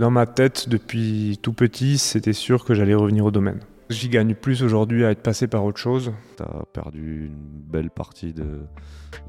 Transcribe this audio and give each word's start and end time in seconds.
Dans 0.00 0.10
ma 0.10 0.24
tête, 0.24 0.66
depuis 0.70 1.38
tout 1.42 1.52
petit, 1.52 1.98
c'était 1.98 2.32
sûr 2.32 2.64
que 2.64 2.72
j'allais 2.72 2.94
revenir 2.94 3.26
au 3.26 3.30
domaine. 3.30 3.60
J'y 3.90 4.08
gagne 4.08 4.34
plus 4.34 4.62
aujourd'hui 4.62 5.04
à 5.04 5.10
être 5.10 5.22
passé 5.22 5.46
par 5.46 5.62
autre 5.62 5.76
chose. 5.76 6.14
Tu 6.38 6.42
as 6.42 6.64
perdu 6.72 7.26
une 7.26 7.60
belle 7.70 7.90
partie 7.90 8.32
de, 8.32 8.60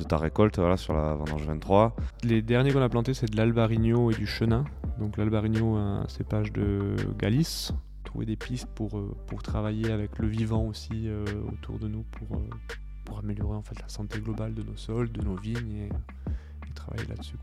ta 0.07 0.15
récolte 0.15 0.59
voilà, 0.59 0.77
sur 0.77 0.93
la 0.93 1.13
vendange 1.13 1.45
23. 1.45 1.93
Les 2.23 2.41
derniers 2.41 2.71
qu'on 2.71 2.81
a 2.81 2.87
plantés, 2.87 3.13
c'est 3.13 3.29
de 3.29 3.35
l'albarigno 3.35 4.11
et 4.11 4.13
du 4.13 4.25
chenin. 4.25 4.63
Donc 4.97 5.17
l'albarigno, 5.17 5.75
un 5.75 6.07
cépage 6.07 6.53
de 6.53 6.95
Galice. 7.19 7.73
Trouver 8.05 8.25
des 8.25 8.37
pistes 8.37 8.69
pour, 8.73 8.97
euh, 8.97 9.13
pour 9.27 9.43
travailler 9.43 9.91
avec 9.91 10.19
le 10.19 10.27
vivant 10.29 10.63
aussi 10.63 11.09
euh, 11.09 11.25
autour 11.51 11.79
de 11.79 11.89
nous, 11.89 12.03
pour, 12.03 12.37
euh, 12.37 12.49
pour 13.03 13.19
améliorer 13.19 13.57
en 13.57 13.61
fait 13.61 13.77
la 13.81 13.89
santé 13.89 14.21
globale 14.21 14.53
de 14.53 14.63
nos 14.63 14.77
sols, 14.77 15.11
de 15.11 15.21
nos 15.21 15.35
vignes 15.35 15.89
et, 15.89 15.89
travailler 16.73 17.09
là-dessus. 17.09 17.35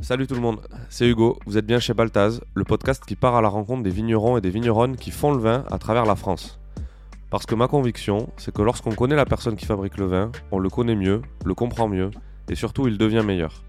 Salut 0.00 0.28
tout 0.28 0.34
le 0.34 0.40
monde, 0.40 0.60
c'est 0.88 1.08
Hugo, 1.08 1.38
vous 1.46 1.58
êtes 1.58 1.66
bien 1.66 1.80
chez 1.80 1.94
Baltaz, 1.94 2.40
le 2.54 2.62
podcast 2.62 3.04
qui 3.04 3.16
part 3.16 3.34
à 3.34 3.42
la 3.42 3.48
rencontre 3.48 3.82
des 3.82 3.90
vignerons 3.90 4.36
et 4.36 4.40
des 4.40 4.50
vigneronnes 4.50 4.96
qui 4.96 5.10
font 5.10 5.32
le 5.32 5.38
vin 5.38 5.64
à 5.68 5.78
travers 5.78 6.04
la 6.04 6.14
France. 6.14 6.60
Parce 7.30 7.44
que 7.44 7.56
ma 7.56 7.66
conviction, 7.66 8.28
c'est 8.36 8.54
que 8.54 8.62
lorsqu'on 8.62 8.94
connaît 8.94 9.16
la 9.16 9.24
personne 9.24 9.56
qui 9.56 9.66
fabrique 9.66 9.96
le 9.96 10.06
vin, 10.06 10.30
on 10.52 10.60
le 10.60 10.68
connaît 10.68 10.94
mieux, 10.94 11.22
le 11.44 11.54
comprend 11.54 11.88
mieux, 11.88 12.10
et 12.48 12.54
surtout 12.54 12.86
il 12.86 12.98
devient 12.98 13.24
meilleur. 13.26 13.64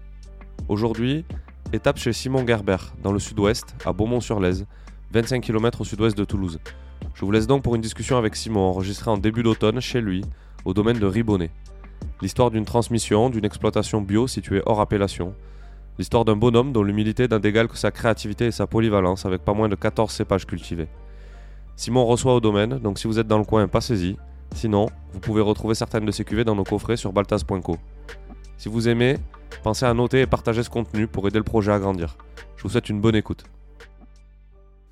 Aujourd'hui, 0.68 1.24
étape 1.72 1.98
chez 1.98 2.12
Simon 2.12 2.46
Gerber, 2.46 2.76
dans 3.02 3.12
le 3.12 3.18
sud-ouest, 3.18 3.74
à 3.84 3.92
Beaumont-sur-Lèze, 3.92 4.66
25 5.12 5.42
km 5.42 5.80
au 5.80 5.84
sud-ouest 5.84 6.16
de 6.16 6.24
Toulouse. 6.24 6.60
Je 7.14 7.24
vous 7.24 7.32
laisse 7.32 7.48
donc 7.48 7.62
pour 7.64 7.74
une 7.74 7.82
discussion 7.82 8.16
avec 8.16 8.36
Simon 8.36 8.60
enregistrée 8.60 9.10
en 9.10 9.18
début 9.18 9.42
d'automne 9.42 9.80
chez 9.80 10.00
lui, 10.00 10.24
au 10.64 10.72
domaine 10.72 11.00
de 11.00 11.06
Ribonnet. 11.06 11.50
L'histoire 12.22 12.52
d'une 12.52 12.64
transmission, 12.64 13.28
d'une 13.28 13.44
exploitation 13.44 14.00
bio 14.00 14.28
située 14.28 14.62
hors 14.66 14.80
appellation, 14.80 15.34
L'histoire 15.98 16.24
d'un 16.24 16.36
bonhomme 16.36 16.72
dont 16.72 16.82
l'humilité 16.82 17.26
n'a 17.26 17.38
d'égal 17.38 17.68
que 17.68 17.76
sa 17.76 17.90
créativité 17.90 18.46
et 18.46 18.50
sa 18.50 18.66
polyvalence 18.66 19.24
avec 19.24 19.44
pas 19.44 19.54
moins 19.54 19.68
de 19.68 19.74
14 19.74 20.12
cépages 20.12 20.46
cultivés. 20.46 20.88
Simon 21.74 22.04
reçoit 22.04 22.34
au 22.34 22.40
domaine, 22.40 22.78
donc 22.78 22.98
si 22.98 23.06
vous 23.06 23.18
êtes 23.18 23.26
dans 23.26 23.38
le 23.38 23.44
coin, 23.44 23.66
passez-y. 23.68 24.16
Sinon, 24.54 24.88
vous 25.12 25.20
pouvez 25.20 25.40
retrouver 25.40 25.74
certaines 25.74 26.04
de 26.04 26.10
ces 26.10 26.24
cuvées 26.24 26.44
dans 26.44 26.54
nos 26.54 26.64
coffrets 26.64 26.96
sur 26.96 27.12
baltas.co. 27.12 27.76
Si 28.56 28.68
vous 28.68 28.88
aimez, 28.88 29.16
pensez 29.62 29.84
à 29.84 29.92
noter 29.92 30.22
et 30.22 30.26
partager 30.26 30.62
ce 30.62 30.70
contenu 30.70 31.06
pour 31.06 31.26
aider 31.28 31.38
le 31.38 31.44
projet 31.44 31.72
à 31.72 31.78
grandir. 31.78 32.16
Je 32.56 32.62
vous 32.62 32.68
souhaite 32.70 32.88
une 32.88 33.00
bonne 33.00 33.16
écoute. 33.16 33.44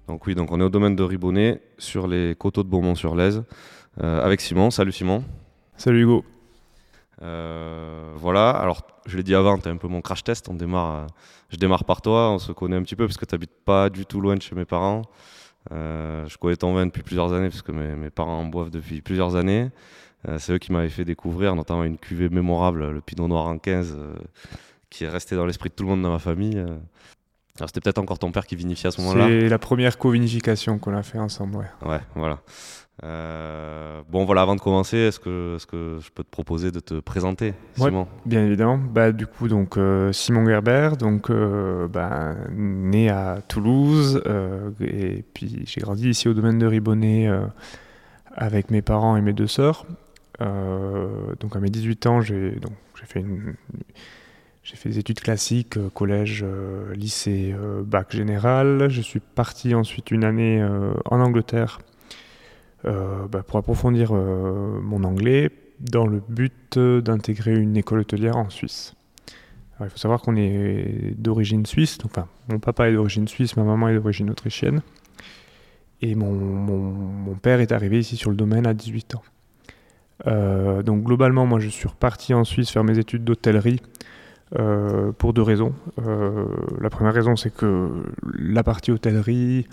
Donc 0.08 0.26
oui, 0.26 0.34
donc 0.34 0.52
on 0.52 0.60
est 0.60 0.64
au 0.64 0.68
domaine 0.68 0.96
de 0.96 1.02
Ribonnet, 1.02 1.62
sur 1.78 2.06
les 2.06 2.34
coteaux 2.34 2.62
de 2.62 2.68
Beaumont-sur-Lèze, 2.68 3.44
euh, 4.02 4.22
avec 4.22 4.40
Simon. 4.40 4.70
Salut 4.70 4.92
Simon. 4.92 5.24
Salut 5.76 6.02
Hugo. 6.02 6.24
Euh, 7.22 8.12
voilà, 8.16 8.50
alors 8.50 8.82
je 9.06 9.16
l'ai 9.16 9.22
dit 9.22 9.34
avant, 9.34 9.58
tu 9.58 9.68
es 9.68 9.70
un 9.70 9.76
peu 9.76 9.88
mon 9.88 10.00
crash 10.00 10.24
test. 10.24 10.48
On 10.48 10.54
démarre, 10.54 10.94
euh, 10.94 11.06
je 11.50 11.56
démarre 11.56 11.84
par 11.84 12.02
toi, 12.02 12.30
on 12.30 12.38
se 12.38 12.52
connaît 12.52 12.76
un 12.76 12.82
petit 12.82 12.96
peu 12.96 13.06
parce 13.06 13.16
que 13.16 13.24
tu 13.24 13.34
n'habites 13.34 13.64
pas 13.64 13.90
du 13.90 14.06
tout 14.06 14.20
loin 14.20 14.34
de 14.36 14.42
chez 14.42 14.54
mes 14.54 14.64
parents. 14.64 15.02
Euh, 15.72 16.26
je 16.28 16.36
connais 16.36 16.56
ton 16.56 16.74
vin 16.74 16.86
depuis 16.86 17.02
plusieurs 17.02 17.32
années 17.32 17.48
parce 17.48 17.62
que 17.62 17.72
mes, 17.72 18.10
parents 18.10 18.40
en 18.40 18.44
boivent 18.44 18.70
depuis 18.70 19.00
plusieurs 19.00 19.36
années. 19.36 19.70
c'est 20.38 20.52
eux 20.52 20.58
qui 20.58 20.72
m'avaient 20.72 20.90
fait 20.90 21.04
découvrir 21.04 21.54
notamment 21.54 21.84
une 21.84 21.98
cuvée 21.98 22.28
mémorable, 22.28 22.90
le 22.90 23.00
Pinot 23.00 23.28
Noir 23.28 23.46
en 23.46 23.58
15, 23.58 23.96
qui 24.90 25.04
est 25.04 25.08
resté 25.08 25.36
dans 25.36 25.46
l'esprit 25.46 25.70
de 25.70 25.74
tout 25.74 25.84
le 25.84 25.90
monde 25.90 26.02
dans 26.02 26.12
ma 26.12 26.18
famille. 26.18 26.58
Alors 27.56 27.68
c'était 27.68 27.80
peut-être 27.80 27.98
encore 27.98 28.18
ton 28.18 28.32
père 28.32 28.46
qui 28.46 28.56
vinifiait 28.56 28.88
à 28.88 28.90
ce 28.90 29.00
moment-là. 29.00 29.26
C'est 29.28 29.48
la 29.48 29.58
première 29.58 29.96
co-vinification 29.96 30.78
qu'on 30.78 30.94
a 30.94 31.04
fait 31.04 31.18
ensemble, 31.18 31.56
ouais. 31.56 31.88
Ouais, 31.88 32.00
voilà. 32.16 32.40
Euh, 33.02 34.02
bon, 34.08 34.24
voilà, 34.24 34.42
avant 34.42 34.54
de 34.54 34.60
commencer, 34.60 34.96
est-ce 34.96 35.18
que, 35.18 35.56
est 35.56 35.66
que 35.66 35.98
je 36.00 36.10
peux 36.10 36.22
te 36.22 36.30
proposer 36.30 36.70
de 36.70 36.78
te 36.78 37.00
présenter, 37.00 37.54
Simon? 37.74 38.06
Bien 38.24 38.44
évidemment. 38.44 38.78
Bah, 38.78 39.10
du 39.10 39.26
coup, 39.26 39.48
donc, 39.48 39.76
euh, 39.76 40.12
Simon 40.12 40.46
Gerber, 40.46 40.90
donc, 40.98 41.28
euh, 41.30 41.88
bah, 41.88 42.34
né 42.52 43.10
à 43.10 43.38
Toulouse, 43.48 44.22
et 44.80 45.24
puis 45.34 45.62
j'ai 45.66 45.80
grandi 45.80 46.08
ici 46.08 46.28
au 46.28 46.34
domaine 46.34 46.58
de 46.58 46.66
Ribonnet 46.66 47.28
avec 48.32 48.70
mes 48.70 48.82
parents 48.82 49.16
et 49.16 49.20
mes 49.20 49.32
deux 49.32 49.48
sœurs. 49.48 49.86
donc, 50.40 51.56
à 51.56 51.60
mes 51.60 51.70
18 51.70 52.06
ans, 52.06 52.20
j'ai 52.20 52.60
fait 53.06 53.24
J'ai 54.62 54.76
fait 54.76 54.88
des 54.88 54.98
études 54.98 55.20
classiques, 55.20 55.78
collège, 55.92 56.46
lycée, 56.94 57.54
bac 57.84 58.12
général. 58.12 58.88
Je 58.88 59.02
suis 59.02 59.20
parti 59.20 59.74
ensuite 59.74 60.10
une 60.12 60.24
année 60.24 60.64
en 61.04 61.20
Angleterre 61.20 61.80
bah, 62.84 63.42
pour 63.42 63.58
approfondir 63.58 64.10
euh, 64.12 64.78
mon 64.82 65.04
anglais 65.04 65.50
dans 65.80 66.06
le 66.06 66.22
but 66.28 66.78
d'intégrer 66.78 67.54
une 67.54 67.76
école 67.76 68.00
hôtelière 68.00 68.36
en 68.36 68.50
Suisse. 68.50 68.94
il 69.80 69.88
faut 69.88 69.96
savoir 69.96 70.22
qu'on 70.22 70.36
est 70.36 71.14
d'origine 71.18 71.66
suisse, 71.66 71.98
enfin, 72.04 72.28
mon 72.48 72.58
papa 72.58 72.88
est 72.88 72.92
d'origine 72.92 73.26
suisse, 73.26 73.56
ma 73.56 73.64
maman 73.64 73.88
est 73.88 73.94
d'origine 73.94 74.30
autrichienne. 74.30 74.82
Et 76.00 76.14
mon, 76.14 76.32
mon, 76.32 77.34
père 77.34 77.60
est 77.60 77.72
arrivé 77.72 77.98
ici 77.98 78.16
sur 78.16 78.30
le 78.30 78.36
domaine 78.36 78.66
à 78.66 78.74
18 78.74 79.14
ans. 79.14 79.22
Euh, 80.26 80.82
donc 80.82 81.02
globalement, 81.02 81.46
moi 81.46 81.58
je 81.60 81.68
suis 81.68 81.88
reparti 81.88 82.34
en 82.34 82.44
Suisse 82.44 82.70
faire 82.70 82.84
mes 82.84 82.98
études 82.98 83.24
d'hôtellerie 83.24 83.80
pour 85.18 85.32
deux 85.32 85.42
raisons. 85.42 85.74
la 86.80 86.88
première 86.88 87.14
raison, 87.14 87.34
c'est 87.34 87.52
que 87.52 87.90
la 88.38 88.62
partie 88.62 88.92
hôtellerie, 88.92 89.66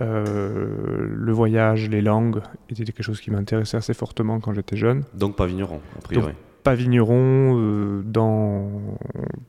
euh, 0.00 1.08
le 1.10 1.32
voyage, 1.32 1.88
les 1.88 2.02
langues 2.02 2.42
étaient 2.68 2.84
quelque 2.84 3.02
chose 3.02 3.20
qui 3.20 3.30
m'intéressait 3.30 3.78
assez 3.78 3.94
fortement 3.94 4.40
quand 4.40 4.52
j'étais 4.52 4.76
jeune. 4.76 5.04
Donc 5.14 5.36
pas 5.36 5.46
vigneron, 5.46 5.80
a 5.96 6.02
priori. 6.02 6.32
pas 6.62 6.74
vigneron 6.74 7.58
euh, 7.58 8.02
dans, 8.04 8.70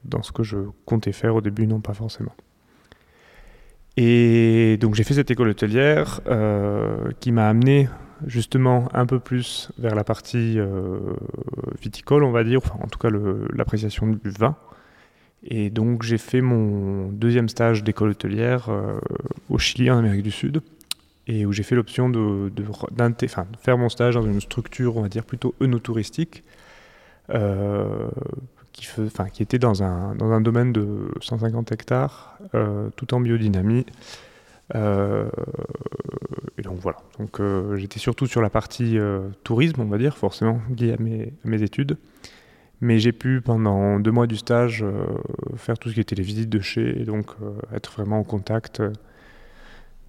dans 0.05 0.23
ce 0.23 0.31
que 0.31 0.43
je 0.43 0.57
comptais 0.85 1.11
faire 1.11 1.35
au 1.35 1.41
début, 1.41 1.67
non 1.67 1.81
pas 1.81 1.93
forcément. 1.93 2.33
Et 3.97 4.77
donc 4.79 4.95
j'ai 4.95 5.03
fait 5.03 5.15
cette 5.15 5.31
école 5.31 5.49
hôtelière 5.49 6.21
euh, 6.27 7.09
qui 7.19 7.31
m'a 7.31 7.49
amené 7.49 7.89
justement 8.25 8.87
un 8.93 9.05
peu 9.05 9.19
plus 9.19 9.71
vers 9.77 9.95
la 9.95 10.03
partie 10.03 10.59
viticole, 11.81 12.23
on 12.23 12.31
va 12.31 12.43
dire, 12.43 12.59
enfin 12.63 12.79
en 12.81 12.87
tout 12.87 12.99
cas 12.99 13.09
l'appréciation 13.53 14.07
du 14.07 14.29
vin. 14.29 14.55
Et 15.43 15.69
donc 15.69 16.03
j'ai 16.03 16.17
fait 16.17 16.41
mon 16.41 17.09
deuxième 17.09 17.49
stage 17.49 17.83
d'école 17.83 18.09
hôtelière 18.09 18.69
euh, 18.69 18.99
au 19.49 19.57
Chili, 19.57 19.89
en 19.91 19.97
Amérique 19.97 20.23
du 20.23 20.31
Sud, 20.31 20.61
et 21.27 21.45
où 21.45 21.51
j'ai 21.51 21.63
fait 21.63 21.75
l'option 21.75 22.09
de, 22.09 22.51
faire 23.59 23.77
mon 23.77 23.89
stage 23.89 24.15
dans 24.15 24.23
une 24.23 24.41
structure, 24.41 24.97
on 24.97 25.01
va 25.01 25.09
dire, 25.09 25.23
plutôt 25.23 25.53
œnotouristique, 25.61 26.43
euh, 27.29 28.07
qui, 28.71 28.87
était 29.41 29.59
dans 29.59 29.83
un, 29.83 30.15
dans 30.15 30.31
un, 30.31 30.41
domaine 30.41 30.71
de 30.71 31.09
150 31.21 31.71
hectares, 31.71 32.37
euh, 32.55 32.89
tout 32.95 33.13
en 33.13 33.19
biodynamie. 33.19 33.85
et 34.73 36.61
donc 36.61 36.79
voilà, 36.79 36.97
donc 37.19 37.41
j'étais 37.75 37.99
surtout 37.99 38.27
sur 38.27 38.41
la 38.41 38.49
partie 38.49 38.97
tourisme, 39.43 39.81
on 39.81 39.85
va 39.85 39.97
dire, 39.97 40.17
forcément 40.17 40.61
lié 40.77 40.93
à 40.93 40.97
mes, 41.01 41.33
à 41.45 41.47
mes 41.47 41.61
études. 41.61 41.97
Mais 42.79 42.99
j'ai 42.99 43.11
pu, 43.11 43.41
pendant 43.41 43.99
deux 43.99 44.11
mois 44.11 44.27
du 44.27 44.37
stage, 44.37 44.83
euh, 44.83 45.07
faire 45.55 45.79
tout 45.79 45.89
ce 45.89 45.95
qui 45.95 45.99
était 45.99 46.15
les 46.15 46.23
visites 46.23 46.49
de 46.49 46.59
chez, 46.59 47.01
et 47.01 47.05
donc 47.05 47.31
euh, 47.41 47.53
être 47.75 47.91
vraiment 47.91 48.19
en 48.19 48.23
contact 48.23 48.81
euh, 48.81 48.93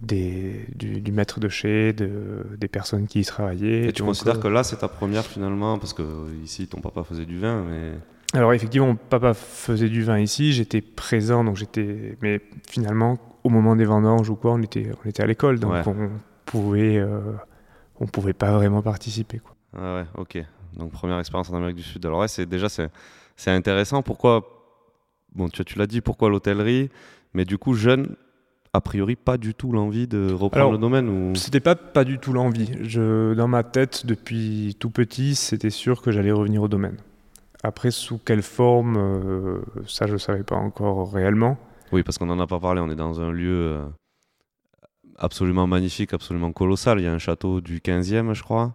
des, 0.03 0.67
du, 0.75 1.11
maître 1.11 1.41
de 1.41 1.49
chez, 1.49 1.95
de, 1.95 2.47
des 2.59 2.69
personnes 2.69 3.07
qui 3.07 3.21
y 3.21 3.25
travaillaient. 3.25 3.89
Et 3.89 3.93
tu 3.93 4.03
considères 4.03 4.39
que 4.39 4.49
là, 4.49 4.65
c'est 4.65 4.77
ta 4.77 4.89
première 4.89 5.25
finalement, 5.25 5.79
parce 5.79 5.95
que 5.95 6.03
ici, 6.45 6.69
ton 6.69 6.81
papa 6.81 7.05
faisait 7.05 7.25
du 7.25 7.39
vin, 7.39 7.65
mais... 7.65 7.93
Alors 8.35 8.53
effectivement, 8.53 8.89
mon 8.89 8.97
papa 8.97 9.33
faisait 9.33 9.89
du 9.89 10.03
vin 10.03 10.19
ici, 10.19 10.53
j'étais 10.53 10.83
présent, 10.83 11.45
donc 11.45 11.57
j'étais... 11.57 12.19
Mais 12.21 12.43
finalement, 12.69 13.17
au 13.45 13.49
moment 13.49 13.77
des 13.77 13.87
vendanges 13.87 14.29
ou 14.29 14.37
quoi, 14.37 14.53
on 14.53 14.61
était, 14.61 14.91
on 15.03 15.09
était 15.09 15.23
à 15.23 15.27
l'école, 15.27 15.59
donc 15.59 15.87
on 15.87 16.11
pouvait... 16.45 17.03
on 17.99 18.07
pouvait 18.07 18.35
pas 18.35 18.53
vraiment 18.53 18.83
participer. 18.83 19.39
Quoi. 19.39 19.57
Ah 19.75 19.97
ouais, 19.97 20.05
ok. 20.19 20.45
Donc 20.79 20.93
première 20.93 21.19
expérience 21.19 21.51
en 21.51 21.57
Amérique 21.57 21.77
du 21.77 21.83
Sud. 21.83 22.05
Alors 22.07 22.21
ouais, 22.21 22.29
c'est 22.29 22.47
déjà 22.47 22.69
c'est 22.69 23.51
intéressant. 23.51 24.03
Pourquoi 24.03 24.59
Bon, 25.35 25.49
tu, 25.49 25.65
tu 25.65 25.79
l'as 25.79 25.87
dit, 25.87 26.01
pourquoi 26.01 26.31
l'hôtellerie? 26.31 26.91
Mais 27.35 27.45
du 27.45 27.59
coup, 27.59 27.75
jeune, 27.75 28.17
a 28.73 28.81
priori 28.81 29.17
pas 29.17 29.37
du 29.37 29.55
tout 29.55 29.73
l'envie 29.73 30.07
de 30.07 30.33
reprendre 30.33 30.73
le 30.73 30.79
domaine 30.79 31.09
ou... 31.09 31.35
C'était 31.35 31.61
pas 31.61 31.75
pas 31.75 32.05
du 32.05 32.19
tout 32.19 32.33
l'envie. 32.33 32.71
Je, 32.83 33.35
dans 33.35 33.49
ma 33.49 33.63
tête, 33.63 34.07
depuis 34.07 34.77
tout 34.79 34.91
petit, 34.91 35.35
c'était 35.35 35.71
sûr 35.71 36.03
que 36.03 36.11
j'allais 36.11 36.33
revenir 36.33 36.63
au 36.63 36.69
domaine. 36.69 36.97
Après, 37.63 37.91
sous 37.91 38.19
quelle 38.19 38.43
forme, 38.43 38.97
euh, 38.97 39.61
ça 39.87 40.07
je 40.07 40.17
savais 40.17 40.45
pas 40.45 40.57
encore 40.57 41.13
réellement. 41.13 41.59
Oui, 41.93 42.03
parce 42.03 42.19
qu'on 42.19 42.27
n'en 42.27 42.39
a 42.41 42.47
pas 42.47 42.61
parlé. 42.61 42.81
On 42.81 42.91
est 42.91 42.97
dans 42.97 43.21
un 43.21 43.33
lieu 43.33 43.73
euh, 43.75 43.85
absolument 45.17 45.67
magnifique, 45.67 46.13
absolument 46.15 46.53
colossal. 46.53 47.01
Il 47.01 47.05
y 47.05 47.09
a 47.09 47.13
un 47.13 47.19
château 47.19 47.61
du 47.61 47.81
15e, 47.81 48.33
je 48.33 48.43
crois. 48.43 48.75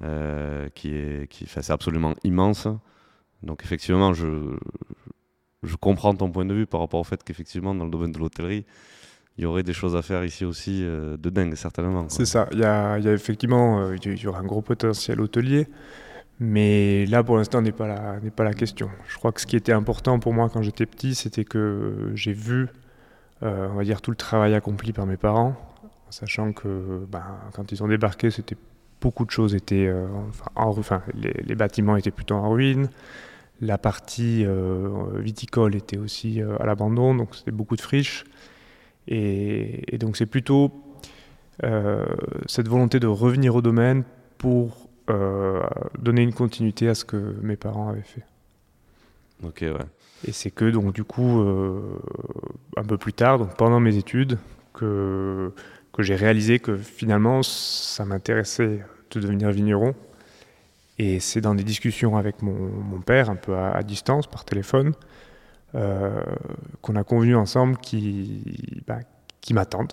Euh, 0.00 0.70
qui 0.74 0.94
est, 0.94 1.28
qui, 1.28 1.44
c'est 1.46 1.70
absolument 1.70 2.14
immense. 2.24 2.66
Donc 3.42 3.62
effectivement, 3.62 4.14
je, 4.14 4.56
je 5.62 5.76
comprends 5.76 6.14
ton 6.14 6.30
point 6.30 6.46
de 6.46 6.54
vue 6.54 6.66
par 6.66 6.80
rapport 6.80 6.98
au 7.00 7.04
fait 7.04 7.22
qu'effectivement, 7.22 7.74
dans 7.74 7.84
le 7.84 7.90
domaine 7.90 8.10
de 8.10 8.18
l'hôtellerie, 8.18 8.64
il 9.36 9.44
y 9.44 9.46
aurait 9.46 9.62
des 9.62 9.74
choses 9.74 9.94
à 9.94 10.00
faire 10.00 10.24
ici 10.24 10.46
aussi 10.46 10.82
euh, 10.82 11.18
de 11.18 11.28
dingue, 11.28 11.54
certainement. 11.56 12.06
C'est 12.08 12.24
ça. 12.24 12.48
Il 12.52 12.60
y 12.60 12.64
a, 12.64 12.98
il 12.98 13.04
y 13.04 13.08
a 13.08 13.12
effectivement, 13.12 13.80
euh, 13.80 13.96
il 14.02 14.18
y 14.18 14.26
aura 14.26 14.40
un 14.40 14.44
gros 14.44 14.62
potentiel 14.62 15.20
hôtelier. 15.20 15.68
Mais 16.40 17.04
là, 17.06 17.22
pour 17.22 17.36
l'instant, 17.36 17.60
n'est 17.60 17.70
pas, 17.70 17.86
la, 17.86 18.18
n'est 18.20 18.30
pas 18.30 18.44
la 18.44 18.54
question. 18.54 18.88
Je 19.08 19.18
crois 19.18 19.30
que 19.30 19.42
ce 19.42 19.46
qui 19.46 19.56
était 19.56 19.72
important 19.72 20.18
pour 20.18 20.32
moi 20.32 20.48
quand 20.48 20.62
j'étais 20.62 20.86
petit, 20.86 21.14
c'était 21.14 21.44
que 21.44 22.12
j'ai 22.14 22.32
vu 22.32 22.68
on 23.42 23.74
va 23.74 23.82
dire, 23.82 24.00
tout 24.00 24.12
le 24.12 24.16
travail 24.16 24.54
accompli 24.54 24.92
par 24.92 25.04
mes 25.04 25.16
parents, 25.16 25.56
sachant 26.10 26.52
que 26.52 27.04
ben, 27.10 27.24
quand 27.54 27.72
ils 27.72 27.82
ont 27.82 27.88
débarqué, 27.88 28.30
c'était 28.30 28.56
beaucoup 29.02 29.24
de 29.24 29.30
choses 29.30 29.54
étaient 29.54 29.92
en, 30.56 30.68
enfin, 30.68 31.02
les, 31.14 31.54
bâtiments 31.54 31.96
étaient 31.96 32.10
plutôt 32.10 32.36
en 32.36 32.50
ruine. 32.50 32.88
La 33.60 33.78
partie 33.78 34.46
viticole 35.16 35.74
était 35.76 35.98
aussi 35.98 36.40
à 36.40 36.64
l'abandon, 36.64 37.14
donc 37.14 37.34
c'était 37.34 37.50
beaucoup 37.50 37.76
de 37.76 37.80
friches. 37.80 38.24
Et, 39.08 39.94
et 39.94 39.98
donc 39.98 40.16
c'est 40.16 40.26
plutôt 40.26 40.72
cette 42.46 42.68
volonté 42.68 42.98
de 42.98 43.06
revenir 43.06 43.54
au 43.54 43.62
domaine 43.62 44.04
pour 44.38 44.88
donner 45.98 46.22
une 46.22 46.32
continuité 46.32 46.88
à 46.88 46.94
ce 46.94 47.04
que 47.04 47.36
mes 47.42 47.56
parents 47.56 47.90
avaient 47.90 48.02
fait. 48.02 48.24
Ok, 49.42 49.58
ouais. 49.62 49.86
Et 50.26 50.32
c'est 50.32 50.50
que, 50.50 50.70
donc, 50.70 50.92
du 50.92 51.04
coup, 51.04 51.40
euh, 51.40 51.98
un 52.76 52.84
peu 52.84 52.96
plus 52.96 53.12
tard, 53.12 53.38
donc 53.38 53.56
pendant 53.56 53.80
mes 53.80 53.96
études, 53.96 54.38
que, 54.72 55.52
que 55.92 56.02
j'ai 56.02 56.14
réalisé 56.14 56.58
que 56.58 56.76
finalement, 56.76 57.42
ça 57.42 58.04
m'intéressait 58.04 58.84
de 59.18 59.20
devenir 59.20 59.50
vigneron. 59.50 59.94
Et 60.98 61.20
c'est 61.20 61.40
dans 61.40 61.54
des 61.54 61.64
discussions 61.64 62.16
avec 62.16 62.42
mon, 62.42 62.54
mon 62.54 63.00
père, 63.00 63.30
un 63.30 63.36
peu 63.36 63.56
à, 63.56 63.82
distance, 63.82 64.26
par 64.26 64.44
téléphone, 64.44 64.92
euh, 65.74 66.22
qu'on 66.80 66.96
a 66.96 67.04
convenu 67.04 67.34
ensemble 67.34 67.78
qui, 67.78 68.82
bah, 68.86 69.00
qui 69.40 69.54
m'attendent, 69.54 69.92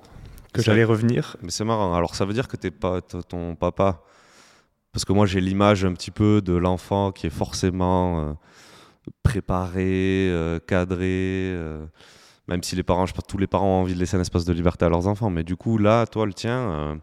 que 0.54 0.62
j'allais 0.62 0.84
revenir. 0.84 1.38
Mais 1.42 1.52
c'est 1.52 1.64
marrant. 1.64 1.94
Alors, 1.94 2.16
ça 2.16 2.26
veut 2.26 2.34
dire 2.34 2.48
que 2.48 2.58
t'es 2.58 2.72
pas 2.72 3.02
ton 3.02 3.56
papa. 3.56 4.02
Parce 4.92 5.06
que 5.06 5.14
moi, 5.14 5.26
j'ai 5.26 5.40
l'image 5.40 5.86
un 5.86 5.94
petit 5.94 6.12
peu 6.12 6.42
de 6.42 6.54
l'enfant 6.54 7.12
qui 7.12 7.28
est 7.28 7.32
forcément. 7.32 8.22
Euh, 8.22 8.34
préparé, 9.24 10.30
euh, 10.30 10.60
cadré. 10.60 11.58
Même 12.48 12.62
si 12.62 12.76
les 12.76 12.84
parents, 12.84 13.08
je 13.08 13.14
pense 13.14 13.26
tous 13.26 13.38
les 13.38 13.48
parents 13.48 13.80
ont 13.80 13.82
envie 13.82 13.96
de 13.96 14.00
laisser 14.00 14.18
un 14.18 14.22
espace 14.22 14.46
de 14.46 14.54
liberté 14.54 14.86
à 14.86 14.90
leurs 14.90 15.08
enfants. 15.08 15.30
Mais 15.30 15.44
du 15.44 15.56
coup, 15.56 15.78
là, 15.78 16.06
toi, 16.06 16.26
le 16.26 16.34
tien, 16.34 17.00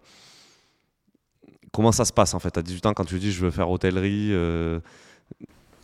comment 1.77 1.93
ça 1.93 2.05
se 2.05 2.13
passe 2.13 2.35
en 2.35 2.41
fait? 2.41 2.59
À 2.59 2.63
18 2.63 2.87
ans, 2.87 2.95
quand 2.95 3.05
tu 3.05 3.19
dis 3.19 3.31
je 3.31 3.45
veux 3.45 3.51
faire 3.51 3.71
hôtellerie 3.71 4.33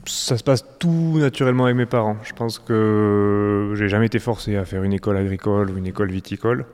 ça 0.05 0.37
se 0.37 0.43
passe 0.43 0.65
tout 0.81 1.19
naturellement 1.19 1.67
avec 1.67 1.77
mes 1.77 1.87
parents. 1.87 2.17
Je 2.25 2.33
pense 2.33 2.59
que 2.59 3.73
j'ai 3.77 3.89
jamais 3.89 4.07
été 4.07 4.19
forcé 4.19 4.57
à 4.57 4.65
faire 4.65 4.83
une 4.83 4.93
école 4.93 5.17
agricole 5.17 5.71
ou 5.71 5.79
une 5.79 5.87
école 5.87 6.11
viticole. 6.11 6.67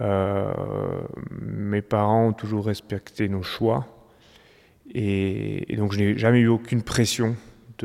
mes 0.00 1.82
parents 1.82 2.26
ont 2.26 2.32
toujours 2.32 2.66
respecté 2.66 3.28
nos 3.28 3.44
choix. 3.44 3.86
Et, 4.92 5.72
et 5.72 5.76
donc 5.76 5.92
je 5.92 5.98
n'ai 6.00 6.18
jamais 6.18 6.40
eu 6.40 6.48
aucune 6.48 6.82
pression 6.82 7.36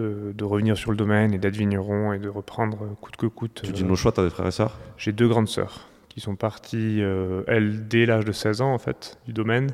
de, 0.02 0.44
revenir 0.44 0.78
sur 0.78 0.92
le 0.92 0.98
domaine 0.98 1.34
et 1.34 1.38
d'être 1.38 1.56
vigneron 1.56 2.14
et 2.14 2.20
de 2.20 2.30
reprendre 2.30 2.96
coûte 3.02 3.16
que 3.16 3.26
coûte. 3.28 3.62
Tu 3.64 3.72
dis 3.72 3.84
nos 3.84 3.96
choix, 3.96 4.12
tu 4.12 4.22
as 4.22 4.24
des 4.24 4.30
frères 4.30 4.48
et 4.48 4.52
sœurs? 4.52 4.80
J'ai 4.98 5.12
deux 5.12 5.28
grandes 5.28 5.48
sœurs 5.48 5.88
qui 6.10 6.20
sont 6.20 6.36
parties, 6.36 7.02
euh, 7.02 7.42
elles, 7.48 7.88
dès 7.88 8.06
l'âge 8.06 8.26
de 8.26 8.32
16 8.32 8.62
ans, 8.62 8.74
en 8.74 8.78
fait, 8.78 9.18
du 9.26 9.34
domaine. 9.34 9.72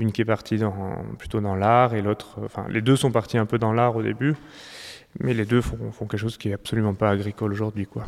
Une 0.00 0.12
qui 0.12 0.22
est 0.22 0.24
partie 0.24 0.56
dans, 0.56 1.04
plutôt 1.18 1.40
dans 1.40 1.54
l'art 1.54 1.94
et 1.94 2.00
l'autre... 2.00 2.38
Enfin, 2.42 2.64
les 2.70 2.80
deux 2.80 2.96
sont 2.96 3.12
partis 3.12 3.36
un 3.36 3.44
peu 3.44 3.58
dans 3.58 3.72
l'art 3.72 3.96
au 3.96 4.02
début, 4.02 4.34
mais 5.18 5.34
les 5.34 5.44
deux 5.44 5.60
font, 5.60 5.76
quelque 6.00 6.16
chose 6.16 6.38
qui 6.38 6.48
est 6.48 6.54
absolument 6.54 6.94
pas 6.94 7.10
agricole 7.10 7.52
aujourd'hui, 7.52 7.86
quoi. 7.86 8.06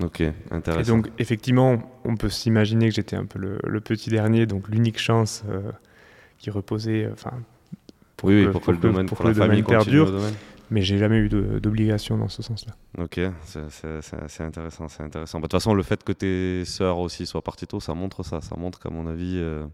Ok, 0.00 0.22
intéressant. 0.52 0.80
Et 0.80 0.84
donc, 0.84 1.10
effectivement, 1.18 1.82
on 2.04 2.16
peut 2.16 2.28
s'imaginer 2.28 2.88
que 2.88 2.94
j'étais 2.94 3.16
un 3.16 3.24
peu 3.24 3.40
le, 3.40 3.80
petit 3.80 4.10
dernier, 4.10 4.46
donc 4.46 4.68
l'unique 4.68 5.00
chance 5.00 5.42
euh, 5.48 5.72
qui 6.38 6.50
reposait, 6.50 7.08
enfin, 7.12 7.32
pour 8.16 8.28
oui, 8.28 8.46
pour, 8.46 8.60
que, 8.60 8.70
le 8.70 8.76
domaine, 8.76 9.06
pour, 9.06 9.26
la 9.26 9.34
famille 9.34 9.64
perdure. 9.64 10.12
Mais 10.70 10.82
j'ai 10.82 10.98
jamais 10.98 11.16
eu 11.16 11.28
d'obligation 11.28 12.16
dans 12.18 12.28
ce 12.28 12.42
sens-là. 12.42 12.74
Ok, 13.02 13.18
c'est 13.42 14.42
intéressant, 14.44 14.86
c'est 14.88 15.02
intéressant. 15.02 15.40
Bah, 15.40 15.46
de 15.46 15.48
toute 15.48 15.52
façon, 15.52 15.74
le 15.74 15.82
fait 15.82 16.04
que 16.04 16.12
tes 16.12 16.64
sœurs 16.64 16.98
aussi 16.98 17.26
soient 17.26 17.42
parties 17.42 17.66
tôt, 17.66 17.80
ça 17.80 17.94
montre 17.94 18.22
ça. 18.22 18.40
Ça 18.40 18.54
montre 18.56 18.78
qu'à 18.78 18.90
mon 18.90 19.06
avis, 19.06 19.38
euh, 19.38 19.64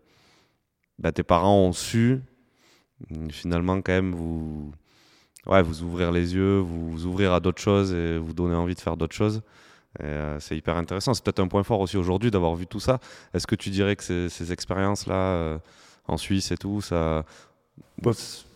bah, 0.99 1.13
tes 1.13 1.23
parents 1.23 1.59
ont 1.59 1.73
su 1.73 2.21
finalement 3.31 3.81
quand 3.81 3.93
même 3.93 4.15
vous, 4.15 4.73
ouvrir 5.83 6.13
les 6.13 6.35
yeux, 6.35 6.59
vous, 6.59 7.07
ouvrir 7.07 7.33
à 7.33 7.41
d'autres 7.41 7.61
choses 7.61 7.93
et 7.93 8.19
vous 8.19 8.33
donner 8.33 8.55
envie 8.55 8.75
de 8.75 8.81
faire 8.81 8.97
d'autres 8.97 9.15
choses. 9.15 9.43
Euh, 10.03 10.39
c'est 10.41 10.57
hyper 10.57 10.77
intéressant. 10.77 11.15
C'est 11.15 11.23
peut-être 11.23 11.41
un 11.41 11.49
point 11.49 11.63
fort 11.63 11.81
aussi 11.81 11.97
aujourd'hui 11.97 12.31
d'avoir 12.31 12.55
vu 12.57 12.67
tout 12.67 12.81
ça. 12.81 12.99
Est-ce 13.33 13.47
que 13.47 13.55
tu 13.55 13.71
dirais 13.71 13.95
que 13.95 14.03
ces, 14.03 14.29
ces 14.29 14.53
expériences-là 14.53 15.15
euh, 15.15 15.59
en 16.09 16.17
Suisse 16.17 16.51
et 16.51 16.57
tout, 16.57 16.81
ça, 16.81 17.25
bah, 18.03 18.11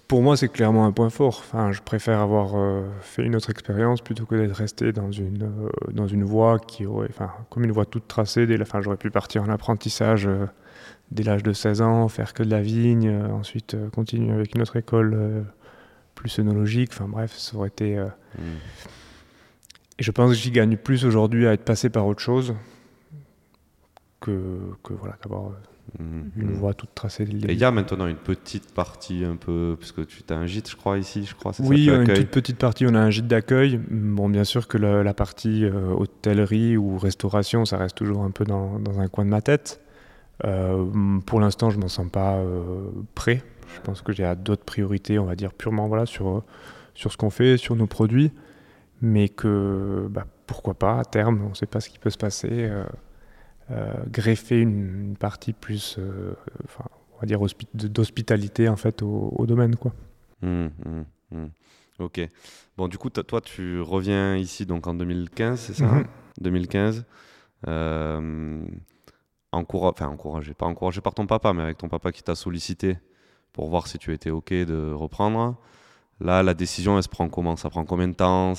pour 0.09 0.23
moi, 0.23 0.37
c'est 0.37 0.49
clairement 0.49 0.87
un 0.87 0.93
point 0.93 1.11
fort. 1.11 1.43
Enfin, 1.45 1.71
je 1.71 1.81
préfère 1.81 2.21
avoir 2.21 2.57
euh, 2.57 2.83
fait 3.03 3.23
une 3.23 3.37
autre 3.37 3.51
expérience 3.51 4.01
plutôt 4.01 4.25
que 4.27 4.35
d'être 4.35 4.57
resté 4.57 4.93
dans 4.93 5.13
une, 5.13 5.51
dans 5.93 6.09
une 6.09 6.25
voie 6.25 6.59
qui 6.59 6.87
aurait, 6.87 7.09
enfin, 7.11 7.31
comme 7.51 7.65
une 7.65 7.73
voie 7.73 7.85
toute 7.85 8.09
tracée. 8.09 8.47
Dès 8.47 8.57
la 8.57 8.65
fin, 8.65 8.81
j'aurais 8.81 8.97
pu 8.97 9.11
partir 9.11 9.43
en 9.43 9.49
apprentissage 9.49 10.29
dès 11.11 11.23
l'âge 11.23 11.43
de 11.43 11.53
16 11.53 11.83
ans, 11.83 12.09
faire 12.09 12.35
que 12.35 12.43
de 12.43 12.51
la 12.51 12.61
vigne, 12.61 13.11
ensuite 13.33 13.77
continuer 13.93 14.33
avec 14.33 14.55
une 14.55 14.63
autre 14.63 14.77
école 14.77 15.45
plus 16.15 16.39
œnologique. 16.39 16.91
Enfin, 16.93 17.09
bref, 17.09 17.35
ça 17.37 17.57
aurait 17.57 17.69
été. 17.69 17.97
Mm. 17.97 18.43
Et 19.99 20.03
je 20.03 20.11
pense 20.11 20.31
que 20.31 20.37
j'y 20.37 20.51
gagne 20.51 20.77
plus 20.77 21.05
aujourd'hui 21.05 21.47
à 21.47 21.53
être 21.53 21.65
passé 21.65 21.89
par 21.91 22.07
autre 22.07 22.21
chose 22.21 22.55
que, 24.21 24.59
que 24.83 24.93
voilà, 24.93 25.17
d'avoir 25.23 25.53
Mhm. 25.99 26.31
une 26.37 26.53
voie 26.53 26.75
toute 26.75 26.95
tracée. 26.95 27.25
Et 27.25 27.53
il 27.53 27.59
y 27.59 27.65
a 27.65 27.71
maintenant 27.71 28.07
une 28.07 28.17
petite 28.17 28.73
partie 28.73 29.25
un 29.25 29.37
peu, 29.37 29.77
puisque 29.79 30.07
tu 30.07 30.23
as 30.29 30.37
un 30.37 30.47
gîte, 30.47 30.71
je 30.71 30.77
crois, 30.77 30.99
ici, 30.99 31.25
je 31.25 31.35
crois. 31.35 31.53
Oui, 31.61 31.89
une 31.89 32.05
toute 32.05 32.29
petite 32.29 32.59
partie, 32.59 32.87
on 32.87 32.95
a 32.95 33.01
un 33.01 33.11
gîte 33.11 33.27
d'accueil. 33.27 33.81
Bon, 33.91 34.29
bien 34.29 34.45
sûr 34.45 34.69
que 34.69 34.77
la, 34.77 35.15
partie 35.15 35.65
euh, 35.65 35.91
hôtellerie 35.91 36.77
ou 36.77 36.99
restauration, 36.99 37.65
ça 37.65 37.79
reste 37.79 37.97
toujours 37.97 38.23
un 38.23 38.31
peu 38.31 38.45
dans, 38.45 38.79
dans 38.79 39.01
un 39.01 39.09
coin 39.09 39.25
de 39.25 39.31
ma 39.31 39.41
tête. 39.41 39.81
Euh, 40.45 41.21
pour 41.27 41.41
l'instant, 41.41 41.71
je 41.71 41.79
m'en 41.79 41.89
sens 41.89 42.11
pas 42.11 42.37
euh, 42.37 42.91
prêt. 43.15 43.43
Je 43.75 43.81
pense 43.81 44.03
que 44.03 44.13
j'ai 44.13 44.33
d'autres 44.37 44.65
priorités, 44.65 45.19
on 45.19 45.25
va 45.25 45.37
dire 45.37 45.53
purement 45.53 45.89
voilà, 45.89 46.07
sur, 46.07 46.43
sur 46.95 47.13
ce 47.13 47.17
qu'on 47.17 47.31
fait, 47.31 47.57
sur 47.57 47.77
nos 47.77 47.87
produits. 47.87 48.33
Mais 49.01 49.29
que, 49.29 50.09
bah, 50.11 50.27
pourquoi 50.47 50.75
pas, 50.75 50.99
à 50.99 51.05
terme, 51.05 51.43
on 51.45 51.51
ne 51.51 51.55
sait 51.55 51.67
pas 51.67 51.81
ce 51.81 51.89
qui 51.89 51.99
peut 51.99 52.11
se 52.11 52.19
passer. 52.19 52.71
Euh, 53.71 53.93
greffer 54.07 54.61
une, 54.63 55.15
partie 55.19 55.53
plus, 55.53 55.97
euh, 55.99 56.33
enfin, 56.65 56.85
on 57.15 57.21
va 57.21 57.27
dire 57.27 57.39
d'hospitalité 57.75 58.67
en 58.67 58.77
fait 58.77 59.03
au, 59.03 59.45
domaine 59.47 59.77
quoi. 59.77 59.93
Mmh, 60.41 60.69
mmh, 60.87 61.05
mmh. 61.33 61.47
Ok. 61.99 62.21
Bon, 62.79 62.89
du 62.89 62.97
coup, 62.97 63.11
toi, 63.11 63.43
tu 63.43 63.83
reviens 63.83 64.37
ici 64.37 64.65
donc 64.65 64.87
en 64.87 64.95
2015, 64.95 65.61
c'est 65.61 65.75
ça 65.75 66.03
2015. 66.41 67.05
Euh, 67.67 68.63
enfin, 69.53 70.07
encouragé, 70.07 70.55
pas 70.55 70.67
encouragé 70.67 71.01
par 71.01 71.15
ton 71.15 71.27
papa, 71.27 71.53
mais 71.53 71.63
avec 71.63 71.79
ton 71.79 71.89
papa 71.89 72.13
qui 72.13 72.23
t'a 72.23 72.35
sollicité 72.35 72.99
pour 73.53 73.69
voir 73.69 73.87
si 73.87 73.99
tu 73.99 74.13
étais 74.13 74.31
ok 74.31 74.53
de 74.53 74.93
reprendre. 74.93 75.57
Là, 76.21 76.43
la 76.43 76.55
décision, 76.55 76.97
elle 76.97 77.03
se 77.03 77.09
prend 77.09 77.29
comment? 77.29 77.57
Ça 77.57 77.71
prend 77.71 77.85
combien 77.85 78.09
de 78.09 78.15
temps? 78.15 78.55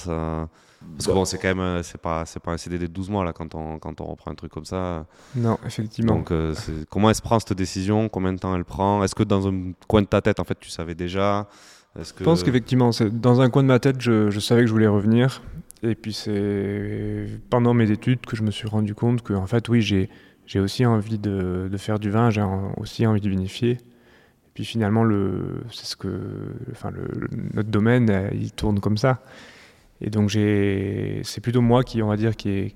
Parce 0.96 1.08
que 1.08 1.12
bon, 1.12 1.25
c'est 1.25 1.38
quand 1.38 1.50
même, 1.50 1.60
euh, 1.60 1.84
c'est 1.84 2.00
pas, 2.00 2.25
c'est 2.25 2.39
pas 2.39 2.51
un 2.51 2.58
CDD 2.58 2.88
de 2.88 2.93
12 2.93 3.10
mois 3.10 3.25
là 3.25 3.34
quand 3.34 3.53
on, 3.53 3.79
quand 3.79 4.00
on 4.00 4.05
reprend 4.05 4.31
un 4.31 4.36
truc 4.36 4.51
comme 4.51 4.65
ça. 4.65 5.05
Non, 5.36 5.58
effectivement. 5.65 6.15
Donc, 6.15 6.31
euh, 6.31 6.55
comment 6.89 7.10
elle 7.10 7.15
se 7.15 7.22
prend 7.22 7.39
cette 7.39 7.53
décision? 7.53 8.08
Combien 8.08 8.31
de 8.31 8.39
temps 8.39 8.55
elle 8.55 8.63
prend? 8.63 9.03
Est-ce 9.03 9.13
que 9.13 9.24
dans 9.24 9.48
un 9.48 9.74
coin 9.88 10.01
de 10.01 10.08
ta 10.08 10.22
tête, 10.22 10.39
en 10.39 10.46
fait, 10.46 10.58
tu 10.60 10.69
savais 10.69 10.96
déjà? 10.96 11.48
Que... 11.96 12.01
Je 12.19 12.24
pense 12.24 12.43
qu'effectivement, 12.43 12.91
dans 13.12 13.41
un 13.41 13.50
coin 13.50 13.63
de 13.63 13.67
ma 13.67 13.79
tête, 13.79 14.00
je, 14.00 14.29
je, 14.29 14.39
savais 14.39 14.62
que 14.62 14.67
je 14.67 14.72
voulais 14.72 14.88
revenir. 14.88 15.41
Et 15.81 15.96
puis 15.96 16.13
c'est 16.13 17.25
pendant 17.50 17.74
mes 17.74 17.89
études 17.89 18.22
que 18.25 18.36
je 18.36 18.43
me 18.43 18.51
suis 18.51 18.67
rendu 18.67 18.96
compte 18.96 19.22
que, 19.22 19.34
en 19.34 19.48
fait, 19.48 19.67
oui, 19.69 19.81
j'ai, 19.81 20.10
j'ai 20.49 20.59
aussi 20.59 20.83
envie 20.83 21.19
de, 21.19 21.69
faire 21.77 21.99
du 21.99 22.09
vin, 22.09 22.31
j'ai 22.31 22.43
aussi 22.77 23.05
envie 23.05 23.21
de 23.21 23.29
vinifier. 23.29 23.77
Puis 24.55 24.65
finalement, 24.65 25.05
notre 25.05 25.69
domaine, 27.69 28.09
euh, 28.09 28.29
il 28.33 28.51
tourne 28.51 28.79
comme 28.79 28.97
ça. 28.97 29.21
Et 30.01 30.09
donc 30.09 30.31
c'est 30.31 31.41
plutôt 31.43 31.61
moi 31.61 31.83
qui, 31.83 32.01
on 32.01 32.07
va 32.07 32.17
dire, 32.17 32.35
qui 32.35 32.49
ai, 32.49 32.75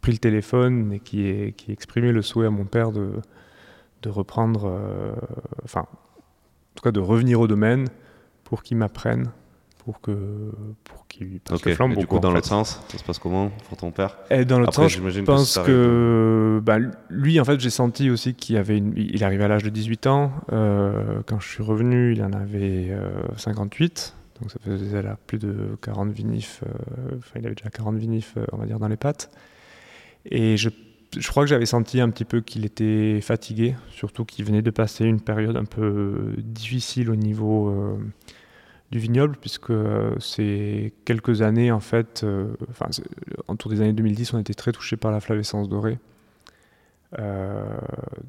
pris 0.00 0.10
le 0.10 0.18
téléphone 0.18 0.92
et 0.94 0.98
qui 0.98 1.22
ai, 1.26 1.54
exprimé 1.68 2.10
le 2.10 2.22
souhait 2.22 2.48
à 2.48 2.50
mon 2.50 2.64
père 2.64 2.90
de, 2.90 3.12
de 4.02 4.08
reprendre, 4.08 4.64
euh, 4.64 5.12
enfin, 5.62 5.82
en 5.82 6.74
tout 6.74 6.82
cas 6.82 6.90
de 6.90 6.98
revenir 6.98 7.38
au 7.38 7.46
domaine 7.46 7.86
pour 8.42 8.64
qu'il 8.64 8.78
m'apprenne 8.78 9.30
pour 9.84 10.00
que 10.00 10.52
pour 10.84 11.06
qu'il 11.08 11.40
passe 11.40 11.64
le 11.64 11.74
flambeau. 11.74 11.94
Et 11.94 11.98
du 11.98 12.06
coup, 12.06 12.20
dans 12.20 12.30
l'autre 12.30 12.46
sens, 12.46 12.80
ça 12.88 12.98
se 12.98 13.04
passe 13.04 13.18
comment 13.18 13.50
pour 13.68 13.76
ton 13.76 13.90
père? 13.90 14.16
Et 14.30 14.44
Dans 14.44 14.60
l'autre 14.60 14.74
sens, 14.74 14.92
je 14.92 15.20
pense 15.20 15.58
que, 15.58 16.60
bah, 16.62 16.76
lui, 17.10 17.40
en 17.40 17.44
fait, 17.44 17.58
j'ai 17.58 17.70
senti 17.70 18.10
aussi 18.10 18.34
qu'il 18.34 18.56
avait 18.56 18.78
une... 18.78 18.92
il 18.96 19.22
arrivait 19.24 19.44
à 19.44 19.48
l'âge 19.48 19.64
de 19.64 19.70
18 19.70 20.06
ans. 20.06 20.32
Euh, 20.52 21.20
quand 21.26 21.40
je 21.40 21.48
suis 21.48 21.62
revenu, 21.62 22.12
il 22.12 22.22
en 22.22 22.32
avait 22.32 22.96
58. 23.36 24.14
Euh, 24.14 24.40
donc 24.40 24.50
ça 24.50 24.58
faisait 24.64 25.02
là 25.02 25.18
plus 25.26 25.38
de 25.38 25.76
40 25.82 26.10
vinifs. 26.10 26.62
Euh, 26.64 27.16
enfin, 27.18 27.40
il 27.40 27.46
avait 27.46 27.54
déjà 27.54 27.70
40 27.70 27.96
vinifs, 27.96 28.36
on 28.52 28.58
va 28.58 28.66
dire, 28.66 28.78
dans 28.78 28.88
les 28.88 28.96
pattes. 28.96 29.30
Et 30.24 30.56
je, 30.56 30.68
je 31.18 31.28
crois 31.28 31.42
que 31.42 31.48
j'avais 31.48 31.66
senti 31.66 32.00
un 32.00 32.10
petit 32.10 32.24
peu 32.24 32.40
qu'il 32.40 32.64
était 32.64 33.20
fatigué, 33.20 33.74
surtout 33.90 34.24
qu'il 34.24 34.44
venait 34.44 34.62
de 34.62 34.70
passer 34.70 35.04
une 35.04 35.20
période 35.20 35.56
un 35.56 35.64
peu 35.64 36.34
difficile 36.38 37.10
au 37.10 37.16
niveau 37.16 37.98
du 38.92 38.98
vignoble, 38.98 39.36
puisque 39.40 39.72
c'est 40.20 40.92
quelques 41.04 41.42
années, 41.42 41.72
en 41.72 41.80
fait, 41.80 42.24
enfin, 42.70 42.86
autour 43.48 43.70
des 43.70 43.80
années 43.80 43.92
2010, 43.92 44.34
on 44.34 44.38
était 44.38 44.54
très 44.54 44.70
touché 44.70 44.96
par 44.96 45.10
la 45.10 45.20
flavescence 45.20 45.68
dorée. 45.68 45.98
donc, 47.18 47.22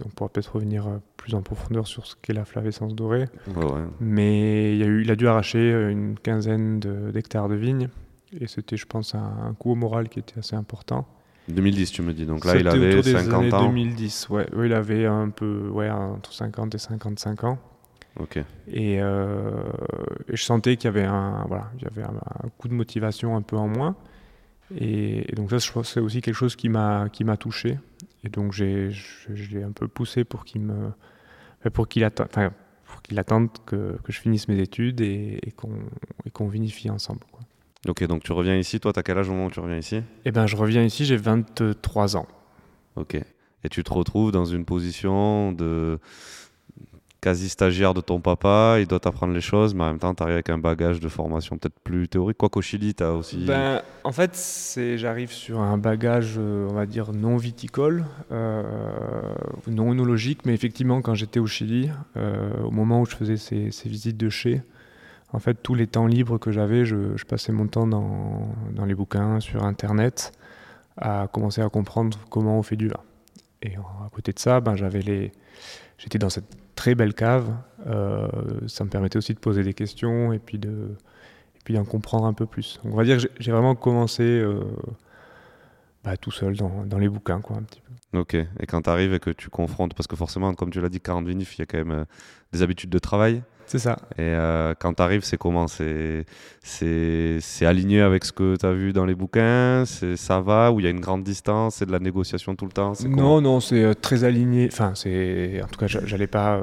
on 0.06 0.10
pourra 0.16 0.30
peut-être 0.30 0.56
revenir 0.56 0.88
plus 1.18 1.36
en 1.36 1.42
profondeur 1.42 1.86
sur 1.86 2.08
ce 2.08 2.16
qu'est 2.22 2.34
la 2.34 2.46
flavescence 2.46 2.96
dorée. 2.96 3.28
Mais 4.00 4.74
il, 4.74 4.80
y 4.80 4.84
a 4.84 4.88
eu, 4.88 5.02
il 5.04 5.12
a 5.12 5.16
dû 5.16 5.28
arracher 5.28 5.72
une 5.92 6.18
quinzaine 6.18 6.80
d'hectares 6.80 7.50
de, 7.50 7.56
vignes. 7.56 7.90
Et 8.40 8.48
c'était, 8.48 8.78
je 8.78 8.88
pense, 8.88 9.14
un, 9.14 9.20
un 9.20 9.54
coût 9.54 9.74
au 9.74 9.76
moral 9.76 10.10
qui 10.10 10.20
était 10.20 10.40
assez 10.40 10.56
important. 10.56 11.06
2010, 11.50 11.92
tu 11.92 12.02
me 12.02 12.14
dis. 12.14 12.26
Donc 12.26 12.46
là, 12.46 12.56
il 12.56 12.68
avait 12.68 12.90
autour 12.90 13.04
des 13.04 13.12
50 13.12 13.34
années 13.34 13.54
ans. 13.54 13.68
2010, 13.68 14.30
ouais. 14.30 14.48
Il 14.64 14.74
avait 14.74 15.06
un 15.06 15.30
peu, 15.30 15.68
ouais, 15.70 15.90
entre 15.90 16.32
50 16.32 16.76
et 16.76 16.78
55 16.78 17.44
ans. 17.44 17.60
Et, 18.68 19.02
euh, 19.02 19.64
et 20.30 20.36
je 20.36 20.44
sentais 20.44 20.78
qu'il 20.78 20.86
y 20.86 20.88
avait 20.88 21.06
un, 21.06 21.46
voilà, 21.48 21.72
il 21.78 21.84
y 21.84 21.88
avait 21.88 22.04
un, 22.04 22.50
coup 22.58 22.68
de 22.68 22.74
motivation 22.74 23.36
un 23.36 23.42
peu 23.42 23.58
en 23.58 23.68
moins. 23.68 23.96
Et, 24.76 25.26
donc 25.36 25.50
ça, 25.50 25.58
je 25.58 25.72
pense, 25.72 25.94
c'est 25.94 26.00
aussi 26.00 26.22
quelque 26.22 26.36
chose 26.36 26.56
qui 26.56 26.70
m'a, 26.70 27.10
qui 27.10 27.24
m'a 27.24 27.38
touché. 27.38 27.80
Et 28.24 28.30
donc 28.30 28.54
j'ai, 28.54 28.90
j'ai 28.92 29.64
un 29.64 29.72
peu 29.72 29.88
poussé 29.88 30.24
pour 30.24 30.46
qu'il 30.46 30.62
me, 30.62 30.92
pour 31.74 31.88
qu'il 31.88 32.04
attende, 32.04 32.28
enfin, 32.30 32.52
pour 32.86 33.02
qu'il 33.02 33.20
attende 33.20 33.50
que, 33.66 33.98
que, 34.04 34.12
je 34.12 34.20
finisse 34.20 34.48
mes 34.48 34.60
études 34.60 35.02
et, 35.02 35.40
et 35.44 35.52
qu'on, 35.52 35.74
qu'on 36.32 36.48
vinifie 36.48 36.90
ensemble. 36.90 37.22
Quoi. 37.32 37.42
Ok, 37.88 38.06
donc 38.06 38.24
tu 38.24 38.32
reviens 38.32 38.56
ici. 38.56 38.80
Toi, 38.80 38.94
t'as 38.94 39.04
quel 39.04 39.18
âge 39.18 39.30
au 39.30 39.34
moment 39.34 39.48
où 39.48 39.52
tu 39.52 39.60
reviens 39.60 39.78
ici? 39.78 40.02
Eh 40.24 40.32
ben, 40.32 40.48
je 40.48 40.56
reviens 40.56 40.84
ici, 40.84 41.04
j'ai 41.04 41.18
23 41.18 42.16
ans. 42.16 42.28
Ok. 42.96 43.16
Et 43.16 43.70
tu 43.70 43.84
te 43.84 43.94
retrouves 43.94 44.32
dans 44.32 44.46
une 44.46 44.66
position 44.66 45.52
de 45.52 46.00
quasi 47.24 47.48
stagiaire 47.48 47.94
de 47.94 48.02
ton 48.02 48.20
papa, 48.20 48.76
il 48.80 48.86
doit 48.86 49.00
t'apprendre 49.00 49.34
les 49.34 49.40
choses, 49.40 49.74
mais 49.74 49.84
en 49.84 49.88
même 49.88 50.00
temps, 50.00 50.14
tu 50.14 50.22
arrives 50.24 50.34
avec 50.34 50.50
un 50.50 50.58
bagage 50.58 51.00
de 51.00 51.08
formation 51.08 51.58
peut-être 51.58 51.80
plus 51.80 52.10
théorique. 52.10 52.38
Quoi 52.38 52.50
qu'au 52.50 52.62
Chili, 52.62 52.94
tu 52.94 53.02
as 53.02 53.14
aussi. 53.14 53.46
Ben, 53.46 53.82
en 54.04 54.12
fait, 54.12 54.38
j'arrive 54.98 55.32
sur 55.32 55.62
un 55.62 55.78
bagage, 55.78 56.36
euh, 56.38 56.68
on 56.70 56.74
va 56.74 56.86
dire, 56.86 57.14
non 57.14 57.38
viticole, 57.38 58.04
euh, 58.34 58.62
non 59.68 59.92
onologique, 59.92 60.42
mais 60.46 60.54
effectivement, 60.54 61.02
quand 61.02 61.14
j'étais 61.16 61.40
au 61.40 61.48
Chili, 61.48 61.90
euh, 62.18 62.52
au 62.62 62.72
moment 62.72 63.00
où 63.00 63.06
je 63.06 63.16
faisais 63.16 63.38
ces, 63.38 63.70
visites 63.86 64.18
de 64.18 64.28
chez, 64.28 64.62
en 65.32 65.40
fait, 65.40 65.54
tous 65.64 65.76
les 65.76 65.88
temps 65.88 66.08
libres 66.08 66.38
que 66.38 66.52
j'avais, 66.52 66.84
je, 66.84 67.24
passais 67.26 67.54
mon 67.54 67.68
temps 67.68 67.88
dans, 67.88 68.86
les 68.86 68.96
bouquins, 68.96 69.40
sur 69.40 69.64
Internet, 69.64 70.34
à 70.98 71.30
commencer 71.32 71.62
à 71.62 71.70
comprendre 71.70 72.20
comment 72.30 72.60
on 72.60 72.64
fait 72.64 72.76
du 72.76 72.90
vin. 72.90 73.00
Et 73.62 73.76
à 73.78 74.10
côté 74.12 74.34
de 74.34 74.40
ça, 74.40 74.60
ben, 74.60 74.76
j'avais 74.76 75.02
les... 75.02 75.32
j'étais 75.98 76.20
dans 76.20 76.30
cette 76.30 76.63
très 76.84 76.96
belle 76.96 77.14
cave. 77.14 77.50
Euh, 77.88 78.28
ça 78.68 78.84
me 78.84 78.90
permettait 78.90 79.16
aussi 79.16 79.34
de 79.34 79.40
poser 79.40 79.64
des 79.64 79.74
questions 79.74 80.34
et 80.34 80.40
puis 80.40 80.58
de 80.58 80.90
puis 81.64 81.76
d'en 81.76 81.86
comprendre 81.86 82.26
un 82.26 82.34
peu 82.34 82.46
plus. 82.46 82.82
on 82.84 82.94
va 82.94 83.06
dire 83.06 83.16
que 83.16 83.30
j'ai 83.40 83.52
vraiment 83.54 83.74
commencé 83.74 84.24
euh, 84.24 84.66
bah, 86.04 86.18
tout 86.18 86.32
seul 86.32 86.58
dans, 86.58 86.84
dans, 86.86 86.98
les 86.98 87.08
bouquins, 87.08 87.40
quoi, 87.40 87.56
un 87.56 87.62
petit 87.62 87.80
peu. 87.80 88.20
Ok. 88.20 88.34
Et 88.34 88.66
quand 88.68 88.82
tu 88.82 88.90
arrives 88.90 89.14
et 89.14 89.20
que 89.22 89.30
tu 89.30 89.50
confrontes, 89.50 89.94
parce 89.94 90.08
que 90.08 90.18
forcément, 90.18 90.54
comme 90.56 90.72
tu 90.72 90.82
l'as 90.82 90.90
dit, 90.90 91.00
40 91.00 91.26
vinifs, 91.26 91.58
il 91.58 91.60
y 91.60 91.62
a 91.62 91.66
quand 91.66 91.78
même 91.78 91.92
euh, 91.92 92.06
des 92.52 92.64
habitudes 92.64 92.90
de 92.90 93.00
travail. 93.00 93.42
C'est 93.74 93.80
ça. 93.80 93.98
Et 94.20 94.22
euh, 94.22 94.76
quand 94.78 94.94
tu 94.94 95.02
arrives, 95.02 95.24
c'est 95.24 95.38
comment? 95.38 95.66
C'est 95.68 96.26
aligné 97.66 98.02
avec 98.02 98.24
ce 98.24 98.32
que 98.32 98.56
tu 98.56 98.64
as 98.68 98.72
vu 98.72 98.94
dans 98.94 99.04
les 99.04 99.16
bouquins? 99.16 99.84
Ça 99.88 100.42
va 100.42 100.72
Ou 100.72 100.80
il 100.80 100.84
y 100.84 100.88
a 100.88 100.92
une 100.92 101.00
grande 101.00 101.24
distance? 101.24 101.78
C'est 101.78 101.88
de 101.88 101.92
la 101.92 101.98
négociation 101.98 102.56
tout 102.56 102.66
le 102.66 102.72
temps? 102.72 102.94
Non, 103.04 103.42
non, 103.42 103.60
c'est 103.60 103.84
euh, 103.84 103.96
très 103.96 104.26
aligné. 104.26 104.70
Enfin, 104.72 104.92
c'est 104.94 105.60
en 105.64 105.66
tout 105.66 105.80
cas, 105.80 105.88
j'allais 105.88 106.28
pas 106.28 106.58
euh, 106.58 106.62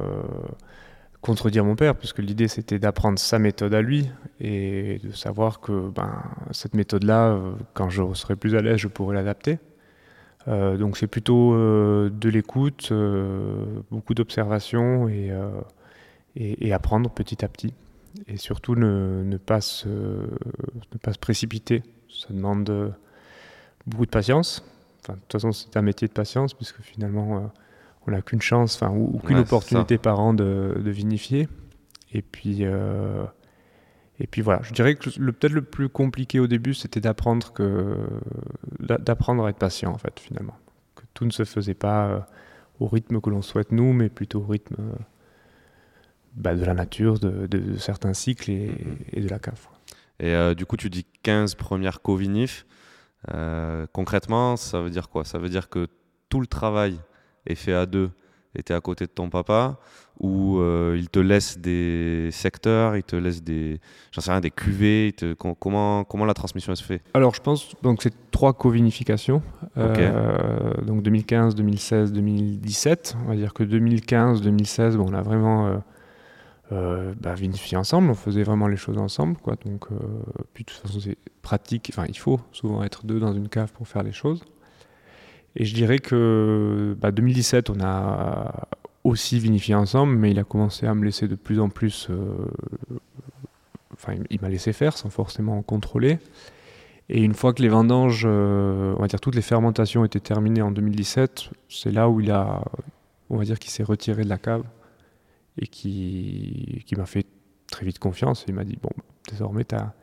contredire 1.21 1.65
mon 1.65 1.75
père, 1.75 1.97
puisque 1.97 2.21
l'idée 2.21 2.47
c'était 2.47 2.79
d'apprendre 2.79 3.19
sa 3.19 3.41
méthode 3.41 3.75
à 3.75 3.83
lui 3.83 4.09
et 4.39 5.01
de 5.03 5.11
savoir 5.11 5.59
que 5.59 5.91
ben, 5.91 6.13
cette 6.53 6.75
méthode-là, 6.75 7.41
quand 7.75 7.91
je 7.91 8.05
serai 8.15 8.37
plus 8.37 8.55
à 8.55 8.63
l'aise, 8.63 8.77
je 8.77 8.87
pourrai 8.87 9.17
l'adapter. 9.17 9.59
donc 10.47 10.97
c'est 10.97 11.09
plutôt 11.09 11.55
de 11.57 12.29
l'écoute, 12.29 12.93
beaucoup 13.91 14.15
d'observation 14.15 15.09
et 15.09 15.33
et, 16.37 16.73
apprendre 16.73 17.11
petit 17.11 17.45
à 17.45 17.49
petit. 17.49 17.75
Et 18.27 18.37
surtout 18.37 18.75
ne, 18.75 19.23
ne, 19.25 19.37
pas 19.37 19.61
se, 19.61 19.89
ne 19.89 20.99
pas 21.01 21.13
se 21.13 21.19
précipiter. 21.19 21.83
Ça 22.09 22.29
demande 22.31 22.69
euh, 22.71 22.91
beaucoup 23.87 24.07
de 24.07 24.11
patience. 24.11 24.65
Enfin, 25.03 25.15
de 25.15 25.21
toute 25.21 25.33
façon, 25.33 25.53
c'est 25.53 25.77
un 25.77 25.83
métier 25.83 26.09
de 26.09 26.13
patience, 26.13 26.55
puisque 26.55 26.81
finalement, 26.81 27.37
euh, 27.37 27.41
on 28.07 28.11
n'a 28.11 28.21
qu'une 28.23 28.43
chance, 28.43 28.77
enfin, 28.77 28.93
ou, 28.93 29.19
qu'une 29.19 29.39
opportunité 29.39 29.97
par 29.97 30.21
an 30.21 30.35
de, 30.35 30.77
de, 30.77 30.91
vinifier. 30.91 31.49
Et 32.13 32.23
puis, 32.23 32.59
euh, 32.63 33.25
et 34.19 34.27
puis 34.27 34.43
voilà, 34.43 34.61
je 34.63 34.73
dirais 34.73 34.97
que 34.97 35.09
le, 35.19 35.33
peut-être 35.33 35.53
le 35.53 35.63
plus 35.63 35.89
compliqué 35.89 36.41
au 36.41 36.49
début, 36.49 36.75
c'était 36.75 37.01
d'apprendre 37.01 37.53
que 37.53 37.97
d'apprendre 38.81 39.47
à 39.47 39.51
être 39.51 39.59
patient, 39.59 39.93
en 39.93 39.99
fait, 39.99 40.19
finalement. 40.19 40.57
Que 40.97 41.05
tout 41.15 41.25
ne 41.25 41.31
se 41.31 41.45
faisait 41.45 41.75
pas 41.75 42.29
au 42.81 42.89
rythme 42.89 43.21
que 43.21 43.31
l'on 43.31 43.43
souhaite 43.43 43.73
nous, 43.73 43.93
mais 43.93 44.09
plutôt 44.09 44.41
au 44.41 44.47
rythme 44.47 44.77
bah, 46.35 46.55
de 46.55 46.65
la 46.65 46.75
nature, 46.75 47.19
de, 47.19 47.77
certains 47.79 48.15
cycles 48.15 48.51
et, 48.51 48.71
mhm. 49.17 49.25
de 49.25 49.29
la 49.29 49.39
cave. 49.39 49.67
Et 50.21 50.35
euh, 50.35 50.55
du 50.55 50.67
coup, 50.67 50.77
tu 50.77 50.91
dis 50.91 51.07
15 51.23 51.55
premières 51.55 52.03
co-vinifs. 52.03 52.67
Euh, 53.33 53.87
concrètement, 53.93 54.57
ça 54.57 54.81
veut 54.81 54.91
dire 54.91 55.09
quoi? 55.09 55.25
Ça 55.25 55.39
veut 55.39 55.49
dire 55.49 55.69
que 55.69 55.89
tout 56.29 56.41
le 56.41 56.47
travail 56.47 56.99
est 57.47 57.55
fait 57.55 57.73
à 57.73 57.87
deux 57.87 58.11
et 58.55 58.63
tu 58.63 58.73
es 58.73 58.77
à 58.77 58.81
côté 58.81 59.07
de 59.07 59.11
ton 59.11 59.31
papa 59.31 59.79
ou 60.19 60.59
euh, 60.59 60.97
il 60.99 61.09
te 61.09 61.19
laisse 61.19 61.59
des 61.59 62.29
secteurs, 62.33 62.97
il 62.97 63.03
te 63.03 63.17
laisse 63.17 63.43
des, 63.43 63.81
j'en 64.13 64.21
sais 64.21 64.31
rien, 64.31 64.41
des 64.41 64.51
cuvées. 64.51 65.15
comment, 65.59 66.05
comment 66.05 66.27
la 66.27 66.35
transmission 66.35 66.75
se 66.75 66.85
fait? 66.85 67.03
Alors, 67.15 67.35
je 67.35 67.41
pense 67.41 67.75
donc 67.83 68.03
c'est 68.03 68.13
trois 68.31 68.53
co-vinifications. 68.53 69.43
donc 69.77 71.03
2015, 71.03 71.55
2016, 71.55 72.13
2017. 72.13 73.17
On 73.25 73.29
va 73.29 73.37
dire 73.37 73.55
que 73.55 73.63
2015, 73.65 74.43
2016, 74.43 74.97
bon, 74.97 75.07
on 75.09 75.15
a 75.15 75.23
vraiment 75.23 75.83
euh, 76.73 77.15
bah, 77.21 77.35
ensemble, 77.75 78.11
on 78.11 78.15
faisait 78.15 78.43
vraiment 78.43 78.69
les 78.69 78.77
choses 78.77 78.99
ensemble. 78.99 79.37
Donc, 79.65 79.87
euh, 79.91 79.97
puis 80.55 80.65
de 80.65 80.71
toute 80.71 80.81
façon, 80.81 81.01
c'est 81.01 81.19
pratique. 81.43 81.91
Enfin, 81.93 82.07
il 82.09 82.17
faut 82.17 82.41
souvent 82.53 82.83
être 82.85 83.07
deux 83.07 83.19
dans 83.19 83.33
une 83.33 83.49
cave 83.49 83.73
pour 83.73 83.89
faire 83.89 84.03
les 84.03 84.13
choses. 84.13 84.45
Et 85.57 85.65
je 85.65 85.75
dirais 85.75 85.99
que 85.99 86.97
bah, 87.01 87.11
2017, 87.11 87.71
on 87.71 87.81
a 87.81 88.69
aussi 89.03 89.41
vinifié 89.41 89.75
ensemble, 89.75 90.15
mais 90.17 90.31
il 90.31 90.39
a 90.39 90.45
commencé 90.45 90.87
à 90.87 90.95
me 90.95 91.05
laisser 91.05 91.27
de 91.27 91.35
plus 91.35 91.59
en 91.59 91.69
plus. 91.69 92.07
Euh, 92.11 92.37
enfin, 93.95 94.15
il 94.31 94.41
m'a 94.41 94.49
laissé 94.49 94.73
faire 94.73 94.97
sans 94.97 95.11
forcément 95.11 95.61
contrôler. 95.63 96.19
Et 97.09 97.25
une 97.25 97.35
fois 97.35 97.53
que 97.53 97.63
les 97.63 97.69
vendanges, 97.69 98.25
on 98.25 98.97
va 99.01 99.09
dire 99.09 99.21
toutes 99.21 99.35
les 99.35 99.43
fermentations 99.43 100.05
étaient 100.05 100.21
terminées 100.21 100.63
en 100.63 100.71
2017, 100.71 101.51
c'est 101.69 101.91
là 101.91 102.09
où 102.09 102.21
il 102.21 102.31
a, 102.31 102.63
on 103.31 103.37
va 103.37 103.43
dire, 103.43 103.59
qu'il 103.59 103.73
s'est 103.73 103.83
retiré 103.83 104.23
de 104.23 104.29
la 104.29 104.39
cave 104.39 104.63
et 105.59 105.67
qui, 105.67 106.83
qui 106.87 106.97
m'a 106.97 107.07
fait 107.07 107.27
très 107.71 107.87
vite 107.87 107.99
confiance. 107.99 108.45
Il 108.49 108.55
m'a 108.55 108.65
dit 108.65 108.79
Bon, 108.81 108.91
désormais, 109.29 109.73
as, 109.75 109.95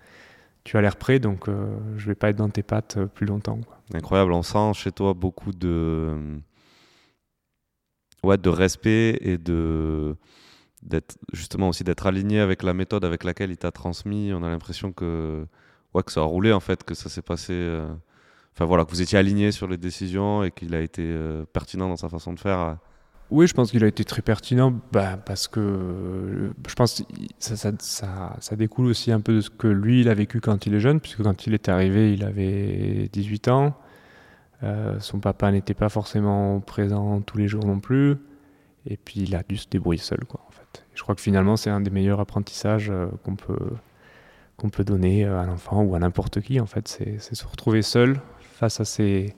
tu 0.63 0.77
as 0.77 0.81
l'air 0.81 0.97
prêt, 0.97 1.19
donc 1.19 1.47
euh, 1.47 1.77
je 1.95 2.07
vais 2.07 2.15
pas 2.15 2.29
être 2.29 2.35
dans 2.35 2.49
tes 2.49 2.63
pattes 2.63 2.97
euh, 2.97 3.05
plus 3.05 3.25
longtemps. 3.25 3.59
Incroyable, 3.93 4.33
on 4.33 4.43
sent 4.43 4.73
chez 4.73 4.91
toi 4.91 5.13
beaucoup 5.13 5.53
de, 5.53 6.13
ouais, 8.23 8.37
de 8.37 8.49
respect 8.49 9.17
et 9.21 9.37
de 9.37 10.15
d'être 10.83 11.17
justement 11.33 11.69
aussi 11.69 11.83
d'être 11.83 12.05
aligné 12.05 12.39
avec 12.39 12.63
la 12.63 12.73
méthode 12.73 13.03
avec 13.03 13.23
laquelle 13.23 13.49
il 13.49 13.57
t'a 13.57 13.71
transmis. 13.71 14.31
On 14.33 14.43
a 14.43 14.49
l'impression 14.49 14.91
que 14.91 15.45
ouais, 15.93 16.03
que 16.03 16.11
ça 16.11 16.19
a 16.19 16.23
roulé 16.23 16.51
en 16.53 16.59
fait, 16.59 16.83
que 16.83 16.93
ça 16.93 17.09
s'est 17.09 17.21
passé. 17.21 17.53
Euh, 17.53 17.87
enfin 18.53 18.65
voilà, 18.65 18.85
que 18.85 18.91
vous 18.91 19.01
étiez 19.01 19.17
aligné 19.17 19.51
sur 19.51 19.67
les 19.67 19.77
décisions 19.77 20.43
et 20.43 20.51
qu'il 20.51 20.75
a 20.75 20.81
été 20.81 21.17
pertinent 21.53 21.87
dans 21.87 21.97
sa 21.97 22.09
façon 22.09 22.33
de 22.33 22.39
faire 22.39 22.77
oui, 23.29 23.45
je 23.45 23.53
pense 23.53 23.71
qu'il 23.71 23.83
a 23.83 23.87
été 23.87 24.05
très 24.05 24.21
pertinent 24.21 24.73
bah, 24.93 25.17
parce 25.17 25.49
que 25.49 26.51
je 26.67 26.73
pense 26.75 27.01
que 27.01 27.03
ça, 27.39 27.71
ça, 28.39 28.55
découle 28.55 28.85
aussi 28.85 29.11
un 29.11 29.19
peu 29.19 29.35
de 29.35 29.41
ce 29.41 29.49
que 29.49 29.67
lui, 29.67 30.01
il 30.01 30.09
a 30.09 30.13
vécu 30.13 30.39
quand 30.39 30.65
il 30.65 30.73
est 30.73 30.79
jeune, 30.79 31.01
puisque 31.01 31.23
quand 31.23 31.45
il 31.45 31.53
est 31.53 31.67
arrivé, 31.67 32.13
il 32.13 32.23
avait 32.23 33.09
18 33.11 33.49
ans. 33.49 33.77
Euh, 34.63 34.97
son 34.99 35.19
papa 35.19 35.51
n'était 35.51 35.73
pas 35.73 35.89
forcément 35.89 36.61
présent 36.61 37.19
tous 37.21 37.37
les 37.37 37.49
jours 37.49 37.65
non 37.65 37.79
plus. 37.79 38.15
Et 38.85 38.95
puis, 38.95 39.21
il 39.21 39.35
a 39.35 39.43
dû 39.43 39.57
se 39.57 39.67
débrouiller 39.69 40.01
seul. 40.01 40.23
Quoi, 40.25 40.39
en 40.47 40.51
fait. 40.51 40.85
Je 40.95 41.03
crois 41.03 41.13
que 41.13 41.21
finalement, 41.21 41.57
c'est 41.57 41.69
un 41.69 41.81
des 41.81 41.91
meilleurs 41.91 42.21
apprentissages 42.21 42.89
euh, 42.89 43.07
qu'on 43.23 43.35
peut, 43.35 43.71
qu'on 44.55 44.69
peut 44.69 44.85
donner 44.85 45.25
à 45.25 45.45
l'enfant 45.45 45.83
ou 45.83 45.95
à 45.95 45.99
n'importe 45.99 46.39
qui. 46.39 46.61
En 46.61 46.65
fait, 46.65 46.87
c'est 46.87 47.19
se 47.19 47.45
retrouver 47.45 47.81
seul 47.81 48.21
face 48.53 48.79
à 48.79 48.85
ses 48.85 49.35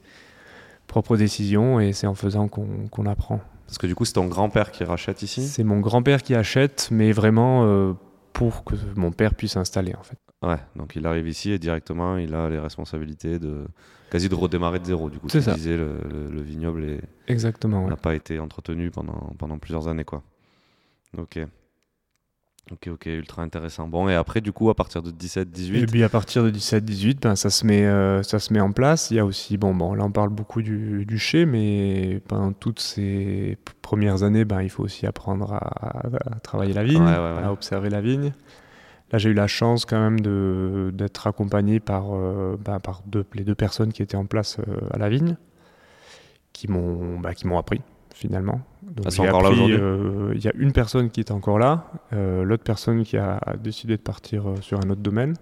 propres 0.86 1.17
décisions 1.17 1.79
et 1.79 1.91
c'est 1.91 2.08
en 2.08 2.15
faisant 2.15 2.48
qu'on 2.48 3.05
apprend. 3.08 3.41
Parce 3.69 3.77
que 3.77 3.85
du 3.85 3.93
coup, 3.93 4.03
c'est 4.03 4.13
ton 4.13 4.25
grand-père 4.25 4.71
qui 4.71 4.83
rachète 4.83 5.21
ici 5.21 5.43
C'est 5.43 5.63
mon 5.63 5.79
grand-père 5.79 6.23
qui 6.23 6.33
achète, 6.33 6.89
mais 6.91 7.11
vraiment 7.11 7.65
euh, 7.65 7.93
pour 8.33 8.63
que 8.63 8.73
mon 8.95 9.11
père 9.11 9.35
puisse 9.35 9.51
s'installer 9.53 9.93
en 9.95 10.01
fait. 10.01 10.17
Ouais, 10.41 10.57
donc 10.75 10.95
il 10.95 11.05
arrive 11.05 11.27
ici 11.27 11.51
et 11.51 11.59
directement 11.59 12.17
il 12.17 12.33
a 12.33 12.49
les 12.49 12.57
responsabilités 12.57 13.38
de 13.38 13.65
quasi 14.09 14.27
de 14.27 14.33
redémarrer 14.33 14.79
de 14.79 14.85
zéro. 14.85 15.11
Du 15.11 15.19
coup, 15.19 15.29
c'est 15.29 15.41
ça. 15.41 15.53
Disais, 15.53 15.77
le, 15.77 15.99
le, 16.31 16.41
vignoble 16.41 16.97
n'a 17.27 17.95
pas 17.95 18.15
été 18.15 18.39
entretenu 18.39 18.89
pendant, 18.89 19.33
pendant 19.38 19.59
plusieurs 19.59 19.88
années. 19.88 20.03
quoi. 20.03 20.23
Ok. 21.17 21.39
Ok, 22.71 22.88
ok, 22.91 23.05
ultra 23.07 23.41
intéressant. 23.41 23.88
Bon, 23.88 24.07
et 24.09 24.13
après, 24.15 24.41
du 24.41 24.51
coup, 24.51 24.69
à 24.69 24.75
partir 24.75 25.01
de 25.01 25.09
17, 25.09 25.49
18 25.49 25.79
Et 25.81 25.85
puis 25.88 26.03
à 26.03 26.09
partir 26.09 26.43
de 26.43 26.51
17-18, 26.51 27.19
ben, 27.21 27.35
ça, 27.35 27.49
se 27.49 27.65
met, 27.65 27.83
euh, 27.85 28.21
ça 28.21 28.38
se 28.38 28.53
met 28.53 28.59
en 28.61 28.71
place. 28.71 29.09
Il 29.09 29.17
y 29.17 29.19
a 29.19 29.25
aussi, 29.25 29.57
bon, 29.57 29.73
bon 29.73 29.95
là 29.95 30.03
on 30.03 30.11
parle 30.11 30.29
beaucoup 30.29 30.61
du, 30.61 31.03
du 31.05 31.17
chai, 31.17 31.45
mais 31.47 32.21
pendant 32.27 32.53
toutes 32.53 32.79
ces 32.79 33.57
premières 33.81 34.21
années, 34.21 34.45
ben, 34.45 34.61
il 34.61 34.69
faut 34.69 34.83
aussi 34.83 35.07
apprendre 35.07 35.53
à, 35.53 36.07
à 36.35 36.39
travailler 36.41 36.73
la 36.73 36.83
vigne, 36.83 37.01
Ouais, 37.01 37.09
ouais, 37.09 37.17
ouais. 37.38 37.43
à 37.43 37.51
observer 37.51 37.89
la 37.89 38.01
vigne. 38.01 38.33
Là 39.11 39.17
j'ai 39.17 39.31
eu 39.31 39.33
la 39.33 39.47
chance 39.47 39.85
quand 39.85 39.99
même 39.99 40.19
de- 40.19 40.91
d'être 40.93 41.25
accompagné 41.25 41.79
par, 41.79 42.13
euh, 42.13 42.55
ben, 42.63 42.79
par 42.79 43.01
deux, 43.07 43.25
les 43.33 43.43
deux 43.43 43.55
personnes 43.55 43.91
qui 43.91 44.03
étaient 44.03 44.15
en 44.17 44.27
place 44.27 44.57
euh, 44.59 44.77
à 44.91 44.99
la 44.99 45.09
vigne, 45.09 45.35
qui 46.53 46.67
m'ont 46.69 47.19
ben, 47.19 47.33
qui 47.33 47.47
m'ont 47.47 47.57
appris 47.57 47.81
finalement. 48.19 48.59
Donc, 48.83 49.11
j'ai 49.11 49.27
encore 49.27 49.41
là 49.41 49.49
aujourd'hui 49.49 49.77
euh, 49.79 50.33
Il 50.35 50.43
y 50.43 50.47
a 50.49 50.51
une 50.55 50.73
personne 50.73 51.09
qui 51.09 51.21
est 51.21 51.31
encore 51.31 51.57
là, 51.57 51.85
euh, 52.11 52.43
l'autre 52.43 52.63
personne 52.63 53.03
qui 53.03 53.17
a 53.17 53.39
décidé 53.63 53.95
de 53.95 54.01
partir 54.01 54.49
euh, 54.49 54.55
sur 54.61 54.77
un 54.77 54.89
autre 54.89 55.01
domaine. 55.01 55.35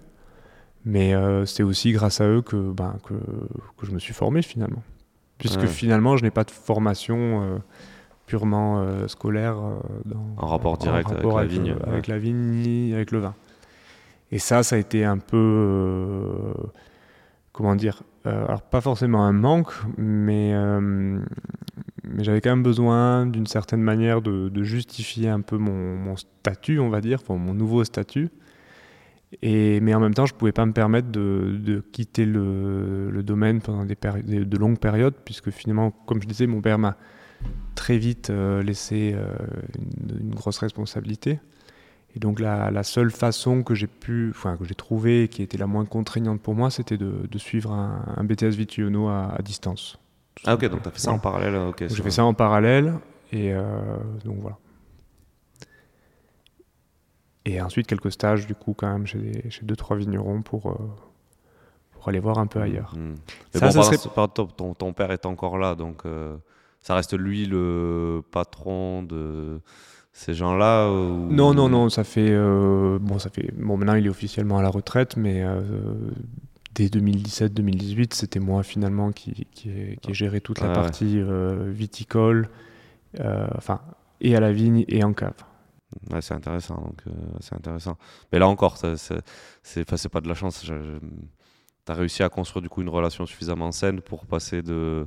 Mais 0.84 1.12
c'est 1.44 1.64
aussi 1.64 1.92
grâce 1.92 2.20
à 2.22 2.28
eux 2.28 2.40
que, 2.40 2.56
ben, 2.56 2.96
que, 3.04 3.12
que 3.12 3.84
je 3.84 3.90
me 3.90 3.98
suis 3.98 4.14
formé 4.14 4.40
finalement. 4.40 4.82
Puisque 5.36 5.60
Ouais. 5.60 5.66
finalement, 5.66 6.16
je 6.16 6.22
n'ai 6.22 6.30
pas 6.30 6.44
de 6.44 6.50
formation 6.50 7.60
purement 8.26 8.86
scolaire 9.06 9.56
dans, 10.06 10.24
En 10.38 10.46
rapport 10.46 10.78
direct 10.78 11.10
avec 11.10 11.24
la 11.24 11.44
vigne, 11.44 11.72
ouais. 11.72 11.88
avec 11.88 12.06
la 12.06 12.18
vigne 12.18 12.62
ni 12.62 12.94
avec 12.94 13.10
le 13.10 13.18
vin. 13.18 13.34
Et 14.30 14.38
ça, 14.38 14.62
ça 14.62 14.76
a 14.76 14.78
été 14.78 15.04
un 15.04 15.18
peu. 15.18 16.54
comment 17.52 17.74
dire 17.74 18.02
euh, 18.28 18.44
Alors, 18.46 18.62
pas 18.62 18.80
forcément 18.80 19.24
un 19.24 19.32
manque, 19.32 19.72
mais, 19.96 20.52
euh, 20.54 20.80
mais 20.80 22.24
j'avais 22.24 22.40
quand 22.40 22.50
même 22.50 22.62
besoin 22.62 23.26
d'une 23.26 23.46
certaine 23.46 23.82
manière 23.82 24.20
de, 24.22 24.62
justifier 24.62 25.28
un 25.28 25.40
peu 25.40 25.56
mon, 25.56 26.16
statut, 26.16 26.78
on 26.78 26.90
va 26.90 27.00
dire, 27.00 27.20
mon 27.28 27.54
nouveau 27.54 27.84
statut. 27.84 28.28
Et, 29.42 29.80
mais 29.80 29.94
en 29.94 30.00
même 30.00 30.14
temps, 30.14 30.26
je 30.26 30.34
ne 30.34 30.38
pouvais 30.38 30.52
pas 30.52 30.64
me 30.66 30.72
permettre 30.72 31.08
de, 31.10 31.82
quitter 31.92 32.26
le, 32.26 33.22
domaine 33.22 33.60
pendant 33.60 33.84
des, 33.84 33.96
de 33.96 34.56
longues 34.56 34.78
périodes, 34.78 35.14
puisque 35.24 35.50
finalement, 35.50 35.90
comme 35.90 36.22
je 36.22 36.28
disais, 36.28 36.46
mon 36.46 36.60
père 36.60 36.78
m'a 36.78 36.96
très 37.74 37.98
vite 37.98 38.30
euh, 38.30 38.62
laissé 38.62 39.14
une 40.20 40.34
grosse 40.34 40.58
responsabilité. 40.58 41.40
Et 42.16 42.18
donc 42.20 42.40
la, 42.40 42.70
la 42.70 42.82
seule 42.82 43.10
façon 43.10 43.62
que 43.62 43.74
j'ai 43.74 43.86
pu, 43.86 44.30
enfin 44.30 44.56
que 44.56 44.64
j'ai 44.64 44.74
trouvé, 44.74 45.24
et 45.24 45.28
qui 45.28 45.42
était 45.42 45.58
la 45.58 45.66
moins 45.66 45.84
contraignante 45.84 46.40
pour 46.40 46.54
moi, 46.54 46.70
c'était 46.70 46.96
de, 46.96 47.26
de 47.30 47.38
suivre 47.38 47.72
un, 47.72 48.02
un 48.16 48.24
BTS 48.24 48.56
Vitiono 48.56 49.08
à, 49.08 49.34
à 49.36 49.42
distance. 49.42 49.98
Ah, 50.44 50.54
ok, 50.54 50.64
donc 50.66 50.82
tu 50.82 50.88
as 50.88 50.92
fait 50.92 50.98
ça 51.00 51.12
en 51.12 51.18
parallèle. 51.18 51.54
Ok, 51.56 51.80
Donc, 51.80 51.90
c'est 51.90 51.94
J'ai 51.96 52.02
fait 52.02 52.10
ça 52.10 52.24
en 52.24 52.32
parallèle, 52.34 52.94
et 53.32 53.52
euh, 53.52 53.62
donc 54.24 54.38
voilà. 54.40 54.56
Et 57.44 57.60
ensuite 57.62 57.86
quelques 57.86 58.12
stages 58.12 58.46
du 58.46 58.54
coup 58.54 58.74
quand 58.74 58.88
même 58.92 59.06
chez, 59.06 59.18
des- 59.18 59.50
chez 59.50 59.64
deux 59.64 59.76
trois 59.76 59.96
vignerons 59.96 60.42
pour, 60.42 60.70
euh, 60.70 60.74
pour 61.92 62.08
aller 62.08 62.20
voir 62.20 62.38
un 62.38 62.46
peu 62.46 62.60
ailleurs. 62.60 62.94
Hmm. 62.96 63.14
Mais 63.54 63.60
Ça, 63.60 63.66
bon, 63.66 63.72
ça 63.82 63.82
serait- 63.96 64.28
ton- 64.56 64.74
ton 64.74 64.92
père 64.92 65.10
est 65.12 65.24
encore 65.26 65.56
là, 65.58 65.74
donc 65.74 66.02
euh, 66.04 66.36
ça 66.80 66.94
reste 66.94 67.16
lui 67.16 67.46
le 67.46 68.22
patron 68.30 69.02
de 69.02 69.60
ces 70.18 70.34
gens-là 70.34 70.90
ou- 70.90 71.30
Non, 71.30 71.54
non, 71.54 71.68
non, 71.68 71.88
ça 71.90 72.02
fait. 72.02 72.30
euh, 72.30 72.98
bon, 73.00 73.18
ça 73.20 73.30
fait. 73.30 73.52
Bon, 73.56 73.76
maintenant 73.76 73.94
il 73.94 74.04
est 74.04 74.08
officiellement 74.08 74.58
à 74.58 74.62
la 74.62 74.68
retraite, 74.68 75.16
mais 75.16 75.44
euh, 75.44 75.60
dès 76.74 76.86
2017-2018, 76.88 78.14
c'était 78.14 78.40
moi 78.40 78.62
finalement 78.64 79.12
qui, 79.12 79.46
qui, 79.52 79.70
ai, 79.70 79.96
qui 80.02 80.10
ai 80.10 80.14
géré 80.14 80.40
toute 80.40 80.60
la 80.60 80.70
Ah 80.70 80.74
partie 80.74 81.18
euh, 81.20 81.70
viticole, 81.70 82.48
euh, 83.20 83.46
enfin, 83.56 83.80
et 84.20 84.34
à 84.34 84.40
la 84.40 84.50
vigne 84.52 84.84
et 84.88 85.04
en 85.04 85.12
cave. 85.12 85.34
Ouais, 86.10 86.20
c'est 86.20 86.34
intéressant. 86.34 86.74
Donc, 86.76 87.00
euh, 87.06 87.10
c'est 87.40 87.54
intéressant. 87.54 87.96
Mais 88.32 88.38
là 88.40 88.48
encore, 88.48 88.76
c'est 88.76 90.08
pas 90.10 90.20
de 90.20 90.28
la 90.28 90.34
chance. 90.34 90.62
Tu 90.64 90.72
as 91.92 91.94
réussi 91.94 92.22
à 92.24 92.28
construire 92.28 92.60
du 92.62 92.68
coup 92.68 92.82
une 92.82 92.88
relation 92.90 93.24
suffisamment 93.24 93.70
saine 93.72 94.00
pour 94.02 94.26
passer 94.26 94.62
de, 94.62 95.06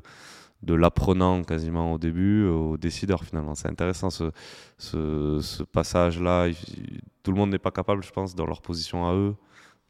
de 0.63 0.73
l'apprenant 0.73 1.43
quasiment 1.43 1.93
au 1.93 1.97
début 1.97 2.45
au 2.47 2.77
décideur 2.77 3.23
finalement. 3.23 3.55
C'est 3.55 3.67
intéressant 3.67 4.09
ce, 4.09 5.63
passage-là. 5.71 6.47
Tout 7.23 7.31
le 7.31 7.37
monde 7.37 7.51
n'est 7.51 7.59
pas 7.59 7.71
capable, 7.71 8.03
je 8.03 8.11
pense, 8.11 8.35
dans 8.35 8.45
leur 8.45 8.61
position 8.61 9.07
à 9.07 9.13
eux, 9.13 9.35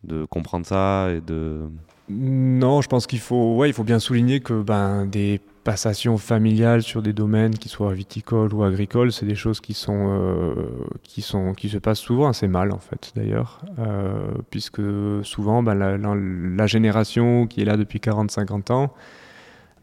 de 0.04 0.26
comprendre 0.26 0.66
ça 0.66 1.10
et 1.12 1.22
de. 1.22 1.70
Non, 2.10 2.82
je 2.82 2.90
pense 2.90 3.08
qu'il 3.08 3.20
faut, 3.20 3.56
ouais, 3.56 3.72
faut 3.72 3.84
bien 3.86 4.00
souligner 4.00 4.42
que 4.42 4.62
ben, 4.62 5.06
des 5.06 5.40
passations 5.64 6.18
familiales 6.18 6.82
sur 6.82 7.02
des 7.02 7.14
domaines 7.14 7.56
qui 7.56 7.70
soient 7.70 7.94
viticoles 7.94 8.54
ou 8.54 8.64
agricoles, 8.64 9.12
c'est 9.12 9.26
des 9.28 9.36
choses 9.36 9.62
qui 9.62 9.74
sont, 9.74 10.08
euh, 10.10 10.56
qui 11.04 11.22
sont, 11.22 11.54
qui 11.54 11.70
se 11.70 11.78
passent 11.78 12.00
souvent 12.00 12.28
assez 12.28 12.48
mal 12.48 12.72
en 12.72 12.80
fait 12.80 13.14
d'ailleurs, 13.16 13.62
euh, 13.80 14.32
puisque 14.50 14.82
souvent 15.24 15.62
ben, 15.64 15.76
la- 15.76 15.98
la 15.98 16.68
génération 16.68 17.46
qui 17.48 17.62
est 17.62 17.66
là 17.66 17.78
depuis 17.78 18.00
40-50 18.00 18.72
ans, 18.72 18.92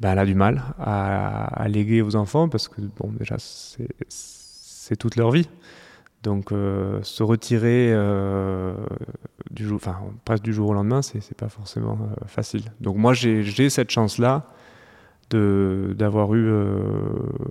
ben, 0.01 0.13
elle 0.13 0.19
a 0.19 0.25
du 0.27 0.35
mal 0.35 0.63
à, 0.79 1.67
léguer 1.69 2.03
aux 2.03 2.15
enfants 2.17 2.49
parce 2.49 2.69
que 2.69 2.81
bon 2.97 3.13
déjà 3.19 3.37
c'est 3.39 4.97
toute 4.97 5.17
leur 5.17 5.31
vie. 5.31 5.49
Donc 6.23 6.51
euh, 6.51 7.01
se 7.03 7.23
retirer 7.23 7.93
euh, 7.93 8.75
du 9.51 9.67
jour, 9.67 9.77
enfin 9.77 9.99
presque 10.25 10.43
du 10.43 10.53
jour 10.53 10.71
au 10.71 10.75
lendemain, 10.75 11.03
c'est 11.03 11.37
pas 11.37 11.49
forcément 11.49 11.99
euh, 12.01 12.27
facile. 12.27 12.63
Donc 12.81 12.97
moi 12.97 13.13
j'ai 13.15 13.71
cette 13.71 13.91
chance 13.91 14.19
là 14.19 14.47
de 15.31 15.95
d'avoir 15.97 16.35
eu 16.35 16.51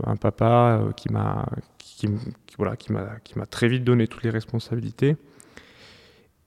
un 0.05 0.15
papa 0.15 0.81
qui 0.95 1.11
m'a 1.11 1.45
qui, 1.77 2.07
qui- 2.47 2.55
voilà 2.57 2.75
qui 2.75 2.91
m'a 2.91 3.45
très 3.45 3.67
vite 3.67 3.83
donné 3.83 4.07
toutes 4.07 4.23
les 4.23 4.31
responsabilités 4.31 5.15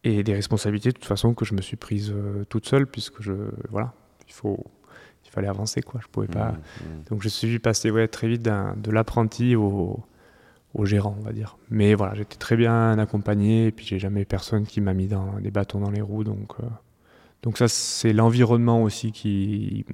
et 0.02 0.22
des 0.24 0.34
responsabilités 0.34 0.88
de 0.90 0.94
toute 0.94 1.04
façon 1.04 1.34
que 1.34 1.44
je 1.44 1.54
me 1.54 1.60
suis 1.62 1.76
prise 1.76 2.12
toute 2.48 2.66
seule 2.66 2.86
puisque 2.86 3.22
je 3.22 3.32
voilà 3.70 3.92
il 4.26 4.32
faut 4.32 4.64
il 5.30 5.32
fallait 5.32 5.48
avancer 5.48 5.80
quoi 5.80 6.00
je 6.02 6.08
pouvais 6.08 6.26
pas 6.26 6.52
Mm, 6.52 6.54
mm. 6.54 7.04
donc 7.10 7.22
je 7.22 7.28
suis 7.28 7.58
passé 7.58 7.90
ouais, 7.90 8.08
très 8.08 8.28
vite 8.28 8.42
de 8.42 8.90
l'apprenti 8.90 9.54
au, 9.56 10.00
au 10.74 10.84
gérant, 10.84 11.16
on 11.18 11.22
va 11.22 11.32
dire. 11.32 11.56
Mais 11.70 11.94
voilà, 11.94 12.14
j'étais 12.14 12.36
très 12.36 12.56
bien 12.56 12.98
accompagné 12.98 13.66
et 13.66 13.72
puis 13.72 13.86
j'ai 13.86 13.98
jamais 13.98 14.24
personne 14.24 14.66
qui 14.66 14.80
m'a 14.80 14.94
mis 14.94 15.06
dans, 15.06 15.38
des 15.40 15.50
bâtons 15.50 15.80
dans 15.80 15.90
les 15.90 16.00
roues. 16.00 16.24
Donc, 16.24 16.52
euh, 16.60 16.66
donc 17.42 17.58
ça, 17.58 17.68
c'est 17.68 18.12
l'environnement 18.12 18.82
aussi 18.82 19.12
qui, 19.12 19.84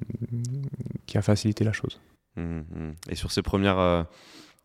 qui 1.05 1.17
a 1.17 1.21
facilité 1.21 1.63
la 1.63 1.73
chose. 1.73 1.99
Mhm. 2.35 2.93
Et 3.09 3.15
sur 3.15 3.31
ces 3.31 3.41
premières, 3.41 3.79
euh, 3.79 4.03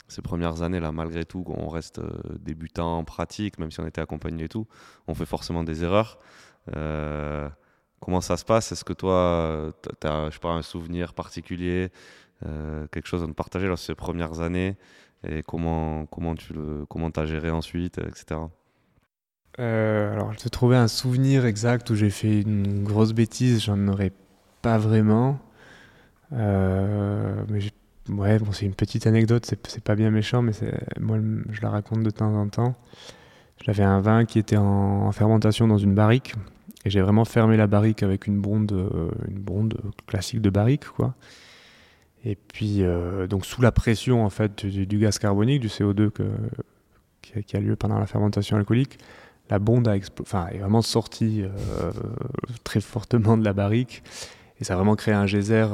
ces 0.09 0.23
premières 0.23 0.63
années 0.63 0.81
là, 0.81 0.93
malgré 0.93 1.25
tout, 1.25 1.45
on 1.49 1.69
reste 1.69 2.01
euh, 2.01 2.11
débutant 2.41 2.99
en 2.99 3.05
pratique, 3.05 3.59
même 3.59 3.71
si 3.71 3.81
on 3.81 3.87
était 3.87 4.01
accompagné 4.01 4.45
et 4.45 4.49
tout, 4.49 4.67
on 5.07 5.15
fait 5.15 5.27
forcément 5.27 5.65
des 5.65 5.85
erreurs. 5.85 6.19
Comment 8.03 8.21
ça 8.21 8.37
se 8.37 8.45
passe? 8.45 8.73
Est-ce 8.73 8.85
que 8.85 8.93
toi, 8.93 9.73
tu 10.01 10.07
as, 10.09 10.29
je 10.31 10.37
sais 10.37 10.47
un 10.49 10.63
souvenir 10.63 11.15
particulier, 11.15 11.93
euh, 12.45 12.89
quelque 12.89 13.07
chose 13.07 13.23
à 13.23 13.29
nous 13.29 13.33
partager 13.33 13.69
dans 13.69 13.77
ces 13.77 13.95
premières 13.95 14.41
années? 14.41 14.77
Et 15.25 15.45
comment 15.45 16.07
comment 16.07 16.35
tu 16.35 16.53
comment 16.89 17.11
as 17.11 17.27
géré 17.27 17.51
ensuite, 17.53 17.99
etc. 17.99 18.41
Euh, 19.61 20.13
alors, 20.15 20.33
je 20.33 20.39
te 20.39 20.49
trouvais 20.49 20.75
un 20.77 20.89
souvenir 20.89 21.47
exact 21.47 21.91
où 21.91 21.95
j'ai 21.95 22.11
fait 22.11 22.41
une 22.41 22.83
grosse 22.83 23.13
bêtise, 23.13 23.63
j'en 23.63 23.87
aurais 23.87 24.11
pas 24.63 24.79
vraiment. 24.79 25.39
Euh, 26.33 27.45
mais 27.51 27.61
ouais, 28.09 28.41
bon, 28.41 28.51
c'est 28.51 28.67
une 28.67 28.75
petite 28.75 29.07
anecdote, 29.07 29.47
c'est 29.47 29.85
pas 29.85 29.95
bien 29.95 30.11
méchant, 30.11 30.43
mais 30.43 30.53
moi 30.99 31.19
je 31.51 31.61
la 31.63 31.71
raconte 31.71 32.03
de 32.03 32.11
temps 32.11 32.35
en 32.35 32.49
temps. 32.49 32.75
J'avais 33.65 33.85
un 33.85 34.01
vin 34.01 34.25
qui 34.25 34.41
était 34.41 34.57
en 34.57 35.13
fermentation 35.13 35.69
dans 35.69 35.79
une 35.79 35.95
barrique 35.95 36.35
et 36.85 36.91
j'ai 36.91 37.01
vraiment 37.01 37.25
fermé 37.25 37.57
la 37.57 37.67
barrique 37.67 38.03
avec 38.03 38.27
une 38.27 38.41
bonde, 38.41 38.73
euh, 38.73 39.11
une 39.29 39.39
bonde 39.39 39.79
classique 40.07 40.41
de 40.41 40.51
barrique, 40.51 40.87
quoi. 40.89 41.15
Et 42.25 42.37
puis, 42.37 42.83
euh, 42.83 43.27
donc 43.27 43.45
sous 43.45 43.63
la 43.63 43.73
pression 43.73 44.25
en 44.25 44.31
fait 44.31 44.65
du, 44.65 44.99
gaz 44.99 45.19
carbonique, 45.19 45.61
du 45.61 45.69
CO2 45.69 46.11
que, 46.11 46.23
qui, 47.21 47.57
a, 47.57 47.61
lieu 47.61 47.75
pendant 47.75 47.99
la 47.99 48.07
fermentation 48.07 48.57
alcoolique, 48.57 48.99
la 49.51 49.59
bonde 49.59 49.89
a 49.89 49.97
est 49.97 50.59
vraiment 50.59 50.83
sortie 50.83 51.43
euh, 51.43 51.91
très 52.63 52.81
fortement 52.81 53.37
de 53.37 53.45
la 53.45 53.53
barrique 53.53 54.03
et 54.61 54.65
ça 54.65 54.75
a 54.75 54.77
vraiment 54.77 54.95
créé 54.95 55.15
un 55.15 55.27
geyser 55.27 55.67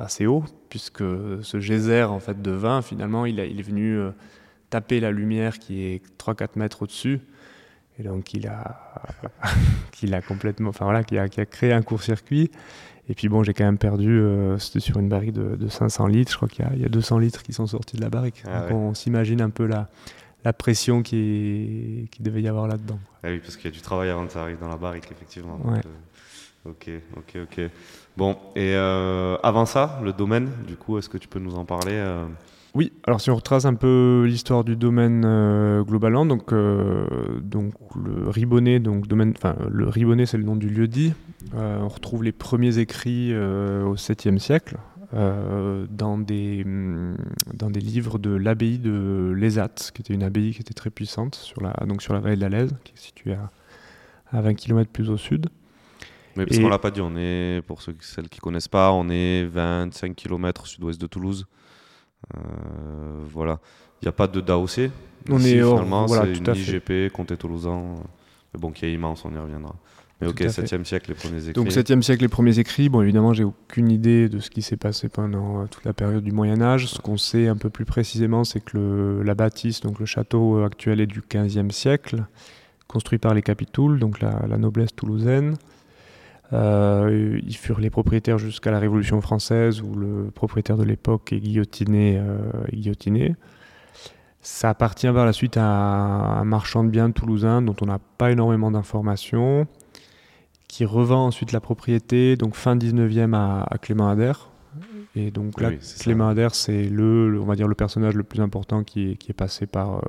assez 0.00 0.26
haut 0.26 0.44
puisque 0.68 1.04
ce 1.42 1.60
geyser 1.60 2.02
en 2.02 2.18
fait 2.18 2.42
de 2.42 2.50
vin 2.50 2.82
finalement 2.82 3.24
il, 3.24 3.38
a- 3.38 3.46
il 3.46 3.60
est 3.60 3.62
venu 3.62 4.00
taper 4.70 4.98
la 4.98 5.12
lumière 5.12 5.60
qui 5.60 5.84
est 5.84 6.02
3-4 6.18 6.58
mètres 6.58 6.82
au-dessus 6.82 7.20
et 7.98 8.02
donc 8.02 8.34
il 8.34 8.46
a, 8.46 8.92
qu'il 9.92 10.14
a 10.14 10.22
complètement, 10.22 10.70
enfin 10.70 10.84
voilà, 10.84 11.04
qui 11.04 11.18
a, 11.18 11.28
qui 11.28 11.40
a 11.40 11.46
créé 11.46 11.72
un 11.72 11.82
court-circuit. 11.82 12.50
Et 13.08 13.14
puis 13.14 13.28
bon, 13.28 13.44
j'ai 13.44 13.54
quand 13.54 13.64
même 13.64 13.78
perdu, 13.78 14.10
euh, 14.10 14.58
c'était 14.58 14.80
sur 14.80 14.98
une 14.98 15.08
barrique 15.08 15.32
de, 15.32 15.54
de 15.54 15.68
500 15.68 16.08
litres, 16.08 16.32
je 16.32 16.36
crois 16.36 16.48
qu'il 16.48 16.64
y 16.64 16.68
a, 16.68 16.72
il 16.74 16.82
y 16.82 16.84
a 16.84 16.88
200 16.88 17.18
litres 17.18 17.42
qui 17.42 17.52
sont 17.52 17.66
sortis 17.66 17.96
de 17.96 18.02
la 18.02 18.10
barrique. 18.10 18.42
Ah 18.46 18.62
donc 18.62 18.70
ouais. 18.70 18.74
on 18.74 18.94
s'imagine 18.94 19.40
un 19.40 19.50
peu 19.50 19.64
la, 19.64 19.88
la 20.44 20.52
pression 20.52 21.02
qui, 21.02 22.08
qui 22.10 22.22
devait 22.22 22.42
y 22.42 22.48
avoir 22.48 22.66
là-dedans. 22.66 22.98
Ah 23.22 23.28
oui, 23.28 23.38
parce 23.38 23.56
qu'il 23.56 23.66
y 23.66 23.74
a 23.74 23.76
du 23.76 23.80
travail 23.80 24.10
avant 24.10 24.26
que 24.26 24.32
ça 24.32 24.42
arrive 24.42 24.58
dans 24.58 24.68
la 24.68 24.76
barrique, 24.76 25.08
effectivement. 25.10 25.58
Ouais. 25.64 25.78
Euh, 26.66 26.70
ok, 26.70 26.90
ok, 27.16 27.36
ok. 27.44 27.70
Bon, 28.16 28.36
et 28.56 28.74
euh, 28.74 29.36
avant 29.42 29.66
ça, 29.66 30.00
le 30.02 30.12
domaine, 30.12 30.50
du 30.66 30.76
coup, 30.76 30.98
est-ce 30.98 31.08
que 31.08 31.18
tu 31.18 31.28
peux 31.28 31.38
nous 31.38 31.54
en 31.54 31.64
parler 31.64 32.02
Oui, 32.76 32.92
alors 33.06 33.22
si 33.22 33.30
on 33.30 33.36
retrace 33.36 33.64
un 33.64 33.72
peu 33.72 34.24
l'histoire 34.26 34.62
du 34.62 34.76
domaine 34.76 35.22
euh, 35.24 35.82
globalement, 35.82 36.26
donc, 36.26 36.52
euh, 36.52 37.06
donc 37.40 37.72
le 37.96 38.28
Ribonnet, 38.28 38.80
donc 38.80 39.06
domaine, 39.08 39.32
enfin 39.34 39.56
le 39.70 39.88
Ribonnet 39.88 40.26
c'est 40.26 40.36
le 40.36 40.44
nom 40.44 40.56
du 40.56 40.68
lieu 40.68 40.86
dit. 40.86 41.14
Euh, 41.54 41.78
on 41.80 41.88
retrouve 41.88 42.22
les 42.22 42.32
premiers 42.32 42.76
écrits 42.76 43.34
au 43.34 43.96
7e 43.96 44.36
siècle 44.38 44.76
dans, 45.10 46.18
des, 46.18 46.64
mm, 46.66 47.16
dans 47.54 47.70
des 47.70 47.80
livres 47.80 48.18
de 48.18 48.36
l'abbaye 48.36 48.78
de 48.78 49.32
Lesat, 49.34 49.92
qui 49.94 50.02
était 50.02 50.12
une 50.12 50.22
abbaye 50.22 50.52
qui 50.52 50.60
était 50.60 50.74
très 50.74 50.90
puissante 50.90 51.34
sur 51.34 51.62
la, 51.62 51.72
donc 51.86 52.02
sur 52.02 52.12
la 52.12 52.20
vallée 52.20 52.36
de 52.36 52.42
la 52.42 52.50
Lèze, 52.50 52.76
qui 52.84 52.92
est 52.92 53.00
située 53.00 53.32
à, 53.32 53.50
à 54.36 54.42
20 54.42 54.52
km 54.52 54.90
plus 54.90 55.08
au 55.08 55.16
sud. 55.16 55.46
Mais 56.36 56.44
parce 56.44 56.58
qu'on 56.58 56.68
l'a 56.68 56.78
pas 56.78 56.90
dit, 56.90 57.00
on 57.00 57.16
est, 57.16 57.62
pour 57.66 57.80
ceux, 57.80 57.96
celles 58.00 58.28
qui 58.28 58.40
connaissent 58.40 58.68
pas, 58.68 58.92
on 58.92 59.08
est 59.08 59.46
25 59.46 60.14
km 60.14 60.66
sud-ouest 60.66 61.00
de 61.00 61.06
Toulouse. 61.06 61.46
Euh, 62.34 62.40
voilà. 63.30 63.58
Il 64.02 64.04
n'y 64.04 64.08
a 64.08 64.12
pas 64.12 64.26
de 64.26 64.40
DAOC. 64.40 64.90
On 65.28 65.40
est 65.40 65.54
finalement, 65.54 66.06
c'est 66.08 66.32
une 66.34 66.54
IGP, 66.54 67.12
comté 67.12 67.36
toulousain. 67.36 67.82
Mais 68.54 68.60
bon, 68.60 68.70
qui 68.70 68.86
est 68.86 68.92
immense, 68.92 69.24
on 69.24 69.32
y 69.34 69.38
reviendra. 69.38 69.74
Mais 70.20 70.28
ok, 70.28 70.40
7e 70.40 70.84
siècle, 70.84 71.10
les 71.10 71.14
premiers 71.14 71.48
écrits. 71.48 71.52
Donc 71.52 71.68
7e 71.68 72.00
siècle, 72.00 72.22
les 72.22 72.28
premiers 72.28 72.58
écrits. 72.58 72.88
Bon, 72.88 73.02
évidemment, 73.02 73.34
j'ai 73.34 73.44
aucune 73.44 73.90
idée 73.90 74.30
de 74.30 74.38
ce 74.40 74.48
qui 74.48 74.62
s'est 74.62 74.78
passé 74.78 75.08
pendant 75.10 75.62
euh, 75.62 75.66
toute 75.70 75.84
la 75.84 75.92
période 75.92 76.24
du 76.24 76.32
Moyen 76.32 76.62
Âge. 76.62 76.86
Ce 76.86 77.00
qu'on 77.00 77.18
sait 77.18 77.48
un 77.48 77.56
peu 77.56 77.68
plus 77.68 77.84
précisément, 77.84 78.44
c'est 78.44 78.60
que 78.60 78.78
le, 78.78 79.22
la 79.22 79.34
bâtisse, 79.34 79.80
donc 79.80 79.98
le 79.98 80.06
château 80.06 80.62
actuel 80.64 81.00
est 81.00 81.06
du 81.06 81.20
15e 81.20 81.70
siècle, 81.70 82.24
construit 82.86 83.18
par 83.18 83.34
les 83.34 83.42
Capitouls, 83.42 83.98
donc 83.98 84.20
la, 84.20 84.46
la 84.48 84.56
noblesse 84.56 84.94
toulousaine. 84.94 85.56
Euh, 86.52 87.40
ils 87.44 87.56
furent 87.56 87.80
les 87.80 87.90
propriétaires 87.90 88.38
jusqu'à 88.38 88.70
la 88.70 88.78
Révolution 88.78 89.20
française 89.20 89.80
où 89.82 89.94
le 89.94 90.30
propriétaire 90.30 90.76
de 90.76 90.84
l'époque 90.84 91.32
est 91.32 91.40
guillotiné, 91.40 92.18
euh, 92.18 92.38
guillotiné. 92.72 93.34
Ça 94.40 94.70
appartient 94.70 95.10
par 95.10 95.26
la 95.26 95.32
suite 95.32 95.56
à 95.56 95.64
un 95.64 96.44
marchand 96.44 96.84
de 96.84 96.90
biens 96.90 97.10
toulousain 97.10 97.62
dont 97.62 97.74
on 97.80 97.86
n'a 97.86 97.98
pas 97.98 98.30
énormément 98.30 98.70
d'informations, 98.70 99.66
qui 100.68 100.84
revend 100.84 101.26
ensuite 101.26 101.50
la 101.50 101.60
propriété, 101.60 102.36
donc 102.36 102.54
fin 102.54 102.76
19e 102.76 103.34
à, 103.34 103.78
Clément 103.78 104.08
Adair. 104.08 104.50
Et 105.16 105.30
donc 105.30 105.60
là, 105.60 105.70
Clément 105.98 106.28
Adair, 106.28 106.54
c'est 106.54 106.84
le, 106.84 107.40
on 107.40 107.44
va 107.44 107.56
dire, 107.56 107.66
le 107.66 107.74
personnage 107.74 108.14
le 108.14 108.22
plus 108.22 108.40
important 108.40 108.84
qui 108.84 109.12
est, 109.12 109.16
qui 109.16 109.32
est 109.32 109.34
passé 109.34 109.66
par, 109.66 109.96
euh, 109.96 110.00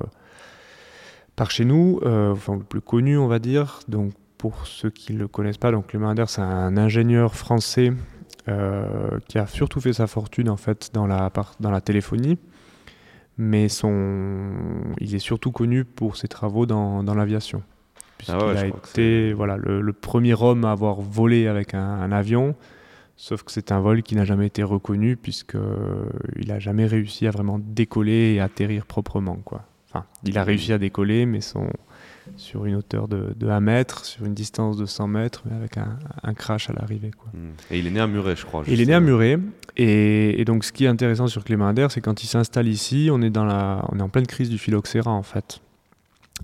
par 1.34 1.50
chez 1.50 1.64
nous, 1.64 1.98
euh, 2.04 2.32
enfin 2.32 2.56
le 2.56 2.64
plus 2.64 2.80
connu, 2.80 3.18
on 3.18 3.26
va 3.26 3.38
dire. 3.38 3.80
Donc 3.88 4.12
pour 4.38 4.66
ceux 4.66 4.90
qui 4.90 5.12
ne 5.12 5.18
le 5.18 5.28
connaissent 5.28 5.58
pas, 5.58 5.72
donc 5.72 5.88
Clément 5.88 6.14
c'est 6.26 6.40
un 6.40 6.76
ingénieur 6.76 7.34
français 7.34 7.92
euh, 8.48 9.18
qui 9.28 9.38
a 9.38 9.46
surtout 9.46 9.80
fait 9.80 9.92
sa 9.92 10.06
fortune 10.06 10.48
en 10.48 10.56
fait 10.56 10.90
dans 10.94 11.06
la, 11.06 11.30
dans 11.60 11.70
la 11.70 11.80
téléphonie, 11.80 12.38
mais 13.36 13.68
son, 13.68 14.50
il 15.00 15.14
est 15.14 15.18
surtout 15.18 15.50
connu 15.50 15.84
pour 15.84 16.16
ses 16.16 16.28
travaux 16.28 16.64
dans, 16.64 17.02
dans 17.02 17.14
l'aviation. 17.14 17.62
Puisqu'il 18.16 18.36
ah 18.40 18.60
a 18.60 18.66
été 18.66 19.32
voilà, 19.32 19.56
le, 19.56 19.92
premier 19.92 20.34
homme 20.34 20.64
à 20.64 20.72
avoir 20.72 21.00
volé 21.00 21.46
avec 21.46 21.74
un, 21.74 22.10
avion, 22.10 22.56
sauf 23.16 23.42
que 23.42 23.52
c'est 23.52 23.70
un 23.70 23.80
vol 23.80 24.02
qui 24.02 24.16
n'a 24.16 24.24
jamais 24.24 24.46
été 24.46 24.62
reconnu 24.62 25.16
puisqu'il 25.16 26.48
n'a 26.48 26.58
jamais 26.58 26.86
réussi 26.86 27.26
à 27.26 27.30
vraiment 27.30 27.60
décoller 27.60 28.34
et 28.34 28.40
atterrir 28.40 28.86
proprement. 28.86 29.36
Quoi. 29.44 29.62
Enfin, 29.88 30.04
il 30.24 30.36
a 30.36 30.42
réussi 30.42 30.72
à 30.72 30.78
décoller, 30.78 31.26
mais 31.26 31.40
son, 31.40 31.68
sur 32.36 32.64
une 32.66 32.76
hauteur 32.76 33.08
de, 33.08 33.34
de 33.36 33.48
1 33.48 33.60
mètre, 33.60 34.04
sur 34.04 34.24
une 34.24 34.34
distance 34.34 34.76
de 34.76 34.86
100 34.86 35.08
mètres, 35.08 35.42
mais 35.48 35.56
avec 35.56 35.76
un, 35.76 35.98
un 36.22 36.34
crash 36.34 36.70
à 36.70 36.72
l'arrivée. 36.72 37.10
Hmm. 37.34 37.50
Et 37.70 37.78
il 37.78 37.86
est 37.86 37.90
né 37.90 38.00
à 38.00 38.06
Muret, 38.06 38.36
je 38.36 38.44
crois. 38.44 38.62
Il 38.66 38.80
est 38.80 38.86
né 38.86 38.94
à 38.94 39.00
Muret. 39.00 39.38
Et, 39.76 40.44
donc, 40.44 40.64
ce 40.64 40.72
qui 40.72 40.84
est 40.84 40.88
intéressant 40.88 41.28
sur 41.28 41.44
Clément 41.44 41.68
Adair, 41.68 41.92
c'est 41.92 42.00
quand 42.00 42.24
il 42.24 42.26
s'installe 42.26 42.66
ici, 42.66 43.10
on 43.12 43.22
est, 43.22 43.30
dans 43.30 43.44
la, 43.44 43.84
on 43.92 43.98
est 43.98 44.02
en 44.02 44.08
pleine 44.08 44.26
crise 44.26 44.50
du 44.50 44.58
phylloxéra, 44.58 45.12
en 45.12 45.22
fait. 45.22 45.60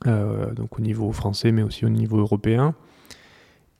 Euh, 0.06 0.52
donc, 0.52 0.78
au 0.78 0.82
niveau 0.82 1.10
français, 1.12 1.50
mais 1.50 1.62
aussi 1.62 1.84
au 1.84 1.88
niveau 1.88 2.18
européen. 2.18 2.74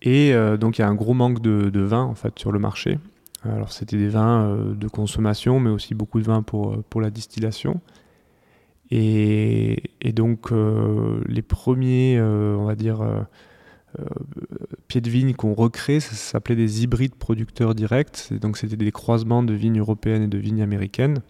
Et 0.02 0.34
euh, 0.34 0.56
donc, 0.56 0.78
il 0.78 0.80
y 0.80 0.84
a 0.84 0.88
un 0.88 0.94
gros 0.94 1.14
manque 1.14 1.40
de, 1.40 1.70
de, 1.70 1.80
vin, 1.80 2.02
en 2.02 2.14
fait, 2.14 2.36
sur 2.38 2.50
le 2.50 2.58
marché. 2.58 2.98
Alors, 3.44 3.72
c'était 3.72 3.96
des 3.96 4.08
vins 4.08 4.44
euh, 4.44 4.74
de 4.74 4.88
consommation, 4.88 5.60
mais 5.60 5.70
aussi 5.70 5.94
beaucoup 5.94 6.18
de 6.18 6.24
vins 6.24 6.42
pour, 6.42 6.82
pour 6.90 7.00
la 7.00 7.10
distillation. 7.10 7.80
Et, 8.90 10.12
donc, 10.14 10.52
euh, 10.52 11.20
les 11.26 11.42
premiers, 11.42 12.16
euh, 12.18 12.56
on 12.56 12.64
va 12.64 12.74
dire, 12.74 13.00
euh, 13.02 13.22
pieds 14.88 15.00
de 15.00 15.10
vigne 15.10 15.34
qu'on 15.34 15.54
recrée, 15.54 16.00
ça, 16.00 16.14
s'appelait 16.14 16.56
des 16.56 16.82
hybrides 16.82 17.14
producteurs 17.14 17.74
directs. 17.74 18.32
Donc, 18.40 18.56
c'était 18.56 18.76
des 18.76 18.92
croisements 18.92 19.42
de 19.42 19.54
vignes 19.54 19.80
européennes 19.80 20.22
et 20.22 20.28
de 20.28 20.38
vignes 20.38 20.62
américaines. 20.62 21.20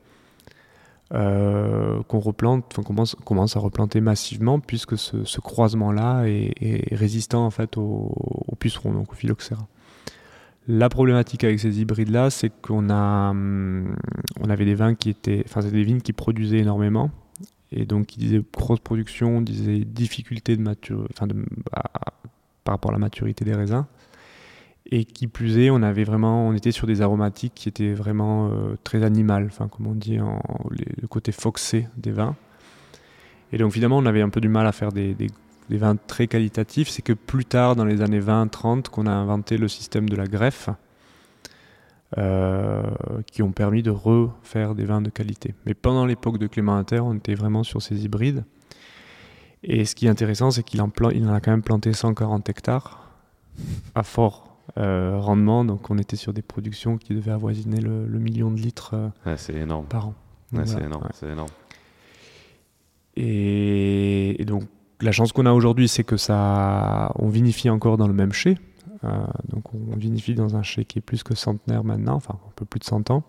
qu'on 1.10 2.18
replante, 2.18 2.74
commence, 2.84 3.14
commence, 3.24 3.56
à 3.56 3.60
replanter 3.60 4.00
massivement 4.00 4.58
puisque 4.58 4.98
ce, 4.98 5.40
croisement-là 5.40 6.24
est, 6.26 6.94
résistant 6.94 7.46
en 7.46 7.50
fait 7.50 7.76
au, 7.76 8.12
au, 8.48 8.56
puceron, 8.56 8.92
donc 8.92 9.12
au 9.12 9.14
phylloxéra. 9.14 9.68
La 10.66 10.88
problématique 10.88 11.44
avec 11.44 11.60
ces 11.60 11.80
hybrides-là, 11.80 12.30
c'est 12.30 12.48
qu'on 12.48 12.88
a, 12.88 13.30
hum, 13.30 13.94
on 14.40 14.50
avait 14.50 14.64
des 14.64 14.74
vins 14.74 14.94
qui 14.94 15.10
étaient, 15.10 15.44
enfin, 15.46 15.60
des 15.60 15.84
vignes 15.84 16.00
qui 16.00 16.14
produisaient 16.14 16.58
énormément, 16.58 17.10
et 17.76 17.86
donc, 17.86 18.16
il 18.16 18.20
disait 18.20 18.40
grosse 18.52 18.78
production, 18.78 19.40
disait 19.40 19.80
difficulté 19.80 20.56
de 20.56 20.62
maturité, 20.62 21.12
enfin 21.12 21.26
par 22.62 22.74
rapport 22.74 22.92
à 22.92 22.94
la 22.94 23.00
maturité 23.00 23.44
des 23.44 23.54
raisins. 23.54 23.84
Et 24.90 25.04
qui 25.04 25.26
plus 25.26 25.58
est, 25.58 25.70
on 25.70 25.82
avait 25.82 26.04
vraiment, 26.04 26.46
on 26.46 26.52
était 26.52 26.70
sur 26.70 26.86
des 26.86 27.02
aromatiques 27.02 27.52
qui 27.54 27.68
étaient 27.68 27.94
vraiment 27.94 28.50
euh, 28.52 28.76
très 28.84 29.02
animales, 29.02 29.46
enfin 29.46 29.66
comme 29.66 29.88
on 29.88 29.94
dit, 29.94 30.18
le 30.18 31.08
côté 31.08 31.32
foxé 31.32 31.88
des 31.96 32.12
vins. 32.12 32.36
Et 33.52 33.58
donc 33.58 33.72
finalement, 33.72 33.98
on 33.98 34.06
avait 34.06 34.22
un 34.22 34.28
peu 34.28 34.40
du 34.40 34.48
mal 34.48 34.66
à 34.66 34.72
faire 34.72 34.92
des 34.92 35.16
vins 35.70 35.96
très 35.96 36.28
qualitatifs. 36.28 36.88
C'est 36.90 37.02
que 37.02 37.12
plus 37.12 37.44
tard, 37.44 37.74
dans 37.74 37.84
les 37.84 38.02
années 38.02 38.20
20-30, 38.20 38.88
qu'on 38.88 39.06
a 39.06 39.12
inventé 39.12 39.56
le 39.58 39.66
système 39.66 40.08
de 40.08 40.14
la 40.14 40.26
greffe, 40.26 40.68
euh, 42.18 42.82
qui 43.26 43.42
ont 43.42 43.50
permis 43.50 43.82
de 43.82 43.90
refaire 43.90 44.74
des 44.74 44.84
vins 44.84 45.02
de 45.02 45.10
qualité. 45.10 45.54
Mais 45.66 45.74
pendant 45.74 46.06
l'époque 46.06 46.38
de 46.38 46.46
Clément 46.46 46.76
Inter, 46.76 47.00
on 47.00 47.14
était 47.14 47.34
vraiment 47.34 47.64
sur 47.64 47.82
ces 47.82 48.04
hybrides. 48.04 48.44
Et 49.64 49.84
ce 49.84 49.94
qui 49.94 50.06
est 50.06 50.10
intéressant, 50.10 50.50
c'est 50.50 50.62
qu'il 50.62 50.80
en, 50.80 50.90
il 51.12 51.26
en 51.26 51.32
a 51.32 51.40
quand 51.40 51.50
même 51.50 51.62
planté 51.62 51.92
140 51.92 52.48
hectares 52.48 53.08
à 53.94 54.02
fort 54.02 54.58
euh, 54.78 55.18
rendement. 55.18 55.64
Donc 55.64 55.90
on 55.90 55.98
était 55.98 56.16
sur 56.16 56.32
des 56.32 56.42
productions 56.42 56.98
qui 56.98 57.14
devaient 57.14 57.32
avoisiner 57.32 57.80
le, 57.80 58.06
million 58.06 58.50
de 58.50 58.60
litres 58.60 58.94
euh, 59.26 59.36
énorme. 59.52 59.86
par 59.86 60.08
an. 60.08 60.14
c'est 60.64 60.82
énorme, 60.82 61.08
énorme. 61.22 61.50
Et, 63.16 64.40
et, 64.40 64.44
donc 64.44 64.64
la 65.00 65.12
chance 65.12 65.32
qu'on 65.32 65.46
a 65.46 65.52
aujourd'hui, 65.52 65.88
c'est 65.88 66.04
que 66.04 66.16
ça, 66.16 67.12
on 67.16 67.28
vinifie 67.28 67.70
encore 67.70 67.96
dans 67.96 68.06
le 68.06 68.14
même 68.14 68.32
chai. 68.32 68.56
Euh, 69.04 69.08
donc 69.48 69.74
on 69.74 69.96
vinifie 69.96 70.34
dans 70.34 70.56
un 70.56 70.62
chai 70.62 70.84
qui 70.84 70.98
est 70.98 71.02
plus 71.02 71.22
que 71.22 71.34
centenaire 71.34 71.84
maintenant, 71.84 72.14
enfin 72.14 72.38
un 72.46 72.52
peu 72.56 72.64
plus 72.64 72.80
de 72.80 72.84
100 72.84 73.10
ans. 73.10 73.22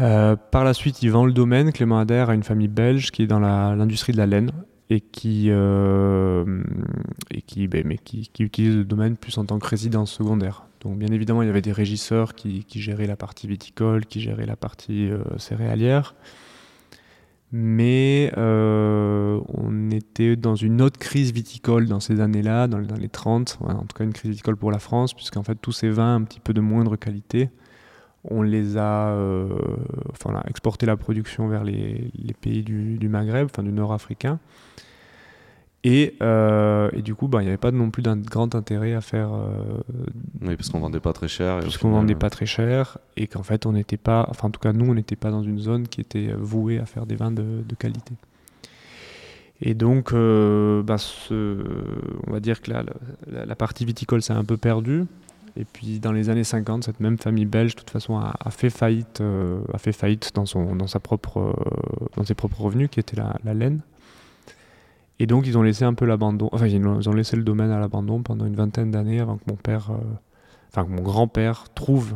Euh, 0.00 0.36
par 0.36 0.64
la 0.64 0.74
suite, 0.74 1.02
il 1.02 1.10
vend 1.10 1.24
le 1.24 1.32
domaine. 1.32 1.72
Clément 1.72 1.98
adhère 1.98 2.30
à 2.30 2.34
une 2.34 2.42
famille 2.42 2.68
belge 2.68 3.10
qui 3.10 3.22
est 3.22 3.26
dans 3.26 3.38
l'industrie 3.38 4.12
de 4.12 4.18
la 4.18 4.26
laine 4.26 4.50
et 4.90 5.00
qui, 5.00 5.46
euh, 5.48 6.62
et 7.30 7.42
qui, 7.42 7.68
ben, 7.68 7.84
mais 7.86 7.98
qui, 7.98 8.30
utilise 8.40 8.76
le 8.76 8.84
domaine 8.84 9.16
plus 9.16 9.38
en 9.38 9.44
tant 9.44 9.58
que 9.58 9.66
résidence 9.66 10.12
secondaire. 10.12 10.66
Donc 10.80 10.98
bien 10.98 11.08
évidemment, 11.08 11.42
il 11.42 11.46
y 11.46 11.48
avait 11.48 11.62
des 11.62 11.72
régisseurs 11.72 12.34
qui, 12.34 12.64
qui 12.64 12.80
géraient 12.80 13.06
la 13.06 13.16
partie 13.16 13.46
viticole, 13.46 14.04
qui 14.04 14.20
géraient 14.20 14.46
la 14.46 14.56
partie 14.56 15.10
céréalière 15.38 16.14
mais 17.56 18.32
euh, 18.36 19.40
on 19.46 19.92
était 19.92 20.34
dans 20.34 20.56
une 20.56 20.82
autre 20.82 20.98
crise 20.98 21.32
viticole 21.32 21.86
dans 21.86 22.00
ces 22.00 22.20
années-là, 22.20 22.66
dans, 22.66 22.78
les 22.78 23.08
30, 23.08 23.58
en 23.60 23.84
tout 23.84 23.96
cas 23.96 24.02
une 24.02 24.12
crise 24.12 24.32
viticole 24.32 24.56
pour 24.56 24.72
la 24.72 24.80
France, 24.80 25.14
puisqu'en 25.14 25.44
fait 25.44 25.54
tous 25.54 25.70
ces 25.70 25.88
vins 25.88 26.16
un 26.16 26.22
petit 26.22 26.40
peu 26.40 26.52
de 26.52 26.60
moindre 26.60 26.96
qualité, 26.96 27.50
on 28.24 28.42
les 28.42 28.76
a, 28.76 29.10
euh, 29.10 29.48
enfin, 30.10 30.42
exporté 30.48 30.84
la 30.84 30.96
production 30.96 31.46
vers 31.46 31.62
les, 31.62 32.10
pays 32.40 32.64
du, 32.64 32.98
du, 32.98 33.08
Maghreb, 33.08 33.46
enfin 33.48 33.62
du 33.62 33.70
nord 33.70 33.92
africain, 33.92 34.40
euh, 35.86 36.90
et, 36.92 37.02
du 37.02 37.14
coup, 37.14 37.28
bah, 37.28 37.40
il 37.40 37.44
n'y 37.44 37.48
avait 37.48 37.58
pas 37.58 37.70
non 37.70 37.90
plus 37.90 38.02
d'un 38.02 38.16
grand 38.16 38.54
intérêt 38.54 38.94
à 38.94 39.00
faire. 39.00 39.34
Euh, 39.34 39.82
oui, 40.42 40.56
parce 40.56 40.70
qu'on 40.70 40.80
vendait 40.80 41.00
pas 41.00 41.12
très 41.12 41.28
cher. 41.28 41.60
Parce 41.60 41.76
qu'on 41.76 41.90
vendait 41.90 42.14
pas 42.14 42.30
très 42.30 42.46
cher 42.46 42.98
et 43.16 43.26
qu'en 43.26 43.42
fait, 43.42 43.66
on 43.66 43.72
n'était 43.72 43.98
pas. 43.98 44.26
Enfin, 44.30 44.48
en 44.48 44.50
tout 44.50 44.60
cas, 44.60 44.72
nous, 44.72 44.90
on 44.90 44.94
n'était 44.94 45.16
pas 45.16 45.30
dans 45.30 45.42
une 45.42 45.58
zone 45.58 45.86
qui 45.88 46.00
était 46.00 46.32
vouée 46.38 46.78
à 46.78 46.86
faire 46.86 47.04
des 47.06 47.16
vins 47.16 47.30
de, 47.30 47.62
qualité. 47.78 48.14
Et 49.60 49.74
donc, 49.74 50.12
euh, 50.12 50.82
bah, 50.82 50.96
on 51.30 52.32
va 52.32 52.40
dire 52.40 52.62
que 52.62 52.70
là, 52.70 52.82
la, 53.30 53.56
partie 53.56 53.84
viticole 53.84 54.22
s'est 54.22 54.32
un 54.32 54.44
peu 54.44 54.56
perdue. 54.56 55.04
Et 55.56 55.64
puis, 55.64 56.00
dans 56.00 56.12
les 56.12 56.30
années 56.30 56.44
50, 56.44 56.84
cette 56.84 56.98
même 56.98 57.18
famille 57.18 57.44
belge, 57.44 57.74
de 57.74 57.80
toute 57.80 57.90
façon, 57.90 58.18
a, 58.18 58.50
fait 58.50 58.70
faillite, 58.70 59.22
a 59.72 59.78
fait 59.78 59.92
faillite 59.92 60.32
dans, 60.34 60.46
son, 60.46 60.74
dans, 60.74 60.88
sa 60.88 60.98
propre, 60.98 61.54
dans 62.16 62.24
ses 62.24 62.34
propres 62.34 62.62
revenus, 62.62 62.88
qui 62.90 63.00
était 63.00 63.16
la, 63.16 63.36
la 63.44 63.54
laine. 63.54 63.80
Et 65.18 65.26
donc 65.26 65.46
ils 65.46 65.56
ont 65.56 65.62
laissé 65.62 65.84
un 65.84 65.94
peu 65.94 66.06
l'abandon, 66.06 66.48
enfin 66.52 66.66
ils 66.66 67.08
ont 67.08 67.12
laissé 67.12 67.36
le 67.36 67.44
domaine 67.44 67.70
à 67.70 67.78
l'abandon 67.78 68.22
pendant 68.22 68.46
une 68.46 68.56
vingtaine 68.56 68.90
d'années 68.90 69.20
avant 69.20 69.36
que 69.36 69.44
mon 69.46 69.56
père, 69.56 69.90
euh, 69.90 69.98
enfin 70.68 70.84
que 70.84 70.90
mon 70.90 71.02
grand-père 71.02 71.72
trouve 71.74 72.14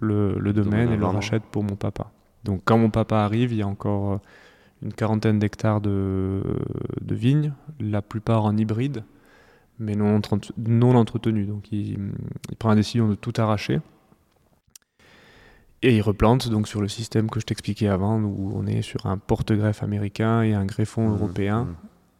le, 0.00 0.38
le 0.38 0.52
domaine, 0.52 0.90
et 0.90 0.96
le 0.96 1.04
rachète 1.06 1.42
pour 1.42 1.62
mon 1.62 1.76
papa. 1.76 2.10
Donc 2.44 2.62
quand 2.64 2.78
mon 2.78 2.90
papa 2.90 3.18
arrive, 3.18 3.52
il 3.52 3.58
y 3.58 3.62
a 3.62 3.66
encore 3.66 4.20
une 4.82 4.92
quarantaine 4.92 5.38
d'hectares 5.38 5.80
de, 5.80 6.42
de, 7.00 7.14
vignes, 7.14 7.52
la 7.80 8.02
plupart 8.02 8.44
en 8.44 8.56
hybride, 8.56 9.04
mais 9.78 9.94
non, 9.94 10.20
non 10.58 10.94
entretenues. 10.94 11.46
Donc 11.46 11.72
il, 11.72 11.98
il, 12.50 12.56
prend 12.56 12.70
la 12.70 12.74
décision 12.76 13.08
de 13.08 13.14
tout 13.14 13.32
arracher. 13.36 13.80
Et 15.82 15.96
il 15.96 16.00
replante 16.00 16.48
donc 16.48 16.66
sur 16.66 16.80
le 16.80 16.88
système 16.88 17.28
que 17.28 17.40
je 17.40 17.46
t'expliquais 17.46 17.88
avant, 17.88 18.18
où 18.18 18.52
on 18.54 18.66
est 18.66 18.82
sur 18.82 19.06
un 19.06 19.18
porte-greffe 19.18 19.82
américain 19.82 20.42
et 20.42 20.54
un 20.54 20.64
greffon 20.64 21.08
mmh, 21.08 21.12
européen. 21.12 21.64
Mmh. 21.64 21.76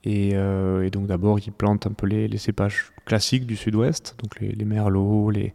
Euh, 0.07 0.83
et, 0.83 0.91
donc 0.91 1.07
d'abord, 1.07 1.39
il 1.39 1.53
plante 1.53 1.87
un 1.87 1.93
peu 1.93 2.07
les, 2.07 2.39
cépages 2.39 2.93
classiques 3.05 3.47
du 3.47 3.57
sud-ouest, 3.57 4.17
donc 4.23 4.41
les, 4.41 4.65
merlots, 4.65 5.31
les, 5.31 5.55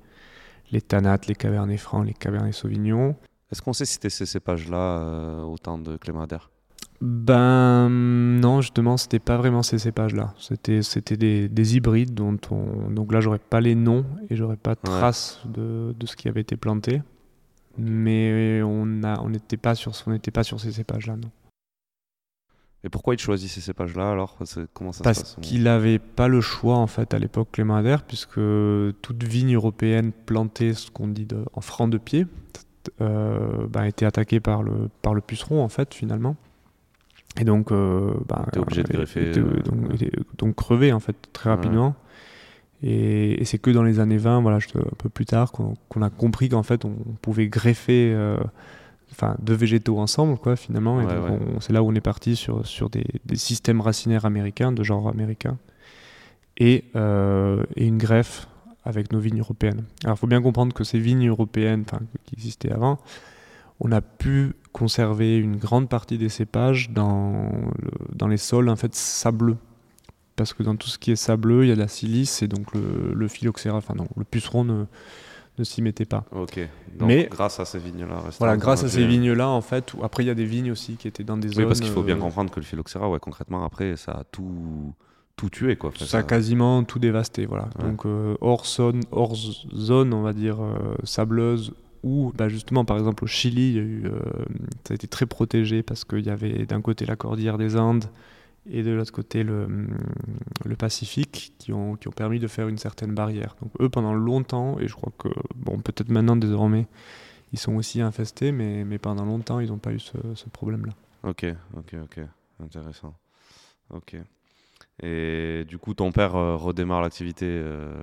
les 0.71 0.81
tanates, 0.81 1.27
les 1.27 1.35
cabernets 1.35 1.77
francs, 1.77 2.05
les 2.05 2.13
cabernets 2.13 2.51
sauvignons. 2.51 3.15
Est-ce 3.51 3.62
qu'on 3.62 3.73
sait 3.73 3.85
citer 3.85 4.09
ces 4.09 4.25
cépages-là 4.25 4.77
euh, 4.77 5.41
au 5.41 5.57
temps 5.57 5.79
de 5.79 5.97
Clément 5.97 6.27
Ben 7.01 7.89
non, 7.89 8.62
justement, 8.62 8.97
c'était 8.97 9.19
pas 9.19 9.38
vraiment 9.38 9.63
ces 9.63 9.79
cépages-là. 9.79 10.33
C'était 10.38 10.81
c'était 10.81 11.17
des, 11.17 11.47
des, 11.49 11.75
hybrides 11.75 12.13
dont 12.13 12.38
on 12.51 12.91
donc 12.91 13.12
là 13.12 13.21
j'aurais 13.21 13.39
pas 13.39 13.62
les 13.62 13.75
noms 13.75 14.05
et 14.29 14.35
j'aurais 14.35 14.57
pas 14.57 14.75
trace 14.75 15.41
de, 15.45 15.95
de, 15.97 16.05
ce 16.05 16.15
qui 16.15 16.27
avait 16.27 16.41
été 16.41 16.57
planté, 16.57 17.01
mais 17.77 18.62
on 18.63 19.03
a 19.03 19.19
on 19.21 19.29
n'était 19.29 19.57
pas 19.57 19.73
sur 19.73 19.93
on 20.05 20.12
n'était 20.12 20.31
pas 20.31 20.43
sur 20.43 20.59
ces 20.59 20.71
cépages-là, 20.71 21.15
non. 21.15 21.31
Et 22.83 22.89
pourquoi 22.89 23.13
il 23.13 23.19
choisit 23.19 23.49
ces 23.49 23.61
cépages-là 23.61 24.11
alors 24.11 24.37
Comment 24.73 24.93
ça 24.93 25.03
Parce 25.03 25.37
qu'il 25.41 25.63
n'avait 25.63 25.99
pas 25.99 26.27
le 26.27 26.39
choix 26.39 26.77
en 26.77 26.87
fait 26.87 27.13
à 27.13 27.19
l'époque 27.19 27.49
Clément 27.51 27.75
Adair, 27.75 28.03
puisque 28.03 28.39
toute 29.01 29.23
vigne 29.23 29.55
européenne 29.55 30.11
plantée, 30.25 30.73
ce 30.73 30.89
qu'on 30.89 31.07
dit 31.07 31.27
en 31.53 31.61
franc 31.61 31.87
de 31.89 31.97
pied, 31.97 32.25
euh, 33.01 33.67
bah, 33.67 33.81
a 33.81 33.87
été 33.87 34.05
attaquée 34.05 34.39
par 34.39 34.63
le, 34.63 34.89
par 35.01 35.13
le 35.13 35.21
puceron 35.21 35.61
en 35.61 35.69
fait 35.69 35.93
finalement. 35.93 36.37
Et 37.39 37.43
donc, 37.43 37.71
euh, 37.71 38.13
bah, 38.27 38.45
obligé 38.57 38.83
de 38.83 38.91
greffer. 38.91 39.31
Euh, 39.37 39.61
donc, 39.61 39.99
donc, 40.37 40.55
crevé 40.55 40.91
en 40.91 40.99
fait 40.99 41.15
très 41.31 41.49
rapidement. 41.49 41.95
Et, 42.81 43.43
c'est 43.45 43.57
que 43.57 43.71
dans 43.71 43.83
les 43.83 43.99
années 43.99 44.17
20, 44.17 44.41
voilà, 44.41 44.57
un 44.57 44.95
peu 44.97 45.09
plus 45.09 45.25
tard, 45.25 45.51
qu'on 45.51 46.01
a 46.01 46.09
compris 46.09 46.49
qu'en 46.49 46.63
fait 46.63 46.85
on 46.85 46.95
pouvait 47.21 47.47
greffer 47.47 48.11
euh, 48.13 48.37
enfin 49.19 49.36
deux 49.41 49.53
végétaux 49.53 49.99
ensemble 49.99 50.38
quoi 50.38 50.55
finalement. 50.55 51.01
C'est 51.60 51.73
là 51.73 51.84
où 51.84 51.89
on 51.89 51.95
est 51.95 52.01
parti 52.01 52.36
sur, 52.36 52.65
sur 52.65 52.89
des, 52.89 53.05
des, 53.25 53.36
systèmes 53.36 53.82
racinaires 53.82 54.25
américains 54.25 54.71
de 54.71 54.84
genre 54.84 55.10
américain 55.10 55.58
et, 56.58 56.86
euh, 56.95 57.63
et, 57.75 57.86
une 57.86 57.97
greffe 57.97 58.47
avec 58.84 59.12
nos 59.12 59.19
vignes 59.19 59.39
européennes. 59.39 59.84
Alors 60.03 60.17
il 60.17 60.19
faut 60.19 60.27
bien 60.27 60.41
comprendre 60.41 60.73
que 60.73 60.84
ces 60.84 60.99
vignes 60.99 61.27
européennes 61.27 61.86
qui 62.25 62.36
existaient 62.36 62.71
avant 62.71 62.99
on 63.82 63.91
a 63.91 64.01
pu 64.01 64.53
conserver 64.73 65.38
une 65.38 65.55
grande 65.55 65.89
partie 65.89 66.17
des 66.17 66.29
cépages 66.29 66.89
dans, 66.91 67.49
dans 68.13 68.27
les 68.27 68.38
sols 68.38 68.69
en 68.69 68.75
fait 68.75 68.93
sableux. 68.93 69.58
Parce 70.36 70.53
que 70.53 70.63
dans 70.63 70.75
tout 70.75 70.88
ce 70.88 70.97
qui 70.97 71.12
est 71.12 71.17
sableux 71.17 71.65
il 71.65 71.69
y 71.69 71.71
a 71.71 71.75
de 71.75 71.82
la 71.82 71.88
silice 71.88 72.41
et 72.41 72.47
donc 72.47 72.73
le, 72.73 73.13
le 73.13 73.27
phylloxéra 73.27 73.77
enfin 73.77 73.93
non 73.95 74.08
le 74.15 74.23
puceron 74.23 74.63
ne 74.63 74.86
ne 75.59 75.63
s'y 75.63 75.81
mettait 75.81 76.05
pas. 76.05 76.25
Ok. 76.31 76.59
Donc, 76.97 77.07
Mais 77.07 77.27
grâce 77.29 77.59
à 77.59 77.65
ces 77.65 77.79
vignes-là. 77.79 78.23
Voilà, 78.39 78.57
grâce 78.57 78.83
à 78.83 78.89
ces 78.89 79.05
vignes-là, 79.05 79.47
en 79.47 79.61
fait. 79.61 79.93
Après, 80.01 80.23
il 80.23 80.27
y 80.27 80.31
a 80.31 80.35
des 80.35 80.45
vignes 80.45 80.71
aussi 80.71 80.95
qui 80.95 81.07
étaient 81.07 81.23
dans 81.23 81.37
des 81.37 81.49
zones. 81.49 81.63
Oui, 81.63 81.67
parce 81.67 81.81
qu'il 81.81 81.91
faut 81.91 82.03
bien 82.03 82.17
euh, 82.17 82.19
comprendre 82.19 82.49
que 82.49 82.59
le 82.59 82.65
phylloxéra, 82.65 83.09
ouais, 83.09 83.19
concrètement, 83.19 83.63
après, 83.63 83.95
ça 83.95 84.13
a 84.13 84.23
tout 84.23 84.93
tout 85.35 85.49
tué 85.49 85.77
quoi. 85.77 85.93
ça, 85.97 86.17
a 86.17 86.23
quasiment 86.23 86.83
tout 86.83 86.99
dévasté, 86.99 87.45
voilà. 87.45 87.69
Donc 87.79 88.05
euh, 88.05 88.35
hors 88.41 88.65
zone, 88.65 89.03
hors 89.13 89.37
zone, 89.37 90.13
on 90.13 90.21
va 90.21 90.33
dire 90.33 90.61
euh, 90.61 90.95
sableuse 91.05 91.73
ou 92.03 92.33
bah, 92.35 92.49
justement 92.49 92.83
par 92.83 92.97
exemple 92.97 93.23
au 93.23 93.27
Chili, 93.27 93.71
y 93.71 93.79
a 93.79 93.81
eu, 93.81 94.03
ça 94.85 94.91
a 94.91 94.95
été 94.95 95.07
très 95.07 95.25
protégé 95.25 95.81
parce 95.81 96.03
qu'il 96.03 96.25
y 96.25 96.29
avait 96.29 96.65
d'un 96.65 96.81
côté 96.81 97.05
la 97.05 97.15
cordillère 97.15 97.57
des 97.57 97.77
Andes 97.77 98.03
et 98.69 98.84
de 98.84 98.91
l'autre 98.91 99.12
côté 99.12 99.43
le, 99.43 99.67
Pacifique 100.77 101.53
qui 101.58 101.73
ont, 101.73 101.95
qui 101.95 102.08
ont 102.08 102.12
permis 102.12 102.39
de 102.39 102.47
faire 102.47 102.69
une 102.69 102.77
certaine 102.77 103.13
barrière. 103.13 103.55
Donc 103.62 103.71
eux 103.82 103.89
pendant 103.89 104.13
longtemps, 104.13 104.79
et 104.79 104.88
je 104.88 104.93
crois 104.93 105.12
que, 105.17 105.27
bon 105.55 105.79
peut-être 105.79 106.10
maintenant 106.10 106.36
désormais, 106.36 106.88
ils 107.51 107.60
sont 107.60 107.75
aussi 107.75 108.01
infestés, 108.01 108.51
mais, 108.51 108.86
mais 108.86 108.97
pendant 108.97 109.25
longtemps 109.25 109.60
ils 109.60 109.69
n'ont 109.69 109.77
pas 109.77 109.91
eu 109.91 109.99
ce, 109.99 110.17
ce 110.36 110.47
problème-là. 110.47 110.93
Ok, 111.23 111.45
ok, 111.75 111.95
ok, 112.03 112.19
intéressant. 112.63 113.13
Ok. 113.89 114.15
Et 115.01 115.65
du 115.67 115.77
coup, 115.77 115.93
ton 115.93 116.12
père 116.12 116.36
euh, 116.36 116.55
redémarre 116.55 117.01
l'activité 117.01 117.45
euh, 117.47 117.93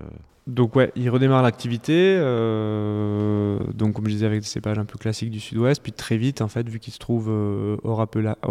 donc 0.46 0.76
ouais, 0.76 0.92
il 0.94 1.10
redémarre 1.10 1.42
l'activité, 1.42 2.16
euh, 2.20 3.58
donc 3.74 3.94
comme 3.94 4.04
je 4.04 4.10
disais 4.10 4.26
avec 4.26 4.40
des 4.40 4.46
cépages 4.46 4.78
un 4.78 4.84
peu 4.84 4.96
classiques 4.96 5.32
du 5.32 5.40
sud-ouest, 5.40 5.82
puis 5.82 5.90
très 5.90 6.16
vite 6.16 6.40
en 6.40 6.46
fait, 6.46 6.68
vu 6.68 6.78
qu'il 6.78 6.92
se 6.92 7.00
trouve 7.00 7.28
euh, 7.30 7.76
hors, 7.82 8.00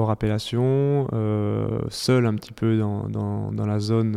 appellation, 0.10 1.08
euh, 1.14 1.80
seul 1.88 2.26
un 2.26 2.36
petit 2.36 2.52
peu 2.52 2.78
dans, 2.78 3.08
dans, 3.08 3.50
dans 3.54 3.66
la, 3.66 3.80
zone, 3.80 4.12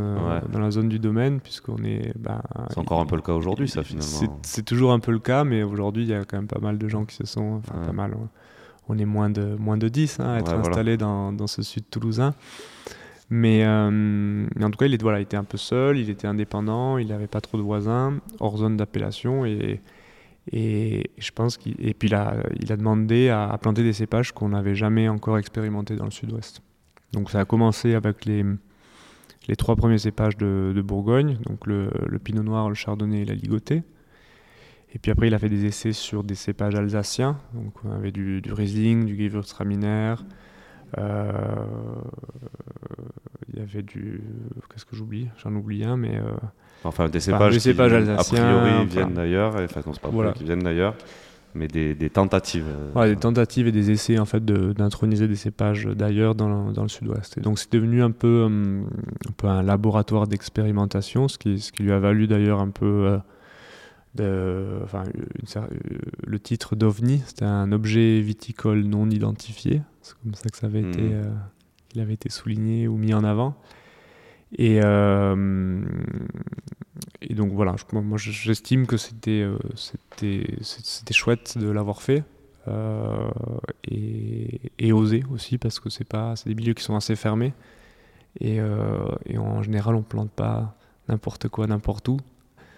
dans 0.51 0.59
la 0.59 0.71
zone 0.73 0.89
du 0.89 0.99
domaine, 0.99 1.41
puisqu'on 1.41 1.85
est... 1.85 2.13
Ben, 2.19 2.43
c'est 2.71 2.79
encore 2.79 2.99
un 2.99 3.07
peu 3.07 3.15
le 3.15 3.23
cas 3.23 3.35
aujourd'hui 3.35 3.69
ça 3.69 3.85
finalement. 3.85 4.41
C'est 4.43 4.65
toujours 4.65 4.91
un 4.91 4.99
peu 4.99 5.13
le 5.13 5.21
cas, 5.21 5.45
mais 5.45 5.63
aujourd'hui 5.63 6.03
il 6.03 6.09
y 6.09 6.15
a 6.15 6.25
quand 6.25 6.37
même 6.37 6.49
pas 6.49 6.61
mal 6.61 6.79
de 6.79 6.89
gens 6.89 7.05
qui 7.05 7.15
se 7.15 7.27
sont... 7.27 7.61
Enfin 7.63 7.79
pas 7.87 7.93
mal, 7.93 8.17
on 8.89 8.99
est 8.99 9.05
moins 9.05 9.31
de, 9.31 9.55
moins 9.57 9.77
de 9.77 9.89
10 9.89 10.19
hein, 10.19 10.31
à 10.31 10.39
être 10.41 10.53
installés 10.53 10.97
dans, 10.97 11.33
dans 11.33 11.47
ce 11.47 11.63
sud 11.63 11.85
toulousain. 11.89 12.35
Mais, 13.31 13.63
euh, 13.65 14.47
en 14.61 14.71
tout 14.71 14.79
cas, 14.79 14.87
il, 14.87 14.95
est, 14.95 15.03
voilà, 15.03 15.21
il 15.21 15.23
était 15.23 15.37
un 15.37 15.45
peu 15.45 15.59
seul, 15.59 15.99
il 15.99 16.09
était 16.09 16.27
indépendant, 16.27 16.97
il 16.97 17.09
n'avait 17.09 17.27
pas 17.27 17.41
trop 17.41 17.59
de 17.59 17.63
voisins, 17.63 18.19
hors 18.41 18.59
zone 18.59 18.77
d'appellation. 18.77 19.45
Et, 19.45 19.81
je 20.51 21.31
pense 21.33 21.59
qu'il. 21.59 21.75
Puis, 21.75 22.09
il 22.09 22.15
a, 22.15 22.77
demandé 22.77 23.29
à, 23.29 23.57
planter 23.61 23.83
des 23.83 23.93
cépages 23.93 24.33
qu'on 24.33 24.49
n'avait 24.51 24.75
jamais 24.75 25.09
encore 25.09 25.37
expérimentés 25.39 25.97
dans 25.97 26.07
le 26.07 26.11
sud-ouest. 26.11 26.63
Donc, 27.13 27.31
ça 27.31 27.41
a 27.41 27.45
commencé 27.45 27.95
avec 27.95 28.25
les, 28.25 28.45
trois 29.59 29.77
premiers 29.77 29.99
cépages 29.99 30.37
de, 30.39 30.83
Bourgogne, 30.83 31.39
donc 31.47 31.67
le, 31.67 31.91
le, 32.07 32.19
pinot 32.19 32.43
noir, 32.43 32.71
le 32.71 32.75
chardonnay 32.75 33.23
et 33.23 33.25
la 33.27 33.35
ligotée. 33.35 33.83
Et 34.95 34.99
puis 34.99 35.11
après, 35.11 35.27
il 35.27 35.35
a 35.35 35.39
fait 35.39 35.51
des 35.51 35.67
essais 35.67 35.93
sur 35.93 36.25
des 36.25 36.35
cépages 36.35 36.75
alsaciens. 36.75 37.39
Donc, 37.53 37.75
on 37.85 37.93
avait 37.93 38.11
du, 38.11 38.41
du 38.41 38.53
Riesling, 38.55 39.05
du 39.05 39.17
Gewürztraminer. 39.17 40.15
Euh, 40.97 41.33
il 43.53 43.59
y 43.59 43.63
avait 43.63 43.83
du. 43.83 44.23
Qu'est-ce 44.71 44.87
que 44.87 44.97
j'oublie? 44.97 45.29
J'en 45.43 45.55
oublie 45.55 45.85
un, 45.85 45.97
mais. 45.97 46.17
Euh, 46.17 46.31
enfin, 46.85 47.09
des 47.09 47.21
cépages, 47.21 47.55
des 47.55 47.61
cépages 47.61 47.93
alsaciens. 47.93 48.45
A 48.45 48.61
priori, 48.63 48.87
viennent 48.87 49.15
d'ailleurs. 49.15 49.57
Enfin, 49.57 49.81
non, 49.87 49.93
c'est 49.93 50.03
pas 50.03 50.09
voilà. 50.09 50.33
qui 50.33 50.45
viennent 50.45 50.63
d'ailleurs 50.63 50.95
mais 51.55 51.67
des, 51.67 51.95
des 51.95 52.11
tentatives. 52.11 52.67
Euh. 52.95 53.09
des 53.09 53.17
tentatives 53.17 53.67
et 53.67 53.73
des 53.73 53.91
essais 53.91 54.19
en 54.19 54.27
fait 54.27 54.45
d'introniser 54.45 55.27
des 55.27 55.35
cépages 55.35 55.87
d'ailleurs 55.87 56.35
dans, 56.35 56.71
dans, 56.71 56.83
le 56.83 56.89
sud-ouest. 56.89 57.39
Et 57.39 57.41
donc 57.41 57.59
c'est 57.59 57.73
devenu 57.73 58.03
un 58.03 58.11
peu, 58.11 58.47
un 58.47 59.33
peu 59.37 59.49
un 59.49 59.63
laboratoire 59.63 60.29
d'expérimentation, 60.29 61.27
ce 61.27 61.39
qui, 61.39 61.59
ce 61.59 61.73
qui 61.73 61.83
lui 61.83 61.93
a 61.93 61.99
valu 61.99 62.27
d'ailleurs 62.27 62.61
un 62.61 62.69
peu 62.69 63.19
enfin, 64.21 65.05
le 66.27 66.39
titre 66.39 66.77
d'OVNI, 66.77 67.23
c'était 67.27 67.45
un 67.45 67.73
objet 67.73 68.21
viticole 68.21 68.83
non 68.85 69.11
identifié. 69.11 69.83
C'est 70.03 70.15
comme 70.23 70.35
ça 70.35 70.49
que 70.49 70.57
ça 70.57 70.67
avait 70.67 70.83
été, 70.83 71.03
mmh. 71.03 71.39
il 71.95 72.01
avait 72.01 72.15
été 72.15 72.29
souligné 72.29 72.89
ou 72.89 72.97
mis 72.97 73.15
en 73.15 73.25
avant. 73.25 73.57
Et, 74.57 74.81
euh, 74.83 75.83
et 77.21 77.35
donc 77.35 77.53
voilà, 77.53 77.75
moi 77.93 78.17
j'estime 78.19 78.87
que 78.87 78.97
c'était 78.97 79.43
euh, 79.43 79.59
c'était 79.77 81.13
chouette 81.13 81.59
de 81.59 81.69
l'avoir 81.69 82.01
fait 82.01 82.25
euh, 82.67 83.29
et, 83.85 84.61
et 84.79 84.93
osé 84.93 85.23
aussi 85.33 85.59
parce 85.59 85.81
que 85.81 85.91
c'est 85.91 86.09
pas 86.09 86.35
c'est 86.37 86.49
des 86.49 86.55
milieux 86.55 86.75
qui 86.75 86.83
sont 86.83 86.97
assez 86.97 87.15
fermés 87.15 87.53
et, 88.41 88.59
et 89.27 89.39
en 89.39 89.63
général 89.63 89.95
on 89.95 90.03
plante 90.03 90.31
pas 90.31 90.77
n'importe 91.09 91.49
quoi 91.49 91.67
n'importe 91.67 92.09
où. 92.09 92.19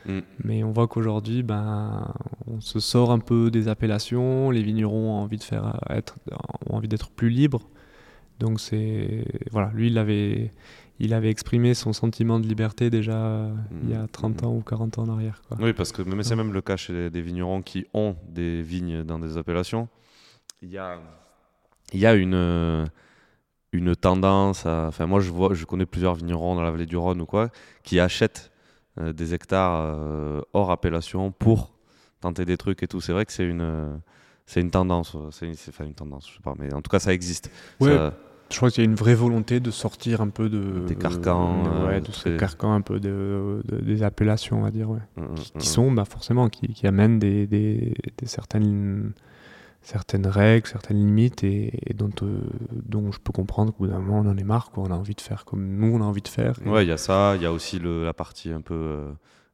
Mm. 0.06 0.20
Mais 0.44 0.64
on 0.64 0.72
voit 0.72 0.88
qu'aujourd'hui, 0.88 1.42
ben, 1.42 2.12
on 2.46 2.60
se 2.60 2.80
sort 2.80 3.10
un 3.10 3.18
peu 3.18 3.50
des 3.50 3.68
appellations. 3.68 4.50
Les 4.50 4.62
vignerons 4.62 5.10
ont 5.10 5.22
envie 5.22 5.38
de 5.38 5.42
faire 5.42 5.78
être, 5.90 6.16
ont 6.68 6.76
envie 6.76 6.88
d'être 6.88 7.10
plus 7.10 7.30
libres. 7.30 7.68
Donc 8.38 8.58
c'est 8.58 9.24
voilà, 9.50 9.70
lui 9.74 9.88
il 9.88 9.98
avait 9.98 10.52
il 10.98 11.12
avait 11.12 11.28
exprimé 11.28 11.74
son 11.74 11.92
sentiment 11.92 12.40
de 12.40 12.46
liberté 12.46 12.88
déjà 12.88 13.50
il 13.82 13.90
y 13.90 13.94
a 13.94 14.06
30 14.06 14.42
mm. 14.42 14.46
ans 14.46 14.56
ou 14.56 14.62
40 14.62 14.98
ans 14.98 15.02
en 15.02 15.08
arrière. 15.10 15.42
Quoi. 15.46 15.58
Oui, 15.60 15.72
parce 15.74 15.92
que 15.92 16.02
c'est 16.22 16.36
même 16.36 16.52
le 16.52 16.62
cas 16.62 16.76
chez 16.76 17.10
des 17.10 17.22
vignerons 17.22 17.62
qui 17.62 17.86
ont 17.92 18.16
des 18.28 18.62
vignes 18.62 19.02
dans 19.04 19.18
des 19.18 19.36
appellations. 19.36 19.88
Il 20.62 20.70
y 20.70 20.78
a, 20.78 20.98
il 21.92 22.00
y 22.00 22.06
a 22.06 22.14
une, 22.14 22.86
une 23.72 23.96
tendance 23.96 24.66
à. 24.66 24.86
Enfin, 24.88 25.06
moi, 25.06 25.20
je, 25.20 25.30
vois, 25.30 25.54
je 25.54 25.64
connais 25.64 25.86
plusieurs 25.86 26.14
vignerons 26.14 26.54
dans 26.54 26.62
la 26.62 26.70
vallée 26.70 26.86
du 26.86 26.96
Rhône 26.96 27.20
ou 27.20 27.26
quoi 27.26 27.50
qui 27.82 28.00
achètent 28.00 28.49
euh, 28.49 28.49
des 29.14 29.34
hectares 29.34 29.80
euh, 29.80 30.40
hors 30.52 30.70
appellation 30.70 31.32
pour 31.32 31.72
tenter 32.20 32.44
des 32.44 32.56
trucs 32.56 32.82
et 32.82 32.88
tout. 32.88 33.00
C'est 33.00 33.12
vrai 33.12 33.24
que 33.24 33.32
c'est 33.32 33.46
une, 33.46 34.00
c'est 34.46 34.60
une 34.60 34.70
tendance. 34.70 35.16
C'est 35.30 35.50
enfin, 35.68 35.84
une 35.84 35.94
tendance, 35.94 36.28
je 36.28 36.34
sais 36.34 36.42
pas, 36.42 36.54
mais 36.58 36.72
en 36.74 36.82
tout 36.82 36.90
cas, 36.90 36.98
ça 36.98 37.12
existe. 37.12 37.50
Je 38.50 38.56
crois 38.56 38.70
qu'il 38.70 38.82
y 38.82 38.86
a 38.86 38.90
une 38.90 38.96
vraie 38.96 39.14
volonté 39.14 39.60
de 39.60 39.70
sortir 39.70 40.20
un 40.20 40.28
peu 40.28 40.48
de 40.48 40.80
des 40.86 40.96
carcans, 40.96 41.62
euh, 41.66 41.86
ouais, 41.86 42.00
de 42.00 42.10
ces 42.10 42.36
carcans 42.36 42.72
un 42.72 42.80
peu 42.80 42.98
de, 42.98 43.62
des 43.80 44.02
appellations, 44.02 44.58
on 44.58 44.62
va 44.62 44.72
dire, 44.72 44.90
ouais. 44.90 44.98
Mmh, 45.16 45.34
qui, 45.34 45.58
mmh. 45.58 45.60
sont 45.60 45.92
bah, 45.92 46.04
forcément 46.04 46.48
qui, 46.48 46.66
qui 46.74 46.86
amènent 46.88 47.20
des, 47.20 47.46
des, 47.46 47.94
des, 48.18 48.26
certaines 48.26 49.12
certaines 49.82 50.26
règles, 50.26 50.66
certaines 50.66 50.98
limites 50.98 51.42
et, 51.42 51.94
dont, 51.94 52.10
dont 52.70 53.12
je 53.12 53.18
peux 53.18 53.32
comprendre 53.32 53.72
qu'au 53.72 53.84
bout 53.84 53.90
d'un 53.90 53.98
moment 53.98 54.20
on 54.20 54.30
en 54.30 54.36
est 54.36 54.44
marre, 54.44 54.70
qu'on 54.70 54.90
a 54.90 54.94
envie 54.94 55.14
de 55.14 55.20
faire 55.20 55.44
comme 55.44 55.76
nous 55.76 55.94
on 55.94 56.00
a 56.00 56.04
envie 56.04 56.22
de 56.22 56.28
faire. 56.28 56.58
Ouais, 56.66 56.84
il 56.84 56.88
y 56.88 56.92
a 56.92 56.98
ça, 56.98 57.34
il 57.36 57.42
y 57.42 57.46
a 57.46 57.52
aussi 57.52 57.78
le, 57.78 58.04
la 58.04 58.12
partie 58.12 58.52
un 58.52 58.60
peu 58.60 59.06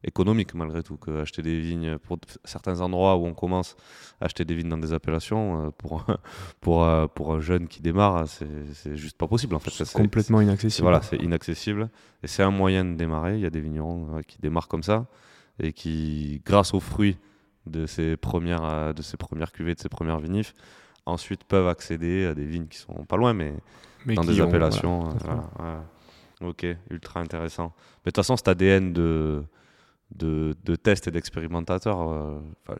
économique 0.03 0.53
malgré 0.53 0.83
tout, 0.83 0.97
que 0.97 1.21
acheter 1.21 1.41
des 1.41 1.59
vignes 1.59 1.97
pour 1.97 2.19
certains 2.43 2.81
endroits 2.81 3.15
où 3.17 3.25
on 3.25 3.33
commence 3.33 3.75
à 4.21 4.25
acheter 4.25 4.45
des 4.45 4.53
vignes 4.53 4.69
dans 4.69 4.77
des 4.77 4.93
appellations, 4.93 5.71
pour, 5.77 6.05
pour, 6.61 6.87
pour 7.15 7.33
un 7.33 7.39
jeune 7.39 7.67
qui 7.67 7.81
démarre, 7.81 8.27
c'est 8.27 8.95
juste 8.95 9.17
pas 9.17 9.27
possible 9.27 9.55
en 9.55 9.59
fait. 9.59 9.71
C'est 9.71 9.91
complètement 9.91 10.41
inaccessible. 10.41 10.83
Voilà, 10.83 11.01
c'est 11.01 11.17
inaccessible 11.17 11.89
et 12.21 12.27
c'est 12.27 12.43
un 12.43 12.51
moyen 12.51 12.85
de 12.85 12.95
démarrer. 12.95 13.35
Il 13.35 13.41
y 13.41 13.45
a 13.45 13.49
des 13.49 13.61
vignerons 13.61 14.21
qui 14.27 14.39
démarrent 14.39 14.67
comme 14.67 14.83
ça 14.83 15.07
et 15.59 15.73
qui, 15.73 16.41
grâce 16.45 16.73
aux 16.73 16.79
fruits 16.79 17.17
de 17.67 17.85
ces 17.85 18.17
premières, 18.17 18.93
de 18.93 19.01
ces 19.01 19.17
premières 19.17 19.51
cuvées, 19.51 19.75
de 19.75 19.79
ces 19.79 19.89
premières 19.89 20.19
vinifs, 20.19 20.53
ensuite 21.05 21.43
peuvent 21.43 21.67
accéder 21.67 22.25
à 22.25 22.33
des 22.33 22.45
vignes 22.45 22.67
qui 22.67 22.77
sont 22.77 23.05
pas 23.05 23.17
loin, 23.17 23.33
mais, 23.33 23.53
dans 24.05 24.23
des 24.23 24.41
appellations. 24.41 25.09
Ok, 26.41 26.67
ultra 26.91 27.19
intéressant. 27.19 27.73
Mais 28.05 28.09
de 28.09 28.11
toute 28.11 28.17
façon, 28.17 28.37
cet 28.37 28.47
ADN 28.47 28.93
de, 28.93 29.43
de, 30.15 30.55
de 30.63 30.75
tests 30.75 31.07
et 31.07 31.11
d'expérimentateurs. 31.11 32.11
Euh, 32.11 32.75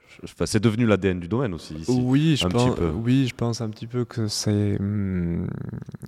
c'est 0.46 0.62
devenu 0.62 0.86
l'ADN 0.86 1.20
du 1.20 1.28
domaine 1.28 1.54
aussi. 1.54 1.76
Ici, 1.76 2.00
oui, 2.02 2.36
je 2.38 2.48
pense, 2.48 2.78
oui, 3.04 3.28
je 3.28 3.36
pense 3.36 3.62
un 3.62 3.70
petit 3.70 3.88
peu 3.88 4.06
que 4.06 4.28
c'est. 4.28 4.78
Hmm, 4.80 5.48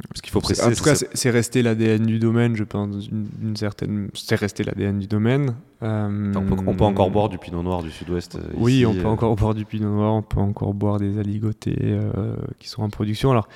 Parce 0.10 0.21
qu'il 0.21 0.32
faut 0.32 0.41
préciser. 0.41 0.67
En 0.67 0.71
tout 0.71 0.84
cas, 0.84 0.95
c'est 0.95 1.29
resté 1.29 1.62
l'ADN 1.62 2.05
du 2.05 2.19
domaine, 2.19 2.55
je 2.55 2.63
pense. 2.63 3.08
Une, 3.08 3.55
certaine. 3.55 4.10
C'est 4.13 4.36
resté 4.36 4.63
l'ADN 4.63 4.99
du 4.99 5.08
domaine. 5.08 5.55
Euh, 5.84 6.34
on, 6.36 6.75
peut, 6.75 6.84
encore 6.84 7.12
boire 7.12 7.29
du 7.29 7.38
pinot 7.38 7.63
noir 7.63 7.84
du 7.84 7.91
sud-ouest. 7.91 8.36
Euh, 8.36 8.41
oui, 8.55 8.86
on 8.86 8.93
peut 8.93 9.08
encore 9.08 9.36
boire 9.36 9.53
du 9.53 9.65
pinot 9.65 9.89
noir, 9.89 10.13
on 10.13 10.21
peut 10.21 10.39
encore 10.39 10.73
boire 10.73 10.99
des 10.99 11.19
aligotés 11.19 11.99
qui 12.60 12.69
sont 12.69 12.84
en 12.84 12.89
production. 12.89 13.32
Alors. 13.32 13.47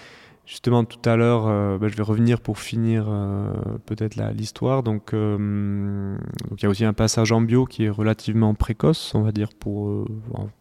Justement, 0.45 0.83
tout 0.83 1.09
à 1.09 1.15
l'heure, 1.15 1.47
euh, 1.47 1.77
bah, 1.77 1.87
je 1.87 1.95
vais 1.95 2.03
revenir 2.03 2.41
pour 2.41 2.59
finir 2.59 3.05
euh, 3.07 3.53
peut-être 3.85 4.15
l'histoire. 4.33 4.79
Euh, 4.79 4.81
donc, 4.81 5.11
il 5.13 6.63
y 6.63 6.65
a 6.65 6.69
aussi 6.69 6.83
un 6.83 6.91
passage 6.91 7.31
en 7.31 7.39
bio 7.39 7.65
qui 7.65 7.85
est 7.85 7.89
relativement 7.89 8.53
précoce, 8.53 9.15
on 9.15 9.21
va 9.21 9.31
dire, 9.31 9.49
pour, 9.57 10.05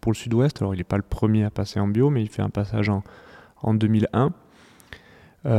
pour 0.01 0.13
le 0.13 0.17
sud-ouest. 0.17 0.63
Alors, 0.63 0.75
il 0.75 0.79
n'est 0.79 0.85
pas 0.85 0.99
le 0.99 1.03
premier 1.03 1.43
à 1.43 1.51
passer 1.51 1.81
en 1.81 1.89
bio, 1.89 2.11
mais 2.11 2.23
il 2.23 2.29
fait 2.29 2.43
un 2.43 2.49
passage 2.49 2.89
en, 2.91 3.03
en 3.61 3.75
2001. 3.75 4.33
là, 5.45 5.51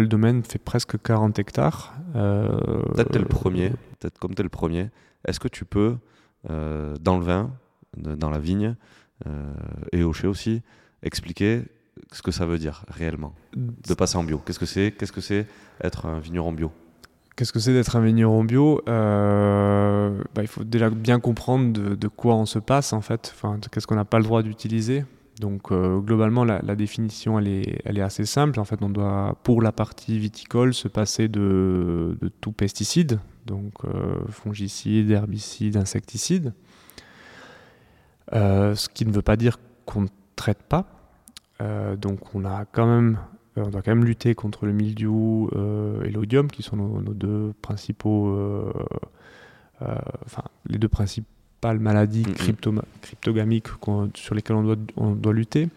le 0.00 0.06
domaine 0.06 0.44
fait 0.44 0.58
presque 0.58 1.00
40 1.00 1.38
hectares. 1.38 1.94
peut-être 2.12 3.16
le 3.16 3.24
premier, 3.24 3.70
peut-être 3.98 4.18
comme 4.18 4.34
tu 4.34 4.40
es 4.40 4.44
le 4.44 4.50
premier. 4.50 4.90
Est-ce 5.26 5.40
que 5.40 5.48
tu 5.48 5.64
peux, 5.64 5.96
dans 6.46 7.18
le 7.18 7.24
vin, 7.24 7.52
dans 7.96 8.28
la 8.28 8.38
vigne, 8.38 8.74
et 9.92 10.02
au 10.02 10.12
chai 10.12 10.26
aussi, 10.26 10.60
expliquer 11.02 11.64
ce 12.12 12.22
que 12.22 12.30
ça 12.30 12.46
veut 12.46 12.58
dire 12.58 12.84
réellement 12.88 13.34
de 13.54 13.94
passer 13.94 14.16
en 14.16 14.24
bio. 14.24 14.38
Qu'est-ce 14.44 14.58
que 14.58 14.66
c'est 14.66 14.92
Qu'est-ce 14.92 15.12
que 15.12 15.20
c'est 15.20 15.46
être 15.82 16.06
un 16.06 16.18
vigneron 16.18 16.52
bio? 16.52 16.70
Qu'est-ce 17.36 17.52
que 17.52 17.58
c'est 17.58 17.72
d'être 17.72 17.96
un 17.96 18.02
vigneron 18.02 18.44
bio? 18.44 18.82
Euh, 18.88 20.22
bah, 20.34 20.42
Il 20.42 20.48
faut 20.48 20.64
déjà 20.64 20.90
bien 20.90 21.20
comprendre 21.20 21.96
de, 21.96 22.08
quoi 22.08 22.34
on 22.34 22.44
se 22.44 22.58
passe 22.58 22.92
en 22.92 23.00
fait. 23.00 23.32
Enfin, 23.34 23.58
qu'est-ce 23.72 23.86
qu'on 23.86 23.94
n'a 23.94 24.04
pas 24.04 24.18
le 24.18 24.24
droit 24.24 24.42
d'utiliser. 24.42 25.04
Donc 25.40 25.72
euh, 25.72 26.00
globalement, 26.00 26.44
la, 26.44 26.60
définition 26.76 27.38
elle 27.38 27.48
est, 27.48 27.80
elle 27.86 27.96
est, 27.96 28.02
assez 28.02 28.26
simple. 28.26 28.60
En 28.60 28.64
fait, 28.64 28.82
on 28.82 28.90
doit 28.90 29.38
pour 29.42 29.62
la 29.62 29.72
partie 29.72 30.18
viticole 30.18 30.74
se 30.74 30.86
passer 30.86 31.28
de, 31.28 32.14
tout 32.42 32.52
pesticide, 32.52 33.20
donc 33.46 33.72
euh, 33.86 34.16
fongicide, 34.28 35.10
herbicide, 35.10 35.78
insecticide. 35.78 36.52
ce 38.32 38.88
qui 38.92 39.06
ne 39.06 39.12
veut 39.12 39.22
pas 39.22 39.36
dire 39.36 39.58
qu'on 39.86 40.02
ne 40.02 40.08
traite 40.36 40.62
pas. 40.62 40.99
Euh, 41.60 41.96
donc 41.96 42.34
on 42.34 42.44
a 42.44 42.64
quand 42.64 42.86
même 42.86 43.18
euh, 43.58 43.64
on 43.66 43.70
doit 43.70 43.82
quand 43.82 43.90
même 43.90 44.04
lutter 44.04 44.34
contre 44.34 44.66
le 44.66 44.72
mildiou 44.72 45.50
euh, 45.54 46.02
et 46.04 46.10
l'odium, 46.10 46.48
qui 46.50 46.62
sont 46.62 46.76
nos, 46.76 47.00
deux 47.14 47.52
principaux, 47.62 48.72
enfin 49.80 50.44
les 50.66 50.78
deux 50.78 50.88
principales 50.88 51.78
maladies 51.78 52.22
cryptogamiques 52.22 53.68
sur 54.14 54.34
lesquelles 54.34 54.56
on 54.56 54.62
doit, 54.62 54.76
on 54.96 55.10
doit 55.12 55.32
lutter. 55.32 55.68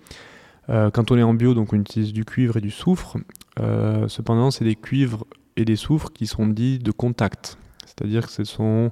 quand 0.67 1.11
on 1.11 1.17
est 1.17 1.23
en 1.23 1.33
bio, 1.33 1.53
donc 1.53 1.73
on 1.73 1.79
utilise 1.79 2.13
du 2.13 2.25
cuivre 2.25 2.57
et 2.57 2.61
du 2.61 2.71
soufre. 2.71 3.17
cependant, 4.07 4.51
c'est 4.51 4.65
des 4.65 4.75
cuivres 4.75 5.25
et 5.55 5.65
des 5.65 5.75
soufres 5.75 6.11
qui 6.11 6.27
sont 6.27 6.47
dits 6.47 6.79
de 6.79 6.91
contact, 6.91 7.57
c'est-à-dire 7.85 8.27
que 8.27 8.31
ce 8.31 8.43
sont 8.43 8.91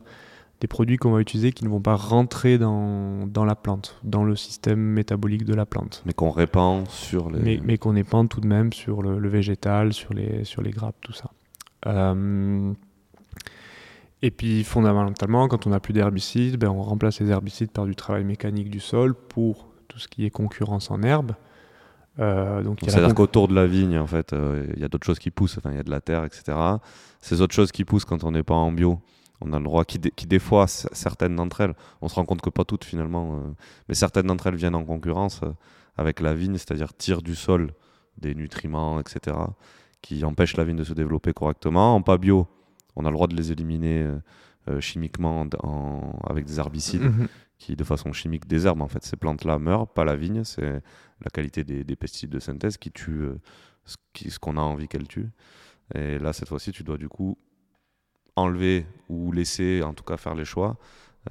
des 0.62 0.67
produits 0.67 0.97
qu'on 0.97 1.12
va 1.12 1.19
utiliser 1.19 1.52
qui 1.52 1.65
ne 1.65 1.69
vont 1.69 1.82
pas 1.82 1.95
rentrer 1.95 2.60
dans, 2.60 3.26
dans, 3.26 3.45
la 3.45 3.56
plante, 3.56 4.00
dans 4.04 4.24
le 4.24 4.36
système 4.36 4.80
métabolique 4.80 5.43
de 5.43 5.56
la 5.56 5.65
plante. 5.65 6.04
Mais 6.06 6.13
qu'on 6.13 6.30
répand 6.30 6.88
sur 6.88 7.32
les... 7.32 7.39
Mais, 7.39 7.60
mais 7.63 7.78
qu'on 7.80 7.93
répand 7.93 8.30
tout 8.30 8.41
de 8.41 8.47
même 8.47 8.71
sur 8.71 9.02
le, 9.02 9.28
végétal, 9.28 9.91
sur 9.91 10.13
les, 10.13 10.45
sur 10.45 10.62
les 10.62 10.69
grappes, 10.69 11.02
tout 11.02 11.13
ça. 11.13 11.32
Euh, 11.88 12.74
et 14.21 14.30
puis 14.30 14.63
fondamentalement, 14.63 15.47
quand 15.47 15.65
on 15.65 15.71
n'a 15.71 15.80
plus 15.80 15.93
d'herbicides, 15.93 16.58
ben, 16.58 16.69
on 16.69 16.84
remplace 16.84 17.19
les 17.19 17.32
herbicides 17.32 17.71
par 17.71 17.88
du 17.88 17.95
travail 17.95 18.24
mécanique 18.24 18.69
du 18.69 18.80
sol 18.80 19.15
pour 19.15 19.67
tout 19.88 19.97
ce 19.97 20.08
qui 20.08 20.26
est 20.26 20.30
concurrence 20.30 20.91
en 20.91 21.02
herbe. 21.02 21.32
Euh, 22.19 22.62
donc 22.62 22.80
C'est-à-dire 22.86 23.15
qu'autour 23.15 23.47
de 23.47 23.56
la 23.56 23.65
vigne, 23.65 23.97
en 23.97 24.06
fait, 24.06 24.34
euh, 24.34 24.67
il 24.76 24.82
y 24.82 24.86
a 24.86 24.89
d'autres 24.89 25.08
choses 25.08 25.17
qui 25.17 25.32
poussent, 25.32 25.58
enfin 25.58 25.71
il 25.71 25.78
y 25.78 25.80
a 25.80 25.84
de 25.84 25.89
la 25.89 26.02
terre, 26.02 26.24
etc. 26.24 26.56
Ces 27.19 27.41
autres 27.41 27.56
choses 27.56 27.71
qui 27.71 27.84
poussent 27.84 28.06
quand 28.06 28.24
on 28.24 28.32
n'est 28.32 28.43
pas 28.43 28.54
en 28.54 28.71
bio, 28.71 29.00
on 29.41 29.54
a 29.54 29.58
le 29.58 29.63
droit, 29.63 29.86
qui, 29.86 29.99
qui 29.99 30.27
des 30.27 30.39
fois, 30.39 30.67
certaines 30.67 31.36
d'entre 31.36 31.62
elles, 31.62 31.73
on 32.01 32.08
se 32.08 32.15
rend 32.15 32.25
compte 32.25 32.41
que 32.41 32.49
pas 32.49 32.63
toutes 32.63 32.86
finalement, 32.86 33.36
euh, 33.36 33.54
mais 33.89 33.95
certaines 33.95 34.27
d'entre 34.27 34.47
elles 34.47 34.56
viennent 34.56 34.75
en 34.75 34.86
concurrence 34.86 35.41
euh, 35.43 35.51
avec 35.97 36.19
la 36.19 36.34
vigne, 36.34 36.58
c'est-à-dire 36.58 36.93
tirent 36.93 37.21
du 37.21 37.36
sol 37.36 37.73
des 38.17 38.36
nutriments, 38.36 38.99
etc., 38.99 39.36
qui 40.01 40.23
empêchent 40.25 40.58
la 40.58 40.63
vigne 40.63 40.77
de 40.77 40.84
se 40.84 40.93
développer 40.93 41.34
correctement. 41.34 41.95
En 41.95 42.01
pas 42.01 42.17
bio, 42.17 42.47
on 42.95 43.06
a 43.06 43.10
le 43.10 43.13
droit 43.13 43.27
de 43.27 43.36
les 43.36 43.51
éliminer 43.51 44.08
euh, 44.67 44.80
chimiquement 44.80 45.45
avec 46.27 46.45
des 46.45 46.60
herbicides 46.60 47.04
mhm. 47.04 47.27
qui, 47.58 47.75
de 47.75 47.84
façon 47.84 48.12
chimique, 48.13 48.47
désherbent 48.47 48.82
en 48.82 48.88
fait. 48.88 49.04
Ces 49.04 49.15
plantes-là 49.15 49.60
meurent, 49.60 49.88
pas 49.88 50.04
la 50.04 50.15
vigne, 50.15 50.43
c'est 50.43 50.82
la 51.23 51.30
qualité 51.32 51.63
des, 51.63 51.95
pesticides 51.95 52.32
de 52.32 52.39
synthèse 52.39 52.77
qui 52.77 52.91
tue 52.91 53.27
ce 53.86 54.39
qu'on 54.39 54.58
a 54.58 54.62
envie 54.62 54.88
qu'elle 54.88 55.08
tue. 55.08 55.30
Et 55.93 56.19
là, 56.19 56.34
cette 56.34 56.47
fois-ci, 56.47 56.71
tu 56.71 56.84
dois 56.84 56.97
du 56.97 57.10
coup 57.10 57.38
enlever 58.36 58.86
ou 59.10 59.32
laisser, 59.32 59.84
en 59.84 59.94
tout 59.94 60.04
cas 60.04 60.17
faire 60.17 60.36
les 60.36 60.46
choix. 60.46 60.78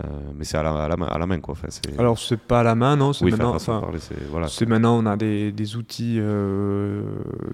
Euh, 0.05 0.07
mais 0.37 0.45
c'est 0.45 0.57
à 0.57 0.63
la, 0.63 0.85
à, 0.85 0.89
la, 0.89 0.95
à 1.07 1.19
la, 1.19 1.27
main 1.27 1.41
quoi. 1.41 1.53
Enfin, 1.53 1.67
Alors 1.99 2.17
c'est 2.17 2.39
pas 2.39 2.61
à 2.61 2.63
la 2.63 2.77
main 2.77 2.95
non, 2.95 3.13
c'est 3.13 3.25
maintenant. 3.25 3.57
voilà. 4.31 4.47
maintenant 4.69 4.97
on 4.97 5.05
a 5.05 5.17
des, 5.17 5.51
des 5.51 5.75
outils 5.75 6.19
euh, 6.21 7.03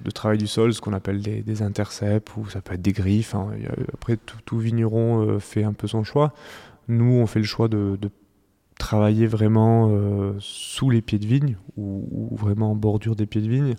de 0.05 0.11
travail 0.11 0.37
du 0.37 0.47
sol, 0.47 0.75
ce 0.75 0.83
qu'on 0.83 0.93
appelle 0.93 1.23
des, 1.23 1.43
des, 1.43 1.63
intercepts 1.63 2.37
ou 2.37 2.47
ça 2.51 2.61
peut 2.61 2.75
être 2.75 2.83
des 2.83 2.93
griffes. 2.93 3.35
Hein. 3.35 3.53
Après 3.95 4.19
tout, 4.19 4.59
vigneron 4.59 5.27
euh, 5.27 5.39
fait 5.39 5.65
un 5.65 5.73
peu 5.73 5.87
son 5.87 6.05
choix. 6.05 6.35
Nous 6.89 7.11
on 7.11 7.27
fait 7.27 7.41
le 7.41 7.47
choix 7.47 7.69
de, 7.69 7.97
de 7.99 8.11
travailler 8.79 9.27
vraiment 9.27 9.91
sous 10.39 10.91
les 10.91 11.01
pieds 11.01 11.19
de 11.19 11.27
vigne 11.27 11.57
ou, 11.79 12.07
ou, 12.13 12.37
vraiment 12.37 12.73
en 12.73 12.77
bordure 12.77 13.17
des 13.17 13.25
pieds 13.25 13.41
de 13.41 13.49
vigne. 13.49 13.77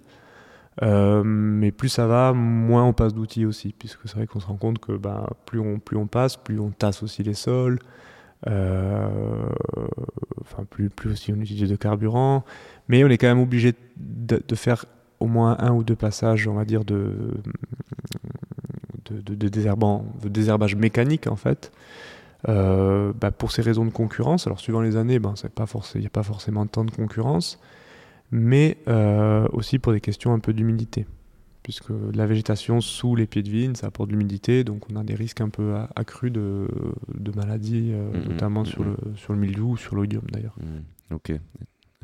Euh, 0.84 1.24
mais 1.24 1.72
plus 1.72 1.90
ça 1.90 2.06
va, 2.06 2.34
moins 2.34 2.84
on 2.84 2.94
passe 2.94 3.14
d'outils 3.14 3.46
aussi, 3.46 3.74
puisque 3.78 4.02
c'est 4.06 4.16
vrai 4.16 4.28
qu'on 4.28 4.40
se 4.40 4.48
rend 4.48 4.58
compte 4.58 4.80
que 4.80 4.92
bah, 4.92 5.28
plus, 5.46 5.60
on, 5.60 5.80
plus 5.80 5.98
on 5.98 6.08
passe, 6.08 6.38
plus 6.38 6.60
on 6.60 6.70
tasse 6.70 7.02
aussi 7.02 7.24
les 7.24 7.34
sols, 7.34 7.80
euh, 8.48 9.10
enfin 10.42 10.66
plus, 10.70 10.90
plus 10.90 11.12
aussi 11.12 11.34
on 11.34 11.38
utilise 11.38 11.70
de 11.70 11.76
carburant, 11.76 12.46
mais 12.88 13.04
on 13.04 13.08
est 13.08 13.18
quand 13.18 13.28
même 13.28 13.40
obligé 13.40 13.74
de, 13.98 14.56
faire 14.56 14.86
au 15.20 15.26
moins 15.26 15.58
un 15.60 15.72
ou 15.72 15.84
deux 15.84 15.96
passages, 15.96 16.48
on 16.48 16.54
va 16.54 16.64
dire, 16.64 16.86
de, 16.86 17.34
de, 19.10 19.48
désherbage 20.30 20.76
mécanique 20.76 21.26
en 21.26 21.36
fait. 21.36 21.72
Euh, 22.50 23.14
bah, 23.20 23.32
pour 23.32 23.52
ces 23.52 23.64
raisons 23.64 23.84
de 23.84 23.90
concurrence, 23.90 24.46
alors 24.46 24.60
suivant 24.60 24.82
les 24.82 24.96
années, 24.96 25.18
ben, 25.18 25.34
il 25.36 26.02
n'y 26.02 26.06
a 26.06 26.10
pas 26.10 26.24
forcément 26.24 26.68
tant 26.68 26.86
de 26.86 26.92
concurrence, 26.92 27.60
mais 28.32 28.78
euh, 28.88 29.48
aussi 29.54 29.80
pour 29.80 29.94
des 29.94 30.02
questions 30.02 30.34
un 30.34 30.40
peu 30.40 30.54
d'humidité. 30.54 31.06
Puisque 31.64 31.92
la 32.14 32.26
végétation 32.26 32.80
sous 32.80 33.16
les 33.16 33.28
pieds 33.28 33.44
de 33.44 33.50
vigne, 33.50 33.76
ça 33.76 33.88
apporte 33.88 34.10
de 34.10 34.14
l'humidité, 34.14 34.64
donc 34.64 34.84
on 34.90 34.96
a 34.96 35.04
des 35.04 35.16
risques 35.16 35.42
un 35.42 35.50
peu 35.50 35.76
accrus 35.98 36.32
de, 36.32 36.68
de 37.14 37.32
maladies, 37.36 37.92
euh, 37.92 38.10
mm-hmm. 38.10 38.30
notamment 38.30 38.64
sur, 38.64 38.84
mm-hmm. 38.84 38.96
le, 39.06 39.16
sur 39.16 39.34
le 39.34 39.40
mildiou 39.40 39.72
ou 39.72 39.78
sur 39.78 39.96
l'odium 39.96 40.24
d'ailleurs. 40.32 40.56
Mm. 40.62 41.16
Ok. 41.16 41.32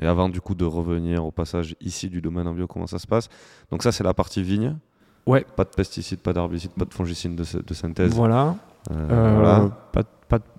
Et 0.01 0.05
avant 0.05 0.28
du 0.28 0.41
coup 0.41 0.55
de 0.55 0.65
revenir 0.65 1.24
au 1.24 1.32
passage 1.32 1.76
ici 1.80 2.09
du 2.09 2.21
domaine 2.21 2.47
en 2.47 2.53
bio, 2.53 2.67
comment 2.67 2.88
ça 2.88 2.99
se 2.99 3.07
passe? 3.07 3.30
Donc 3.71 3.84
ça 3.84 3.91
c'est 3.93 4.03
la 4.03 4.13
partie 4.13 4.43
vigne. 4.43 4.76
Ouais. 5.26 5.45
Pas 5.55 5.63
de 5.63 5.69
pesticides, 5.69 6.19
pas 6.19 6.34
d'herbicides, 6.34 6.71
pas 6.71 6.84
de 6.86 6.93
fongicides 6.93 7.36
de, 7.36 7.61
de 7.61 7.74
synthèse. 7.74 8.13
Voilà. 8.13 8.57
Euh, 8.91 9.34
voilà. 9.36 9.69
Pas, 9.93 10.03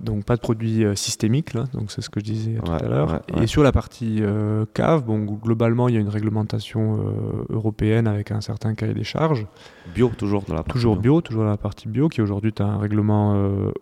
donc 0.01 0.25
pas 0.25 0.37
de 0.37 0.41
produits 0.41 0.85
euh, 0.85 0.95
systémiques, 0.95 1.55
là, 1.55 1.65
donc 1.73 1.91
c'est 1.91 2.01
ce 2.01 2.11
que 2.11 2.21
je 2.21 2.25
disais 2.25 2.55
tout 2.65 2.73
à 2.73 2.87
l'heure. 2.87 3.23
Et 3.41 3.47
sur 3.47 3.63
la 3.63 3.73
partie 3.73 4.19
euh, 4.21 4.65
cave, 4.75 5.05
bon, 5.05 5.19
globalement, 5.19 5.89
il 5.89 5.95
y 5.95 5.99
a 5.99 6.01
une 6.01 6.09
réglementation 6.09 6.99
euh, 6.99 7.45
européenne 7.51 8.07
avec 8.07 8.31
un 8.31 8.41
certain 8.41 8.75
cahier 8.75 8.95
des 8.95 9.05
charges. 9.05 9.47
Bio, 9.95 10.11
toujours 10.17 10.43
dans 10.43 10.55
la 10.55 10.63
partie 10.63 10.73
Toujours 10.73 10.97
bio, 10.97 11.21
toujours 11.21 11.45
dans 11.45 11.51
la 11.51 11.57
partie 11.57 11.89
bio, 11.89 12.09
qui 12.09 12.21
aujourd'hui 12.21 12.49
est 12.49 12.61
un 12.61 12.79
règlement 12.79 13.35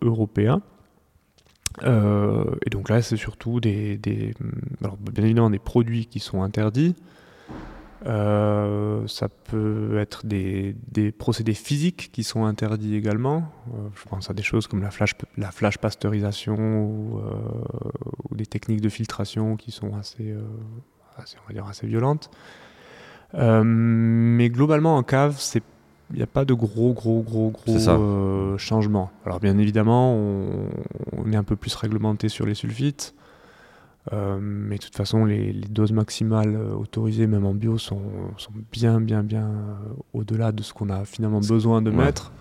européen. 0.02 0.60
et 1.82 2.70
donc 2.70 2.88
là, 2.88 3.02
c'est 3.02 3.16
surtout 3.16 3.60
des, 3.60 3.96
des, 3.98 4.34
alors, 4.82 4.96
bien 4.96 5.24
évidemment 5.24 5.50
des 5.50 5.58
produits 5.58 6.06
qui 6.06 6.20
sont 6.20 6.42
interdits, 6.42 6.94
euh, 8.06 9.06
ça 9.06 9.28
peut 9.28 9.98
être 9.98 10.26
des, 10.26 10.74
des, 10.90 11.12
procédés 11.12 11.54
physiques 11.54 12.10
qui 12.12 12.24
sont 12.24 12.44
interdits 12.44 12.96
également. 12.96 13.44
Euh, 13.68 13.88
je 13.94 14.08
pense 14.08 14.28
à 14.30 14.34
des 14.34 14.42
choses 14.42 14.66
comme 14.66 14.82
la 14.82 14.90
flash, 14.90 15.12
la 15.36 15.50
flash 15.52 15.78
pasteurisation 15.78 16.56
ou, 16.56 17.18
euh, 17.18 17.22
ou, 18.30 18.34
des 18.34 18.46
techniques 18.46 18.80
de 18.80 18.88
filtration 18.88 19.56
qui 19.56 19.70
sont 19.70 19.94
assez, 19.96 20.34
assez 21.16 21.36
on 21.44 21.48
va 21.48 21.54
dire 21.54 21.66
assez 21.66 21.86
violentes. 21.86 22.30
mais 23.34 24.50
globalement, 24.50 24.96
en 24.96 25.02
cave, 25.02 25.36
c'est 25.38 25.62
il 26.10 26.16
n'y 26.16 26.22
a 26.22 26.26
pas 26.26 26.44
de 26.44 26.52
gros, 26.52 26.92
gros, 26.92 27.22
gros, 27.22 27.50
gros 27.50 28.58
changements. 28.58 29.10
Alors 29.24 29.40
bien 29.40 29.56
évidemment, 29.56 30.14
on, 30.14 30.68
on, 31.16 31.32
est 31.32 31.36
un 31.36 31.44
peu 31.44 31.56
plus 31.56 31.74
réglementé 31.74 32.28
sur 32.28 32.44
les 32.44 32.54
sulfites. 32.54 33.14
Euh, 34.12 34.38
mais 34.40 34.78
de 34.78 34.82
toute 34.82 34.96
façon, 34.96 35.24
les, 35.24 35.52
doses 35.52 35.92
maximales 35.92 36.56
euh, 36.56 36.74
autorisées, 36.74 37.26
même 37.26 37.46
en 37.46 37.54
bio, 37.54 37.78
sont, 37.78 38.02
sont 38.36 38.50
bien, 38.72 39.00
bien, 39.00 39.22
bien 39.22 39.46
euh, 39.46 39.74
au-delà 40.12 40.50
de 40.50 40.62
ce 40.62 40.72
qu'on 40.72 40.90
a 40.90 41.04
finalement 41.04 41.40
besoin 41.40 41.82
de 41.82 41.90
mettre. 41.90 42.32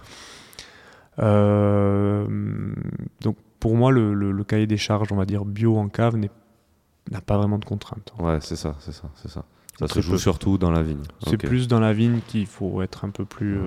donc, 3.21 3.35
pour 3.59 3.75
moi, 3.75 3.91
le, 3.91 4.13
le, 4.13 4.43
cahier 4.43 4.65
des 4.65 4.77
charges, 4.77 5.11
on 5.11 5.17
va 5.17 5.25
dire 5.25 5.45
bio 5.45 5.77
en 5.77 5.87
cave, 5.87 6.15
n'a 6.15 7.21
pas 7.21 7.37
vraiment 7.37 7.59
de 7.59 7.65
contraintes. 7.65 8.11
Ouais, 8.17 8.39
c'est 8.41 8.55
ça, 8.55 8.75
c'est 8.79 8.93
ça, 8.93 9.11
c'est 9.15 9.29
ça. 9.29 9.45
Ça 9.77 9.87
se 9.87 10.01
joue 10.01 10.17
surtout 10.17 10.57
dans 10.57 10.71
la 10.71 10.83
vigne. 10.83 11.03
C'est 11.27 11.37
plus 11.37 11.67
dans 11.67 11.79
la 11.79 11.93
vigne 11.93 12.21
qu'il 12.27 12.47
faut 12.47 12.81
être 12.81 13.05
un 13.05 13.09
peu 13.09 13.25
plus, 13.25 13.59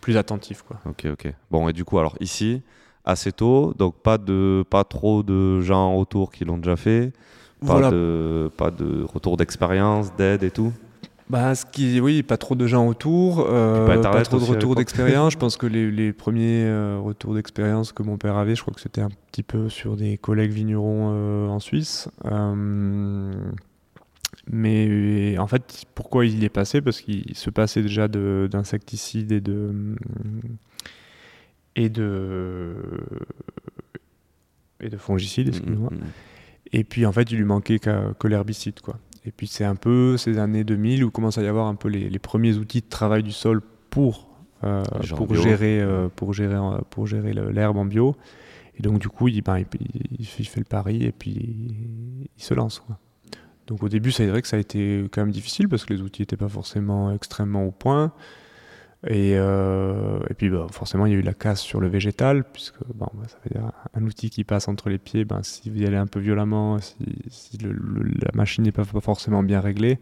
plus 0.00 0.16
attentif, 0.16 0.62
quoi. 0.62 0.80
Ok, 0.86 1.06
ok. 1.12 1.32
Bon, 1.52 1.68
et 1.68 1.72
du 1.72 1.84
coup, 1.84 1.98
alors 1.98 2.16
ici, 2.18 2.62
assez 3.04 3.32
tôt, 3.32 3.74
donc 3.78 3.96
pas, 3.96 4.18
de, 4.18 4.64
pas 4.68 4.84
trop 4.84 5.22
de 5.22 5.60
gens 5.60 5.94
autour 5.96 6.30
qui 6.30 6.44
l'ont 6.44 6.58
déjà 6.58 6.76
fait, 6.76 7.12
pas, 7.66 7.90
de, 7.90 8.50
pas 8.56 8.70
de 8.70 9.04
retour 9.04 9.36
d'expérience, 9.36 10.14
d'aide 10.16 10.42
et 10.42 10.50
tout 10.50 10.72
bah, 11.32 11.54
ce 11.54 11.64
qui, 11.64 11.98
oui, 11.98 12.22
pas 12.22 12.36
trop 12.36 12.54
de 12.54 12.66
gens 12.66 12.86
autour, 12.86 13.46
euh, 13.48 13.86
pas, 13.86 14.22
trop 14.22 14.38
de 14.38 14.44
retours 14.44 14.74
d'expérience. 14.74 15.32
je 15.34 15.38
pense 15.38 15.56
que 15.56 15.66
les, 15.66 15.90
les 15.90 16.12
premiers 16.12 16.64
euh, 16.64 16.98
retours 17.02 17.32
d'expérience 17.32 17.92
que 17.92 18.02
mon 18.02 18.18
père 18.18 18.36
avait, 18.36 18.54
je 18.54 18.60
crois 18.60 18.74
que 18.74 18.82
c'était 18.82 19.00
un 19.00 19.08
petit 19.30 19.42
peu 19.42 19.70
sur 19.70 19.96
des 19.96 20.18
collègues 20.18 20.50
vignerons 20.50 21.10
euh, 21.14 21.48
en 21.48 21.58
Suisse. 21.58 22.10
mais 24.46 25.38
en 25.38 25.46
fait, 25.46 25.86
pourquoi 25.94 26.26
il 26.26 26.38
y 26.38 26.44
est 26.44 26.50
passé? 26.50 26.82
Parce 26.82 27.00
qu'il 27.00 27.34
se 27.34 27.48
passait 27.48 27.80
déjà 27.80 28.08
d'insecticides 28.08 29.32
et 29.32 29.40
de 29.40 29.96
et 31.76 31.88
de 31.88 32.74
et 34.80 34.88
de 34.88 34.96
fongicides, 34.96 35.48
excuse-moi. 35.48 35.90
Mm, 35.90 35.96
mm, 35.96 36.00
mm. 36.00 36.10
Et 36.72 36.84
puis 36.84 37.06
en 37.06 37.12
fait, 37.12 37.30
il 37.30 37.38
lui 37.38 37.44
manquait 37.44 37.78
que 37.78 38.26
l'herbicide, 38.26 38.80
quoi. 38.80 38.98
Et 39.24 39.30
puis 39.30 39.46
c'est 39.46 39.64
un 39.64 39.76
peu 39.76 40.16
ces 40.16 40.38
années 40.38 40.64
2000 40.64 41.04
où 41.04 41.10
commence 41.10 41.38
à 41.38 41.42
y 41.42 41.46
avoir 41.46 41.66
un 41.66 41.76
peu 41.76 41.88
les, 41.88 42.18
premiers 42.18 42.56
outils 42.56 42.80
de 42.80 42.88
travail 42.88 43.22
du 43.22 43.32
sol 43.32 43.62
pour 43.90 44.28
euh, 44.64 44.82
pour, 45.16 45.34
gérer, 45.34 45.80
euh, 45.80 46.08
pour 46.14 46.32
gérer 46.32 46.56
pour 46.90 47.06
gérer 47.06 47.32
l'herbe 47.32 47.76
en 47.76 47.84
bio. 47.84 48.16
Et 48.76 48.82
donc 48.82 48.98
du 48.98 49.08
coup, 49.08 49.28
il, 49.28 49.42
ben, 49.42 49.62
il, 50.18 50.26
fait 50.26 50.60
le 50.60 50.64
pari 50.64 51.04
et 51.04 51.12
puis 51.12 51.30
il 52.36 52.42
se 52.42 52.54
lance. 52.54 52.80
Quoi. 52.80 52.98
Donc 53.66 53.82
au 53.82 53.88
début, 53.88 54.10
c'est 54.10 54.26
vrai 54.26 54.42
que 54.42 54.48
ça 54.48 54.56
a 54.56 54.60
été 54.60 55.04
quand 55.12 55.22
même 55.22 55.32
difficile 55.32 55.68
parce 55.68 55.84
que 55.84 55.92
les 55.92 56.00
outils 56.00 56.22
n'étaient 56.22 56.36
pas 56.36 56.48
forcément 56.48 57.12
extrêmement 57.12 57.64
au 57.64 57.70
point. 57.70 58.12
Et, 59.06 59.34
euh, 59.34 60.20
et 60.30 60.34
puis 60.34 60.48
bah, 60.48 60.66
forcément, 60.70 61.06
il 61.06 61.12
y 61.12 61.16
a 61.16 61.18
eu 61.18 61.22
la 61.22 61.34
casse 61.34 61.60
sur 61.60 61.80
le 61.80 61.88
végétal, 61.88 62.44
puisque 62.44 62.78
bon, 62.94 63.08
bah, 63.14 63.24
ça 63.26 63.36
veut 63.44 63.50
dire 63.50 63.72
un 63.94 64.04
outil 64.04 64.30
qui 64.30 64.44
passe 64.44 64.68
entre 64.68 64.88
les 64.88 64.98
pieds, 64.98 65.24
ben, 65.24 65.42
si 65.42 65.70
vous 65.70 65.82
y 65.82 65.86
allez 65.86 65.96
un 65.96 66.06
peu 66.06 66.20
violemment, 66.20 66.78
si, 66.78 67.58
la 67.58 68.30
machine 68.34 68.62
n'est 68.62 68.72
pas, 68.72 68.84
forcément 68.84 69.42
bien 69.42 69.60
réglée, 69.60 69.98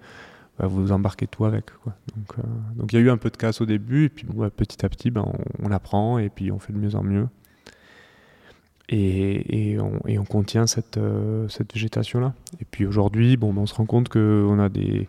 bah, 0.58 0.66
vous 0.66 0.92
embarquez 0.92 1.26
tout 1.26 1.46
avec. 1.46 1.66
Donc, 1.86 2.38
euh, 2.38 2.42
donc 2.76 2.92
il 2.92 2.96
y 2.96 2.98
a 2.98 3.02
eu 3.02 3.10
un 3.10 3.16
peu 3.16 3.30
de 3.30 3.38
casse 3.38 3.62
au 3.62 3.66
début, 3.66 4.04
et 4.04 4.08
puis 4.10 4.26
petit 4.54 4.84
à 4.84 4.88
petit, 4.90 5.10
ben, 5.10 5.24
on, 5.26 5.68
on, 5.68 5.72
apprend, 5.72 6.18
et 6.18 6.28
puis 6.28 6.52
on 6.52 6.58
fait 6.58 6.74
de 6.74 6.78
mieux 6.78 6.94
en 6.94 7.02
mieux. 7.02 7.26
Et, 8.90 9.70
et, 9.72 9.78
on, 9.78 10.24
contient 10.24 10.66
cette, 10.66 10.98
euh, 10.98 11.48
cette 11.48 11.72
végétation-là. 11.72 12.34
Et 12.60 12.64
puis 12.68 12.84
aujourd'hui, 12.84 13.36
bon, 13.36 13.56
on 13.56 13.66
se 13.66 13.74
rend 13.74 13.86
compte 13.86 14.08
qu'on 14.08 14.58
a 14.58 14.68
des 14.68 15.08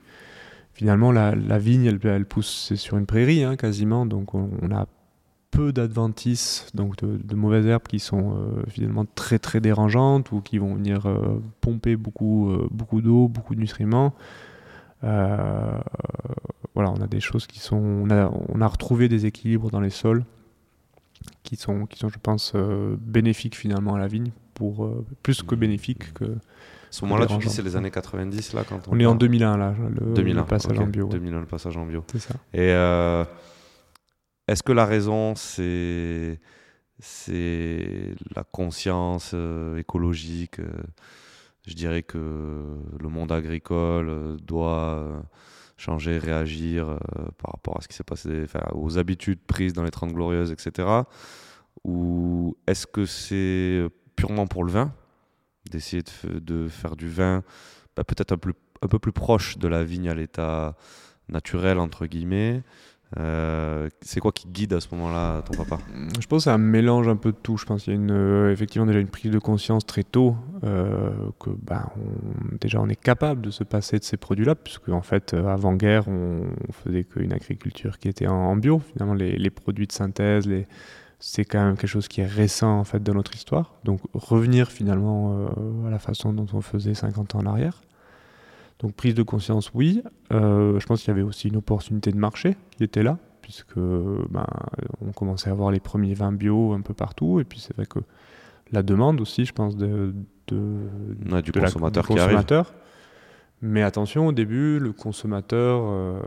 finalement, 0.82 1.12
la, 1.12 1.60
vigne, 1.60 1.96
elle, 2.04 2.26
pousse 2.26 2.74
sur 2.74 2.98
une 2.98 3.06
prairie 3.06 3.44
hein, 3.44 3.56
quasiment, 3.56 4.08
donc 4.08 4.34
on, 4.34 4.50
a 4.72 4.88
peu 5.52 5.72
d'adventices, 5.72 6.66
donc 6.74 6.96
de, 7.06 7.36
mauvaises 7.36 7.68
herbes 7.68 7.84
qui 7.88 8.00
sont 8.00 8.36
euh, 8.36 8.64
finalement 8.68 9.06
très 9.06 9.38
très 9.38 9.62
dérangeantes 9.62 10.32
ou 10.32 10.42
qui 10.42 10.58
vont 10.58 10.74
venir 10.74 11.06
euh, 11.06 11.40
pomper 11.62 11.96
beaucoup, 11.98 12.50
euh, 12.50 12.68
beaucoup 12.72 13.00
d'eau, 13.02 13.28
beaucoup 13.28 13.54
de 13.54 13.60
nutriments. 13.60 14.16
voilà, 15.04 15.84
on 16.76 17.00
a 17.00 17.08
des 17.08 17.20
choses 17.20 17.46
qui 17.46 17.60
sont. 17.60 17.78
On 17.78 18.10
a, 18.62 18.68
retrouvé 18.68 19.08
des 19.08 19.28
équilibres 19.28 19.70
dans 19.70 19.82
les 19.82 19.92
sols 19.92 20.26
qui 21.44 21.58
sont, 21.58 21.86
qui 21.86 22.00
sont 22.00 22.10
je 22.10 22.18
pense, 22.18 22.56
bénéfiques 23.00 23.56
finalement 23.56 23.94
à 23.94 24.00
la 24.00 24.08
vigne, 24.08 24.32
pour, 24.56 24.92
plus 25.22 25.44
que 25.44 25.54
bénéfiques 25.54 26.12
que 26.16 26.38
ce 26.92 27.06
moment-là, 27.06 27.26
tu 27.26 27.38
dis 27.38 27.50
c'est 27.50 27.62
les 27.62 27.78
années 27.78 27.90
90 27.90 28.54
là 28.54 28.64
quand 28.68 28.82
on, 28.90 29.00
est 29.00 29.06
en 29.06 29.16
2001 29.16 29.58
là, 29.58 29.74
le, 29.90 30.14
2001, 30.14 30.44
passage 30.44 30.78
en 30.78 30.88
bio. 30.88 31.08
2001 31.08 31.40
le 31.40 31.46
passage 31.46 31.78
en 31.78 31.86
bio. 31.86 32.04
C'est 32.12 32.20
ça. 32.20 32.34
Et 32.54 32.70
euh, 32.72 33.24
est-ce 34.48 34.62
que 34.62 34.74
la 34.74 34.86
raison 34.86 35.34
c'est 35.36 36.40
c'est 37.00 38.14
la 38.36 38.44
conscience 38.44 39.32
euh, 39.34 39.78
écologique 39.78 40.60
euh, 40.60 40.70
Je 41.66 41.74
dirais 41.76 42.04
que 42.04 42.18
le 43.00 43.10
monde 43.10 43.32
agricole 43.32 44.38
doit 44.44 45.24
changer, 45.78 46.18
réagir 46.18 46.98
par 47.38 47.54
rapport 47.54 47.78
à 47.78 47.82
ce 47.82 47.88
qui 47.88 47.96
s'est 47.96 48.04
passé, 48.04 48.46
aux 48.74 48.98
habitudes 48.98 49.40
prises 49.40 49.74
dans 49.74 49.84
les 49.84 49.92
30 49.92 50.12
glorieuses, 50.12 50.52
etc. 50.52 50.88
Ou 51.86 52.58
est-ce 52.68 52.86
que 52.86 53.06
c'est 53.06 53.88
purement 54.18 54.46
pour 54.46 54.66
le 54.66 54.72
vin? 54.72 54.94
D'essayer 55.72 56.04
de, 56.24 56.68
faire 56.68 56.96
du 56.96 57.10
vin 57.10 57.44
bah, 57.96 58.04
peut-être 58.04 58.34
un, 58.34 58.38
un, 58.82 58.88
peu 58.88 59.00
plus 59.00 59.12
proche 59.12 59.58
de 59.58 59.68
la 59.68 59.84
vigne 59.84 60.10
à 60.10 60.14
l'état 60.14 60.76
naturel, 61.30 61.80
entre 61.80 62.06
guillemets. 62.06 62.62
Euh, 63.20 63.90
c'est 64.02 64.22
quoi 64.22 64.32
qui 64.32 64.48
guide 64.48 64.72
à 64.72 64.80
ce 64.80 64.88
moment-là 64.96 65.42
ton 65.42 65.54
papa? 65.54 65.80
Je 66.20 66.26
pense 66.28 66.40
que 66.40 66.44
c'est 66.46 66.50
un 66.50 66.58
mélange 66.58 67.10
un 67.10 67.18
peu 67.18 67.32
de 67.32 67.38
tout. 67.38 67.58
Je 67.58 67.66
pense 67.66 67.84
qu'il 67.84 67.94
y 67.94 67.96
a 67.96 68.00
une, 68.00 68.12
euh, 68.12 68.52
effectivement 68.52 68.86
déjà 68.86 69.00
une 69.00 69.10
prise 69.10 69.32
de 69.32 69.40
conscience 69.40 69.86
très 69.86 70.04
tôt 70.04 70.36
euh, 70.64 71.10
que 71.40 71.50
bah, 71.50 71.92
déjà 72.62 72.80
on 72.80 72.88
est 72.88 73.02
capable 73.02 73.42
de 73.42 73.52
se 73.52 73.66
passer 73.66 74.00
de 74.00 74.04
ces 74.06 74.16
produits-là, 74.16 74.56
puisque 74.56 74.90
en 74.90 75.02
fait 75.02 75.34
avant-guerre 75.34 76.08
on, 76.08 76.44
faisait 76.72 77.04
qu'une 77.04 77.34
agriculture 77.34 78.00
qui 78.00 78.08
était 78.08 78.28
en, 78.28 78.56
bio. 78.56 78.80
Finalement 78.94 79.14
les, 79.14 79.38
les, 79.38 79.50
produits 79.50 79.88
de 79.88 79.92
synthèse, 79.92 80.48
les, 80.48 80.68
c'est 81.22 81.46
quand 81.46 81.64
même 81.64 81.78
quelque 81.78 81.88
chose 81.88 82.08
qui 82.08 82.20
est 82.20 82.26
récent 82.26 82.80
en 82.80 82.84
fait 82.84 83.02
dans 83.02 83.14
notre 83.14 83.36
histoire. 83.36 83.76
Donc 83.84 84.02
revenir 84.14 84.72
finalement 84.72 85.38
euh, 85.38 85.88
à 85.88 85.92
la 85.92 86.00
façon 86.00 86.34
dont 86.34 86.48
on 86.52 86.62
faisait 86.62 86.96
50 86.96 87.36
ans 87.36 87.40
en 87.40 87.46
arrière. 87.46 87.84
Donc 88.80 88.94
prise 88.94 89.14
de 89.14 89.22
conscience, 89.22 89.72
oui. 89.76 90.02
Euh, 90.34 90.80
je 90.80 90.86
pense 90.88 91.02
qu'il 91.02 91.10
y 91.10 91.12
avait 91.12 91.22
aussi 91.22 91.48
une 91.48 91.58
opportunité 91.58 92.12
de 92.12 92.18
marché 92.18 92.58
qui 92.76 92.84
était 92.84 93.04
là, 93.04 93.20
puisque 93.44 93.78
ben, 93.78 94.48
on 95.06 95.12
commençait 95.12 95.50
à 95.50 95.54
avoir 95.54 95.70
les 95.70 95.80
premiers 95.80 96.16
vins 96.16 96.32
bio 96.32 96.74
un 96.74 96.82
peu 96.82 96.96
partout. 96.96 97.40
Et 97.40 97.44
puis 97.44 97.60
c'est 97.60 97.76
vrai 97.76 97.86
que 97.86 98.00
la 98.72 98.82
demande 98.82 99.22
aussi, 99.22 99.46
je 99.46 99.54
pense, 99.54 99.78
de, 99.78 100.16
de, 100.48 101.42
du 101.42 101.52
consommateur, 101.52 102.08
qui 102.08 102.16
consommateur. 102.16 102.74
Mais 103.62 103.84
attention, 103.84 104.28
au 104.28 104.32
début, 104.32 104.80
le 104.80 104.92
consommateur 104.92 105.82
euh, 105.84 106.20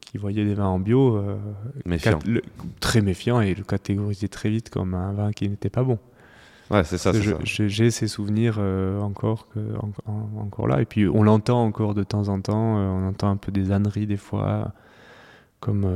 qui 0.00 0.18
voyait 0.18 0.44
des 0.44 0.54
vins 0.54 0.66
en 0.66 0.78
bio, 0.78 1.16
euh, 1.16 1.36
très 2.80 3.00
méfiant 3.00 3.40
et 3.40 3.54
le 3.54 3.62
catégorisait 3.62 4.28
très 4.28 4.50
vite 4.50 4.70
comme 4.70 4.94
un 4.94 5.12
vin 5.12 5.32
qui 5.32 5.48
n'était 5.48 5.70
pas 5.70 5.82
bon. 5.82 5.98
Ouais, 6.70 6.84
c'est 6.84 6.98
ça. 6.98 7.12
J'ai 7.44 7.90
ces 7.90 8.06
souvenirs 8.06 8.56
euh, 8.58 9.00
encore, 9.00 9.48
que, 9.48 9.60
encore 10.06 10.68
là. 10.68 10.80
Et 10.80 10.84
puis 10.84 11.08
on 11.08 11.22
l'entend 11.22 11.64
encore 11.64 11.94
de 11.94 12.04
temps 12.04 12.28
en 12.28 12.40
temps. 12.40 12.78
Euh, 12.78 12.88
on 12.88 13.08
entend 13.08 13.30
un 13.30 13.36
peu 13.36 13.50
des 13.50 13.72
âneries 13.72 14.06
des 14.06 14.16
fois, 14.16 14.72
comme 15.60 15.86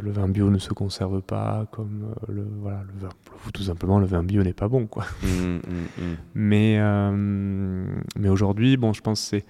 le 0.00 0.10
vin 0.10 0.28
bio 0.28 0.48
ne 0.50 0.58
se 0.58 0.72
conserve 0.72 1.20
pas, 1.20 1.66
comme 1.70 2.14
le 2.28 2.46
voilà, 2.60 2.82
le 2.94 3.00
vin, 3.00 3.10
tout 3.52 3.62
simplement 3.62 3.98
le 3.98 4.06
vin 4.06 4.22
bio 4.22 4.42
n'est 4.42 4.54
pas 4.54 4.68
bon, 4.68 4.86
quoi. 4.86 5.04
Mmh, 5.22 5.26
mmh, 5.26 5.60
mmh. 5.98 6.16
Mais 6.34 6.80
mais 8.16 8.28
aujourd'hui, 8.28 8.76
bon, 8.76 8.92
je 8.92 9.02
pense 9.02 9.20
c'est, 9.20 9.44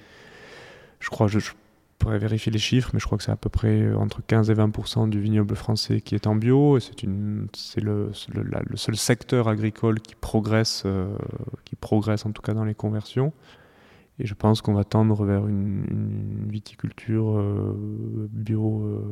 je 0.98 1.08
crois, 1.08 1.28
je, 1.28 1.38
je 1.38 1.52
pourrais 1.98 2.18
vérifier 2.18 2.52
les 2.52 2.58
chiffres, 2.58 2.90
mais 2.92 3.00
je 3.00 3.06
crois 3.06 3.18
que 3.18 3.24
c'est 3.24 3.32
à 3.32 3.36
peu 3.36 3.48
près 3.48 3.80
euh, 3.80 3.96
entre 3.96 4.20
15 4.26 4.50
et 4.50 4.54
20% 4.54 5.08
du 5.08 5.20
vignoble 5.20 5.54
français 5.54 6.00
qui 6.00 6.14
est 6.14 6.26
en 6.26 6.34
bio. 6.34 6.78
C'est 6.80 7.02
le, 7.02 7.48
le, 7.80 8.42
le, 8.42 8.76
seul 8.76 8.96
secteur 8.96 9.48
agricole 9.48 10.00
qui 10.00 10.14
progresse, 10.14 10.82
euh, 10.86 11.06
qui 11.64 11.76
progresse 11.76 12.26
en 12.26 12.32
tout 12.32 12.42
cas 12.42 12.52
dans 12.54 12.64
les 12.64 12.74
conversions. 12.74 13.32
Et 14.18 14.26
je 14.26 14.34
pense 14.34 14.62
qu'on 14.62 14.74
va 14.74 14.84
tendre 14.84 15.24
vers 15.24 15.46
une, 15.46 16.46
viticulture 16.48 17.36
euh, 17.36 18.28
bio 18.30 19.02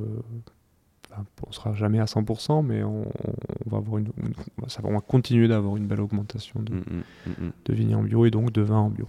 ben, 1.10 1.24
on 1.46 1.52
sera 1.52 1.74
jamais 1.74 1.98
à 1.98 2.06
100%, 2.06 2.64
mais 2.64 2.82
on, 2.82 3.04
va 3.66 3.78
avoir 3.78 3.98
une, 3.98 4.12
ça 4.68 4.80
va 4.80 4.98
continuer 5.00 5.48
d'avoir 5.48 5.76
une 5.76 5.86
belle 5.86 6.00
augmentation 6.00 6.60
de, 6.62 6.72
mm, 6.72 7.02
mm, 7.26 7.30
mm, 7.46 7.52
de 7.64 7.72
vignes 7.74 7.94
en 7.96 8.02
bio 8.02 8.24
et 8.24 8.30
donc 8.30 8.52
de 8.52 8.62
vin 8.62 8.78
en 8.78 8.90
bio. 8.90 9.08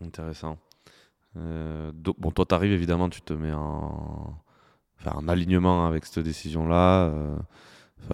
Intéressant. 0.00 0.58
Euh, 1.36 1.90
bon, 1.94 2.30
toi, 2.30 2.46
tu 2.46 2.54
arrives 2.54 2.72
évidemment, 2.72 3.08
tu 3.08 3.20
te 3.20 3.32
mets 3.32 3.52
en, 3.52 4.38
enfin, 5.00 5.12
en 5.16 5.26
alignement 5.26 5.86
avec 5.86 6.06
cette 6.06 6.24
décision-là. 6.24 7.06
Euh, 7.06 7.36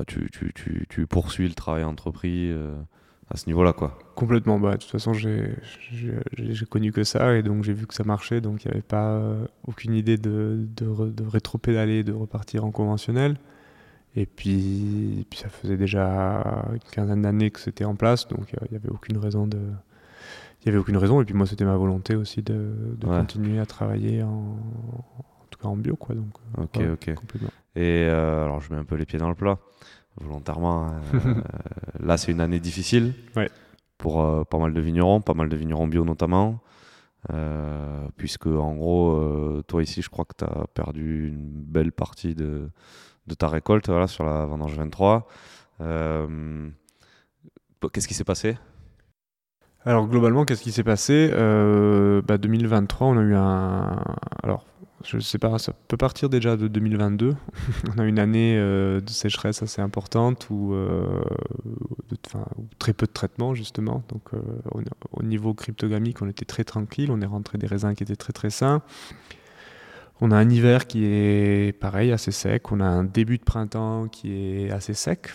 tu, 0.07 0.31
tu, 0.31 0.53
tu, 0.55 0.87
tu, 0.89 1.07
poursuis 1.07 1.47
le 1.47 1.55
travail 1.55 1.85
entrepris. 1.85 2.51
Euh, 3.35 3.37
à 3.37 3.37
ce 3.37 3.47
niveau-là, 3.47 3.73
quoi. 3.73 3.99
Complètement. 4.15 4.59
Bah, 4.59 4.73
de 4.73 4.77
toute 4.79 4.91
façon, 4.91 5.13
j'ai 5.13 5.57
connu 6.71 6.93
que 6.93 7.05
ça 7.05 7.37
et 7.37 7.43
donc 7.43 7.65
j'ai 7.65 7.73
vu 7.73 7.87
que 7.87 7.95
ça 7.95 8.05
marchait. 8.05 8.41
Donc 8.41 8.65
il 8.65 8.69
n'y 8.69 8.73
avait 8.73 8.83
pas 8.83 9.11
euh, 9.11 9.47
aucune 9.67 9.95
idée 9.95 10.17
de, 10.17 10.67
de, 10.77 11.11
de 11.11 11.25
rétro-pédaler, 11.25 12.05
de 12.05 12.13
repartir 12.13 12.65
en 12.65 12.71
conventionnel. 12.71 13.37
Et 14.17 14.27
puis, 14.27 15.27
puis 15.29 15.41
ça 15.41 15.49
faisait 15.49 15.77
déjà 15.77 16.69
une 16.73 16.79
quinzaine 16.93 17.23
d'années 17.23 17.51
que 17.51 17.59
c'était 17.59 17.85
en 17.85 17.97
place, 17.97 18.29
donc 18.29 18.53
il 18.53 18.71
n'y 18.71 18.77
avait 18.77 18.89
aucune 18.89 19.19
raison 19.19 19.49
de. 19.49 19.59
Il 20.63 20.67
y 20.67 20.69
avait 20.69 20.79
aucune 20.79 20.97
raison. 20.97 21.21
Et 21.21 21.25
puis 21.25 21.35
moi, 21.35 21.47
c'était 21.47 21.65
ma 21.65 21.77
volonté 21.77 22.15
aussi 22.15 22.41
de, 22.41 22.97
de 22.97 23.07
continuer 23.07 23.59
à 23.59 23.67
travailler 23.67 24.23
en, 24.23 24.29
en, 24.29 25.47
tout 25.51 25.59
cas 25.61 25.69
en 25.69 25.77
bio, 25.77 25.97
quoi. 25.97 26.15
Donc, 26.15 26.39
ok, 26.57 26.81
ok. 26.93 27.15
Complètement. 27.17 27.51
Et 27.77 28.07
euh, 28.09 28.45
alors, 28.45 28.61
je 28.61 28.73
mets 28.73 28.79
un 28.79 28.85
peu 28.85 28.95
les 28.95 29.05
pieds 29.05 29.19
dans 29.19 29.29
le 29.29 29.35
plat 29.35 29.59
volontairement. 30.21 30.87
Hein. 30.87 31.01
Euh, 31.15 31.35
là, 32.01 32.17
c'est 32.17 32.33
une 32.33 32.41
année 32.41 32.61
difficile 32.61 33.15
pour 33.99 34.23
euh, 34.23 34.45
pas 34.45 34.59
mal 34.59 34.75
de 34.75 34.81
vignerons, 34.81 35.21
pas 35.21 35.35
mal 35.35 35.49
de 35.49 35.57
vignerons 35.57 35.87
bio 35.87 36.05
notamment. 36.05 36.61
Euh, 37.33 38.07
puisque 38.17 38.47
en 38.47 38.75
gros, 38.75 39.63
toi 39.67 39.83
ici, 39.83 40.03
je 40.03 40.11
crois 40.11 40.27
que 40.27 40.35
tu 40.37 40.45
as 40.45 40.67
perdu 40.75 41.29
une 41.29 41.51
belle 41.51 41.93
partie 41.93 42.35
de, 42.35 42.69
de 43.27 43.35
ta 43.35 43.49
récolte 43.49 43.89
voilà, 43.89 44.07
sur 44.07 44.25
la 44.25 44.45
vendange 44.45 44.77
23. 44.77 45.27
qu'est-ce 47.93 48.09
qui 48.09 48.15
s'est 48.15 48.25
passé? 48.25 48.59
Alors 49.87 50.07
globalement, 50.07 50.45
qu'est-ce 50.45 50.63
qui 50.63 50.73
s'est 50.73 50.85
passé? 50.85 51.31
Bah, 51.31 52.37
2023, 52.37 53.07
on 53.07 53.19
a 53.19 53.23
eu 53.23 53.35
un... 53.35 54.03
Alors 54.43 54.67
je 55.05 55.19
sais 55.19 55.39
pas, 55.39 55.59
ça 55.59 55.73
peut 55.89 55.97
partir 55.97 56.29
déjà 56.29 56.57
de 56.57 56.69
2022. 56.69 57.35
on 57.95 57.99
a 57.99 58.05
une 58.05 58.19
année 58.19 58.57
euh, 58.59 59.01
de 59.01 59.11
sécheresse 59.11 59.63
assez 59.63 59.83
importante 59.83 60.49
ou 60.51 60.73
euh, 60.73 61.23
très 62.79 62.93
peu 62.93 63.07
de 63.07 63.13
traitement 63.13 63.55
justement. 63.55 64.03
Donc 64.09 64.23
euh, 64.33 64.41
au, 65.13 65.23
niveau 65.23 65.55
cryptogamique, 65.55 66.23
on 66.23 66.29
était 66.29 66.45
très 66.45 66.65
tranquille. 66.65 67.11
On 67.11 67.21
est 67.21 67.27
rentré 67.27 67.59
des 67.59 67.67
raisins 67.67 67.95
qui 67.95 68.03
étaient 68.03 68.17
très 68.17 68.33
très 68.33 68.51
sains. 68.51 68.83
On 70.21 70.31
a 70.31 70.37
un 70.37 70.49
hiver 70.49 70.87
qui 70.87 71.05
est 71.05 71.79
pareil, 71.79 72.13
assez 72.13 72.31
sec. 72.31 72.73
On 72.73 72.81
a 72.81 72.87
un 72.87 73.05
début 73.05 73.39
de 73.39 73.45
printemps 73.45 74.09
qui 74.09 74.33
est 74.33 74.71
assez 74.71 74.95
sec. 74.95 75.35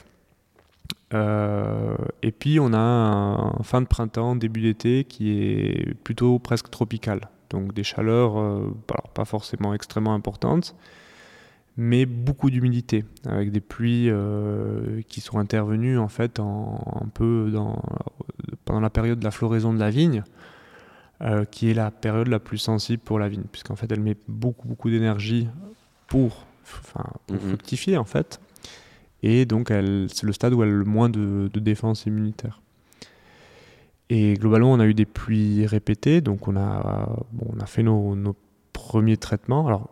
et 1.14 2.32
puis 2.32 2.60
on 2.60 2.74
a 2.74 2.80
un 2.80 3.64
fin 3.64 3.82
de 3.82 3.88
printemps, 3.88 4.36
début 4.36 4.62
d'été 4.62 5.04
qui 5.04 5.32
est 5.32 5.94
plutôt 6.04 6.40
presque 6.40 6.70
tropical 6.70 7.30
donc 7.50 7.74
des 7.74 7.84
chaleurs 7.84 8.40
euh, 8.40 8.76
pas 9.14 9.26
forcément 9.26 9.74
extrêmement 9.74 10.14
importantes, 10.14 10.76
mais 11.78 12.06
beaucoup 12.06 12.50
d'humidité, 12.50 13.06
avec 13.26 13.52
des 13.52 13.62
pluies 13.62 14.10
euh, 14.10 15.02
qui 15.08 15.22
sont 15.22 15.40
intervenues 15.40 15.98
en 15.98 16.08
fait 16.08 16.40
un 16.40 17.08
peu 17.14 17.52
pendant 18.66 18.82
la 18.82 18.90
période 18.90 19.20
de 19.20 19.24
la 19.24 19.32
floraison 19.32 19.74
de 19.74 19.80
la 19.80 19.90
vigne, 19.90 20.24
euh, 21.22 21.46
qui 21.46 21.70
est 21.70 21.74
la 21.74 21.92
période 21.92 22.28
la 22.28 22.40
plus 22.40 22.58
sensible 22.58 23.02
pour 23.04 23.20
la 23.20 23.30
vigne, 23.30 23.46
puisqu'en 23.52 23.76
fait 23.76 23.92
elle 23.92 24.02
met 24.02 24.18
beaucoup 24.28 24.68
beaucoup 24.68 24.90
d'énergie 24.90 25.48
pour, 26.08 26.46
mhm. 27.30 27.40
fructifier 27.40 27.98
en 27.98 28.06
fait, 28.06 28.40
et 29.24 29.46
donc 29.46 29.70
c'est 29.70 30.24
le 30.24 30.34
stade 30.34 30.54
où 30.54 30.64
elle 30.64 30.70
a 30.70 30.74
le 30.74 30.86
moins 30.86 31.10
de 31.10 31.60
défense 31.60 32.06
immunitaire. 32.06 32.62
Et 34.10 34.34
globalement, 34.34 34.72
on 34.72 34.80
a 34.80 34.86
eu 34.86 34.94
des 34.94 35.06
pluies 35.06 35.68
répétées, 35.68 36.22
donc 36.22 36.48
on 36.48 36.56
a, 36.56 37.10
on 37.46 37.60
a 37.60 37.66
fait 37.66 37.84
nos, 37.84 38.36
premiers 38.74 39.18
traitements. 39.18 39.68
Alors, 39.68 39.90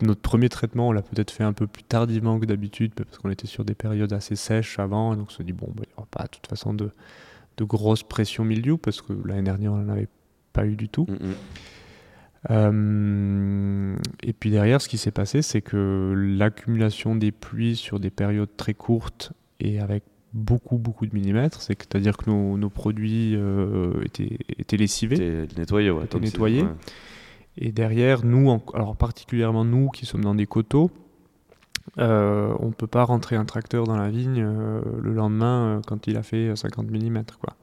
notre, 0.00 0.20
premier 0.20 0.48
traitement, 0.48 0.88
on 0.88 0.92
l'a 0.92 1.02
peut-être 1.02 1.30
fait 1.30 1.44
un 1.44 1.52
peu 1.52 1.68
plus 1.68 1.84
tardivement 1.84 2.40
que 2.40 2.46
d'habitude, 2.46 2.92
parce 2.94 3.18
qu'on 3.18 3.30
était 3.30 3.46
sur 3.46 3.64
des 3.64 3.74
périodes 3.74 4.12
assez 4.12 4.34
sèches 4.34 4.78
avant, 4.80 5.12
et 5.12 5.16
donc 5.16 5.28
on 5.28 5.32
se 5.32 5.42
dit, 5.42 5.52
bon, 5.52 5.68
bah, 5.68 5.84
il 5.84 5.88
n'y 5.88 5.94
aura 5.96 6.08
pas 6.10 6.24
de 6.24 6.30
toute 6.30 6.48
façon 6.48 6.74
de, 6.74 6.90
de 7.58 7.64
grosse 7.64 8.02
pression 8.02 8.44
milieu, 8.44 8.76
parce 8.76 9.02
que 9.02 9.12
l'année 9.24 9.42
dernière, 9.42 9.72
on 9.72 9.76
n'en 9.76 9.92
avait 9.92 10.08
pas 10.52 10.66
eu 10.66 10.74
du 10.74 10.88
tout. 10.88 11.06
Mm, 11.08 11.26
mm. 11.26 11.34
Euh, 12.50 13.96
et 14.22 14.32
puis 14.32 14.50
derrière, 14.50 14.80
ce 14.80 14.88
qui 14.88 14.98
s'est 14.98 15.10
passé, 15.10 15.42
c'est 15.42 15.60
que 15.60 16.14
l'accumulation 16.16 17.14
des 17.14 17.32
pluies 17.32 17.76
sur 17.76 18.00
des 18.00 18.10
périodes 18.10 18.56
très 18.56 18.74
courtes 18.74 19.32
et 19.60 19.78
avec 19.78 20.04
beaucoup 20.32 20.78
beaucoup 20.78 21.06
de 21.06 21.14
millimètres, 21.14 21.60
c'est-à-dire 21.60 22.16
que 22.16 22.30
nos, 22.30 22.56
nos 22.56 22.70
produits 22.70 23.34
euh, 23.34 24.02
étaient, 24.04 24.38
étaient, 24.58 24.76
lessivés, 24.76 25.42
étaient 25.44 25.60
nettoyés, 25.60 25.90
ouais, 25.90 26.04
étaient 26.04 26.20
nettoyés. 26.20 26.64
Et 27.58 27.72
derrière, 27.72 28.24
nous, 28.24 28.60
alors 28.74 28.96
particulièrement 28.96 29.64
nous 29.64 29.88
qui 29.88 30.06
sommes 30.06 30.22
dans 30.22 30.34
des 30.34 30.46
coteaux, 30.46 30.90
euh, 31.98 32.54
on 32.60 32.68
ne 32.68 32.72
peut 32.72 32.86
pas 32.86 33.04
rentrer 33.04 33.36
un 33.36 33.44
tracteur 33.44 33.84
dans 33.84 33.96
la 33.96 34.08
vigne 34.10 34.42
euh, 34.42 34.80
le 35.02 35.12
lendemain 35.12 35.80
quand 35.86 36.06
il 36.06 36.16
a 36.16 36.22
fait 36.22 36.54
50 36.54 36.88
mm. 36.88 37.24
Quoi. 37.40 37.56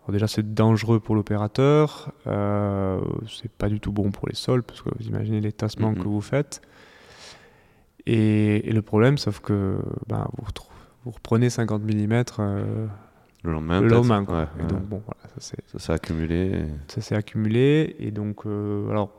Alors 0.00 0.12
déjà, 0.12 0.26
c'est 0.26 0.54
dangereux 0.54 0.98
pour 0.98 1.14
l'opérateur, 1.14 2.12
c'est 2.24 3.52
pas 3.52 3.68
du 3.68 3.78
tout 3.78 3.92
bon 3.92 4.10
pour 4.10 4.26
les 4.28 4.34
sols, 4.34 4.62
parce 4.62 4.82
que 4.82 4.88
vous 4.98 5.06
imaginez 5.06 5.40
les 5.40 5.52
tassements 5.52 5.94
que 5.94 6.02
vous 6.02 6.20
faites. 6.20 6.60
Et, 8.06 8.72
le 8.72 8.80
problème, 8.80 9.18
sauf 9.18 9.40
que 9.40 9.78
ben, 10.08 10.26
vous 10.38 10.44
retrouvez 10.46 10.67
vous 11.04 11.10
reprenez 11.10 11.50
50 11.50 11.82
mm 11.82 12.24
euh, 12.38 12.86
le 13.44 13.52
lendemain. 13.52 13.80
Le 13.80 13.88
lendemain, 13.88 14.22
donc, 14.22 14.82
bon, 14.82 15.02
voilà, 15.06 15.20
ça 15.38 15.78
s'est 15.78 15.92
accumulé. 15.92 16.64
Ça 16.88 17.00
s'est 17.00 17.14
accumulé. 17.14 17.96
Et 17.98 18.10
donc, 18.10 18.46
euh, 18.46 18.90
alors, 18.90 19.10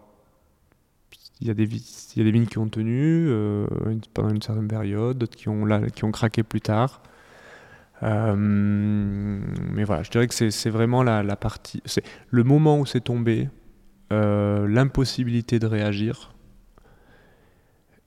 il 1.39 1.47
y, 1.47 1.49
a 1.49 1.53
des, 1.53 1.63
y 1.63 2.21
a 2.21 2.23
des 2.23 2.31
vignes 2.31 2.47
qui 2.47 2.57
ont 2.57 2.67
tenu 2.67 3.27
euh, 3.29 3.65
pendant 4.13 4.29
une 4.29 4.41
certaine 4.41 4.67
période, 4.67 5.17
d'autres 5.17 5.37
qui 5.37 5.47
ont, 5.47 5.65
là, 5.65 5.81
qui 5.89 6.03
ont 6.03 6.11
craqué 6.11 6.43
plus 6.43 6.59
tard. 6.61 7.01
mais 8.01 9.83
voilà, 9.85 10.03
je 10.03 10.11
dirais 10.11 10.27
que 10.27 10.49
c'est 10.49 10.69
vraiment 10.69 11.01
la, 11.01 11.23
la 11.23 11.37
partie. 11.37 11.81
C'est 11.85 12.03
le 12.29 12.43
moment 12.43 12.79
où 12.79 12.85
c'est 12.85 13.01
tombé, 13.01 13.47
l'impossibilité 14.11 15.59
de 15.59 15.65
réagir. 15.65 16.33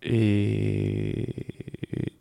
Et, 0.02 1.26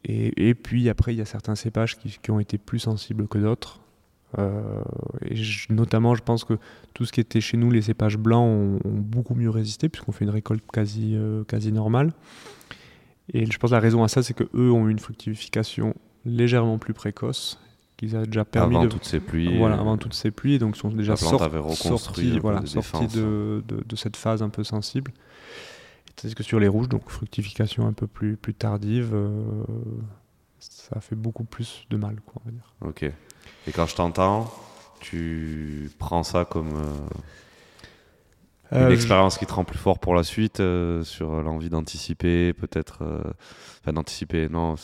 et, 0.04 0.56
puis 0.56 0.90
après, 0.90 1.14
il 1.14 1.18
y 1.18 1.22
a 1.22 1.26
certains 1.26 1.56
cépages 1.56 1.98
qui, 1.98 2.32
ont 2.32 2.40
été 2.40 2.58
plus 2.58 2.80
sensibles 2.80 3.28
que 3.28 3.38
d'autres. 3.38 3.80
Euh, 4.40 4.82
et 5.30 5.36
notamment, 5.70 6.16
je 6.16 6.24
pense 6.24 6.44
que 6.44 6.58
tout 6.94 7.06
ce 7.06 7.12
qui 7.12 7.20
était 7.20 7.42
chez 7.42 7.58
nous, 7.58 7.70
les 7.70 7.82
cépages 7.82 8.18
blancs, 8.18 8.48
ont, 8.48 8.80
beaucoup 8.84 9.36
mieux 9.36 9.50
résisté 9.50 9.90
puisqu'on 9.90 10.12
fait 10.12 10.26
une 10.26 10.32
récolte 10.32 10.64
quasi, 10.72 11.16
euh, 11.16 11.44
quasi 11.44 11.72
normale. 11.72 12.14
Et 13.34 13.46
je 13.46 13.58
pense 13.60 13.70
que 13.70 13.76
la 13.76 13.82
raison 13.82 14.04
à 14.04 14.08
ça, 14.08 14.24
c'est 14.24 14.34
que 14.34 14.46
eux 14.56 14.72
ont 14.72 14.88
eu 14.88 14.92
une 14.92 15.00
fructification 15.00 15.94
légèrement 16.26 16.78
plus 16.78 16.94
précoce, 16.94 17.60
qu'ils 17.98 18.16
a 18.16 18.26
déjà 18.26 18.46
permis 18.46 18.76
avant 18.76 18.88
toutes 18.88 19.06
ces 19.06 19.20
pluies. 19.20 19.58
Voilà, 19.58 19.76
avant 19.76 19.98
toutes 19.98 20.14
ces 20.14 20.32
pluies, 20.32 20.58
donc 20.58 20.78
sont 20.78 20.90
déjà 20.90 21.16
sortis, 21.16 22.40
voilà, 22.40 22.66
sortis 22.66 23.08
de, 23.16 23.64
de, 23.68 23.84
de, 23.86 23.96
cette 23.96 24.18
phase 24.18 24.42
un 24.42 24.50
peu 24.50 24.64
sensible. 24.64 25.12
C'est 26.18 26.36
que 26.36 26.44
sur 26.44 26.60
les 26.60 26.68
rouges, 26.68 26.90
donc 26.90 27.10
fructification 27.10 27.88
un 27.88 27.94
peu 27.94 28.08
plus, 28.08 28.38
plus 28.38 28.54
tardive, 28.54 29.12
euh, 29.14 29.64
ça 30.60 31.00
fait 31.00 31.16
beaucoup 31.16 31.44
plus 31.44 31.86
de 31.90 31.98
mal, 31.98 32.18
quoi, 32.26 32.42
on 32.44 32.50
va 32.50 32.52
dire. 32.52 32.74
Ok. 32.82 33.04
Et 33.04 33.72
quand 33.72 33.86
je 33.86 33.96
t'entends, 33.96 34.52
tu 35.00 35.90
prends 35.98 36.24
ça 36.24 36.46
comme 36.46 36.76
euh, 36.76 36.98
une 38.72 38.84
euh, 38.84 38.94
expérience 38.94 39.38
qui 39.38 39.46
te 39.46 39.54
rend 39.54 39.64
plus 39.64 39.80
fort 39.80 40.00
pour 40.00 40.14
la 40.14 40.24
suite, 40.24 40.62
sur 41.04 41.42
l'envie 41.42 41.70
d'anticiper, 41.70 42.54
peut-être. 42.54 43.04
Enfin, 43.82 43.94
d'anticiper, 43.94 44.48
non. 44.48 44.76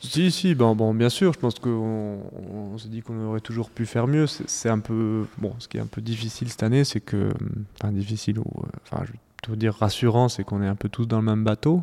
Si, 0.00 0.32
si, 0.32 0.56
bon, 0.56 0.74
bon, 0.74 0.94
bien 0.94 1.08
sûr, 1.08 1.32
je 1.32 1.38
pense 1.38 1.60
qu'on 1.60 2.22
on, 2.32 2.76
s'est 2.76 2.88
dit 2.88 3.02
qu'on 3.02 3.26
aurait 3.26 3.40
toujours 3.40 3.70
pu 3.70 3.86
faire 3.86 4.08
mieux. 4.08 4.26
C'est 4.26 4.68
un 4.68 4.80
peu. 4.80 5.26
Bon, 5.38 5.54
ce 5.60 5.68
qui 5.68 5.76
est 5.76 5.80
un 5.80 5.86
peu 5.86 6.00
difficile 6.00 6.50
cette 6.50 6.64
année, 6.64 6.82
c'est 6.82 7.00
que. 7.00 7.32
Enfin, 7.80 7.92
difficile, 7.92 8.40
ou. 8.40 8.64
Enfin, 8.84 9.04
je 9.04 9.12
plutôt 9.42 9.56
dire 9.56 9.74
rassurant, 9.74 10.28
c'est 10.28 10.44
qu'on 10.44 10.62
est 10.62 10.68
un 10.68 10.76
peu 10.76 10.88
tous 10.88 11.06
dans 11.06 11.18
le 11.18 11.24
même 11.24 11.44
bateau. 11.44 11.82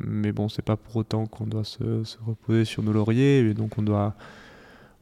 Mais 0.00 0.30
bon, 0.30 0.48
c'est 0.48 0.62
pas 0.62 0.76
pour 0.76 0.96
autant 0.96 1.26
qu'on 1.26 1.46
doit 1.46 1.64
se, 1.64 2.04
reposer 2.24 2.66
sur 2.66 2.82
nos 2.82 2.92
lauriers. 2.92 3.38
Et 3.38 3.54
donc 3.54 3.78
on 3.78 3.82
doit, 3.82 4.14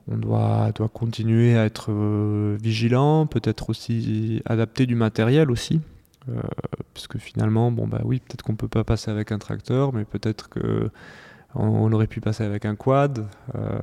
on 0.08 0.16
doit, 0.16 0.70
doit 0.72 0.88
continuer 0.88 1.58
à 1.58 1.64
être 1.64 1.90
euh, 1.90 2.56
vigilant, 2.62 3.26
peut-être 3.26 3.70
aussi 3.70 4.40
adapter 4.44 4.86
du 4.86 4.94
matériel 4.94 5.50
aussi. 5.50 5.80
Euh, 6.28 6.40
puisque 6.94 7.18
finalement, 7.18 7.72
bon 7.72 7.88
bah 7.88 8.00
oui, 8.04 8.20
peut-être 8.20 8.42
qu'on 8.42 8.56
peut 8.56 8.68
pas 8.68 8.84
passer 8.84 9.10
avec 9.10 9.32
un 9.32 9.38
tracteur, 9.38 9.92
mais 9.92 10.04
peut-être 10.04 10.48
que 10.48 10.90
on, 11.54 11.92
aurait 11.92 12.06
pu 12.06 12.20
passer 12.20 12.44
avec 12.44 12.66
un 12.66 12.76
quad. 12.76 13.26
Euh, 13.56 13.78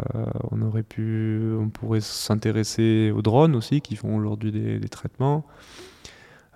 on 0.52 0.62
aurait 0.62 0.84
pu, 0.84 1.54
on 1.60 1.70
pourrait 1.70 2.02
s'intéresser 2.02 3.12
aux 3.14 3.22
drones 3.22 3.56
aussi 3.56 3.82
qui 3.82 3.98
font 3.98 4.16
aujourd'hui 4.16 4.52
des 4.52 4.90
traitements. 4.90 5.46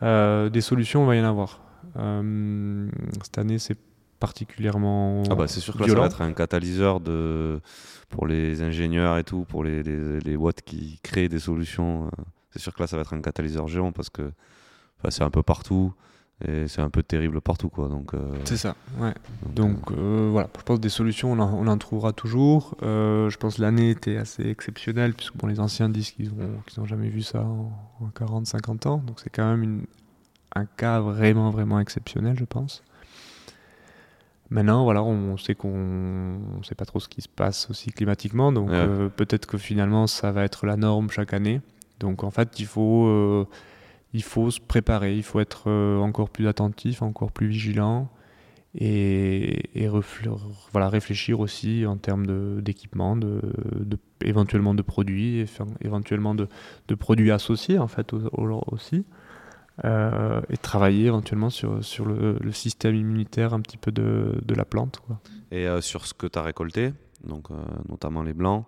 Euh, 0.04 0.50
des 0.50 0.62
solutions, 0.62 1.04
il 1.04 1.08
va 1.08 1.16
y 1.16 1.22
en 1.22 1.26
avoir. 1.26 1.60
cette 3.24 3.38
année, 3.38 3.60
c'est 3.60 3.78
particulièrement. 4.20 5.24
Ah 5.30 5.36
bah 5.36 5.48
c'est 5.48 5.60
sûr 5.60 5.76
que 5.76 5.84
là, 5.84 5.88
ça 5.88 5.96
va 5.96 6.06
être 6.08 6.22
un 6.22 6.34
catalyseur 6.34 7.00
de, 7.00 7.62
pour 8.10 8.28
les 8.28 8.62
ingénieurs 8.62 9.18
et 9.18 9.24
tout, 9.24 9.46
pour 9.46 9.64
les, 9.64 9.84
les, 9.84 10.20
les 10.20 10.36
watts 10.36 10.62
qui 10.62 11.00
créent 11.04 11.30
des 11.30 11.40
solutions. 11.40 12.10
C'est 12.52 12.60
sûr 12.60 12.74
que 12.74 12.82
là, 12.82 12.88
ça 12.88 12.96
va 12.96 13.02
être 13.02 13.14
un 13.14 13.22
catalyseur 13.22 13.68
géant 13.68 13.92
parce 13.92 14.10
que 14.10 14.32
c'est 15.10 15.24
un 15.24 15.30
peu 15.30 15.44
partout 15.44 15.94
et 16.46 16.68
c'est 16.68 16.82
un 16.82 16.90
peu 16.92 17.02
terrible 17.02 17.42
partout 17.42 17.70
quoi 17.70 17.88
donc 17.88 18.14
euh, 18.14 18.20
c'est 18.44 18.58
ça 18.58 18.76
ouais. 19.00 19.14
donc, 19.56 19.92
euh, 19.92 19.96
euh, 19.98 20.30
voilà 20.32 20.50
je 20.56 20.64
pense 20.64 20.80
des 20.80 20.90
solutions 20.90 21.32
on 21.32 21.40
en, 21.40 21.52
on 21.52 21.66
en 21.66 21.78
trouvera 21.78 22.14
toujours. 22.14 22.76
Je 22.82 23.36
pense 23.38 23.58
l'année 23.58 23.90
était 23.90 24.18
assez 24.18 24.48
exceptionnelle 24.48 25.14
puisque 25.14 25.36
bon 25.36 25.48
les 25.48 25.60
anciens 25.60 25.90
disent 25.90 26.12
qu'ils 26.12 26.30
ont 26.30 26.62
qu'ils 26.68 26.80
ont 26.80 26.86
jamais 26.86 27.10
vu 27.10 27.24
ça 27.24 27.42
en, 27.42 27.72
40 28.16 28.46
50 28.46 28.86
ans. 28.86 29.04
Donc 29.06 29.20
c'est 29.20 29.32
quand 29.32 29.50
même 29.50 29.64
une, 29.64 29.86
un 30.56 30.66
cas 30.66 31.00
vraiment 31.00 31.50
vraiment 31.50 31.80
exceptionnel 31.80 32.38
je 32.38 32.46
pense. 32.46 32.84
Maintenant 34.52 34.84
voilà 34.84 35.04
on 35.04 35.38
sait 35.38 35.56
qu'on 35.56 36.40
on 36.60 36.64
sait 36.64 36.76
pas 36.76 36.86
trop 36.86 37.00
ce 37.00 37.10
qui 37.10 37.22
se 37.22 37.30
passe 37.30 37.68
aussi 37.72 37.92
climatiquement. 37.92 38.52
Donc 38.52 38.70
peut-être 39.16 39.48
que 39.48 39.58
finalement 39.58 40.06
ça 40.06 40.32
va 40.32 40.44
être 40.44 40.68
la 40.68 40.78
norme 40.78 41.10
chaque 41.10 41.34
année. 41.34 41.62
Donc 42.00 42.24
en 42.24 42.30
fait 42.30 42.60
il 42.60 42.68
faut 42.68 43.48
il 44.14 44.24
faut 44.24 44.52
se 44.52 44.60
préparer, 44.60 45.16
il 45.16 45.24
faut 45.24 45.40
être 45.40 45.70
euh, 45.70 46.00
encore 46.00 46.30
plus 46.30 46.48
attentif, 46.48 47.02
encore 47.02 47.32
plus 47.32 47.48
vigilant 47.48 48.10
et, 48.80 49.90
voilà, 50.72 50.90
réfléchir 50.90 51.40
aussi 51.40 51.86
en 51.88 51.98
termes 51.98 52.62
d'équipement, 52.62 53.16
de, 53.16 53.42
éventuellement 54.22 54.76
de 54.76 54.84
produits, 54.84 55.46
éventuellement 55.82 56.36
de, 56.36 56.48
produits 56.96 57.32
associés 57.32 57.80
en 57.80 57.88
fait 57.88 58.14
aussi. 58.14 59.06
Euh, 59.86 60.42
et 60.50 60.58
travailler 60.58 61.06
éventuellement 61.06 61.52
sur, 61.52 61.84
sur 61.84 62.06
le, 62.06 62.52
système 62.52 62.96
immunitaire 62.96 63.54
un 63.54 63.62
petit 63.62 63.78
peu 63.78 63.92
de, 63.92 64.54
la 64.54 64.66
plante. 64.66 65.02
Et 65.52 65.68
euh, 65.68 65.82
sur 65.82 66.06
ce 66.06 66.14
que 66.14 66.28
tu 66.28 66.38
as 66.38 66.44
récolté, 66.44 66.94
donc, 67.24 67.48
notamment 67.90 68.22
les 68.22 68.34
blancs, 68.34 68.66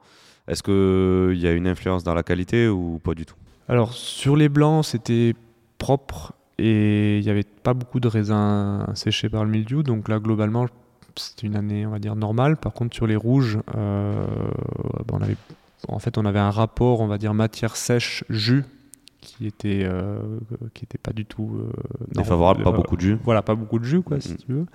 est-ce 0.48 0.64
qu'il 0.64 1.40
y 1.40 1.48
a 1.48 1.52
une 1.52 1.68
influence 1.68 2.04
dans 2.04 2.16
la 2.16 2.24
qualité 2.24 2.68
ou 2.68 3.00
pas 3.04 3.14
du 3.14 3.26
tout? 3.26 3.36
Alors 3.70 3.94
sur 3.94 4.36
les 4.36 4.50
blancs, 4.50 4.84
c'était 4.84 5.36
propre 5.78 6.34
et 6.58 7.20
il 7.20 7.24
n'y 7.24 7.30
avait 7.30 7.44
pas 7.44 7.74
beaucoup 7.74 8.00
de 8.00 8.08
raisins 8.08 8.86
séchés 8.96 9.30
par 9.30 9.46
le 9.46 9.50
mildiou. 9.50 9.84
Donc 9.84 10.10
là, 10.10 10.20
globalement, 10.20 10.68
c'était 11.16 11.48
une 11.48 11.56
année, 11.56 11.86
on 11.86 11.92
va 11.92 12.00
dire, 12.00 12.16
normale. 12.16 12.58
Par 12.58 12.74
contre, 12.74 12.96
sur 12.96 13.08
les 13.08 13.16
rouges, 13.16 13.60
euh, 13.76 14.26
bah, 15.08 15.14
on 15.14 15.22
avait, 15.22 15.38
en 15.88 16.00
fait, 16.00 16.18
on 16.18 16.26
avait 16.26 16.40
un 16.40 16.52
rapport, 16.52 17.00
on 17.02 17.08
va 17.08 17.18
dire, 17.18 17.34
matière 17.34 17.76
sèche, 17.76 18.24
jus, 18.30 18.66
qui 19.22 19.48
était, 19.48 19.84
euh, 19.84 20.20
qui 20.74 20.86
était 20.86 20.98
pas 20.98 21.14
du 21.14 21.26
tout 21.26 21.58
euh, 21.60 21.72
défavorable, 22.14 22.64
pas 22.64 22.72
beaucoup 22.72 22.96
de 22.96 23.02
jus. 23.02 23.18
Voilà, 23.24 23.42
pas 23.42 23.56
beaucoup 23.56 23.80
de 23.80 23.86
jus, 23.86 24.02
quoi, 24.02 24.20
si 24.20 24.36
tu 24.36 24.52
veux. 24.52 24.66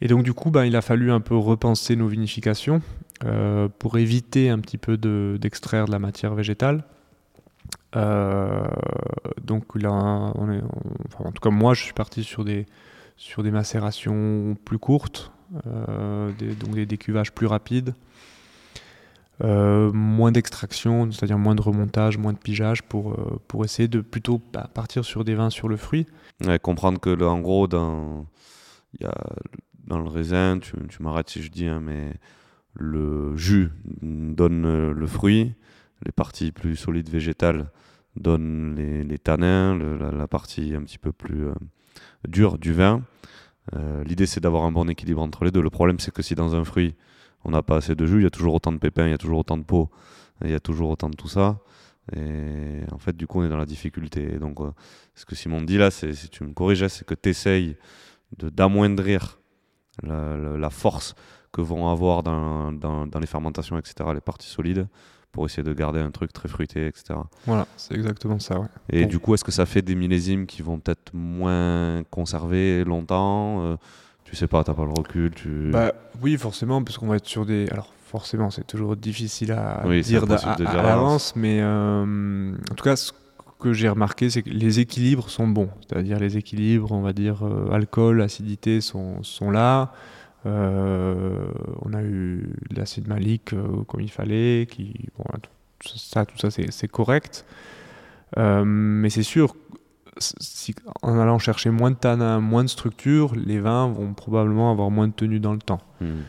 Et 0.00 0.08
donc, 0.08 0.24
du 0.24 0.32
coup, 0.32 0.50
bah, 0.50 0.66
il 0.66 0.74
a 0.74 0.82
fallu 0.82 1.12
un 1.12 1.20
peu 1.20 1.36
repenser 1.36 1.94
nos 1.94 2.08
vinifications 2.08 2.82
pour 3.78 3.98
éviter 3.98 4.50
un 4.50 4.58
petit 4.58 4.78
peu 4.78 4.96
d'extraire 5.38 5.86
de 5.86 5.92
la 5.92 6.00
matière 6.00 6.34
végétale. 6.34 6.84
Euh, 7.96 8.66
donc 9.42 9.74
là, 9.80 9.90
en 9.90 11.32
tout 11.32 11.40
cas 11.42 11.50
moi, 11.50 11.74
je 11.74 11.82
suis 11.82 11.92
parti 11.92 12.24
sur 12.24 12.44
des, 12.44 12.66
sur 13.16 13.42
des 13.42 13.50
macérations 13.50 14.56
plus 14.64 14.78
courtes, 14.78 15.32
euh, 15.66 16.30
des, 16.38 16.54
donc 16.54 16.74
des 16.74 16.86
décuvages 16.86 17.32
plus 17.32 17.46
rapides. 17.46 17.94
Euh, 19.42 19.90
moins 19.92 20.30
d'extraction, 20.30 21.10
c'est-à-dire 21.10 21.38
moins 21.38 21.54
de 21.54 21.62
remontage, 21.62 22.16
moins 22.16 22.32
de 22.32 22.38
pigeage 22.38 22.82
pour, 22.82 23.16
pour 23.48 23.64
essayer 23.64 23.88
de 23.88 24.00
plutôt 24.00 24.38
partir 24.38 25.04
sur 25.04 25.24
des 25.24 25.34
vins 25.34 25.50
sur 25.50 25.68
le 25.68 25.76
fruit. 25.76 26.06
comprendre 26.62 27.00
que 27.00 27.20
en 27.24 27.40
gros, 27.40 27.66
dans, 27.66 28.26
y 29.00 29.04
a, 29.04 29.14
dans 29.86 29.98
le 29.98 30.08
raisin, 30.08 30.58
tu, 30.60 30.74
tu 30.88 31.02
m'arrêtes 31.02 31.30
si 31.30 31.42
je 31.42 31.50
dis, 31.50 31.66
hein, 31.66 31.80
mais 31.82 32.12
le 32.74 33.36
jus 33.36 33.70
donne 34.00 34.92
le 34.92 35.06
fruit, 35.06 35.54
les 36.04 36.12
parties 36.12 36.52
plus 36.52 36.76
solides 36.76 37.08
végétales 37.08 37.70
donnent 38.16 38.74
les, 38.76 39.18
tanins, 39.18 39.76
la, 39.76 40.28
partie 40.28 40.74
un 40.74 40.82
petit 40.82 40.98
peu 40.98 41.12
plus 41.12 41.46
euh, 41.46 41.54
dure 42.28 42.58
du 42.58 42.72
vin. 42.72 43.02
Euh, 43.74 44.02
l'idée 44.04 44.26
c'est 44.26 44.40
d'avoir 44.40 44.64
un 44.64 44.72
bon 44.72 44.88
équilibre 44.88 45.22
entre 45.22 45.44
les 45.44 45.50
deux. 45.50 45.62
Le 45.62 45.70
problème 45.70 45.98
c'est 45.98 46.12
que 46.12 46.22
si 46.22 46.34
dans 46.34 46.54
un 46.54 46.64
fruit 46.64 46.94
on 47.44 47.50
n'a 47.50 47.62
pas 47.62 47.76
assez 47.76 47.94
de 47.94 48.06
jus, 48.06 48.18
il 48.18 48.22
y 48.24 48.26
a 48.26 48.30
toujours 48.30 48.54
autant 48.54 48.72
de 48.72 48.78
pépins, 48.78 49.06
il 49.06 49.10
y 49.10 49.14
a 49.14 49.18
toujours 49.18 49.40
autant 49.40 49.56
de 49.56 49.64
peau, 49.64 49.90
il 50.44 50.50
y 50.50 50.54
a 50.54 50.60
toujours 50.60 50.90
autant 50.90 51.10
de 51.10 51.16
tout 51.16 51.28
ça. 51.28 51.60
Et 52.16 52.80
en 52.90 52.98
fait, 52.98 53.16
du 53.16 53.26
coup, 53.26 53.40
on 53.40 53.44
est 53.44 53.48
dans 53.48 53.56
la 53.56 53.66
difficulté. 53.66 54.38
donc, 54.38 54.60
euh, 54.60 54.70
ce 55.14 55.24
que 55.24 55.34
Simon 55.34 55.62
dit 55.62 55.78
là, 55.78 55.90
c'est, 55.90 56.12
si 56.14 56.28
tu 56.28 56.42
me 56.44 56.52
corriges, 56.52 56.86
c'est 56.88 57.06
que 57.06 57.14
tu 57.14 57.28
essayes 57.28 57.76
d'amoindrir 58.38 59.40
la, 60.02 60.70
force 60.70 61.14
que 61.52 61.60
vont 61.60 61.88
avoir 61.88 62.22
dans, 62.22 62.70
les 63.20 63.26
fermentations, 63.26 63.78
etc., 63.78 64.10
les 64.14 64.20
parties 64.20 64.48
solides, 64.48 64.88
pour 65.32 65.46
essayer 65.46 65.62
de 65.62 65.72
garder 65.72 66.00
un 66.00 66.10
truc 66.10 66.32
très 66.32 66.48
fruité, 66.48 66.86
etc. 66.86 67.14
Voilà, 67.46 67.66
c'est 67.76 67.94
exactement 67.94 68.38
ça. 68.38 68.60
Ouais. 68.60 68.68
Et 68.90 69.06
du 69.06 69.18
coup, 69.18 69.34
est-ce 69.34 69.44
que 69.44 69.50
ça 69.50 69.66
fait 69.66 69.82
des 69.82 69.94
millésimes 69.94 70.46
qui 70.46 70.62
vont 70.62 70.78
peut-être 70.78 71.10
moins 71.14 72.02
conserver 72.10 72.84
longtemps 72.84 73.64
euh, 73.64 73.76
Tu 74.24 74.36
sais 74.36 74.46
pas, 74.46 74.62
t'as 74.62 74.74
pas 74.74 74.84
le 74.84 74.92
recul 74.92 75.30
tu... 75.34 75.70
Bah, 75.72 75.92
oui, 76.22 76.36
forcément, 76.36 76.84
parce 76.84 76.98
qu'on 76.98 77.08
va 77.08 77.16
être 77.16 77.26
sur 77.26 77.46
des... 77.46 77.66
Alors 77.70 77.92
forcément, 78.04 78.50
c'est 78.50 78.66
toujours 78.66 78.94
difficile 78.94 79.52
à 79.52 79.82
dire 80.02 80.24
à, 80.30 80.76
l'avance, 80.82 81.34
mais 81.34 81.60
euh, 81.62 82.52
en 82.70 82.74
tout 82.74 82.84
cas, 82.84 82.94
ce 82.94 83.10
que 83.58 83.72
j'ai 83.72 83.88
remarqué, 83.88 84.28
c'est 84.28 84.42
que 84.42 84.50
les 84.50 84.80
équilibres 84.80 85.30
sont 85.30 85.48
bons. 85.48 85.70
C'est-à-dire 85.80 86.18
les 86.18 86.36
équilibres, 86.36 86.92
on 86.92 87.00
va 87.00 87.14
dire, 87.14 87.46
euh, 87.46 87.72
alcool, 87.72 88.20
acidité 88.20 88.82
sont, 88.82 89.22
sont 89.22 89.50
là. 89.50 89.92
Euh, 90.44 91.46
on 91.82 91.92
a 91.94 92.02
eu 92.02 92.54
l'acide 92.70 93.06
malique 93.06 93.52
euh, 93.52 93.84
comme 93.84 94.00
il 94.00 94.10
fallait, 94.10 94.66
qui, 94.68 95.08
bon, 95.16 95.24
ça, 95.84 96.26
tout 96.26 96.38
ça 96.38 96.50
c'est 96.50 96.88
correct. 96.88 97.44
Euh, 98.38 98.64
mais 98.64 99.10
c'est 99.10 99.22
sûr, 99.22 99.54
si, 100.18 100.74
en 101.02 101.18
allant 101.18 101.38
chercher 101.38 101.70
moins 101.70 101.90
de 101.90 101.96
tanin, 101.96 102.40
moins 102.40 102.64
de 102.64 102.68
structure, 102.68 103.34
les 103.34 103.60
vins 103.60 103.88
vont 103.88 104.14
probablement 104.14 104.70
avoir 104.70 104.90
moins 104.90 105.08
de 105.08 105.12
tenue 105.12 105.40
dans 105.40 105.52
le 105.52 105.58
temps. 105.58 105.80
Hmm. 106.00 106.22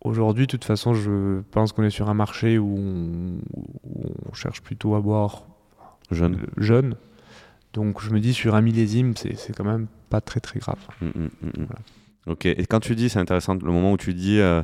Aujourd'hui, 0.00 0.46
de 0.46 0.50
toute 0.50 0.64
façon, 0.64 0.94
je 0.94 1.40
pense 1.50 1.72
qu'on 1.72 1.82
est 1.82 1.90
sur 1.90 2.08
un 2.08 2.14
marché 2.14 2.58
où 2.58 2.78
on, 2.78 4.32
cherche 4.32 4.62
plutôt 4.62 4.94
à 4.94 5.00
boire 5.00 5.42
jeune. 6.10 6.46
jeune. 6.56 6.96
Donc 7.72 8.00
je 8.00 8.10
me 8.10 8.20
dis, 8.20 8.32
sur 8.32 8.54
un 8.54 8.60
millésime, 8.60 9.14
c'est 9.16 9.54
quand 9.54 9.64
même 9.64 9.88
pas 10.08 10.20
très 10.20 10.40
très 10.40 10.60
grave. 10.60 10.78
Hmm, 11.02 11.08
hmm, 11.08 11.66
Ok, 12.28 12.44
et 12.44 12.66
quand 12.66 12.80
tu 12.80 12.94
dis, 12.94 13.08
c'est 13.08 13.18
intéressant, 13.18 13.54
le 13.54 13.72
moment 13.72 13.92
où 13.92 13.96
tu 13.96 14.12
dis 14.12 14.38
euh, 14.38 14.62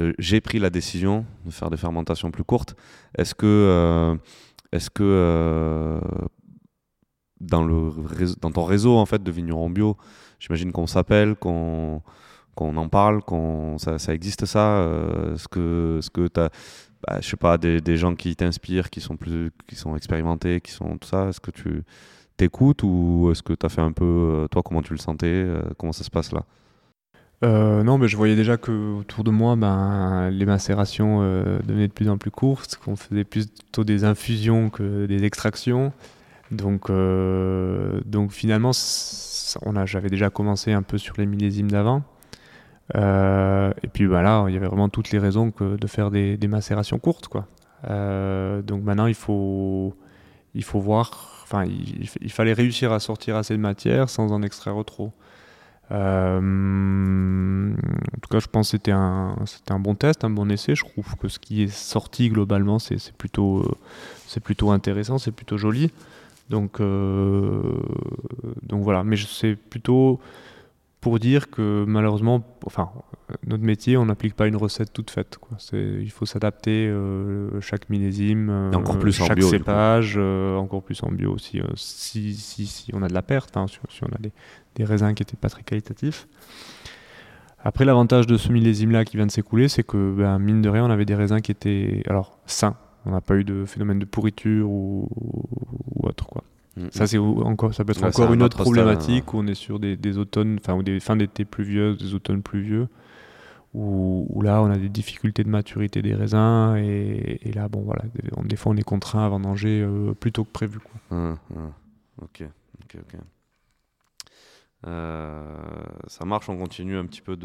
euh, 0.00 0.12
j'ai 0.18 0.42
pris 0.42 0.58
la 0.58 0.68
décision 0.68 1.24
de 1.46 1.50
faire 1.50 1.70
des 1.70 1.78
fermentations 1.78 2.30
plus 2.30 2.44
courtes, 2.44 2.76
est-ce 3.16 3.34
que, 3.34 3.46
euh, 3.46 4.16
est-ce 4.72 4.90
que 4.90 5.98
dans, 7.40 7.64
le 7.64 7.90
dans 8.40 8.50
ton 8.50 8.64
réseau 8.64 8.96
en 8.96 9.06
fait, 9.06 9.22
de 9.22 9.30
vignerons 9.30 9.70
bio, 9.70 9.96
j'imagine 10.40 10.72
qu'on 10.72 10.86
s'appelle, 10.86 11.36
qu'on 11.36 12.02
qu'on 12.54 12.76
en 12.78 12.88
parle, 12.88 13.22
qu'on 13.22 13.76
ça, 13.78 13.98
ça, 13.98 14.14
existe 14.14 14.46
ça 14.46 14.86
Est-ce 15.34 15.48
que, 15.48 16.00
ce 16.02 16.10
que 16.10 16.28
bah, 16.36 17.18
je 17.20 17.28
sais 17.28 17.36
pas, 17.36 17.58
des, 17.58 17.80
des 17.82 17.96
gens 17.98 18.14
qui 18.14 18.34
t'inspirent, 18.36 18.90
qui 18.90 19.00
sont 19.00 19.16
qui 19.66 19.76
sont 19.76 19.96
expérimentés, 19.96 20.60
qui 20.60 20.72
sont 20.72 20.98
tout 20.98 21.08
ça 21.08 21.28
Est-ce 21.28 21.40
que 21.40 21.50
tu 21.50 21.82
t'écoutes 22.36 22.82
ou 22.82 23.30
est-ce 23.32 23.42
que 23.42 23.52
tu 23.54 23.64
as 23.66 23.68
fait 23.70 23.82
un 23.82 23.92
peu, 23.92 24.48
toi, 24.50 24.62
comment 24.62 24.82
tu 24.82 24.92
le 24.92 24.98
sentais 24.98 25.46
Comment 25.78 25.92
ça 25.92 26.04
se 26.04 26.10
passe 26.10 26.32
là? 26.32 26.44
Euh, 27.44 27.82
non, 27.82 27.98
mais 27.98 28.08
je 28.08 28.16
voyais 28.16 28.36
déjà 28.36 28.56
que 28.56 28.94
autour 29.00 29.22
de 29.22 29.30
moi, 29.30 29.56
ben, 29.56 30.30
les 30.30 30.46
macérations 30.46 31.18
euh, 31.20 31.58
devenaient 31.64 31.88
de 31.88 31.92
plus 31.92 32.08
en 32.08 32.16
plus 32.16 32.30
courtes, 32.30 32.76
qu'on 32.82 32.96
faisait 32.96 33.24
plutôt 33.24 33.84
des 33.84 34.04
infusions 34.04 34.70
que 34.70 35.06
des 35.06 35.24
extractions. 35.24 35.92
Donc, 36.50 36.88
euh, 36.90 38.00
donc 38.06 38.32
finalement, 38.32 38.70
j'avais 39.84 40.08
déjà 40.08 40.30
commencé 40.30 40.72
un 40.72 40.82
peu 40.82 40.96
sur 40.98 41.14
les 41.18 41.26
millésimes 41.26 41.70
d'avant. 41.70 42.02
et 42.94 43.88
puis 43.92 44.06
ben 44.06 44.22
là, 44.22 44.46
il 44.48 44.54
y 44.54 44.56
avait 44.56 44.66
vraiment 44.66 44.88
toutes 44.88 45.10
les 45.10 45.18
raisons 45.18 45.52
de 45.60 45.86
faire 45.86 46.10
des, 46.10 46.38
macérations 46.48 46.98
courtes. 46.98 47.28
Quoi. 47.28 47.46
donc 48.62 48.82
maintenant, 48.82 49.06
il 49.06 49.14
faut, 49.14 49.94
il 50.54 50.64
faut 50.64 50.80
voir, 50.80 51.42
enfin, 51.42 51.64
il, 51.64 52.08
il, 52.22 52.32
fallait 52.32 52.54
réussir 52.54 52.92
à 52.92 53.00
sortir 53.00 53.36
assez 53.36 53.54
de 53.54 53.60
matière 53.60 54.08
sans 54.08 54.32
en 54.32 54.42
extraire 54.42 54.76
trop. 54.86 55.12
Euh, 55.92 57.72
en 57.72 58.20
tout 58.20 58.28
cas, 58.28 58.40
je 58.40 58.46
pense 58.46 58.72
que 58.72 58.78
c'était 58.78 58.92
un, 58.92 59.36
bon 59.78 59.94
test, 59.94 60.24
un 60.24 60.30
bon 60.30 60.50
essai. 60.50 60.74
Je 60.74 60.84
trouve 60.84 61.16
que 61.16 61.28
ce 61.28 61.38
qui 61.38 61.62
est 61.62 61.72
sorti 61.72 62.28
globalement, 62.28 62.78
c'est 62.78 63.12
plutôt, 63.12 63.64
c'est 64.26 64.40
plutôt 64.40 64.70
intéressant, 64.70 65.18
c'est 65.18 65.32
plutôt 65.32 65.58
joli. 65.58 65.90
Donc, 66.50 66.80
euh, 66.80 67.62
donc 68.62 68.82
voilà, 68.82 69.02
mais 69.04 69.16
c'est 69.16 69.56
plutôt 69.56 70.20
pour 71.06 71.20
dire 71.20 71.50
que 71.50 71.84
malheureusement, 71.86 72.42
enfin, 72.64 72.90
notre 73.46 73.62
métier, 73.62 73.96
on 73.96 74.06
n'applique 74.06 74.34
pas 74.34 74.48
une 74.48 74.56
recette 74.56 74.92
toute 74.92 75.12
faite. 75.12 75.38
Quoi. 75.38 75.56
Il 75.72 76.10
faut 76.10 76.26
s'adapter 76.26 76.88
euh, 76.88 77.60
chaque 77.60 77.88
millésime, 77.90 78.50
euh, 78.50 78.72
encore 78.72 78.98
plus 78.98 79.12
chaque 79.12 79.30
en 79.30 79.34
bio, 79.34 79.48
cépage, 79.48 80.14
euh, 80.16 80.56
encore 80.56 80.82
plus 80.82 81.00
en 81.04 81.12
bio 81.12 81.32
aussi. 81.32 81.60
si, 81.76 82.34
si, 82.34 82.66
si, 82.66 82.90
on 82.92 83.04
a 83.04 83.06
de 83.06 83.14
la 83.14 83.22
perte, 83.22 83.56
hein, 83.56 83.66
si, 83.68 84.02
on 84.02 84.08
a 84.08 84.18
des, 84.18 84.32
des 84.74 84.82
raisins 84.82 85.14
qui 85.14 85.22
n'étaient 85.22 85.36
pas 85.36 85.48
très 85.48 85.62
qualitatifs. 85.62 86.26
Après, 87.62 87.84
l'avantage 87.84 88.26
de 88.26 88.36
ce 88.36 88.50
millésime-là 88.50 89.04
qui 89.04 89.16
vient 89.16 89.26
de 89.26 89.30
s'écouler, 89.30 89.68
c'est 89.68 89.84
que, 89.84 90.12
ben, 90.12 90.40
mine 90.40 90.60
de 90.60 90.68
rien, 90.68 90.84
on 90.84 90.90
avait 90.90 91.04
des 91.04 91.14
raisins 91.14 91.40
qui 91.40 91.52
étaient 91.52 92.02
alors 92.08 92.40
sains. 92.46 92.74
On 93.04 93.12
n'a 93.12 93.20
pas 93.20 93.36
eu 93.36 93.44
de 93.44 93.64
phénomène 93.64 94.00
de 94.00 94.06
pourriture 94.06 94.68
ou, 94.68 95.08
ou 95.14 96.08
autre. 96.08 96.26
Quoi. 96.26 96.42
Mm, 96.76 96.88
ça, 96.90 97.04
mm. 97.04 97.06
c'est 97.06 97.18
encore, 97.18 97.74
ça 97.74 97.84
peut 97.84 97.92
être 97.92 98.04
encore 98.04 98.32
une 98.32 98.42
autre 98.42 98.58
problématique 98.58 99.32
où 99.34 99.38
on 99.38 99.46
est 99.46 99.54
sur 99.54 99.78
des, 99.78 99.96
des 99.96 100.18
automnes, 100.18 100.58
enfin, 100.60 100.74
ou 100.74 100.82
des 100.82 101.00
fins 101.00 101.16
d'été 101.16 101.44
pluvieuses, 101.44 101.98
des 101.98 102.14
automnes 102.14 102.42
pluvieux, 102.42 102.88
où, 103.74 104.26
où, 104.30 104.42
là, 104.42 104.62
on 104.62 104.70
a 104.70 104.76
des 104.76 104.88
difficultés 104.88 105.44
de 105.44 105.48
maturité 105.48 106.02
des 106.02 106.14
raisins, 106.14 106.76
et, 106.76 107.48
et 107.48 107.52
là, 107.52 107.68
bon, 107.68 107.82
voilà, 107.82 108.02
des, 108.14 108.48
des, 108.48 108.56
fois, 108.56 108.72
on 108.72 108.76
est 108.76 108.82
contraint 108.82 109.24
à 109.24 109.28
vendanger 109.28 109.82
euh, 109.82 110.14
plus 110.14 110.32
tôt 110.32 110.44
que 110.44 110.52
prévu. 110.52 110.78
Quoi. 110.78 111.18
Mmh, 111.18 111.36
Ok, 112.22 112.42
ok, 112.82 112.96
ok. 113.00 113.20
Euh, 114.86 115.58
ça 116.06 116.24
marche, 116.24 116.48
on 116.48 116.56
continue 116.56 116.96
un 116.96 117.06
petit 117.06 117.20
peu 117.20 117.36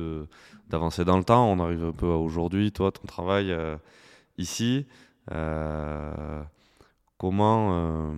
d'avancer 0.70 1.06
dans 1.06 1.18
le 1.18 1.24
temps. 1.24 1.52
On 1.52 1.60
arrive 1.60 1.84
un 1.84 1.92
peu 1.92 2.12
à 2.12 2.18
aujourd'hui, 2.18 2.72
toi, 2.72 2.92
ton 2.92 3.06
travail 3.08 3.52
euh, 3.52 3.78
ici. 4.38 4.86
Euh, 5.32 6.42
Comment, 7.22 7.69
euh, 7.74 8.11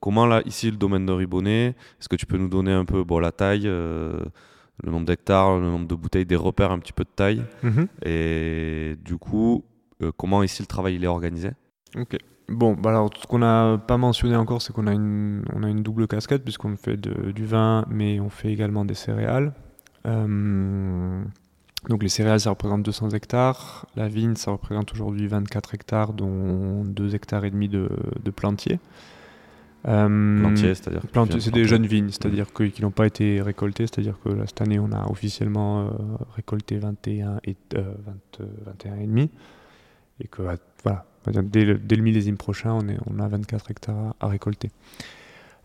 comment 0.00 0.24
là, 0.24 0.40
ici, 0.46 0.70
le 0.70 0.78
domaine 0.78 1.04
de 1.04 1.12
Ribonnet, 1.12 1.66
est-ce 2.00 2.08
que 2.08 2.16
tu 2.16 2.24
peux 2.24 2.38
nous 2.38 2.48
donner 2.48 2.72
un 2.72 2.86
peu 2.86 3.04
bon, 3.04 3.18
la 3.18 3.30
taille, 3.30 3.64
euh, 3.66 4.18
le 4.82 4.90
nombre 4.90 5.04
d'hectares, 5.04 5.58
le 5.58 5.66
nombre 5.66 5.86
de 5.86 5.94
bouteilles, 5.94 6.24
des 6.24 6.34
repères, 6.34 6.72
un 6.72 6.78
petit 6.78 6.94
peu 6.94 7.04
de 7.04 7.10
taille 7.14 7.42
Mhm. 7.62 7.88
Et 8.06 8.96
du 9.04 9.18
coup, 9.18 9.64
euh, 10.02 10.12
comment 10.16 10.42
ici 10.42 10.62
le 10.62 10.66
travail 10.66 10.94
il 10.94 11.04
est 11.04 11.08
organisé? 11.08 11.50
Ok. 11.94 12.16
Bon, 12.48 12.72
bah 12.72 12.88
alors, 12.88 13.10
ce 13.20 13.26
qu'on 13.26 13.40
n'a 13.40 13.76
pas 13.86 13.98
mentionné 13.98 14.34
encore, 14.34 14.62
c'est 14.62 14.72
qu'on 14.72 14.86
a 14.86 14.94
une, 14.94 15.44
on 15.54 15.62
a 15.62 15.68
une 15.68 15.82
double 15.82 16.06
casquette, 16.08 16.42
puisqu'on 16.42 16.74
fait 16.78 16.96
de- 16.96 17.32
du 17.32 17.44
vin, 17.44 17.84
mais 17.90 18.18
on 18.18 18.30
fait 18.30 18.50
également 18.50 18.86
des 18.86 18.94
céréales. 18.94 19.52
Donc 21.88 22.02
les 22.02 22.08
céréales, 22.08 22.40
ça 22.40 22.50
représente 22.50 22.82
200 22.82 23.10
hectares. 23.10 23.86
La 23.96 24.08
vigne, 24.08 24.34
ça 24.36 24.50
représente 24.50 24.92
aujourd'hui 24.92 25.26
24 25.26 25.74
hectares, 25.74 26.12
dont 26.12 26.84
2 26.84 27.14
hectares 27.14 27.44
et 27.44 27.50
demi 27.50 27.68
de, 27.68 27.88
de 28.22 28.30
plantiers. 28.30 28.78
Euh, 29.86 30.06
c'est-à-dire 30.74 31.00
plantiers, 31.06 31.36
de 31.36 31.40
c'est 31.40 31.50
des 31.52 31.64
jeunes 31.64 31.86
vignes, 31.86 32.10
c'est-à-dire 32.10 32.52
que- 32.52 32.64
qui 32.64 32.82
n'ont 32.82 32.90
pas 32.90 33.06
été 33.06 33.40
récoltées. 33.40 33.86
C'est-à-dire 33.86 34.18
que 34.22 34.28
là, 34.28 34.44
cette 34.46 34.60
année, 34.60 34.78
on 34.78 34.92
a 34.92 35.06
officiellement 35.10 35.82
euh, 35.82 35.90
récolté 36.36 36.78
21 36.78 37.38
et 37.44 37.56
euh, 37.76 37.94
20, 38.38 38.46
21 38.66 38.96
et 38.96 39.06
demi, 39.06 39.30
et 40.20 40.26
que 40.28 40.42
voilà, 40.42 41.04
dès, 41.42 41.64
le, 41.64 41.78
dès 41.78 41.96
le 41.96 42.02
millésime 42.02 42.36
prochain, 42.36 42.72
on, 42.72 42.86
est, 42.88 42.98
on 43.06 43.18
a 43.20 43.28
24 43.28 43.70
hectares 43.70 44.14
à 44.20 44.26
récolter. 44.26 44.70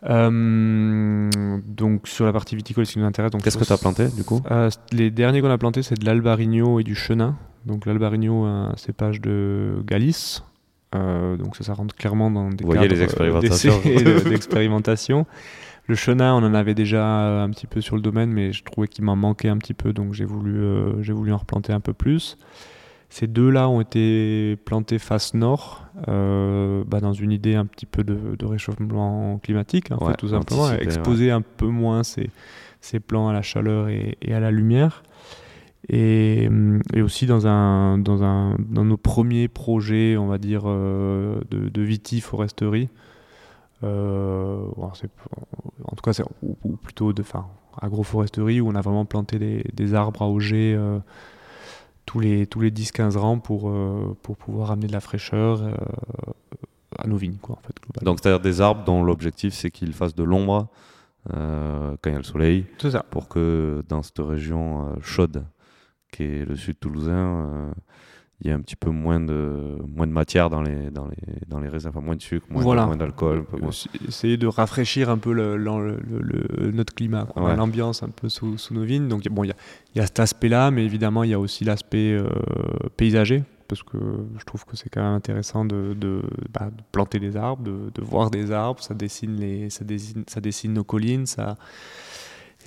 Euh, 0.09 1.29
donc 1.65 2.07
sur 2.07 2.25
la 2.25 2.33
partie 2.33 2.55
viticole, 2.55 2.85
ce 2.85 2.93
qui 2.93 2.99
nous 2.99 3.05
intéresse. 3.05 3.31
Qu'est-ce 3.43 3.57
que 3.57 3.63
tu 3.63 3.73
as 3.73 3.77
planté 3.77 4.07
du 4.09 4.23
coup 4.23 4.41
euh, 4.51 4.69
les 4.91 5.11
derniers 5.11 5.41
qu'on 5.41 5.49
a 5.49 5.57
plantés, 5.57 5.83
c'est 5.83 5.99
de 5.99 6.05
l'albarigno 6.05 6.79
et 6.79 6.83
du 6.83 6.95
chenin. 6.95 7.37
Donc 7.65 7.85
l'albarigno, 7.85 8.43
un 8.43 8.73
cépage 8.75 9.21
de 9.21 9.81
Galice. 9.85 10.43
Euh, 10.95 11.37
donc 11.37 11.55
ça, 11.55 11.63
ça 11.63 11.73
rentre 11.73 11.95
clairement 11.95 12.29
dans 12.29 12.49
des 12.49 12.63
Vous 12.63 12.71
voyez 12.71 12.87
les 12.87 13.01
expérimentations. 13.01 13.79
d'expérimentation. 14.29 15.25
Le 15.87 15.95
chenin, 15.95 16.33
on 16.33 16.45
en 16.45 16.53
avait 16.53 16.75
déjà 16.75 17.41
un 17.41 17.49
petit 17.49 17.67
peu 17.67 17.81
sur 17.81 17.95
le 17.95 18.01
domaine, 18.01 18.31
mais 18.31 18.53
je 18.53 18.63
trouvais 18.63 18.87
qu'il 18.87 19.03
m'en 19.03 19.15
manquait 19.17 19.49
un 19.49 19.57
petit 19.57 19.73
peu, 19.73 19.91
donc 19.91 20.13
j'ai 20.13 20.23
voulu, 20.23 20.63
j'ai 21.01 21.11
voulu 21.11 21.33
en 21.33 21.37
replanter 21.37 21.73
un 21.73 21.81
peu 21.81 21.91
plus. 21.91 22.37
Ces 23.13 23.27
deux-là 23.27 23.69
ont 23.69 23.79
été 23.79 24.55
plantés 24.65 24.97
face 24.97 25.35
nord, 25.35 25.85
euh, 26.07 26.83
bah, 26.87 26.99
dans 26.99 27.13
une 27.13 27.31
idée 27.31 27.53
un 27.53 27.67
petit 27.67 27.85
peu 27.85 28.03
de, 28.03 28.35
de 28.35 28.45
réchauffement 28.47 29.37
climatique, 29.37 29.91
Ouais, 29.91 30.13
fait, 30.13 30.17
tout 30.17 30.29
simplement, 30.29 30.71
exposer 30.71 31.29
un 31.29 31.41
peu 31.41 31.67
moins 31.67 32.01
ces, 32.01 32.31
ces 32.81 32.99
plants 32.99 33.27
à 33.27 33.33
la 33.33 33.43
chaleur 33.43 33.89
et, 33.89 34.17
et 34.23 34.33
à 34.33 34.39
la 34.39 34.49
lumière. 34.49 35.03
Et, 35.89 36.47
hum, 36.47 36.81
et 36.91 37.03
aussi 37.03 37.27
dans, 37.27 37.45
un, 37.45 37.99
dans, 37.99 38.23
un, 38.23 38.55
dans 38.57 38.83
nos 38.83 38.97
premiers 38.97 39.47
projets, 39.47 40.17
on 40.17 40.25
va 40.25 40.39
dire, 40.39 40.63
euh, 40.65 41.39
de, 41.51 41.69
de 41.69 41.81
vitiforesterie. 41.83 42.89
Euh, 43.83 44.65
en 44.75 45.95
tout 45.95 46.01
cas, 46.01 46.19
ou, 46.41 46.57
ou 46.63 46.77
plutôt 46.77 47.13
de 47.13 47.23
agroforesterie, 47.79 48.59
où 48.59 48.69
on 48.69 48.73
a 48.73 48.81
vraiment 48.81 49.05
planté 49.05 49.37
des, 49.37 49.63
des 49.71 49.93
arbres 49.93 50.23
à 50.23 50.27
auger 50.27 50.73
euh, 50.75 50.97
tous 52.05 52.19
les, 52.19 52.47
tous 52.47 52.59
les 52.59 52.71
10-15 52.71 53.17
rangs 53.17 53.39
pour, 53.39 53.69
euh, 53.69 54.15
pour 54.21 54.37
pouvoir 54.37 54.71
amener 54.71 54.87
de 54.87 54.91
la 54.91 54.99
fraîcheur 54.99 55.61
euh, 55.61 55.73
à 56.97 57.07
nos 57.07 57.17
vignes. 57.17 57.37
Quoi, 57.41 57.57
en 57.57 57.61
fait. 57.61 58.03
Donc, 58.03 58.19
c'est-à-dire 58.21 58.39
des 58.39 58.61
arbres 58.61 58.83
dont 58.83 59.03
l'objectif 59.03 59.53
c'est 59.53 59.71
qu'ils 59.71 59.93
fassent 59.93 60.15
de 60.15 60.23
l'ombre 60.23 60.67
euh, 61.33 61.95
quand 62.01 62.09
il 62.09 62.13
y 62.13 62.15
a 62.15 62.19
le 62.19 62.23
soleil, 62.23 62.65
ça. 62.79 63.03
pour 63.09 63.29
que 63.29 63.83
dans 63.87 64.03
cette 64.03 64.19
région 64.19 64.95
chaude 65.01 65.45
qui 66.11 66.23
est 66.23 66.45
le 66.45 66.55
sud 66.55 66.79
toulousain, 66.79 67.71
il 68.41 68.47
y 68.47 68.49
ait 68.49 68.53
un 68.53 68.59
petit 68.61 68.75
peu 68.75 68.89
moins 68.89 69.19
de, 69.21 69.77
moins 69.87 70.05
de 70.07 70.11
matière 70.11 70.49
dans 70.49 70.61
les, 70.61 70.89
dans, 70.91 71.07
les, 71.07 71.15
dans 71.47 71.59
les 71.59 71.69
raisins, 71.69 71.89
enfin 71.89 72.01
moins 72.01 72.15
de 72.15 72.21
sucre, 72.21 72.45
moins, 72.49 72.61
Voilà. 72.61 72.85
d'alcool. 72.97 73.45
Essayer 74.07 74.35
de 74.37 74.47
rafraîchir 74.47 75.09
un 75.09 75.17
peu 75.17 75.31
le, 75.31 75.55
le- 75.55 75.97
le- 76.07 76.19
le- 76.19 76.71
notre 76.71 76.93
climat, 76.93 77.27
Ouais. 77.37 77.55
l'ambiance 77.55 78.03
un 78.03 78.09
peu 78.09 78.27
sous, 78.27 78.57
sous 78.57 78.73
nos 78.73 78.83
vignes. 78.83 79.07
Donc 79.07 79.23
bon, 79.29 79.43
il 79.45 79.47
y 79.47 79.51
a, 79.51 79.55
y 79.95 79.99
a 80.01 80.05
cet 80.05 80.19
aspect-là, 80.19 80.71
mais 80.71 80.83
évidemment, 80.83 81.23
il 81.23 81.29
y 81.29 81.33
a 81.33 81.39
aussi 81.39 81.63
l'aspect 81.63 82.11
euh, 82.13 82.27
paysager, 82.97 83.43
parce 83.69 83.81
que 83.83 83.97
je 84.37 84.43
trouve 84.43 84.65
que 84.65 84.75
c'est 84.75 84.89
quand 84.89 85.01
même 85.03 85.13
intéressant 85.13 85.63
de, 85.63 85.93
de- 85.93 86.23
bah, 86.53 86.69
de 86.69 86.83
planter 86.91 87.19
des 87.19 87.37
arbres, 87.37 87.63
de, 87.63 87.91
de 87.95 88.01
voir 88.01 88.29
des 88.29 88.51
arbres, 88.51 88.83
ça 88.83 88.93
dessine, 88.93 89.35
les, 89.37 89.69
ça, 89.69 89.85
dessine, 89.85 90.23
ça 90.27 90.41
dessine 90.41 90.73
nos 90.73 90.83
collines, 90.83 91.25
ça, 91.27 91.55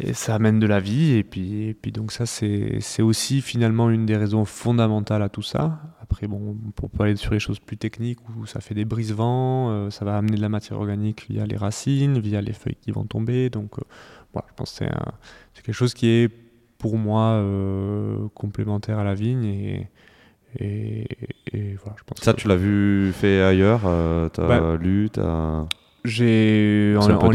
et 0.00 0.12
ça 0.14 0.34
amène 0.34 0.58
de 0.58 0.66
la 0.66 0.80
vie. 0.80 1.12
Et 1.12 1.24
puis, 1.24 1.64
et 1.68 1.74
puis 1.74 1.92
donc 1.92 2.12
ça, 2.12 2.26
c'est 2.26 2.78
c'est 2.80 3.02
aussi 3.02 3.40
finalement 3.40 3.90
une 3.90 4.06
des 4.06 4.16
raisons 4.16 4.44
fondamentales 4.44 5.22
à 5.22 5.28
tout 5.28 5.42
ça. 5.42 5.80
Après, 6.00 6.26
bon, 6.28 6.56
pour 6.76 6.90
pas 6.90 7.04
aller 7.04 7.16
sur 7.16 7.32
les 7.32 7.40
choses 7.40 7.58
plus 7.58 7.76
techniques, 7.76 8.20
où 8.36 8.46
ça 8.46 8.60
fait 8.60 8.74
des 8.74 8.84
brise-vents, 8.84 9.70
euh, 9.70 9.90
ça 9.90 10.04
va 10.04 10.16
amener 10.16 10.36
de 10.36 10.40
la 10.42 10.48
matière 10.48 10.78
organique 10.78 11.26
via 11.28 11.46
les 11.46 11.56
racines, 11.56 12.18
via 12.20 12.40
les 12.40 12.52
feuilles 12.52 12.76
qui 12.80 12.92
vont 12.92 13.04
tomber. 13.04 13.50
Donc, 13.50 13.78
euh, 13.78 13.82
voilà, 14.32 14.46
je 14.50 14.54
pense 14.54 14.78
que 14.78 14.84
c'est 15.54 15.62
quelque 15.62 15.74
chose 15.74 15.94
qui 15.94 16.06
est 16.08 16.28
pour 16.78 16.96
moi 16.98 17.22
euh, 17.32 18.28
complémentaire 18.34 18.98
à 18.98 19.04
la 19.04 19.14
vigne. 19.14 19.44
Et, 19.44 19.88
et, 20.60 21.06
et 21.52 21.74
voilà, 21.82 21.96
je 21.98 22.04
pense 22.04 22.20
Ça, 22.22 22.32
que- 22.32 22.40
tu 22.40 22.48
l'as 22.48 22.56
vu 22.56 23.12
fait 23.12 23.40
ailleurs 23.42 23.82
euh, 23.86 24.28
T'as 24.28 24.46
Bah, 24.46 24.76
lu 24.76 25.10
t'as... 25.12 25.66
J'ai 26.06 26.94
C'est 27.00 27.12
un 27.12 27.16
peu. 27.18 27.26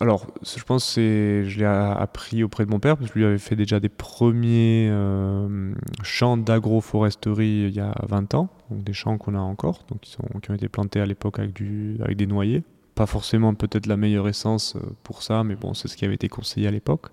Alors, 0.00 0.26
je 0.44 0.62
pense 0.64 0.84
que 0.84 0.90
c'est- 0.92 1.44
je 1.48 1.58
l'ai 1.60 1.64
appris 1.64 2.42
auprès 2.44 2.64
de 2.66 2.70
mon 2.70 2.78
père 2.78 2.96
parce 2.96 3.10
que 3.10 3.18
lui 3.18 3.24
avait 3.24 3.38
fait 3.38 3.56
déjà 3.56 3.80
des 3.80 3.88
premiers 3.88 4.88
euh, 4.90 5.72
champs 6.02 6.36
d'agroforesterie 6.36 7.66
il 7.68 7.74
y 7.74 7.80
a 7.80 7.94
20 8.08 8.34
ans, 8.34 8.48
donc 8.70 8.84
des 8.84 8.92
champs 8.92 9.16
qu'on 9.18 9.34
a 9.34 9.38
encore, 9.40 9.84
donc 9.90 10.00
qui, 10.00 10.10
sont, 10.10 10.24
qui 10.42 10.50
ont 10.50 10.54
été 10.54 10.68
plantés 10.68 11.00
à 11.00 11.06
l'époque 11.06 11.38
avec, 11.38 11.52
du, 11.54 11.96
avec 12.02 12.16
des 12.16 12.26
noyers. 12.26 12.62
Pas 12.94 13.06
forcément 13.06 13.54
peut-être 13.54 13.86
la 13.86 13.96
meilleure 13.96 14.28
essence 14.28 14.76
euh, 14.76 14.80
pour 15.04 15.22
ça, 15.22 15.42
mais 15.44 15.54
bon, 15.54 15.72
c'est 15.74 15.88
ce 15.88 15.96
qui 15.96 16.04
avait 16.04 16.14
été 16.16 16.28
conseillé 16.28 16.66
à 16.66 16.70
l'époque. 16.70 17.06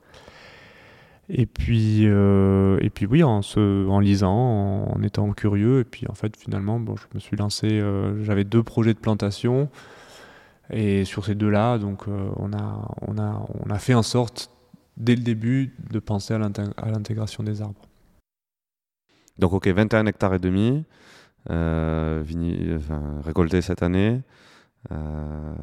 Et 1.31 1.45
puis, 1.45 2.01
euh, 2.07 2.77
et 2.81 2.89
puis 2.89 3.05
oui, 3.05 3.23
en, 3.23 3.41
se, 3.43 3.87
en 3.87 3.99
lisant, 3.99 4.33
en, 4.33 4.91
en 4.97 5.03
étant 5.03 5.31
curieux, 5.31 5.81
et 5.81 5.83
puis 5.83 6.05
en 6.09 6.15
fait, 6.15 6.35
finalement, 6.35 6.79
bon, 6.79 6.95
je 6.97 7.03
me 7.13 7.19
suis 7.19 7.37
lancé. 7.37 7.67
euh, 7.69 8.23
J'avais 8.23 8.43
deux 8.45 8.63
projets 8.63 8.93
de 8.95 8.99
plantation, 8.99 9.69
et 10.71 11.05
sur 11.05 11.25
ces 11.25 11.35
deux-là, 11.35 11.77
donc 11.77 12.07
euh, 12.07 12.29
on, 12.37 12.53
a, 12.53 12.87
on, 13.01 13.17
a, 13.17 13.45
on 13.65 13.69
a 13.69 13.79
fait 13.79 13.93
en 13.95 14.03
sorte, 14.03 14.51
dès 14.97 15.15
le 15.15 15.21
début, 15.23 15.75
de 15.89 15.99
penser 15.99 16.33
à 16.33 16.37
l'intég- 16.39 16.73
à 16.77 16.89
l'intégration 16.91 17.43
des 17.43 17.61
arbres. 17.61 17.81
Donc, 19.37 19.53
ok, 19.53 19.67
21 19.67 20.05
hectares 20.05 20.33
et 20.33 20.39
demi, 20.39 20.83
euh, 21.49 22.23
enfin, 22.77 23.01
récoltés 23.23 23.61
cette 23.61 23.83
année. 23.83 24.21
euh, 24.91 25.55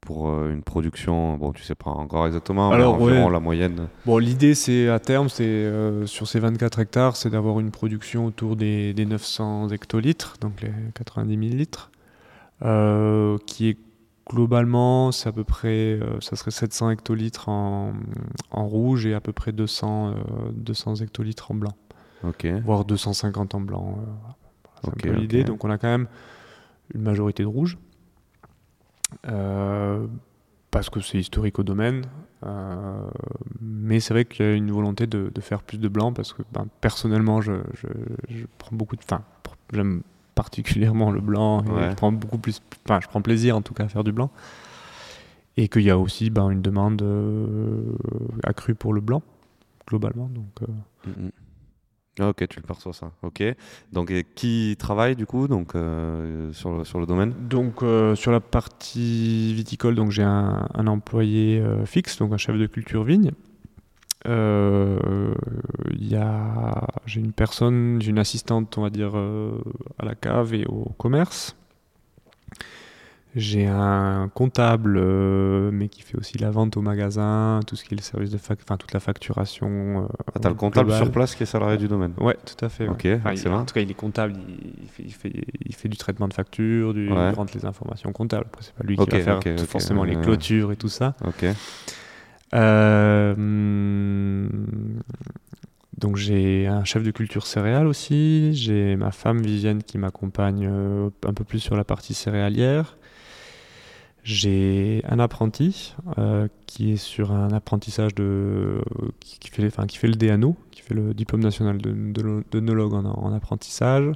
pour 0.00 0.28
une 0.46 0.62
production, 0.62 1.36
bon, 1.36 1.52
tu 1.52 1.62
sais 1.62 1.76
pas 1.76 1.90
encore 1.90 2.26
exactement, 2.26 2.70
Alors, 2.72 2.96
mais 2.98 3.04
environ 3.04 3.26
ouais. 3.26 3.32
la 3.32 3.40
moyenne. 3.40 3.88
Bon, 4.04 4.18
l'idée, 4.18 4.54
c'est 4.56 4.88
à 4.88 4.98
terme, 4.98 5.28
c'est 5.28 5.44
euh, 5.44 6.04
sur 6.06 6.26
ces 6.26 6.40
24 6.40 6.80
hectares, 6.80 7.16
c'est 7.16 7.30
d'avoir 7.30 7.60
une 7.60 7.70
production 7.70 8.26
autour 8.26 8.56
des, 8.56 8.92
des 8.92 9.06
900 9.06 9.68
hectolitres, 9.70 10.36
donc 10.40 10.62
les 10.62 10.72
90 10.94 11.48
000 11.48 11.56
litres, 11.56 11.90
euh, 12.62 13.38
qui 13.46 13.68
est 13.68 13.78
globalement, 14.28 15.12
c'est 15.12 15.28
à 15.28 15.32
peu 15.32 15.44
près, 15.44 15.98
euh, 16.00 16.20
ça 16.20 16.36
serait 16.36 16.50
700 16.50 16.90
hectolitres 16.90 17.48
en, 17.48 17.92
en 18.50 18.66
rouge 18.66 19.06
et 19.06 19.14
à 19.14 19.20
peu 19.20 19.32
près 19.32 19.52
200, 19.52 20.08
euh, 20.08 20.14
200 20.52 20.96
hectolitres 20.96 21.50
en 21.50 21.54
blanc, 21.54 21.76
voire 22.64 22.84
250 22.84 23.54
en 23.54 23.60
blanc. 23.60 23.98
euh, 23.98 24.30
c'est 24.82 24.88
un 24.88 24.92
peu 24.92 25.18
l'idée. 25.18 25.44
Donc 25.44 25.64
on 25.64 25.70
a 25.70 25.78
quand 25.78 25.88
même 25.88 26.08
une 26.94 27.02
majorité 27.02 27.42
de 27.42 27.48
rouge. 27.48 27.78
Euh, 29.28 30.06
parce 30.72 30.90
que 30.90 31.00
c'est 31.00 31.18
historique 31.18 31.58
au 31.58 31.62
domaine. 31.62 32.02
mais 33.60 34.00
c'est 34.00 34.12
vrai 34.12 34.24
qu'il 34.24 34.44
y 34.44 34.48
a 34.48 34.52
une 34.52 34.70
volonté 34.70 35.06
de, 35.06 35.40
faire 35.40 35.62
plus 35.62 35.78
de 35.78 35.88
blanc 35.88 36.12
parce 36.12 36.32
que 36.32 36.42
ben, 36.52 36.66
personnellement, 36.80 37.40
je, 37.40 37.52
prends 38.58 38.76
beaucoup 38.76 38.96
de. 38.96 39.02
Enfin, 39.02 39.22
j'aime 39.72 40.02
particulièrement 40.36 41.10
le 41.10 41.20
blanc 41.20 41.64
et 41.64 41.90
je 41.90 41.94
prends 41.96 42.12
beaucoup 42.12 42.38
plus. 42.38 42.62
Enfin, 42.84 43.00
je 43.02 43.08
prends 43.08 43.22
plaisir 43.22 43.56
en 43.56 43.62
tout 43.62 43.74
cas 43.74 43.84
à 43.84 43.88
faire 43.88 44.04
du 44.04 44.12
blanc. 44.12 44.30
Et 45.56 45.68
qu'il 45.68 45.82
y 45.82 45.90
a 45.90 45.98
aussi 45.98 46.30
ben, 46.30 46.50
une 46.50 46.62
demande 46.62 47.02
accrue 48.44 48.76
pour 48.76 48.92
le 48.92 49.00
blanc, 49.00 49.22
globalement. 49.88 50.28
Donc, 50.28 50.60
mm, 51.06 51.26
mm. 51.26 51.30
Ah, 52.18 52.30
ok, 52.30 52.48
tu 52.48 52.60
le 52.60 52.66
perçois 52.66 52.94
ça. 52.94 53.10
Ok. 53.22 53.42
Donc, 53.92 54.12
qui 54.34 54.74
travaille 54.78 55.16
du 55.16 55.26
coup 55.26 55.48
donc, 55.48 55.74
euh, 55.74 56.50
sur, 56.52 56.78
le, 56.78 56.84
sur 56.84 56.98
le 56.98 57.04
domaine? 57.04 57.34
Donc, 57.48 57.82
euh, 57.82 58.14
sur 58.14 58.32
la 58.32 58.40
partie 58.40 59.52
viticole, 59.52 59.98
j'ai 60.10 60.22
un, 60.22 60.66
un, 60.72 60.86
employé 60.86 61.60
euh, 61.60 61.84
fixe, 61.84 62.18
donc 62.18 62.32
un 62.32 62.38
chef 62.38 62.56
de 62.56 62.66
culture 62.66 63.04
vigne. 63.04 63.32
Il 64.26 66.16
a, 66.16 66.86
j'ai 67.06 67.20
une 67.20 67.32
personne, 67.32 68.00
j'ai 68.00 68.10
une 68.10 68.18
assistante, 68.18 68.76
on 68.78 68.82
va 68.82 68.90
dire, 68.90 69.14
à 69.16 70.04
la 70.04 70.14
cave 70.14 70.54
et 70.54 70.64
au 70.66 70.92
commerce. 70.98 71.56
J'ai 73.36 73.66
un 73.66 74.30
comptable, 74.32 74.96
euh, 74.96 75.70
mais 75.70 75.88
qui 75.88 76.00
fait 76.00 76.16
aussi 76.16 76.38
la 76.38 76.50
vente 76.50 76.78
au 76.78 76.80
magasin, 76.80 77.60
tout 77.66 77.76
ce 77.76 77.84
qui 77.84 77.92
est 77.92 77.96
le 77.98 78.02
service 78.02 78.30
de 78.30 78.38
fac, 78.38 78.58
enfin 78.62 78.78
toute 78.78 78.94
la 78.94 79.00
facturation. 79.00 79.68
Euh, 79.68 80.06
ah, 80.34 80.38
t'as 80.40 80.48
le 80.48 80.54
comptable 80.54 80.90
sur 80.90 81.10
place 81.10 81.34
qui 81.34 81.42
est 81.42 81.46
salarié 81.46 81.76
du 81.76 81.86
domaine 81.86 82.14
Ouais, 82.16 82.34
tout 82.46 82.64
à 82.64 82.70
fait. 82.70 82.88
Ok, 82.88 83.04
excellent. 83.04 83.58
en 83.60 83.64
tout 83.66 83.74
cas, 83.74 83.82
il 83.82 83.90
est 83.90 83.94
comptable, 83.94 84.32
il 84.82 84.88
fait, 84.88 85.02
il 85.02 85.12
fait, 85.12 85.32
il 85.66 85.74
fait 85.74 85.88
du 85.90 85.98
traitement 85.98 86.28
de 86.28 86.32
factures, 86.32 86.94
du, 86.94 87.08
il 87.08 87.12
rentre 87.12 87.52
les 87.54 87.66
informations 87.66 88.10
comptables. 88.10 88.46
Après, 88.46 88.62
c'est 88.62 88.74
pas 88.74 88.84
lui 88.84 88.96
qui 88.96 89.10
va 89.10 89.40
faire 89.40 89.58
forcément 89.68 90.04
les 90.04 90.16
clôtures 90.16 90.72
et 90.72 90.76
tout 90.76 90.88
ça. 90.88 91.14
Ok. 91.26 91.44
Euh, 92.54 94.48
donc 95.98 96.16
j'ai 96.16 96.66
un 96.66 96.84
chef 96.84 97.02
de 97.02 97.10
culture 97.10 97.46
céréales 97.46 97.86
aussi, 97.86 98.54
j'ai 98.54 98.96
ma 98.96 99.10
femme 99.10 99.40
Vivienne 99.42 99.82
qui 99.82 99.98
m'accompagne 99.98 100.66
un 100.66 101.32
peu 101.34 101.44
plus 101.44 101.60
sur 101.60 101.76
la 101.76 101.84
partie 101.84 102.14
céréalière. 102.14 102.96
J'ai 104.26 105.04
un 105.08 105.20
apprenti 105.20 105.94
euh, 106.18 106.48
qui 106.66 106.90
est 106.90 106.96
sur 106.96 107.30
un 107.30 107.52
apprentissage 107.52 108.12
de 108.16 108.82
qui, 109.20 109.38
fait, 109.50 110.08
le 110.08 110.16
DANO, 110.16 110.56
qui 110.72 110.82
fait 110.82 110.94
le 110.94 111.14
diplôme 111.14 111.44
national 111.44 111.78
de, 111.78 111.92
de, 111.92 112.82
en, 112.82 113.32
apprentissage. 113.32 114.10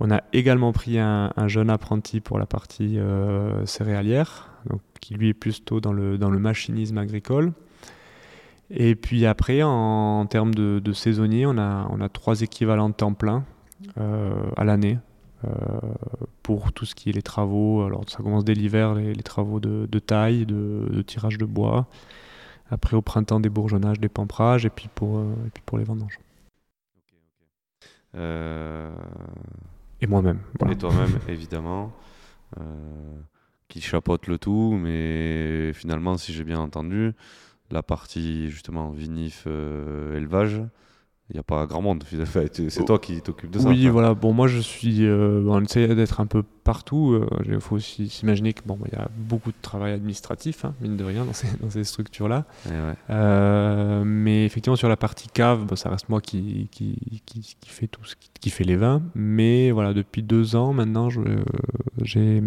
On 0.00 0.10
a 0.10 0.22
également 0.32 0.72
pris 0.72 0.98
un, 0.98 1.30
jeune 1.48 1.68
apprenti 1.68 2.20
pour 2.20 2.38
la 2.38 2.46
partie 2.46 2.98
euh, 2.98 3.66
céréalière, 3.66 4.48
donc, 4.68 4.80
qui 5.00 5.14
lui 5.14 5.28
est 5.28 5.34
plutôt 5.34 5.80
dans 5.80 5.92
le, 5.92 6.18
dans 6.18 6.30
le 6.30 6.38
machinisme 6.38 6.98
agricole. 6.98 7.52
Et 8.70 8.94
puis 8.94 9.26
après, 9.26 9.62
en, 9.62 10.26
termes 10.26 10.54
de, 10.54 10.80
de 10.82 10.92
saisonniers, 10.92 11.46
on 11.46 11.56
a, 11.58 11.86
on 11.90 12.00
a 12.00 12.08
trois 12.08 12.42
équivalents 12.42 12.88
de 12.88 12.94
temps 12.94 13.14
plein 13.14 13.44
euh, 13.98 14.34
à 14.56 14.64
l'année. 14.64 14.98
Euh, 15.44 15.50
pour 16.42 16.72
tout 16.72 16.86
ce 16.86 16.94
qui 16.94 17.10
est 17.10 17.12
les 17.12 17.22
travaux. 17.22 17.82
Alors 17.82 18.08
ça 18.08 18.18
commence 18.18 18.44
dès 18.44 18.54
l'hiver, 18.54 18.94
les, 18.94 19.14
travaux 19.22 19.60
de, 19.60 19.98
taille, 19.98 20.46
de, 20.46 21.02
tirage 21.06 21.36
de 21.38 21.44
bois. 21.44 21.86
Après 22.70 22.96
au 22.96 23.02
printemps 23.02 23.38
des 23.38 23.50
bourgeonnages, 23.50 24.00
des 24.00 24.08
pamprages 24.08 24.64
et 24.64 24.70
puis 24.70 24.88
pour, 24.94 25.18
euh, 25.18 25.34
et 25.46 25.50
puis 25.50 25.62
pour 25.64 25.78
les 25.78 25.84
vendanges. 25.84 26.18
Et 28.14 30.06
moi-même. 30.06 30.40
Et 30.70 30.76
toi-même, 30.76 31.18
évidemment, 31.28 31.92
qui 33.68 33.80
chapeaute 33.80 34.26
le 34.26 34.38
tout, 34.38 34.78
mais 34.80 35.72
finalement, 35.72 36.16
si 36.16 36.32
j'ai 36.32 36.44
bien 36.44 36.58
entendu, 36.58 37.12
la 37.70 37.82
partie 37.82 38.50
justement 38.50 38.90
vinif 38.90 39.46
élevage, 39.46 40.62
il 41.30 41.34
n'y 41.34 41.40
a 41.40 41.42
pas 41.42 41.66
grand 41.66 41.82
monde. 41.82 42.04
C'est 42.68 42.84
toi 42.84 43.00
qui 43.00 43.20
t'occupes 43.20 43.50
de 43.50 43.58
ça. 43.58 43.68
Oui, 43.68 43.88
voilà. 43.88 44.14
Bon, 44.14 44.32
moi, 44.32 44.46
je 44.46 44.60
suis. 44.60 45.04
Euh, 45.04 45.42
on 45.48 45.60
essaie 45.60 45.92
d'être 45.96 46.20
un 46.20 46.26
peu 46.26 46.44
partout. 46.44 47.20
Il 47.44 47.54
euh, 47.54 47.60
faut 47.60 47.74
aussi 47.74 48.08
s'imaginer 48.08 48.52
qu'il 48.52 48.64
bon, 48.64 48.78
y 48.92 48.94
a 48.94 49.08
beaucoup 49.16 49.50
de 49.50 49.56
travail 49.60 49.92
administratif, 49.92 50.64
hein, 50.64 50.74
mine 50.80 50.96
de 50.96 51.02
rien, 51.02 51.24
dans 51.24 51.32
ces, 51.32 51.48
dans 51.60 51.68
ces 51.68 51.82
structures-là. 51.82 52.44
Eh 52.66 52.70
euh, 53.10 54.04
mais 54.06 54.46
effectivement, 54.46 54.76
sur 54.76 54.88
la 54.88 54.96
partie 54.96 55.26
cave, 55.26 55.74
ça 55.74 55.90
reste 55.90 56.08
moi 56.08 56.20
qui, 56.20 56.68
qui, 56.70 57.22
qui, 57.26 57.56
qui 57.60 57.70
fait 57.70 57.88
tout 57.88 58.04
ce 58.04 58.14
qui, 58.40 58.50
fait 58.50 58.64
les 58.64 58.76
vins. 58.76 59.02
Mais 59.16 59.72
voilà, 59.72 59.94
depuis 59.94 60.22
deux 60.22 60.54
ans 60.54 60.72
maintenant, 60.72 61.08
j'ai. 62.02 62.40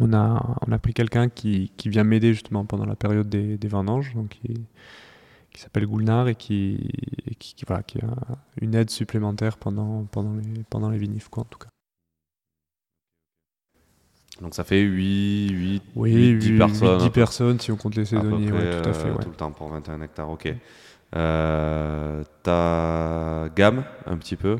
On 0.00 0.12
a, 0.12 0.58
on 0.66 0.72
a 0.72 0.78
pris 0.78 0.92
quelqu'un 0.92 1.28
qui, 1.28 1.72
qui 1.76 1.88
vient 1.88 2.04
m'aider 2.04 2.32
justement 2.32 2.64
pendant 2.64 2.86
la 2.86 2.96
période 2.96 3.28
des, 3.28 3.56
des 3.56 3.68
vendanges, 3.68 4.14
donc 4.14 4.30
qui, 4.30 4.54
qui 5.52 5.60
s'appelle 5.60 5.86
Goulnard 5.86 6.28
et 6.28 6.34
qui, 6.34 6.90
qui, 7.38 7.54
voilà, 7.66 7.82
qui 7.82 7.98
a 8.00 8.14
une 8.60 8.74
aide 8.74 8.90
supplémentaire 8.90 9.56
pendant, 9.56 10.04
pendant, 10.04 10.34
les, 10.34 10.64
pendant 10.68 10.90
les 10.90 10.98
vinifs, 10.98 11.28
quoi, 11.28 11.44
en 11.44 11.46
tout 11.46 11.58
cas. 11.58 11.68
Donc 14.42 14.54
ça 14.54 14.64
fait 14.64 14.82
8, 14.82 15.48
8, 15.50 15.82
oui, 15.94 16.36
10 16.36 16.58
personnes. 16.58 16.98
10 16.98 17.10
personnes 17.10 17.60
si 17.60 17.72
on 17.72 17.76
compte 17.76 17.94
les 17.94 18.04
saisonniers, 18.04 18.52
ouais, 18.52 18.82
tout 18.82 18.88
à 18.90 18.92
fait. 18.92 19.08
Euh, 19.08 19.14
tout 19.14 19.30
le 19.30 19.34
temps 19.34 19.50
pour 19.50 19.68
21 19.68 20.02
hectares, 20.02 20.28
ok. 20.28 20.52
Euh, 21.14 22.22
ta 22.42 23.48
gamme 23.54 23.84
un 24.04 24.18
petit 24.18 24.36
peu 24.36 24.58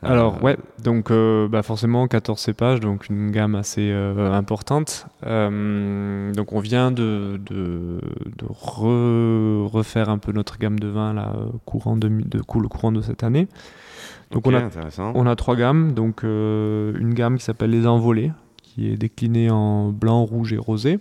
alors 0.00 0.36
euh, 0.36 0.44
ouais, 0.44 0.56
donc 0.82 1.10
euh, 1.10 1.48
bah 1.48 1.62
forcément 1.62 2.06
14 2.08 2.38
cépages, 2.38 2.80
donc 2.80 3.08
une 3.08 3.30
gamme 3.30 3.54
assez 3.54 3.90
euh, 3.90 4.32
importante. 4.32 5.06
donc 5.22 6.52
on 6.52 6.60
vient 6.60 6.90
de, 6.90 7.40
de, 7.44 8.00
refaire 8.48 10.08
un 10.08 10.18
peu 10.18 10.32
notre 10.32 10.58
gamme 10.58 10.78
de 10.78 10.88
vin 10.88 11.12
là, 11.12 11.34
courant 11.64 11.96
de, 11.96 12.08
de, 12.08 12.38
le 12.38 12.68
courant 12.68 12.92
de 12.92 13.02
cette 13.02 13.22
année. 13.22 13.48
Donc 14.30 14.46
on, 14.46 14.54
a, 14.54 14.70
on 15.14 15.26
a 15.26 15.36
trois 15.36 15.56
gammes, 15.56 15.92
donc 15.92 16.22
une 16.22 17.12
gamme 17.14 17.36
qui 17.36 17.44
s'appelle 17.44 17.70
les 17.70 17.86
envolées, 17.86 18.32
qui 18.62 18.88
est 18.90 18.96
déclinée 18.96 19.50
en 19.50 19.90
blanc, 19.90 20.24
rouge 20.24 20.54
et 20.54 20.58
rosé. 20.58 20.98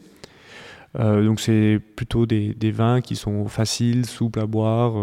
donc 0.99 1.39
c'est 1.39 1.79
plutôt 1.95 2.25
des, 2.25 2.53
des, 2.53 2.71
vins 2.71 2.99
qui 2.99 3.15
sont 3.15 3.47
faciles, 3.47 4.05
souples 4.05 4.39
à 4.41 4.45
boire. 4.45 4.93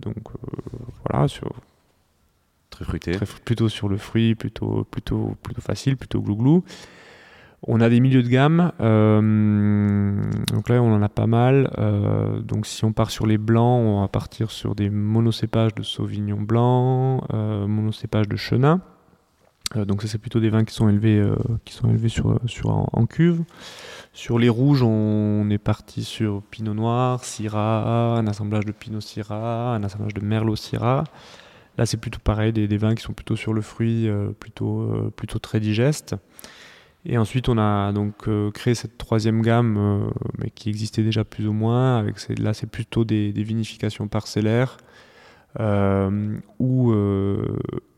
donc 0.00 0.16
voilà, 1.08 1.28
sur, 1.28 1.50
plutôt 3.44 3.68
sur 3.68 3.88
le 3.88 3.96
fruit, 3.96 4.34
plutôt, 4.34 4.84
plutôt, 4.90 5.36
plutôt 5.42 5.60
facile, 5.60 5.96
plutôt 5.96 6.20
glouglou. 6.20 6.64
On 7.66 7.80
a 7.80 7.88
des 7.88 7.98
milieux 7.98 8.22
de 8.22 8.28
gamme, 8.28 8.70
euh, 8.80 10.22
donc 10.52 10.68
là 10.68 10.80
on 10.80 10.94
en 10.94 11.02
a 11.02 11.08
pas 11.08 11.26
mal. 11.26 11.70
Euh, 11.78 12.38
donc 12.40 12.66
si 12.66 12.84
on 12.84 12.92
part 12.92 13.10
sur 13.10 13.26
les 13.26 13.36
blancs, 13.36 13.82
on 13.84 14.00
va 14.02 14.08
partir 14.08 14.52
sur 14.52 14.76
des 14.76 14.90
monocépages 14.90 15.74
de 15.74 15.82
Sauvignon 15.82 16.40
blanc, 16.40 17.24
euh, 17.34 17.66
monocépages 17.66 18.28
de 18.28 18.36
Chenin. 18.36 18.80
donc 19.74 20.02
ça 20.02 20.08
c'est 20.08 20.18
plutôt 20.18 20.38
des 20.38 20.50
vins 20.50 20.64
qui 20.64 20.72
sont 20.72 20.88
élevés, 20.88 21.20
qui 21.64 21.74
sont 21.74 21.90
élevés 21.90 22.08
sur, 22.08 22.38
sur 22.46 22.70
en, 22.70 23.06
cuve. 23.06 23.42
Sur 24.12 24.38
les 24.38 24.48
rouges, 24.48 24.82
on 24.84 25.50
est 25.50 25.58
parti 25.58 26.04
sur 26.04 26.42
Pinot 26.50 26.74
Noir, 26.74 27.24
Syrah, 27.24 28.16
un 28.18 28.26
assemblage 28.28 28.66
de 28.66 28.72
Pinot 28.72 29.00
Syrah, 29.00 29.74
un 29.74 29.82
assemblage 29.82 30.14
de 30.14 30.20
Merlot 30.20 30.56
Syrah. 30.56 31.04
Là, 31.78 31.86
c'est 31.86 31.96
plutôt 31.96 32.18
pareil, 32.18 32.52
des, 32.52 32.76
vins 32.76 32.96
qui 32.96 33.04
sont 33.04 33.12
plutôt 33.12 33.36
sur 33.36 33.54
le 33.54 33.62
fruit, 33.62 34.08
euh, 34.08 34.32
plutôt, 34.32 34.80
euh, 34.80 35.12
plutôt 35.14 35.38
très 35.38 35.60
digestes. 35.60 36.16
Et 37.06 37.16
ensuite, 37.16 37.48
on 37.48 37.56
a 37.56 37.92
donc 37.92 38.26
euh, 38.26 38.50
créé 38.50 38.74
cette 38.74 38.98
troisième 38.98 39.40
gamme, 39.42 40.10
mais 40.38 40.50
qui 40.50 40.68
existait 40.68 41.04
déjà 41.04 41.24
plus 41.24 41.46
ou 41.46 41.52
moins. 41.52 41.98
Avec 41.98 42.16
là, 42.40 42.52
c'est 42.52 42.66
plutôt 42.66 43.04
des, 43.04 43.30
vinifications 43.30 44.08
parcellaires 44.08 44.76
ou, 46.58 46.92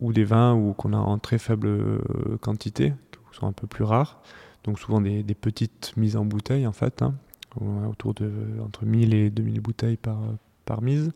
ou 0.01 0.12
des 0.12 0.24
vins 0.24 0.74
qu'on 0.76 0.93
a 0.93 0.99
en 0.99 1.18
très 1.18 1.39
faible 1.39 2.01
quantité, 2.41 2.93
qui 3.11 3.39
sont 3.39 3.47
un 3.47 3.53
peu 3.53 3.66
plus 3.66 3.85
rares. 3.85 4.22
Donc 4.64 4.78
souvent 4.78 5.01
des, 5.01 5.24
petites 5.35 5.95
mises 5.97 6.16
en 6.16 6.26
bouteille 6.26 6.66
en 6.66 6.72
fait, 6.72 7.01
hein. 7.01 7.14
autour 7.89 8.12
de 8.12 8.31
entre 8.62 8.85
1000 8.85 9.14
et 9.14 9.31
2000 9.31 9.61
bouteilles 9.61 9.97
par, 9.97 10.18
par 10.66 10.83
mise. 10.83 11.11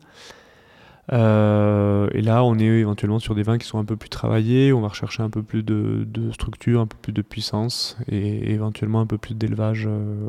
Euh, 1.12 2.08
et 2.12 2.22
là, 2.22 2.44
on 2.44 2.58
est 2.58 2.64
éventuellement 2.64 3.18
sur 3.18 3.34
des 3.34 3.42
vins 3.42 3.58
qui 3.58 3.66
sont 3.66 3.78
un 3.78 3.84
peu 3.84 3.96
plus 3.96 4.08
travaillés. 4.08 4.72
On 4.72 4.80
va 4.80 4.88
rechercher 4.88 5.22
un 5.22 5.30
peu 5.30 5.42
plus 5.42 5.62
de, 5.62 6.06
structure, 6.32 6.80
un 6.80 6.86
peu 6.86 6.96
plus 7.00 7.12
de 7.12 7.22
puissance 7.22 7.96
et 8.08 8.52
éventuellement 8.52 9.00
un 9.00 9.06
peu 9.06 9.18
plus 9.18 9.34
d'élevage 9.34 9.86
euh, 9.86 10.28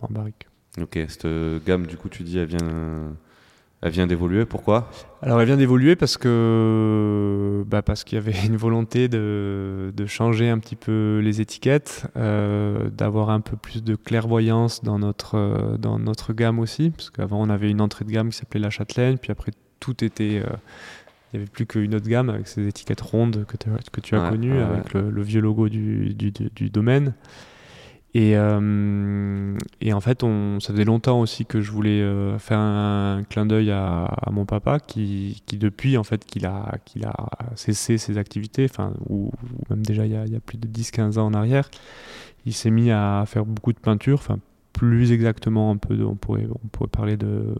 en 0.00 0.08
barrique. 0.10 0.48
Ok, 0.80 0.98
cette 1.08 1.26
gamme, 1.66 1.86
du 1.86 1.96
coup, 1.96 2.08
tu 2.08 2.22
dis, 2.22 2.38
elle 2.38 2.46
vient, 2.46 3.12
elle 3.82 3.90
vient 3.90 4.06
d'évoluer. 4.06 4.44
Pourquoi? 4.44 4.88
Alors, 5.22 5.40
elle 5.40 5.46
vient 5.46 5.56
d'évoluer 5.56 5.96
parce 5.96 6.16
que 6.16 7.64
bah, 7.66 7.82
parce 7.82 8.04
qu'il 8.04 8.16
y 8.16 8.20
avait 8.20 8.46
une 8.46 8.56
volonté 8.56 9.08
de, 9.08 9.92
de, 9.96 10.06
changer 10.06 10.48
un 10.48 10.58
petit 10.58 10.76
peu 10.76 11.20
les 11.22 11.40
étiquettes, 11.40 12.06
euh, 12.16 12.88
d'avoir 12.90 13.30
un 13.30 13.40
peu 13.40 13.56
plus 13.56 13.82
de 13.82 13.96
clairvoyance 13.96 14.84
dans 14.84 14.98
notre 14.98 15.76
dans 15.78 15.98
notre 15.98 16.32
gamme 16.32 16.60
aussi, 16.60 16.90
parce 16.90 17.10
qu'avant 17.10 17.40
on 17.40 17.50
avait 17.50 17.70
une 17.70 17.80
entrée 17.80 18.04
de 18.04 18.10
gamme 18.10 18.30
qui 18.30 18.38
s'appelait 18.38 18.60
la 18.60 18.70
Châtelaine, 18.70 19.18
puis 19.18 19.32
après 19.32 19.50
tout 19.80 20.04
était. 20.04 20.42
Euh, 20.44 20.56
il 21.32 21.38
n'y 21.38 21.42
avait 21.44 21.50
plus 21.50 21.64
qu'une 21.64 21.94
autre 21.94 22.08
gamme 22.08 22.28
avec 22.28 22.48
ces 22.48 22.66
étiquettes 22.66 23.00
rondes 23.00 23.44
que, 23.46 23.56
que 23.92 24.00
tu 24.00 24.16
as 24.16 24.30
connues, 24.30 24.58
avec 24.60 24.94
Le, 24.94 25.22
vieux 25.22 25.40
logo 25.40 25.68
du, 25.68 26.12
du, 26.12 26.70
domaine. 26.70 27.14
Et, 28.14 28.36
euh, 28.36 29.56
et, 29.80 29.92
en 29.92 30.00
fait, 30.00 30.24
on, 30.24 30.58
ça 30.58 30.72
faisait 30.72 30.84
longtemps 30.84 31.20
aussi 31.20 31.46
que 31.46 31.60
je 31.60 31.70
voulais 31.70 32.00
euh, 32.00 32.36
faire 32.40 32.58
un, 32.58 33.22
clin 33.30 33.46
d'œil 33.46 33.70
à, 33.70 34.06
à, 34.06 34.32
mon 34.32 34.44
papa, 34.44 34.80
qui, 34.80 35.40
qui 35.46 35.56
depuis 35.56 35.96
en 35.96 36.02
fait 36.02 36.24
qu'il 36.24 36.46
a, 36.46 36.78
qu'il 36.84 37.04
a 37.04 37.14
cessé 37.54 37.96
ses 37.96 38.18
activités, 38.18 38.66
enfin, 38.68 38.92
ou, 39.08 39.30
ou, 39.44 39.62
même 39.70 39.86
déjà 39.86 40.06
il 40.06 40.12
y 40.12 40.16
a, 40.16 40.26
il 40.26 40.32
y 40.32 40.36
a 40.36 40.40
plus 40.40 40.58
de 40.58 40.66
10-15 40.66 41.20
ans 41.20 41.26
en 41.26 41.34
arrière, 41.34 41.70
il 42.44 42.54
s'est 42.54 42.72
mis 42.72 42.90
à 42.90 43.22
faire 43.28 43.44
beaucoup 43.44 43.72
de 43.72 43.78
peinture, 43.78 44.18
enfin 44.18 44.40
plus 44.72 45.12
exactement 45.12 45.70
un 45.70 45.76
peu, 45.76 45.96
de, 45.96 46.04
on, 46.04 46.14
pourrait, 46.16 46.46
on 46.64 46.68
pourrait 46.68 46.88
parler 46.88 47.16
de, 47.16 47.54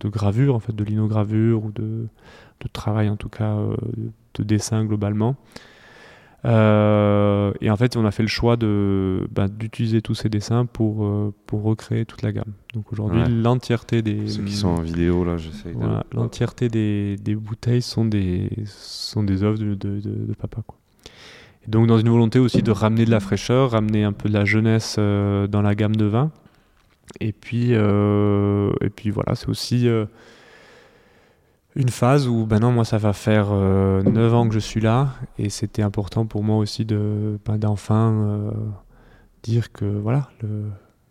de 0.00 0.08
gravure, 0.08 0.54
en 0.54 0.60
fait, 0.60 0.74
de 0.74 0.84
linogravure 0.84 1.64
ou 1.64 1.70
de, 1.72 2.06
de 2.60 2.68
travail 2.72 3.08
en 3.08 3.16
tout 3.16 3.28
cas 3.28 3.56
euh, 3.56 3.76
de 4.34 4.42
dessin 4.42 4.84
globalement. 4.84 5.36
Euh, 6.44 7.52
et 7.60 7.68
en 7.70 7.76
fait, 7.76 7.96
on 7.96 8.04
a 8.06 8.12
fait 8.12 8.22
le 8.22 8.28
choix 8.28 8.56
de 8.56 9.26
bah, 9.32 9.48
d'utiliser 9.48 10.02
tous 10.02 10.14
ces 10.14 10.28
dessins 10.28 10.66
pour 10.66 11.04
euh, 11.04 11.34
pour 11.46 11.64
recréer 11.64 12.04
toute 12.04 12.22
la 12.22 12.30
gamme. 12.30 12.52
Donc 12.74 12.92
aujourd'hui, 12.92 13.20
Ouais. 13.22 13.28
l'entièreté 13.28 14.02
des 14.02 14.28
Ceux 14.28 14.44
qui 14.44 14.52
sont 14.54 14.68
en 14.68 14.80
vidéo, 14.80 15.24
là, 15.24 15.36
j'essaie 15.36 15.72
de. 15.72 16.16
l'entièreté 16.16 16.68
des, 16.68 17.16
des 17.16 17.34
bouteilles 17.34 17.82
sont 17.82 18.04
des 18.04 18.50
sont 18.66 19.24
des 19.24 19.42
œuvres 19.42 19.58
de, 19.58 20.34
papa. 20.38 20.62
Quoi. 20.64 20.78
Et 21.66 21.70
donc 21.70 21.88
dans 21.88 21.98
une 21.98 22.08
volonté 22.08 22.38
aussi 22.38 22.62
de 22.62 22.70
ramener 22.70 23.04
de 23.04 23.10
la 23.10 23.20
fraîcheur, 23.20 23.72
ramener 23.72 24.04
un 24.04 24.12
peu 24.12 24.28
de 24.28 24.34
la 24.34 24.44
jeunesse 24.44 24.94
euh, 25.00 25.48
dans 25.48 25.60
la 25.62 25.74
gamme 25.74 25.96
de 25.96 26.04
vins. 26.04 26.30
Et 27.20 27.32
puis 27.32 27.70
euh, 27.74 28.72
et 28.80 28.90
puis 28.90 29.10
voilà, 29.10 29.34
c'est 29.34 29.48
aussi 29.48 29.88
euh, 29.88 30.06
une 31.74 31.88
phase 31.88 32.28
où 32.28 32.46
maintenant 32.46 32.72
moi 32.72 32.84
ça 32.84 32.98
va 32.98 33.12
faire 33.12 33.48
euh, 33.52 34.02
9 34.02 34.34
ans 34.34 34.48
que 34.48 34.54
je 34.54 34.58
suis 34.58 34.80
là 34.80 35.14
et 35.38 35.48
c'était 35.50 35.82
important 35.82 36.26
pour 36.26 36.42
moi 36.42 36.56
aussi 36.56 36.84
de 36.84 37.38
ben, 37.44 37.58
d'enfin 37.58 38.12
euh, 38.12 38.50
dire 39.42 39.72
que 39.72 39.84
voilà 39.84 40.28
le, 40.42 40.64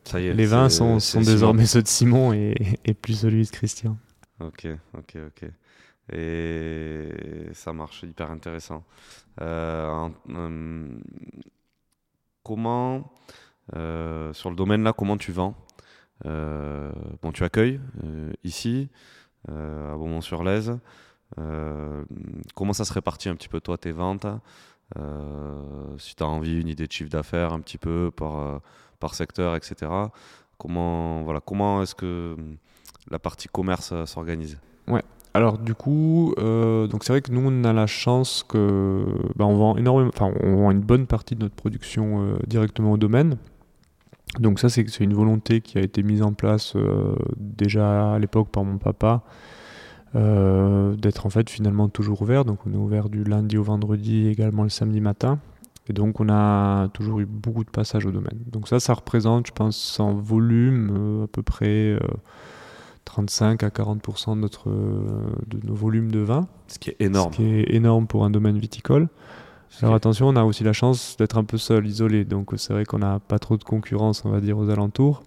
Ça 0.03 0.19
y 0.19 0.27
est. 0.27 0.33
les 0.33 0.45
vins 0.45 0.69
sont, 0.69 0.99
Simon. 0.99 1.23
désormais 1.25 1.65
ceux 1.65 1.81
de 1.81 1.87
Simon 1.87 2.33
et, 2.33 2.55
et 2.85 2.93
plus 2.93 3.19
celui 3.21 3.43
de 3.45 3.49
Christian. 3.51 3.97
Ok, 4.39 4.67
ok, 4.97 5.17
ok. 5.27 5.49
Et 6.13 7.09
ça 7.53 7.73
marche, 7.73 8.03
hyper 8.03 8.31
intéressant. 8.31 8.83
Euh, 9.41 10.07
hum, 10.29 11.01
comment, 12.43 13.11
sur 13.73 14.49
le 14.49 14.55
domaine 14.55 14.83
là, 14.83 14.93
comment 14.93 15.17
tu 15.17 15.31
vends? 15.31 15.55
Bon, 16.25 17.31
tu 17.33 17.43
accueilles 17.43 17.79
euh, 18.03 18.31
ici, 18.43 18.89
euh, 19.49 19.93
à 19.93 19.97
Beaumont-sur-Lèze. 19.97 20.77
Euh, 21.39 22.03
comment 22.55 22.73
ça 22.73 22.85
se 22.85 22.93
répartit 22.93 23.29
un 23.29 23.35
petit 23.35 23.49
peu 23.49 23.59
toi 23.59 23.77
tes 23.77 23.91
ventes 23.91 24.25
Euh, 24.97 25.97
Si 25.97 26.15
tu 26.15 26.23
as 26.23 26.27
envie, 26.27 26.59
une 26.61 26.67
idée 26.69 26.87
de 26.87 26.91
chiffre 26.91 27.09
d'affaires 27.09 27.51
un 27.53 27.59
petit 27.59 27.77
peu 27.77 28.11
par, 28.15 28.39
euh, 28.39 28.57
par 28.99 29.13
secteur, 29.15 29.55
etc. 29.55 29.91
Comment, 30.57 31.23
voilà, 31.23 31.39
comment 31.41 31.81
est-ce 31.81 31.93
que 31.95 32.33
hum, 32.37 32.57
la 33.11 33.19
partie 33.19 33.47
commerce 33.49 33.91
euh, 33.93 34.05
s'organise? 34.05 34.59
Alors 35.33 35.59
du 35.59 35.75
coup, 35.75 36.33
euh, 36.39 36.87
donc 36.87 37.03
c'est 37.03 37.13
vrai 37.13 37.21
que 37.21 37.31
nous 37.31 37.41
on 37.45 37.63
a 37.63 37.71
la 37.71 37.85
chance 37.85 38.43
que 38.47 39.05
bah, 39.35 39.45
on 39.45 39.55
vend 39.55 39.77
énormément, 39.77 40.09
enfin 40.11 40.31
on 40.41 40.55
vend 40.55 40.71
une 40.71 40.79
bonne 40.81 41.05
partie 41.05 41.35
de 41.35 41.41
notre 41.43 41.53
production 41.53 42.23
euh, 42.23 42.37
directement 42.47 42.93
au 42.93 42.97
domaine. 42.97 43.37
Donc 44.39 44.59
ça 44.59 44.69
c'est 44.69 44.99
une 44.99 45.13
volonté 45.13 45.61
qui 45.61 45.77
a 45.77 45.81
été 45.81 46.03
mise 46.03 46.21
en 46.21 46.33
place 46.33 46.73
euh, 46.75 47.15
déjà 47.37 48.13
à 48.13 48.19
l'époque 48.19 48.49
par 48.49 48.63
mon 48.63 48.77
papa, 48.77 49.23
euh, 50.15 50.95
d'être 50.95 51.25
en 51.25 51.29
fait 51.29 51.49
finalement 51.49 51.89
toujours 51.89 52.21
ouvert. 52.21 52.45
Donc 52.45 52.59
on 52.65 52.73
est 52.73 52.77
ouvert 52.77 53.09
du 53.09 53.23
lundi 53.23 53.57
au 53.57 53.63
vendredi, 53.63 54.27
également 54.27 54.63
le 54.63 54.69
samedi 54.69 55.01
matin. 55.01 55.39
Et 55.89 55.93
donc 55.93 56.19
on 56.19 56.27
a 56.29 56.89
toujours 56.89 57.19
eu 57.19 57.25
beaucoup 57.25 57.63
de 57.63 57.69
passages 57.69 58.05
au 58.05 58.11
domaine. 58.11 58.39
Donc 58.47 58.67
ça, 58.67 58.79
ça 58.79 58.93
représente, 58.93 59.47
je 59.47 59.53
pense, 59.53 59.99
en 59.99 60.13
volume 60.13 60.89
euh, 60.91 61.23
à 61.23 61.27
peu 61.27 61.41
près 61.41 61.93
euh, 61.93 61.99
35 63.05 63.63
à 63.63 63.69
40% 63.69 64.35
de, 64.35 64.41
notre, 64.41 64.69
de 64.69 65.65
nos 65.65 65.73
volumes 65.73 66.11
de 66.11 66.19
vin. 66.19 66.47
Ce 66.67 66.77
qui 66.77 66.89
est 66.89 66.97
énorme. 66.99 67.31
Ce 67.31 67.37
qui 67.37 67.45
est 67.45 67.73
énorme 67.73 68.05
pour 68.05 68.25
un 68.25 68.29
domaine 68.29 68.59
viticole. 68.59 69.07
Est- 69.81 69.85
attention, 69.93 70.27
on 70.29 70.35
a 70.35 70.43
aussi 70.43 70.63
la 70.63 70.73
chance 70.73 71.15
d'être 71.17 71.37
un 71.37 71.43
peu 71.43 71.57
seul, 71.57 71.85
isolé. 71.87 72.25
Donc 72.25 72.51
c'est 72.57 72.73
vrai 72.73 72.85
qu'on 72.85 72.99
n'a 72.99 73.19
pas 73.19 73.39
trop 73.39 73.57
de 73.57 73.63
concurrence, 73.63 74.23
on 74.25 74.29
va 74.29 74.39
dire, 74.41 74.57
aux 74.57 74.69
alentours. 74.69 75.23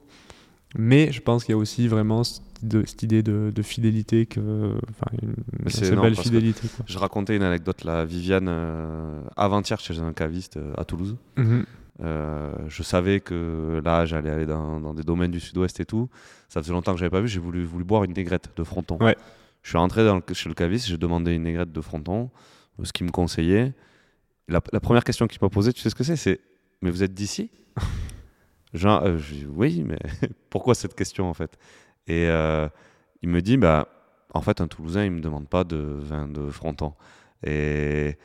Mais 0.76 1.10
je 1.12 1.20
pense 1.20 1.44
qu'il 1.44 1.52
y 1.52 1.54
a 1.54 1.58
aussi 1.58 1.88
vraiment 1.88 2.22
cette, 2.22 3.02
idée 3.02 3.22
de, 3.24 3.50
de 3.52 3.62
fidélité, 3.62 4.26
que, 4.26 4.74
enfin, 4.88 5.16
une 5.22 5.34
assez 5.66 5.88
énorme 5.88 6.06
belle 6.06 6.16
fidélité. 6.16 6.68
quoi. 6.76 6.84
Je 6.88 6.96
racontais 6.98 7.34
une 7.36 7.42
anecdote 7.42 7.82
là, 7.84 8.04
Viviane, 8.04 8.46
euh, 8.48 9.20
avant-hier 9.36 9.80
chez 9.80 9.98
un 9.98 10.12
caviste 10.12 10.58
euh, 10.58 10.72
à 10.76 10.84
Toulouse. 10.84 11.16
Mhm. 11.36 11.64
Euh, 12.02 12.52
je 12.68 12.82
savais 12.82 13.20
que 13.20 13.80
là, 13.84 14.06
j'allais 14.06 14.30
aller 14.30 14.46
dans, 14.46 14.80
dans 14.80 14.94
des 14.94 15.02
domaines 15.02 15.32
du 15.32 15.40
sud-ouest 15.40 15.80
et 15.80 15.84
tout. 15.84 16.08
Ça 16.48 16.62
faisait 16.62 16.72
longtemps 16.72 16.92
que 16.92 16.98
j'avais 16.98 17.10
pas 17.10 17.20
vu. 17.20 17.28
J'ai 17.28 17.40
voulu, 17.40 17.64
voulu 17.64 17.84
boire 17.84 18.04
une 18.04 18.12
négrette 18.14 18.48
de 18.56 18.62
fronton. 18.64 18.96
Ouais. 19.00 19.16
Je 19.62 19.68
suis 19.70 19.76
rentré 19.78 20.04
dans 20.04 20.16
le- 20.16 20.34
chez 20.34 20.48
le 20.48 20.54
caviste, 20.54 20.86
j'ai 20.86 20.96
demandé 20.96 21.32
une 21.34 21.42
négrette 21.42 21.72
de 21.72 21.80
fronton, 21.80 22.30
euh, 22.78 22.84
ce 22.84 22.92
qu'il 22.92 23.04
me 23.06 23.10
conseillait. 23.10 23.74
La, 24.50 24.60
la 24.72 24.80
première 24.80 25.04
question 25.04 25.26
qu'il 25.26 25.38
m'a 25.40 25.48
posée, 25.48 25.72
tu 25.72 25.80
sais 25.80 25.90
ce 25.90 25.94
que 25.94 26.04
c'est 26.04 26.16
C'est 26.16 26.40
Mais 26.82 26.90
vous 26.90 27.02
êtes 27.02 27.14
d'ici? 27.14 27.50
Genre, 28.74 29.02
euh, 29.04 29.18
je 29.18 29.34
dis, 29.34 29.46
oui, 29.48 29.82
mais 29.86 29.98
pourquoi 30.50 30.74
cette 30.74 30.94
question 30.94 31.28
en 31.28 31.34
fait? 31.34 31.56
Et 32.06 32.26
euh, 32.28 32.68
il 33.22 33.28
me 33.28 33.40
dit 33.42 33.56
Bah, 33.56 33.88
en 34.34 34.42
fait, 34.42 34.60
un 34.60 34.68
Toulousain, 34.68 35.04
il 35.04 35.10
me 35.12 35.20
demande 35.20 35.48
pas 35.48 35.64
de 35.64 35.76
vin 35.76 36.28
de 36.28 36.50
fronton. 36.50 36.92
Et. 37.46 38.16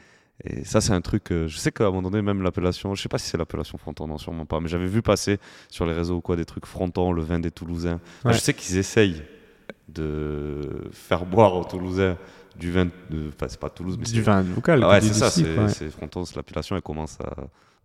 Et 0.43 0.65
ça, 0.65 0.81
c'est 0.81 0.91
un 0.91 0.99
truc. 0.99 1.31
euh, 1.31 1.47
je 1.47 1.55
sais 1.57 1.71
qu'à 1.71 1.85
un 1.85 1.91
moment 1.91 2.09
donné, 2.09 2.21
même 2.21 2.41
l'appellation, 2.41 2.93
je 2.93 3.01
sais 3.01 3.07
pas 3.07 3.17
si 3.17 3.29
c'est 3.29 3.37
l'appellation 3.37 3.77
Fronton, 3.77 4.05
non, 4.05 4.17
sûrement 4.17 4.45
pas, 4.45 4.59
mais 4.59 4.67
j'avais 4.67 4.85
vu 4.85 5.01
passer 5.01 5.37
sur 5.69 5.85
les 5.85 5.93
réseaux 5.93 6.17
ou 6.17 6.21
quoi 6.21 6.35
des 6.35 6.43
trucs 6.43 6.65
Fronton, 6.65 7.13
le 7.13 7.21
vin 7.21 7.39
des 7.39 7.51
Toulousains. 7.51 8.01
Enfin, 8.19 8.33
je 8.33 8.39
sais 8.39 8.53
qu'ils 8.53 8.75
essayent 8.75 9.23
de 9.87 10.89
faire 10.91 11.25
boire 11.25 11.55
aux 11.55 11.63
Toulousains 11.63 12.17
du 12.57 12.71
vin. 12.71 12.85
De... 12.85 13.29
Enfin, 13.29 13.47
c'est 13.49 13.59
pas 13.59 13.69
Toulouse, 13.69 13.97
mais 13.97 14.05
Du 14.05 14.21
vin 14.21 14.43
local. 14.43 14.83
Ah 14.83 14.89
ouais, 14.89 15.01
c'est 15.01 15.13
ça, 15.13 15.29
c'est 15.29 15.57
ouais. 15.57 15.89
Fronton, 15.89 16.25
c'est 16.25 16.35
l'appellation, 16.35 16.75
elle 16.75 16.81
commence 16.81 17.17
à 17.21 17.33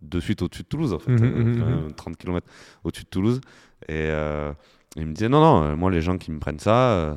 de 0.01 0.19
suite 0.19 0.41
au-dessus 0.41 0.63
de 0.63 0.67
Toulouse, 0.67 0.93
en 0.93 0.99
fait, 0.99 1.11
Mhm, 1.11 1.23
euh, 1.61 1.81
mhm, 1.87 1.93
30 1.93 2.17
km 2.17 2.47
au-dessus 2.83 3.03
de 3.03 3.09
Toulouse. 3.09 3.41
Et 3.87 3.93
euh, 4.09 4.51
il 4.95 5.05
me 5.05 5.13
disait 5.13 5.29
non, 5.29 5.41
non, 5.41 5.63
euh, 5.63 5.75
moi, 5.75 5.91
les 5.91 6.01
gens 6.01 6.17
qui 6.17 6.31
me 6.31 6.39
prennent 6.39 6.59
ça, 6.59 6.91
euh, 6.91 7.15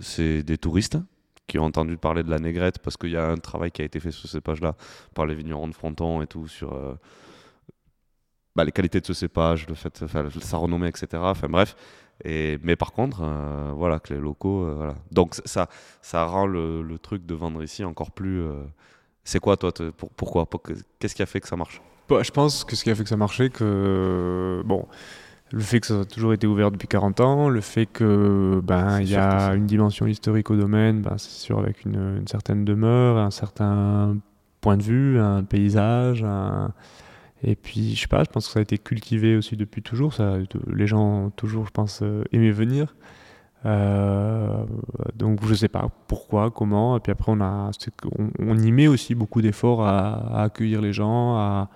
c'est 0.00 0.42
des 0.42 0.58
touristes 0.58 0.98
qui 1.46 1.58
ont 1.58 1.64
entendu 1.64 1.96
parler 1.96 2.22
de 2.22 2.30
la 2.30 2.38
négrette 2.38 2.78
parce 2.80 2.98
qu'il 2.98 3.10
y 3.10 3.16
a 3.16 3.26
un 3.26 3.36
travail 3.38 3.70
qui 3.70 3.80
a 3.80 3.84
été 3.86 4.00
fait 4.00 4.10
sur 4.10 4.28
ces 4.28 4.42
pages-là 4.42 4.74
par 5.14 5.24
les 5.24 5.34
vignerons 5.34 5.66
de 5.68 5.74
Fronton 5.74 6.20
et 6.20 6.26
tout 6.26 6.46
sur 6.46 6.74
euh, 6.74 6.94
bah, 8.54 8.64
les 8.64 8.72
qualités 8.72 9.00
de 9.00 9.06
ce 9.06 9.14
cépage, 9.14 9.66
le 9.66 9.74
fait, 9.74 10.04
sa 10.42 10.56
renommée, 10.58 10.88
etc. 10.88 11.06
Enfin 11.14 11.48
bref. 11.48 11.74
Et, 12.24 12.58
mais 12.62 12.74
par 12.76 12.92
contre, 12.92 13.20
euh, 13.22 13.70
voilà, 13.76 14.00
que 14.00 14.12
les 14.12 14.20
locaux, 14.20 14.64
euh, 14.64 14.74
voilà. 14.76 14.94
Donc 15.12 15.34
ça, 15.44 15.68
ça 16.02 16.24
rend 16.24 16.46
le, 16.46 16.82
le 16.82 16.98
truc 16.98 17.24
de 17.26 17.34
vendre 17.34 17.62
ici 17.62 17.84
encore 17.84 18.10
plus. 18.10 18.40
euh, 18.42 18.54
C'est 19.24 19.40
quoi 19.40 19.56
toi 19.56 19.70
te- 19.72 19.90
pour- 19.90 20.10
Pourquoi 20.10 20.46
pour 20.46 20.62
que- 20.62 20.72
Qu'est-ce 20.98 21.14
qui 21.14 21.22
a 21.22 21.26
fait 21.26 21.40
que 21.40 21.48
ça 21.48 21.56
marche? 21.56 21.80
Bah, 22.08 22.22
je 22.22 22.30
pense 22.30 22.64
que 22.64 22.74
ce 22.74 22.82
qui 22.84 22.90
a 22.90 22.94
fait 22.94 23.02
que 23.02 23.08
ça 23.08 23.16
marchait, 23.16 23.50
que 23.50 24.62
bon, 24.64 24.86
le 25.52 25.60
fait 25.60 25.80
que 25.80 25.86
ça 25.86 26.00
a 26.00 26.04
toujours 26.04 26.32
été 26.32 26.46
ouvert 26.46 26.70
depuis 26.70 26.88
40 26.88 27.20
ans, 27.20 27.48
le 27.48 27.60
fait 27.60 27.86
que 27.86 28.60
ben 28.64 29.00
il 29.00 29.08
y 29.10 29.16
a 29.16 29.54
une 29.54 29.66
dimension 29.66 30.06
historique 30.06 30.50
au 30.50 30.56
domaine, 30.56 31.02
ben, 31.02 31.16
c'est 31.18 31.30
sûr 31.30 31.58
avec 31.58 31.84
une, 31.84 32.18
une 32.18 32.26
certaine 32.26 32.64
demeure, 32.64 33.16
un 33.18 33.30
certain 33.30 34.16
point 34.60 34.76
de 34.76 34.82
vue, 34.82 35.18
un 35.20 35.44
paysage, 35.44 36.24
un- 36.24 36.72
et 37.42 37.54
puis 37.56 37.94
je 37.94 38.02
sais 38.02 38.08
pas, 38.08 38.24
je 38.24 38.30
pense 38.30 38.46
que 38.46 38.52
ça 38.52 38.58
a 38.58 38.62
été 38.62 38.78
cultivé 38.78 39.36
aussi 39.36 39.56
depuis 39.56 39.82
toujours. 39.82 40.14
Ça, 40.14 40.38
les 40.66 40.86
gens 40.86 41.26
ont 41.26 41.30
toujours, 41.30 41.66
je 41.66 41.70
pense, 41.70 42.00
euh, 42.02 42.24
aimé 42.32 42.50
venir. 42.50 42.94
Euh, 43.66 44.64
donc 45.16 45.44
je 45.44 45.54
sais 45.54 45.68
pas 45.68 45.90
pourquoi, 46.06 46.50
comment. 46.50 46.96
Et 46.96 47.00
puis 47.00 47.12
après 47.12 47.32
on 47.32 47.40
a, 47.40 47.70
on, 48.38 48.56
y 48.56 48.72
met 48.72 48.86
aussi 48.86 49.14
beaucoup 49.14 49.42
d'efforts 49.42 49.82
à, 49.86 50.42
accueillir 50.44 50.80
les 50.80 50.92
gens, 50.92 51.36
à, 51.36 51.68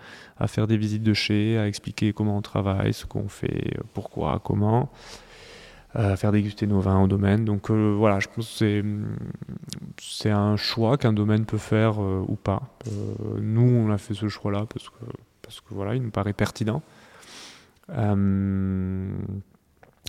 faire 0.46 0.66
des 0.66 0.76
visites 0.76 1.02
de 1.02 1.14
chez, 1.14 1.58
à 1.58 1.66
expliquer 1.68 2.12
comment 2.12 2.36
on 2.36 2.42
travaille, 2.42 2.92
ce 2.92 3.06
qu'on 3.06 3.28
fait, 3.28 3.78
pourquoi, 3.94 4.40
comment, 4.44 4.90
euh, 5.96 6.16
faire 6.16 6.32
déguster 6.32 6.66
nos 6.66 6.80
vins 6.80 7.00
au 7.02 7.08
domaine. 7.08 7.44
Donc 7.44 7.70
euh, 7.70 7.94
voilà, 7.96 8.20
je 8.20 8.28
pense 8.28 8.58
que 8.60 8.82
c'est 10.00 10.30
un 10.30 10.56
choix 10.56 10.96
qu'un 10.98 11.12
domaine 11.12 11.44
peut 11.46 11.58
faire 11.58 11.98
ou 11.98 12.36
pas. 12.36 12.62
Nous, 13.40 13.62
on 13.62 13.90
a 13.90 13.98
fait 13.98 14.14
ce 14.14 14.28
choix-là 14.28 14.66
parce 14.72 14.88
que 14.88 15.04
parce 15.52 15.60
que 15.60 15.74
voilà, 15.74 15.94
il 15.94 16.02
nous 16.02 16.10
paraît 16.10 16.32
pertinent. 16.32 16.82
Euh, 17.90 19.10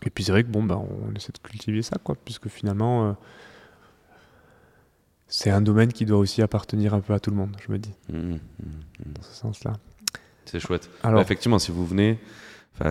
et 0.06 0.10
puis 0.10 0.24
c'est 0.24 0.32
vrai 0.32 0.44
que 0.44 0.50
bon, 0.50 0.64
ben, 0.64 0.76
on 0.76 1.14
essaie 1.16 1.34
de 1.34 1.38
cultiver 1.39 1.82
ça, 1.82 1.98
quoi, 2.02 2.16
puisque 2.16 2.48
finalement, 2.48 3.10
euh, 3.10 3.14
c'est 5.28 5.50
un 5.50 5.62
domaine 5.62 5.91
qui 5.91 6.06
doit 6.06 6.18
aussi 6.18 6.41
appartenir 6.41 6.94
un 6.94 7.02
peu 7.02 7.14
à 7.14 7.20
tout 7.20 7.30
le 7.30 7.36
monde, 7.36 7.56
je 7.66 7.72
me 7.72 7.78
dis, 7.78 7.94
Mhm, 8.10 8.20
mhm, 8.20 8.39
mhm. 9.06 9.14
dans 9.14 9.22
ce 9.22 9.34
sens-là. 9.34 9.74
C'est 10.46 10.60
chouette. 10.62 10.89
Alors, 11.04 11.18
Bah, 11.18 11.22
effectivement, 11.24 11.60
si 11.60 11.72
vous 11.72 11.86
venez, 11.86 12.20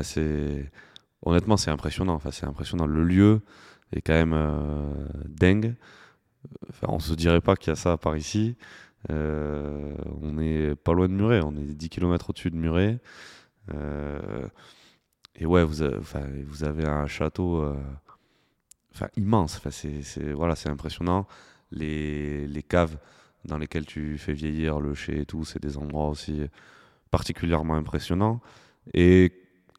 c'est 0.03 0.71
honnêtement, 1.25 1.57
c'est 1.57 1.71
impressionnant. 1.71 2.15
Enfin, 2.15 2.31
c'est 2.31 2.47
impressionnant. 2.47 2.87
Le 2.87 3.05
lieu 3.05 3.41
est 3.93 4.01
quand 4.03 4.15
même 4.15 4.33
euh, 4.35 5.07
dingue. 5.27 5.75
Enfin, 6.69 6.87
on 6.91 6.99
se 6.99 7.15
dirait 7.15 7.41
pas 7.41 7.57
qu'il 7.57 7.69
y 7.71 7.73
a 7.73 7.77
ça 7.77 7.97
par 7.97 8.17
ici. 8.17 8.57
Euh, 9.11 9.95
on 10.21 10.39
est 10.39 10.75
pas 10.77 10.93
loin 10.93 11.09
de 11.09 11.15
Muret. 11.15 11.41
On 11.43 11.55
est 11.57 11.75
10 11.75 11.89
km 11.89 12.31
au-dessus 12.31 12.51
de 12.51 12.57
Muret. 12.57 12.99
Euh, 13.75 14.47
et 15.37 15.47
ouais, 15.47 15.65
vous 15.65 15.83
avez, 15.83 16.87
un 16.87 17.07
château 17.07 17.65
enfin, 18.95 19.09
immense. 19.17 19.61
C'est 19.71 20.33
voilà, 20.33 20.55
impressionnant. 20.67 21.27
Les, 21.71 22.65
caves 22.69 22.99
dans 23.45 23.59
lesquelles 23.59 23.87
tu 23.87 24.19
fais 24.19 24.35
vieillir 24.35 24.81
le 24.81 24.95
chai 24.95 25.21
et 25.21 25.27
tout, 25.27 25.45
c'est 25.45 25.61
des 25.61 25.79
endroits 25.79 26.09
aussi 26.09 26.43
particulièrement 27.11 27.75
impressionnants. 27.75 28.41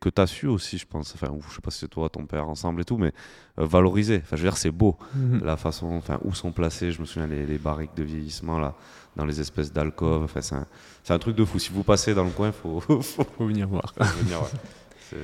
Que 0.04 0.10
tu 0.10 0.22
as 0.22 0.28
su 0.28 0.48
aussi, 0.48 0.78
je 0.78 0.86
pense, 0.86 1.16
enfin, 1.16 1.34
je 1.48 1.56
sais 1.56 1.62
pas 1.62 1.72
si 1.72 1.80
c'est 1.80 1.88
toi, 1.88 2.10
ton 2.10 2.26
père, 2.26 2.50
ensemble 2.50 2.82
et 2.82 2.84
tout, 2.84 2.98
mais 2.98 3.14
euh, 3.58 3.66
valoriser. 3.66 4.18
Enfin, 4.22 4.36
je 4.36 4.42
veux 4.42 4.50
dire, 4.50 4.58
c'est 4.58 4.72
beau, 4.72 4.98
mhm. 5.16 5.42
la 5.44 5.56
façon, 5.56 5.88
enfin, 5.94 6.20
où 6.26 6.34
sont 6.34 6.52
placés, 6.52 6.92
je 6.92 7.00
me 7.00 7.06
souviens, 7.06 7.28
les, 7.28 7.46
les 7.46 7.58
barriques 7.58 7.96
de 7.96 8.04
vieillissement, 8.04 8.60
là, 8.60 8.76
dans 9.16 9.26
les 9.26 9.40
espèces 9.40 9.72
d'alcôves. 9.72 10.24
Enfin, 10.24 10.42
c'est 10.42 10.56
un, 10.56 10.68
un, 11.10 11.20
truc 11.20 11.38
de 11.38 11.46
fou. 11.46 11.58
Si 11.58 11.72
vous 11.72 11.84
passez 11.84 12.14
dans 12.14 12.26
le 12.26 12.32
coin, 12.32 12.48
il 12.48 12.54
faut, 12.62 12.82
faut, 12.82 13.46
venir 13.46 13.70
voir. 13.70 13.94
Faut 13.98 14.24
venir, 14.24 14.40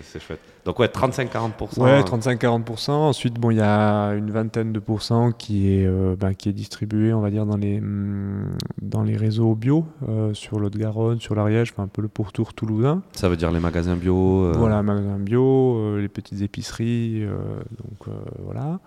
c'est 0.03 0.21
chouette. 0.21 0.39
Donc 0.65 0.79
ouais, 0.79 0.87
35-40%. 0.87 1.79
Ouais, 1.79 2.01
35-40%. 2.01 2.91
Ensuite, 2.91 3.35
bon, 3.35 3.51
il 3.51 3.57
y 3.57 3.61
a 3.61 4.09
une 4.09 4.31
vingtaine 4.31 4.73
de 4.73 4.79
pourcents 4.79 5.31
qui 5.31 5.73
est, 5.73 5.85
euh, 5.85 6.15
ben, 6.17 6.33
qui 6.33 6.49
est 6.49 6.53
distribué, 6.53 7.13
on 7.13 7.21
va 7.21 7.29
dire, 7.29 7.45
dans 7.45 7.57
les, 7.57 7.79
mm, 7.79 8.57
dans 8.81 9.03
les 9.03 9.17
réseaux 9.17 9.55
bio, 9.55 9.85
euh, 10.07 10.33
sur 10.33 10.59
l'Haute-Garonne, 10.59 11.19
sur 11.19 11.35
l'Ariège, 11.35 11.73
un 11.77 11.87
peu 11.87 12.01
le 12.01 12.07
pourtour 12.07 12.53
toulousain. 12.53 13.01
Ça 13.13 13.29
veut 13.29 13.37
dire 13.37 13.51
les 13.51 13.59
magasins 13.59 13.95
bio 13.95 14.45
euh... 14.45 14.53
Voilà, 14.55 14.83
magasins 14.83 15.19
bio, 15.19 15.97
les 15.97 16.09
petites 16.09 16.41
épiceries, 16.41 17.25
donc 17.25 18.13
voilà. 18.43 18.79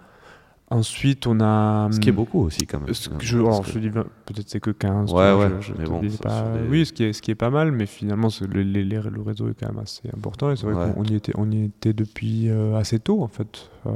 Ensuite, 0.73 1.27
on 1.27 1.39
a. 1.41 1.89
Ce 1.93 2.01
qui 2.01 2.09
est 2.09 2.13
beaucoup 2.13 2.41
aussi, 2.41 2.67
quand 2.67 2.81
même. 2.81 2.95
je, 3.21 3.39
alors, 3.39 3.63
je 3.63 3.79
dis, 3.79 3.91
peut-être 3.91 4.49
c'est 4.49 4.61
que 4.61 4.71
15. 4.71 5.13
Ouais, 5.13 5.33
ouais. 5.35 5.49
mais 5.79 5.85
bon, 5.85 6.01
pas... 6.23 6.47
Oui, 6.71 6.87
ce 6.87 6.95
qui, 6.95 7.05
est, 7.05 7.13
ce 7.13 7.21
qui 7.21 7.31
est 7.31 7.37
pas 7.37 7.51
mal, 7.51 7.73
mais 7.73 7.85
finalement, 7.85 8.29
le, 8.41 8.63
le, 8.63 9.23
réseau 9.23 9.51
est 9.51 9.55
quand 9.55 9.69
même 9.69 9.83
assez 9.83 10.09
important. 10.15 10.51
Et 10.51 10.57
c'est 10.57 10.67
vrai 10.67 10.93
qu'on 10.93 11.05
y 11.05 11.15
était, 11.15 11.33
on 11.37 11.51
y 11.51 11.65
était 11.65 11.93
depuis 11.93 12.49
euh, 12.49 12.77
assez 12.77 12.99
tôt, 12.99 13.23
en 13.23 13.29
fait, 13.29 13.71
euh, 13.87 13.91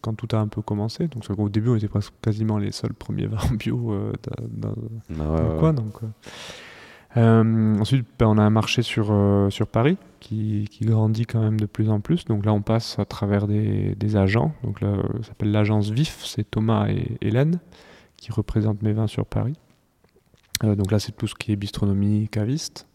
quand 0.00 0.14
tout 0.14 0.28
a 0.34 0.38
un 0.38 0.48
peu 0.48 0.62
commencé. 0.62 1.08
Donc, 1.08 1.24
au 1.38 1.48
début, 1.50 1.68
on 1.68 1.76
était 1.76 1.88
presque 1.88 2.14
quasiment 2.22 2.56
les 2.56 2.72
seuls 2.72 2.94
premiers 2.94 3.26
vins 3.26 3.54
bio 3.58 3.92
euh, 3.92 4.12
dans, 4.48 4.74
ah 5.20 5.58
quoi. 5.58 5.72
Donc, 5.72 5.94
ensuite, 7.16 8.06
ben, 8.18 8.26
on 8.28 8.38
a 8.38 8.42
un 8.42 8.50
marché 8.50 8.80
sur, 8.80 9.14
sur 9.50 9.66
Paris 9.66 9.98
qui, 10.24 10.68
grandit 10.82 11.26
quand 11.26 11.40
même 11.40 11.58
de 11.58 11.66
plus 11.66 11.90
en 11.90 12.00
plus. 12.00 12.24
Donc 12.24 12.44
là, 12.44 12.52
on 12.52 12.62
passe 12.62 12.98
à 12.98 13.04
travers 13.04 13.46
des, 13.46 14.16
agents. 14.16 14.52
Donc 14.62 14.80
là, 14.80 14.96
ça 15.22 15.28
s'appelle 15.28 15.50
l'agence 15.50 15.90
VIF, 15.90 16.24
c'est 16.24 16.50
Thomas 16.50 16.88
et 16.88 17.16
Hélène 17.20 17.60
qui 18.16 18.32
représentent 18.32 18.82
mes 18.82 18.92
vins 18.92 19.06
sur 19.06 19.26
Paris. 19.26 19.58
Euh, 20.62 20.76
donc 20.76 20.90
là, 20.90 20.98
c'est 20.98 21.12
tout 21.12 21.26
ce 21.26 21.34
qui 21.34 21.52
est 21.52 21.56
bistronomie, 21.56 22.28
caviste. 22.28 22.86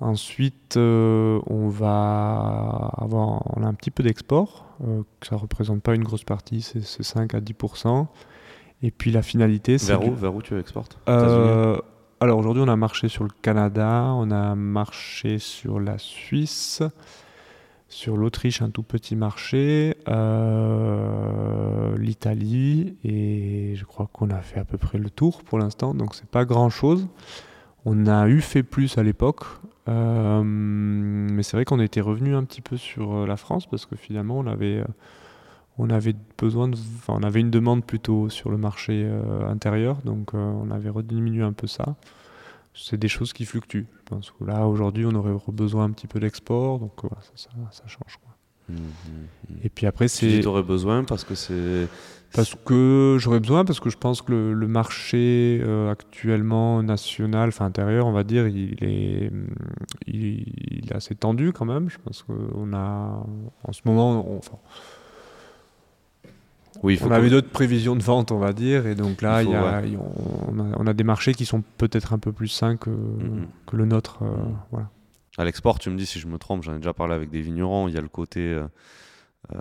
Ensuite, 0.00 0.76
euh, 0.76 1.40
on 1.46 1.68
va 1.68 2.92
avoir 2.98 3.42
on 3.56 3.64
a 3.64 3.66
un 3.66 3.74
petit 3.74 3.90
peu 3.90 4.02
d'export, 4.04 4.66
euh, 4.86 5.02
ça 5.22 5.34
ne 5.34 5.40
représente 5.40 5.82
pas 5.82 5.94
une 5.94 6.04
grosse 6.04 6.22
partie, 6.22 6.62
c'est 6.62 7.02
5 7.02 7.34
à 7.34 7.40
10%. 7.40 8.06
Et 8.82 8.92
puis 8.92 9.10
la 9.10 9.22
finalité, 9.22 9.76
c'est. 9.76 9.88
Vers, 9.88 10.06
où, 10.06 10.14
vers 10.14 10.34
où 10.34 10.40
tu 10.40 10.56
exportes? 10.56 10.98
Alors 12.20 12.38
aujourd'hui, 12.38 12.62
on 12.64 12.68
a 12.68 12.76
marché 12.76 13.08
sur 13.08 13.22
le 13.22 13.30
Canada, 13.42 14.12
on 14.14 14.32
a 14.32 14.56
marché 14.56 15.38
sur 15.38 15.78
la 15.78 15.98
Suisse, 15.98 16.82
sur 17.88 18.16
l'Autriche, 18.16 18.60
un 18.60 18.70
tout 18.70 18.82
petit 18.82 19.14
marché, 19.14 19.96
euh, 20.08 21.96
l'Italie, 21.96 22.96
et 23.04 23.74
je 23.76 23.84
crois 23.84 24.08
qu'on 24.12 24.30
a 24.30 24.40
fait 24.40 24.58
à 24.58 24.64
peu 24.64 24.78
près 24.78 24.98
le 24.98 25.10
tour 25.10 25.44
pour 25.44 25.60
l'instant, 25.60 25.94
donc 25.94 26.16
c'est 26.16 26.28
pas 26.28 26.44
grand 26.44 26.70
chose. 26.70 27.06
On 27.84 28.08
a 28.08 28.28
eu 28.28 28.40
fait 28.40 28.64
plus 28.64 28.98
à 28.98 29.04
l'époque, 29.04 29.44
euh, 29.88 30.42
mais 30.42 31.44
c'est 31.44 31.56
vrai 31.56 31.64
qu'on 31.64 31.80
était 31.80 32.00
revenu 32.00 32.34
un 32.34 32.42
petit 32.42 32.62
peu 32.62 32.76
sur 32.76 33.14
euh, 33.14 33.26
la 33.26 33.36
France 33.36 33.66
parce 33.66 33.86
que 33.86 33.94
finalement 33.94 34.38
on 34.38 34.46
avait 34.48 34.82
on 35.78 35.90
avait 35.90 36.14
besoin 36.36 36.68
de, 36.68 36.76
on 37.06 37.22
avait 37.22 37.40
une 37.40 37.50
demande 37.50 37.84
plutôt 37.84 38.28
sur 38.28 38.50
le 38.50 38.58
marché 38.58 39.04
euh, 39.06 39.48
intérieur, 39.48 39.98
donc 40.04 40.34
euh, 40.34 40.38
on 40.38 40.70
avait 40.70 40.90
rediminué 40.90 41.42
un 41.42 41.52
peu 41.52 41.66
ça. 41.66 41.96
C'est 42.74 42.96
des 42.98 43.08
choses 43.08 43.32
qui 43.32 43.44
fluctuent. 43.44 43.86
Parce 44.08 44.30
que 44.30 44.44
là, 44.44 44.66
aujourd'hui, 44.66 45.04
on 45.04 45.14
aurait 45.14 45.34
besoin 45.48 45.84
un 45.84 45.90
petit 45.90 46.06
peu 46.06 46.20
d'export, 46.20 46.78
donc 46.78 46.92
ça, 47.34 47.50
ça, 47.70 47.82
change. 47.86 48.18
Quoi. 48.22 48.36
Mmh, 48.68 48.74
mmh, 48.74 48.78
mmh. 48.78 49.54
Et 49.64 49.68
puis 49.68 49.86
après, 49.86 50.06
c'est. 50.06 50.40
Tu 50.40 50.46
aurais 50.46 50.62
besoin 50.62 51.02
parce 51.04 51.24
que 51.24 51.34
c'est. 51.34 51.88
Parce 52.34 52.54
que 52.54 53.16
j'aurais 53.18 53.40
besoin, 53.40 53.64
parce 53.64 53.80
que 53.80 53.88
je 53.88 53.96
pense 53.96 54.20
que 54.20 54.32
le, 54.32 54.68
marché 54.68 55.60
euh, 55.62 55.90
actuellement 55.90 56.82
national, 56.82 57.48
enfin 57.48 57.64
intérieur, 57.64 58.06
on 58.06 58.12
va 58.12 58.22
dire, 58.22 58.46
il 58.46 58.76
est, 58.84 59.30
il, 60.06 60.84
est 60.90 60.94
assez 60.94 61.14
tendu 61.14 61.52
quand 61.52 61.64
même. 61.64 61.88
Je 61.88 61.96
pense 61.98 62.22
qu'on 62.22 62.72
a, 62.74 63.24
en 63.64 63.72
ce 63.72 63.80
moment, 63.86 64.30
on, 64.30 64.36
enfin, 64.36 64.58
on 66.82 67.10
avait 67.10 67.30
d'autres 67.30 67.50
prévisions 67.50 67.96
de 67.96 68.02
vente, 68.02 68.32
on 68.32 68.38
va 68.38 68.52
dire, 68.52 68.86
et 68.86 68.94
donc 68.94 69.22
là, 69.22 69.42
on, 69.44 70.86
a, 70.86 70.94
des 70.94 71.04
marchés 71.04 71.34
qui 71.34 71.44
sont 71.44 71.62
peut-être 71.76 72.12
un 72.12 72.18
peu 72.18 72.32
plus 72.32 72.48
sains 72.48 72.76
que, 72.76 72.90
mm-hmm. 72.90 73.76
le 73.76 73.84
nôtre. 73.84 74.22
Euh, 74.22 74.26
mm-hmm. 74.26 74.56
voilà. 74.70 74.90
À 75.38 75.44
l'export, 75.44 75.78
tu 75.78 75.90
me 75.90 75.96
dis 75.96 76.06
si 76.06 76.18
je 76.18 76.26
me 76.26 76.38
trompe, 76.38 76.62
j'en 76.62 76.74
ai 76.74 76.78
déjà 76.78 76.94
parlé 76.94 77.14
avec 77.14 77.30
des 77.30 77.40
vignerons, 77.40 77.88
il 77.88 77.94
y 77.94 77.98
a 77.98 78.00
le 78.00 78.08
côté 78.08 78.40
euh, 78.40 78.66
euh, 79.54 79.58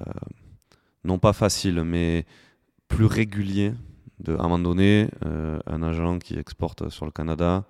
non 1.03 1.19
pas 1.19 1.33
facile, 1.33 1.83
mais 1.83 2.25
plus 2.87 3.05
régulier. 3.05 3.73
De, 4.19 4.33
à 4.33 4.39
un 4.39 4.43
moment 4.43 4.59
donné, 4.59 5.09
un 5.21 5.83
agent 5.83 6.17
qui 6.17 6.39
exporte 6.39 6.89
sur 6.89 7.05
le 7.05 7.11
Canada, 7.11 7.65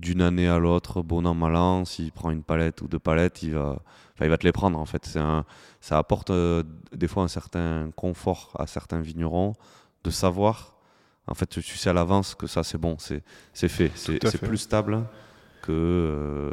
d'une 0.00 0.22
année 0.22 0.48
à 0.48 0.58
l'autre, 0.58 1.02
bon 1.02 1.26
an, 1.26 1.34
mal 1.34 1.56
an, 1.56 1.84
s'il 1.84 2.12
prend 2.12 2.30
une 2.30 2.42
palette 2.42 2.82
ou 2.82 2.88
deux 2.88 2.98
palettes, 2.98 3.42
il 3.42 3.54
va, 3.54 3.82
il 4.20 4.28
va 4.28 4.38
te 4.38 4.44
les 4.44 4.52
prendre 4.52 4.78
en 4.78 4.86
fait. 4.86 5.16
Un, 5.16 5.44
ça 5.80 5.98
apporte 5.98 6.30
euh, 6.30 6.62
des 6.92 7.08
fois 7.08 7.22
un 7.22 7.28
certain 7.28 7.90
confort 7.96 8.52
à 8.58 8.66
certains 8.66 9.00
vignerons 9.00 9.54
de 10.04 10.10
savoir, 10.10 10.76
en 11.26 11.34
fait, 11.34 11.46
tu 11.46 11.62
sais 11.62 11.90
à 11.90 11.92
l'avance 11.92 12.34
que 12.34 12.46
ça 12.46 12.62
c'est 12.62 12.78
bon, 12.78 12.96
c'est 12.98 13.22
fait, 13.68 13.90
c'est 13.94 14.40
plus 14.40 14.58
stable 14.58 15.04
que. 15.62 15.72
Euh, 15.72 16.50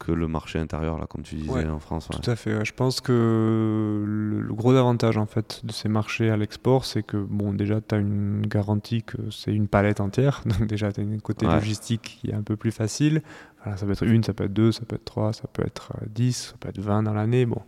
que 0.00 0.12
le 0.12 0.26
marché 0.26 0.58
intérieur, 0.58 0.98
là, 0.98 1.06
comme 1.06 1.22
tu 1.22 1.36
disais 1.36 1.68
en 1.68 1.78
France. 1.78 2.08
Tout 2.10 2.28
à 2.28 2.34
fait. 2.34 2.64
Je 2.64 2.72
pense 2.72 3.00
que 3.00 4.02
le, 4.04 4.54
gros 4.54 4.74
avantage 4.74 5.18
en 5.18 5.26
fait 5.26 5.60
de 5.62 5.72
ces 5.72 5.88
marchés 5.88 6.30
à 6.30 6.36
l'export, 6.36 6.86
c'est 6.86 7.02
que 7.02 7.18
bon, 7.18 7.52
déjà, 7.52 7.80
tu 7.80 7.94
as 7.94 7.98
une 7.98 8.46
garantie 8.46 9.02
que 9.02 9.18
c'est 9.30 9.52
une 9.52 9.68
palette 9.68 10.00
entière. 10.00 10.42
Donc, 10.46 10.66
déjà, 10.66 10.90
tu 10.90 11.00
as 11.00 11.04
une 11.04 11.20
côté 11.20 11.46
logistique 11.46 12.18
qui 12.20 12.30
est 12.30 12.34
un 12.34 12.42
peu 12.42 12.56
plus 12.56 12.72
facile. 12.72 13.22
Voilà, 13.62 13.76
ça 13.76 13.84
peut 13.84 13.92
être 13.92 14.04
une, 14.04 14.24
ça 14.24 14.32
peut 14.32 14.44
être 14.44 14.52
deux, 14.52 14.72
ça 14.72 14.86
peut 14.86 14.96
être 14.96 15.04
trois, 15.04 15.34
ça 15.34 15.44
peut 15.52 15.62
être 15.64 15.92
euh, 16.00 16.06
dix, 16.08 16.48
ça 16.50 16.54
peut 16.58 16.70
être 16.70 16.80
vingt 16.80 17.02
dans 17.02 17.12
l'année. 17.12 17.44
Bon. 17.44 17.60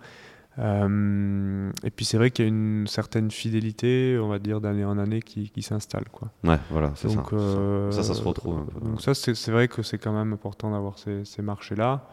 Euh, 0.59 1.71
et 1.85 1.91
puis 1.91 2.07
c'est 2.07 2.17
vrai 2.17 2.31
qu'il 2.31 2.47
y 2.47 2.49
a 2.49 2.49
une 2.49 2.87
certaine 2.87 3.31
fidélité, 3.31 4.19
on 4.19 4.29
va 4.29 4.39
dire, 4.39 4.63
d'année 4.63 4.87
en 4.87 4.97
année 4.97 5.21
qui, 5.21 5.51
qui 5.51 5.61
s'installe. 5.61 6.05
Quoi. 6.11 6.31
Ouais, 6.45 6.59
voilà, 6.71 6.93
c'est 6.95 7.11
ça. 7.11 7.23
Euh, 7.35 7.91
ça. 7.91 8.03
Ça, 8.03 8.15
se 8.15 8.23
retrouve 8.23 8.59
un 8.59 8.65
peu. 8.65 8.81
Donc 8.81 9.03
ça, 9.03 9.13
c'est 9.15 9.51
vrai 9.51 9.69
que 9.69 9.83
c'est 9.83 9.99
quand 9.99 10.13
même 10.13 10.33
important 10.33 10.71
d'avoir 10.71 10.99
ces, 10.99 11.27
ces 11.27 11.43
marchés-là. 11.43 12.09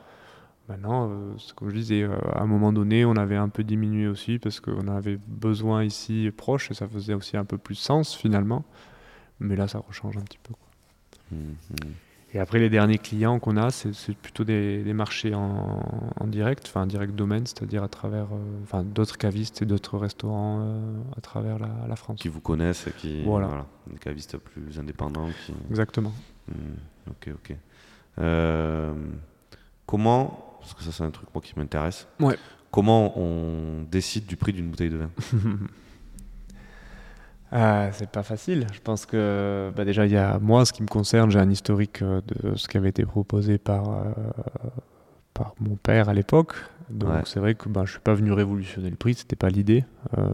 Maintenant, 0.70 1.09
euh, 1.09 1.34
comme 1.55 1.70
je 1.72 1.76
disais, 1.76 2.03
euh, 2.03 2.15
à 2.34 2.43
un 2.43 2.45
moment 2.45 2.72
donné, 2.72 3.03
on 3.03 3.15
avait 3.15 3.36
un 3.36 3.49
peu 3.49 3.63
diminué 3.63 4.07
aussi 4.07 4.38
parce 4.38 4.59
qu'on 4.59 4.88
avait 4.88 5.17
besoin 5.28 5.84
ici 5.84 6.32
proche 6.36 6.70
et 6.70 6.76
ça 6.76 6.88
faisait 6.88 7.15
aussi 7.15 7.38
un 7.38 7.45
peu 7.45 7.57
plus 7.57 7.74
sens 7.74 8.15
finalement. 8.15 8.63
Mais 9.39 9.55
là, 9.55 9.67
ça 9.67 9.80
rechange 9.80 10.17
un 10.17 10.22
petit 10.22 10.38
peu. 10.38 10.53
Mmh. 11.32 11.53
Et 12.36 12.39
après, 12.39 12.59
les 12.59 12.70
derniers 12.70 12.99
clients 12.99 13.39
qu'on 13.39 13.57
a, 13.57 13.72
c'est 13.72 14.15
plutôt 14.15 14.43
des, 14.43 14.84
marchés 14.93 15.34
en, 15.34 16.28
direct, 16.28 16.65
enfin 16.67 16.86
direct 16.86 17.15
domaine, 17.15 17.47
c'est-à-dire 17.47 17.82
à 17.82 17.88
travers 17.88 18.28
euh, 18.31 18.84
d'autres 18.84 19.18
cavistes 19.18 19.64
et 19.64 19.65
d'autres 19.65 19.98
restaurants 19.98 20.77
à 21.18 21.22
travers 21.22 21.57
la, 21.57 21.95
France. 21.95 22.19
Qui 22.19 22.27
vous 22.27 22.41
connaissent, 22.41 22.85
qui, 22.99 23.23
voilà. 23.23 23.65
des 23.88 23.98
cavistes 23.98 24.38
plus 24.38 24.77
indépendants. 24.77 25.30
Exactement. 25.72 26.14
Mmh, 26.48 26.53
ok, 27.10 27.30
ok. 27.34 27.56
comment 29.88 30.48
parce 30.73 30.85
que 30.85 30.91
ça 30.91 30.95
c'est 30.97 31.03
un 31.03 31.11
truc 31.11 31.29
moi 31.33 31.41
qui 31.41 31.53
m'intéresse. 31.57 32.07
Ouais. 32.19 32.35
Comment 32.71 33.17
on 33.17 33.83
décide 33.89 34.25
du 34.27 34.35
prix 34.37 34.53
d'une 34.53 34.69
bouteille 34.69 34.89
de 34.91 34.97
vin? 34.97 35.09
Ah, 37.51 37.89
C'est 37.93 38.09
pas 38.09 38.21
facile. 38.23 38.67
Je 38.73 38.79
pense 38.79 39.05
que 39.07 39.71
bah 39.75 39.83
déjà, 39.83 40.05
il 40.05 40.11
y 40.11 40.17
a 40.17 40.37
moi, 40.39 40.65
ce 40.65 40.73
qui 40.73 40.83
me 40.83 40.87
concerne, 40.87 41.31
j'ai 41.31 41.39
un 41.39 41.49
historique 41.49 42.01
euh, 42.03 42.21
de 42.27 42.55
ce 42.55 42.67
qui 42.67 42.77
avait 42.77 42.89
été 42.89 43.03
proposé 43.05 43.57
par, 43.57 43.89
euh, 43.89 44.03
par 45.33 45.55
mon 45.59 45.75
père 45.75 46.09
à 46.09 46.13
l'époque. 46.13 46.53
Donc 46.91 47.11
c'est 47.25 47.39
vrai 47.39 47.55
que 47.55 47.67
bah, 47.69 47.83
je 47.85 47.91
suis 47.91 47.99
pas 47.99 48.13
venu 48.13 48.31
révolutionner 48.33 48.89
le 48.89 48.95
prix, 48.95 49.15
c'était 49.15 49.35
pas 49.35 49.49
l'idée. 49.49 49.83
Euh, 50.17 50.29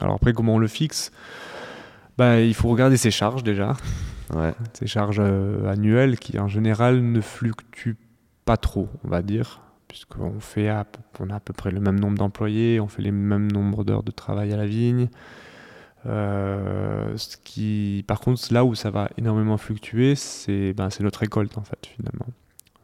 alors 0.00 0.14
après, 0.14 0.32
comment 0.32 0.54
on 0.54 0.58
le 0.58 0.68
fixe? 0.68 1.10
Bah, 2.16 2.40
Il 2.40 2.54
faut 2.54 2.68
regarder 2.68 2.96
ses 2.96 3.10
charges 3.10 3.42
déjà. 3.42 3.74
Ouais. 4.34 4.52
Ses 4.74 4.86
charges 4.86 5.20
annuelles 5.20 6.18
qui 6.18 6.38
en 6.38 6.48
général 6.48 7.02
ne 7.02 7.20
fluctuent 7.20 7.96
pas 8.44 8.56
trop, 8.56 8.88
on 9.04 9.08
va 9.08 9.22
dire, 9.22 9.60
puisqu'on 9.88 10.40
fait 10.40 10.68
à, 10.68 10.86
on 11.20 11.30
a 11.30 11.36
à 11.36 11.40
peu 11.40 11.52
près 11.52 11.70
le 11.70 11.80
même 11.80 11.98
nombre 11.98 12.18
d'employés, 12.18 12.80
on 12.80 12.88
fait 12.88 13.02
les 13.02 13.12
mêmes 13.12 13.50
nombres 13.50 13.84
d'heures 13.84 14.02
de 14.02 14.10
travail 14.10 14.52
à 14.52 14.56
la 14.56 14.66
vigne. 14.66 15.08
Euh, 16.06 17.16
ce 17.16 17.36
qui, 17.36 18.04
par 18.06 18.20
contre, 18.20 18.42
là 18.52 18.64
où 18.64 18.74
ça 18.74 18.90
va 18.90 19.08
énormément 19.16 19.56
fluctuer, 19.56 20.14
c'est 20.16 20.72
ben, 20.72 20.88
notre 21.00 21.20
récolte 21.20 21.56
en 21.58 21.62
fait 21.62 21.86
finalement. 21.86 22.26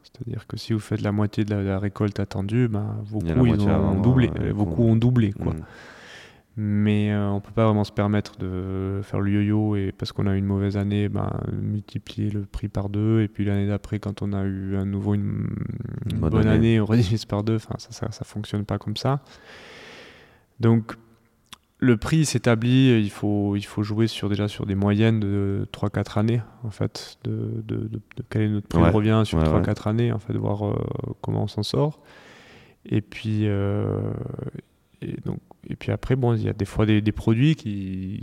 C'est-à-dire 0.03 0.47
que 0.47 0.57
si 0.57 0.73
vous 0.73 0.79
faites 0.79 1.01
la 1.01 1.11
moitié 1.11 1.43
de 1.45 1.53
la, 1.53 1.79
récolte 1.79 2.19
attendue, 2.19 2.67
ben, 2.67 2.97
vos 3.03 3.19
a 3.19 3.33
coûts 3.33 3.45
ils 3.45 3.61
ont 3.61 4.01
doublé. 4.01 4.31
euh, 4.39 4.53
vos 4.53 4.65
coûts. 4.65 4.75
coûts 4.75 4.83
ont 4.83 4.95
doublé. 4.95 5.33
Quoi. 5.33 5.53
Mm. 5.53 5.63
Mais 6.61 7.09
euh, 7.13 7.29
on 7.29 7.39
peut 7.39 7.53
pas 7.53 7.63
vraiment 7.63 7.85
se 7.85 7.91
permettre 7.93 8.37
de 8.37 8.99
faire 9.01 9.21
le 9.21 9.31
yo-yo 9.31 9.77
et 9.77 9.93
parce 9.97 10.11
qu'on 10.11 10.27
a 10.27 10.35
eu 10.35 10.39
une 10.39 10.45
mauvaise 10.45 10.75
année, 10.75 11.07
ben, 11.07 11.31
multiplier 11.53 12.29
le 12.29 12.41
prix 12.41 12.67
par 12.67 12.89
deux. 12.89 13.21
Et 13.21 13.29
puis 13.29 13.45
l'année 13.45 13.65
d'après, 13.65 13.99
quand 13.99 14.21
on 14.21 14.33
a 14.33 14.43
eu 14.43 14.75
à 14.75 14.83
nouveau 14.83 15.13
une, 15.13 15.47
une 16.11 16.17
bonne 16.19 16.29
bonne, 16.31 16.47
année. 16.47 16.55
année. 16.75 16.79
on 16.81 16.85
redivise 16.85 17.23
par 17.23 17.43
deux. 17.43 17.55
Enfin, 17.55 17.75
ça, 17.77 17.91
ça, 17.91 18.11
ça 18.11 18.25
fonctionne 18.25 18.65
pas 18.65 18.77
comme 18.77 18.97
ça. 18.97 19.21
Donc 20.59 20.95
le 21.79 21.95
prix 21.95 22.25
s'établit, 22.25 22.99
il 23.01 23.09
faut, 23.09 23.55
il 23.55 23.63
faut 23.65 23.83
jouer 23.83 24.07
sur, 24.07 24.27
déjà 24.27 24.49
sur 24.49 24.65
des 24.65 24.75
moyennes 24.75 25.21
de 25.21 25.65
3-4 25.71 26.19
années, 26.19 26.41
en 26.65 26.71
fait, 26.71 27.17
de, 27.23 27.63
de, 27.65 27.77
de, 27.77 27.87
de 27.87 28.23
quel 28.29 28.41
est 28.41 28.49
notre 28.49 28.67
prix 28.67 28.81
Ouais. 28.81 28.89
revient 28.89 29.21
sur 29.23 29.37
Ouais, 29.37 29.45
3-4 29.45 29.87
années, 29.87 30.11
en 30.11 30.19
fait, 30.19 30.33
de 30.33 30.39
voir 30.39 30.67
euh, 30.67 30.75
comment 31.21 31.43
on 31.43 31.47
s'en 31.47 31.63
sort. 31.63 32.01
Et 32.85 32.99
puis, 32.99 33.47
euh, 33.47 34.11
et 35.01 35.15
donc, 35.23 35.39
et 35.67 35.75
puis 35.75 35.91
après, 35.91 36.15
bon, 36.15 36.33
il 36.35 36.43
y 36.43 36.49
a 36.49 36.53
des 36.53 36.65
fois 36.65 36.85
des, 36.85 37.01
des 37.01 37.11
produits 37.11 37.55
qui, 37.55 38.15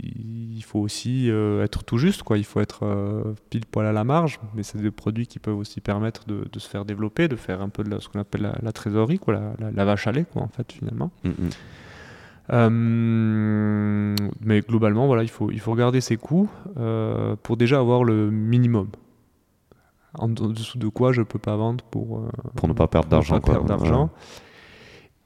il 0.55 0.63
faut 0.63 0.79
aussi 0.79 1.29
euh, 1.29 1.63
être 1.63 1.83
tout 1.83 1.97
juste, 1.99 2.23
quoi. 2.23 2.37
Il 2.37 2.43
faut 2.43 2.59
être 2.61 2.83
euh, 2.83 3.35
pile 3.51 3.65
poil 3.65 3.85
à 3.85 3.91
la 3.91 4.03
marge, 4.03 4.39
mais 4.55 4.63
c'est 4.63 4.81
des 4.81 4.89
produits 4.91 5.27
qui 5.27 5.37
peuvent 5.39 5.57
aussi 5.57 5.79
permettre 5.79 6.25
de, 6.25 6.47
de 6.51 6.59
se 6.59 6.67
faire 6.67 6.83
développer, 6.83 7.27
de 7.27 7.35
faire 7.35 7.61
un 7.61 7.69
peu 7.69 7.83
de 7.83 7.89
la- 7.91 7.99
ce 7.99 8.09
qu'on 8.09 8.19
appelle 8.19 8.41
la, 8.41 8.55
la 8.61 8.71
trésorerie, 8.71 9.19
quoi, 9.19 9.39
la, 9.59 9.85
vache 9.85 10.07
à 10.07 10.11
lait, 10.11 10.25
quoi, 10.33 10.41
en 10.41 10.47
fait, 10.47 10.71
finalement. 10.71 11.11
Mm, 11.23 11.29
mm. 11.29 11.49
Euh, 12.53 14.15
mais 14.41 14.61
globalement, 14.61 15.05
voilà, 15.07 15.23
il 15.23 15.29
faut, 15.29 15.51
il 15.51 15.59
faut 15.59 15.71
regarder 15.71 16.01
ses 16.01 16.17
coûts 16.17 16.49
pour 17.43 17.57
déjà 17.57 17.79
avoir 17.79 18.03
le 18.03 18.31
minimum. 18.31 18.87
En, 20.17 20.27
dessous 20.29 20.79
de 20.79 20.87
quoi 20.87 21.11
je 21.11 21.21
peux 21.21 21.37
pas 21.39 21.55
vendre 21.55 21.83
pour, 21.91 22.27
Pour 22.55 22.67
ne 22.67 22.73
pas 22.73 22.87
d'argent. 22.87 23.39
perdre 23.39 23.65
d'argent. 23.65 24.09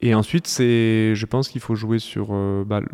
Et 0.04 0.14
ensuite, 0.16 0.48
c'est, 0.48 1.14
je 1.14 1.26
pense 1.26 1.48
qu'il 1.48 1.60
faut 1.60 1.76
jouer 1.76 2.00
sur, 2.00 2.28
euh, 2.32 2.64
bah, 2.66 2.80
le- 2.80 2.88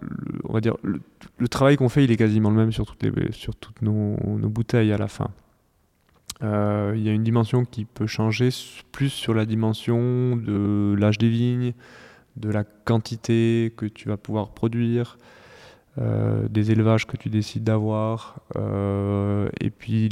on 0.45 0.53
va 0.53 0.61
dire, 0.61 0.77
le, 0.83 1.01
travail 1.49 1.77
qu'on 1.77 1.89
fait, 1.89 2.05
il 2.05 2.11
est 2.11 2.17
quasiment 2.19 2.51
le 2.51 2.57
même 2.57 2.71
sur 2.73 2.85
toutes, 2.85 3.03
les, 3.03 3.33
sur 3.33 3.57
toutes 3.57 3.81
nos, 3.81 4.17
bouteilles 4.49 4.93
à 4.93 4.99
la 4.99 5.09
fin. 5.09 5.31
Euh, 6.43 6.93
Il 6.97 7.03
y 7.03 7.09
a 7.09 7.13
une 7.13 7.25
dimension 7.25 7.65
qui 7.65 7.87
peut 7.87 8.07
changer 8.07 8.51
plus 8.93 9.09
sur 9.09 9.33
la 9.33 9.47
dimension 9.47 10.37
de 10.37 10.95
l'âge 10.99 11.17
des 11.19 11.31
vignes, 11.31 11.73
de 12.37 12.51
la 12.51 12.65
quantité 12.65 13.73
que 13.77 13.87
tu 13.87 14.09
vas 14.09 14.19
pouvoir 14.19 14.51
produire, 14.51 15.19
euh, 15.99 16.47
des 16.49 16.71
élevages 16.73 17.07
que 17.07 17.17
tu 17.17 17.31
décides 17.31 17.65
d'avoir. 17.65 18.37
et 19.61 19.71
puis, 19.71 20.11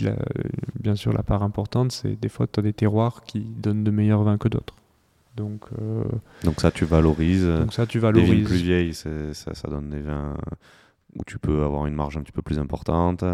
bien 0.80 0.96
sûr, 0.96 1.12
la 1.12 1.22
part 1.22 1.42
importante, 1.42 1.92
c'est 1.92 2.18
des 2.18 2.30
fois, 2.30 2.46
tu 2.46 2.60
as 2.60 2.62
des 2.62 2.72
terroirs 2.72 3.22
qui 3.24 3.40
donnent 3.40 3.84
de 3.84 3.90
meilleurs 3.90 4.22
vins 4.22 4.38
que 4.38 4.48
d'autres. 4.48 4.74
Donc, 5.36 5.64
euh, 5.80 6.04
Donc 6.44 6.60
ça, 6.60 6.70
tu 6.70 6.84
valorises. 6.84 7.46
donc 7.46 7.72
ça, 7.72 7.86
tu 7.86 7.98
des 8.00 8.10
vignes 8.10 8.20
valorises. 8.22 8.44
plus 8.46 8.56
vieilles, 8.62 8.94
ça, 8.94 9.54
ça 9.54 9.68
donne 9.68 9.90
des 9.90 10.00
vins 10.00 10.34
où 11.14 11.22
tu 11.26 11.38
peux 11.38 11.62
avoir 11.64 11.86
une 11.86 11.94
marge 11.94 12.16
un 12.16 12.22
petit 12.22 12.32
peu 12.32 12.42
plus 12.42 12.58
importante. 12.58 13.24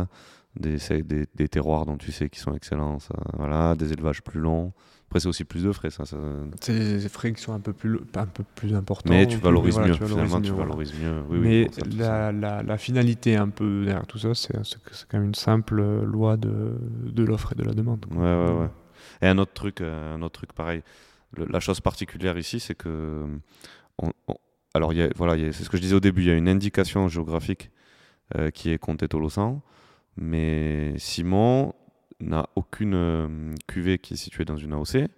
Des, 0.58 0.78
c'est 0.78 1.02
des, 1.02 1.26
des 1.34 1.48
terroirs 1.48 1.86
dont 1.86 1.96
tu 1.96 2.12
sais 2.12 2.28
qu'ils 2.28 2.42
sont 2.42 2.54
excellents. 2.54 2.98
ça, 2.98 3.14
voilà, 3.38 3.74
des 3.74 3.92
élevages 3.92 4.22
plus 4.22 4.40
longs. 4.40 4.72
Après, 5.06 5.20
c'est 5.20 5.28
aussi 5.28 5.44
plus 5.44 5.62
de 5.64 5.72
frais. 5.72 5.90
Ça, 5.90 6.04
ça- 6.04 6.16
C'est 6.60 6.98
des 6.98 7.08
frais 7.08 7.32
qui 7.32 7.42
sont 7.42 7.52
un 7.52 7.60
peu 7.60 7.72
plus, 7.72 7.98
un 8.14 8.26
peu 8.26 8.44
plus 8.54 8.74
importants. 8.74 9.10
Mais 9.12 9.26
tu 9.26 9.36
valorises 9.38 9.74
voilà, 9.74 9.88
mieux. 9.88 9.94
tu 9.94 10.00
valorises 10.04 10.24
Finalement, 10.30 10.38
mieux, 10.40 10.44
tu 10.44 10.50
voilà. 10.52 10.64
valorises 10.70 10.94
mieux. 11.00 11.22
Oui, 11.28 11.38
oui, 11.38 11.48
Mais 11.48 11.64
bon, 11.66 11.72
ça, 11.72 11.82
tout 11.82 11.90
la, 11.98 12.04
ça. 12.04 12.32
la, 12.32 12.62
la 12.62 12.78
finalité 12.78 13.36
un 13.36 13.48
peu 13.48 13.84
derrière 13.84 14.06
tout 14.06 14.18
ça, 14.18 14.34
c'est 14.34 14.52
quand 15.08 15.18
même 15.18 15.28
une 15.28 15.34
simple 15.34 15.82
loi 16.02 16.36
de, 16.36 16.72
de 17.06 17.24
l'offre 17.24 17.52
et 17.52 17.54
de 17.56 17.62
la 17.64 17.72
demande. 17.74 18.04
quoi. 18.06 18.16
Ouais, 18.22 18.50
ouais, 18.52 18.58
ouais. 18.60 18.68
Et 19.22 19.26
un 19.28 19.38
autre 19.38 19.52
truc, 19.54 19.80
euh, 19.80 20.14
un 20.16 20.22
autre 20.22 20.32
truc 20.40 20.52
pareil. 20.52 20.82
La 21.36 21.60
chose 21.60 21.80
particulière 21.80 22.36
ici, 22.38 22.60
c'est 22.60 22.74
que. 22.74 23.26
alors, 24.74 24.92
voilà, 25.16 25.52
c'est 25.52 25.64
ce 25.64 25.70
que 25.70 25.76
je 25.76 25.82
disais 25.82 25.94
au 25.94 26.00
début, 26.00 26.22
il 26.22 26.28
y 26.28 26.30
a 26.30 26.34
une 26.34 26.48
indication 26.48 27.08
géographique 27.08 27.70
euh, 28.36 28.50
qui 28.50 28.70
est 28.70 28.78
Comté 28.78 29.08
Tolosan, 29.08 29.62
mais 30.16 30.94
Simon 30.98 31.74
n'a 32.20 32.46
aucune 32.54 32.94
euh, 32.94 33.54
cuvée 33.66 33.98
qui 33.98 34.14
est 34.14 34.16
située 34.16 34.44
dans 34.44 34.56
une 34.56 34.72
AOC, 34.72 35.08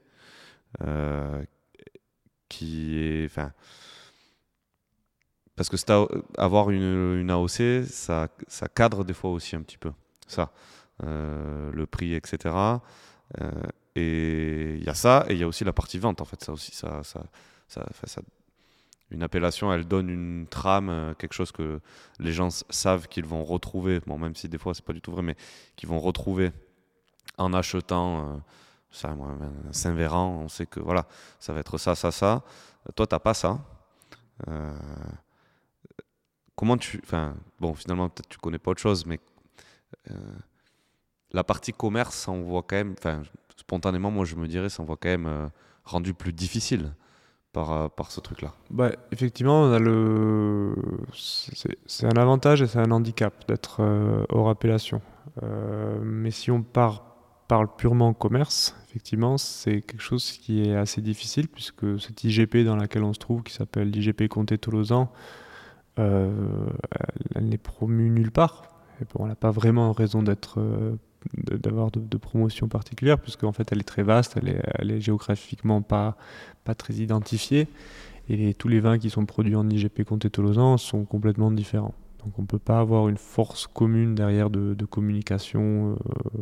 euh, 0.82 1.44
qui 2.48 2.98
est. 2.98 3.26
Enfin. 3.26 3.52
Parce 5.56 5.68
que 5.68 5.76
avoir 6.36 6.70
une, 6.70 7.20
une 7.20 7.30
AOC, 7.30 7.86
ça, 7.86 8.28
ça 8.48 8.66
cadre 8.66 9.04
des 9.04 9.14
fois 9.14 9.30
aussi 9.30 9.54
un 9.54 9.62
petit 9.62 9.78
peu. 9.78 9.92
Ça. 10.26 10.52
Euh, 11.02 11.72
le 11.72 11.86
prix, 11.86 12.14
etc. 12.14 12.54
Et 13.96 14.74
il 14.76 14.84
y 14.84 14.88
a 14.88 14.94
ça, 14.94 15.24
et 15.28 15.34
il 15.34 15.38
y 15.38 15.42
a 15.42 15.48
aussi 15.48 15.64
la 15.64 15.72
partie 15.72 15.98
vente, 15.98 16.20
en 16.20 16.24
fait. 16.24 16.42
Ça 16.42 16.52
aussi, 16.52 16.74
ça, 16.74 17.02
ça, 17.04 17.22
une 19.10 19.22
appellation, 19.22 19.72
elle 19.72 19.86
donne 19.86 20.08
une 20.08 20.46
trame, 20.48 20.88
euh, 20.88 21.14
quelque 21.14 21.34
chose 21.34 21.52
que 21.52 21.80
les 22.18 22.32
gens 22.32 22.48
savent 22.70 23.06
qu'ils 23.08 23.26
vont 23.26 23.44
retrouver. 23.44 24.00
Bon, 24.00 24.18
même 24.18 24.34
si 24.34 24.48
des 24.48 24.58
fois, 24.58 24.74
c'est 24.74 24.84
pas 24.84 24.92
du 24.92 25.00
tout 25.00 25.12
vrai, 25.12 25.22
mais 25.22 25.36
qu'ils 25.76 25.88
vont 25.88 26.00
retrouver 26.00 26.52
en 27.38 27.52
achetant. 27.52 28.34
euh, 28.34 28.36
ça, 28.90 29.10
un 29.10 29.72
Saint-Véran, 29.72 30.42
on 30.44 30.48
sait 30.48 30.66
que 30.66 30.78
voilà, 30.80 31.06
ça 31.40 31.52
va 31.52 31.60
être 31.60 31.78
ça, 31.78 31.94
ça, 31.94 32.12
ça. 32.12 32.44
Toi, 32.94 33.06
t'as 33.06 33.18
pas 33.18 33.34
ça. 33.34 33.58
Euh, 34.48 34.72
comment 36.54 36.76
tu. 36.76 37.00
Enfin, 37.02 37.34
bon, 37.58 37.74
finalement, 37.74 38.08
peut-être 38.08 38.28
tu 38.28 38.38
connais 38.38 38.58
pas 38.58 38.70
autre 38.70 38.80
chose, 38.80 39.04
mais 39.06 39.18
la 41.32 41.42
partie 41.44 41.72
commerce, 41.72 42.28
on 42.28 42.42
voit 42.42 42.62
quand 42.62 42.76
même. 42.76 42.94
Spontanément, 43.56 44.10
moi, 44.10 44.24
je 44.24 44.36
me 44.36 44.46
dirais, 44.46 44.68
ça 44.68 44.82
on 44.82 44.86
voit 44.86 44.96
quand 44.96 45.08
même 45.08 45.26
euh, 45.26 45.46
rendu 45.84 46.14
plus 46.14 46.32
difficile 46.32 46.94
par, 47.52 47.72
euh, 47.72 47.88
par 47.88 48.10
ce 48.10 48.20
truc-là. 48.20 48.52
Bah, 48.70 48.90
effectivement, 49.12 49.62
on 49.62 49.72
a 49.72 49.78
le... 49.78 50.74
c'est 51.14 52.06
un 52.06 52.16
avantage 52.16 52.62
et 52.62 52.66
c'est 52.66 52.78
un 52.78 52.90
handicap 52.90 53.46
d'être 53.48 53.78
euh, 53.80 54.24
hors 54.28 54.48
appellation. 54.48 55.00
Mais 56.02 56.30
si 56.30 56.50
on 56.50 56.62
part, 56.62 57.16
parle 57.48 57.74
purement 57.76 58.12
commerce, 58.12 58.76
effectivement, 58.88 59.36
c'est 59.36 59.80
quelque 59.80 60.02
chose 60.02 60.32
qui 60.32 60.68
est 60.68 60.76
assez 60.76 61.00
difficile 61.00 61.48
puisque 61.48 62.00
cette 62.00 62.22
IGP 62.22 62.58
dans 62.58 62.76
laquelle 62.76 63.02
on 63.02 63.12
se 63.12 63.18
trouve, 63.18 63.42
qui 63.42 63.52
s'appelle 63.52 63.90
l'IGP 63.90 64.28
Comté 64.28 64.58
Tolosan, 64.58 65.10
euh, 65.98 66.68
elle, 67.34 67.48
n'est 67.48 67.58
promue 67.58 68.10
nulle 68.10 68.30
part. 68.30 68.68
Bon, 69.12 69.24
elle 69.24 69.30
n'a 69.30 69.34
pas 69.34 69.50
vraiment 69.50 69.92
raison 69.92 70.22
d'être, 70.22 70.60
euh, 71.38 71.52
de- 71.52 71.56
d'avoir 71.56 71.90
de, 71.90 72.00
de 72.00 72.16
promotion 72.16 72.68
particulière 72.68 73.18
puisqu'en 73.18 73.52
fait, 73.52 73.70
elle 73.72 73.80
est 73.80 73.84
très 73.84 74.02
vaste, 74.02 74.36
elle 74.40 74.48
est, 74.48 74.62
elle 74.78 74.90
est 74.90 75.00
géographiquement 75.00 75.82
pas, 75.82 76.16
pas 76.64 76.74
très 76.74 76.94
identifiée. 76.94 77.68
Et 78.28 78.36
les- 78.36 78.54
tous 78.54 78.68
les 78.68 78.80
vins 78.80 78.98
qui 78.98 79.10
sont 79.10 79.26
produits 79.26 79.56
en 79.56 79.68
IGP 79.68 80.04
Comté 80.04 80.30
Tolosan 80.30 80.76
sont 80.78 81.04
complètement 81.04 81.50
différents. 81.50 81.94
Donc 82.24 82.38
on 82.38 82.42
ne 82.42 82.46
peut 82.46 82.58
pas 82.58 82.78
avoir 82.80 83.08
une 83.10 83.18
force 83.18 83.66
commune 83.66 84.14
derrière 84.14 84.48
de, 84.48 84.72
de 84.72 84.84
communication. 84.86 85.92
euh, 85.92 86.40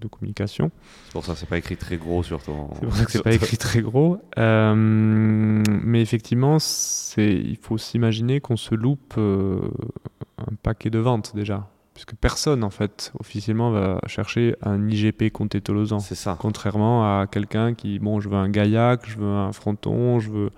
de 0.00 0.08
communication. 0.08 0.72
C'est 1.06 1.12
pour 1.12 1.24
ça, 1.24 1.36
c'est 1.36 1.48
pas 1.48 1.58
écrit 1.58 1.76
très 1.76 1.96
gros 1.96 2.24
sur 2.24 2.42
ton. 2.42 2.70
C'est 2.74 2.80
pour 2.86 2.96
ça 2.96 3.04
que 3.04 3.12
c'est 3.12 3.22
pas 3.22 3.32
écrit 3.32 3.56
très 3.56 3.82
gros. 3.82 4.18
Euh, 4.36 4.74
mais 4.74 6.02
effectivement, 6.02 6.58
c'est, 6.58 7.32
il 7.34 7.56
faut 7.56 7.78
s'imaginer 7.78 8.40
qu'on 8.40 8.56
se 8.56 8.74
loupe 8.74 9.14
euh, 9.18 9.60
un 10.38 10.54
paquet 10.62 10.90
de 10.90 10.98
ventes 10.98 11.36
déjà. 11.36 11.68
Puisque 11.94 12.14
personne, 12.14 12.64
en 12.64 12.70
fait, 12.70 13.12
officiellement, 13.20 13.70
va 13.70 14.00
chercher 14.06 14.56
un 14.62 14.88
IGP 14.88 15.30
Comté 15.30 15.60
Tolosan. 15.60 15.98
C'est 15.98 16.14
ça. 16.14 16.36
Contrairement 16.40 17.02
à 17.20 17.26
quelqu'un 17.26 17.74
qui, 17.74 17.98
bon, 17.98 18.18
je 18.20 18.28
veux 18.30 18.36
un 18.36 18.48
gaillac, 18.48 19.02
je 19.06 19.18
veux 19.18 19.26
un 19.28 19.52
fronton, 19.52 20.18
je 20.18 20.30
veux, 20.30 20.50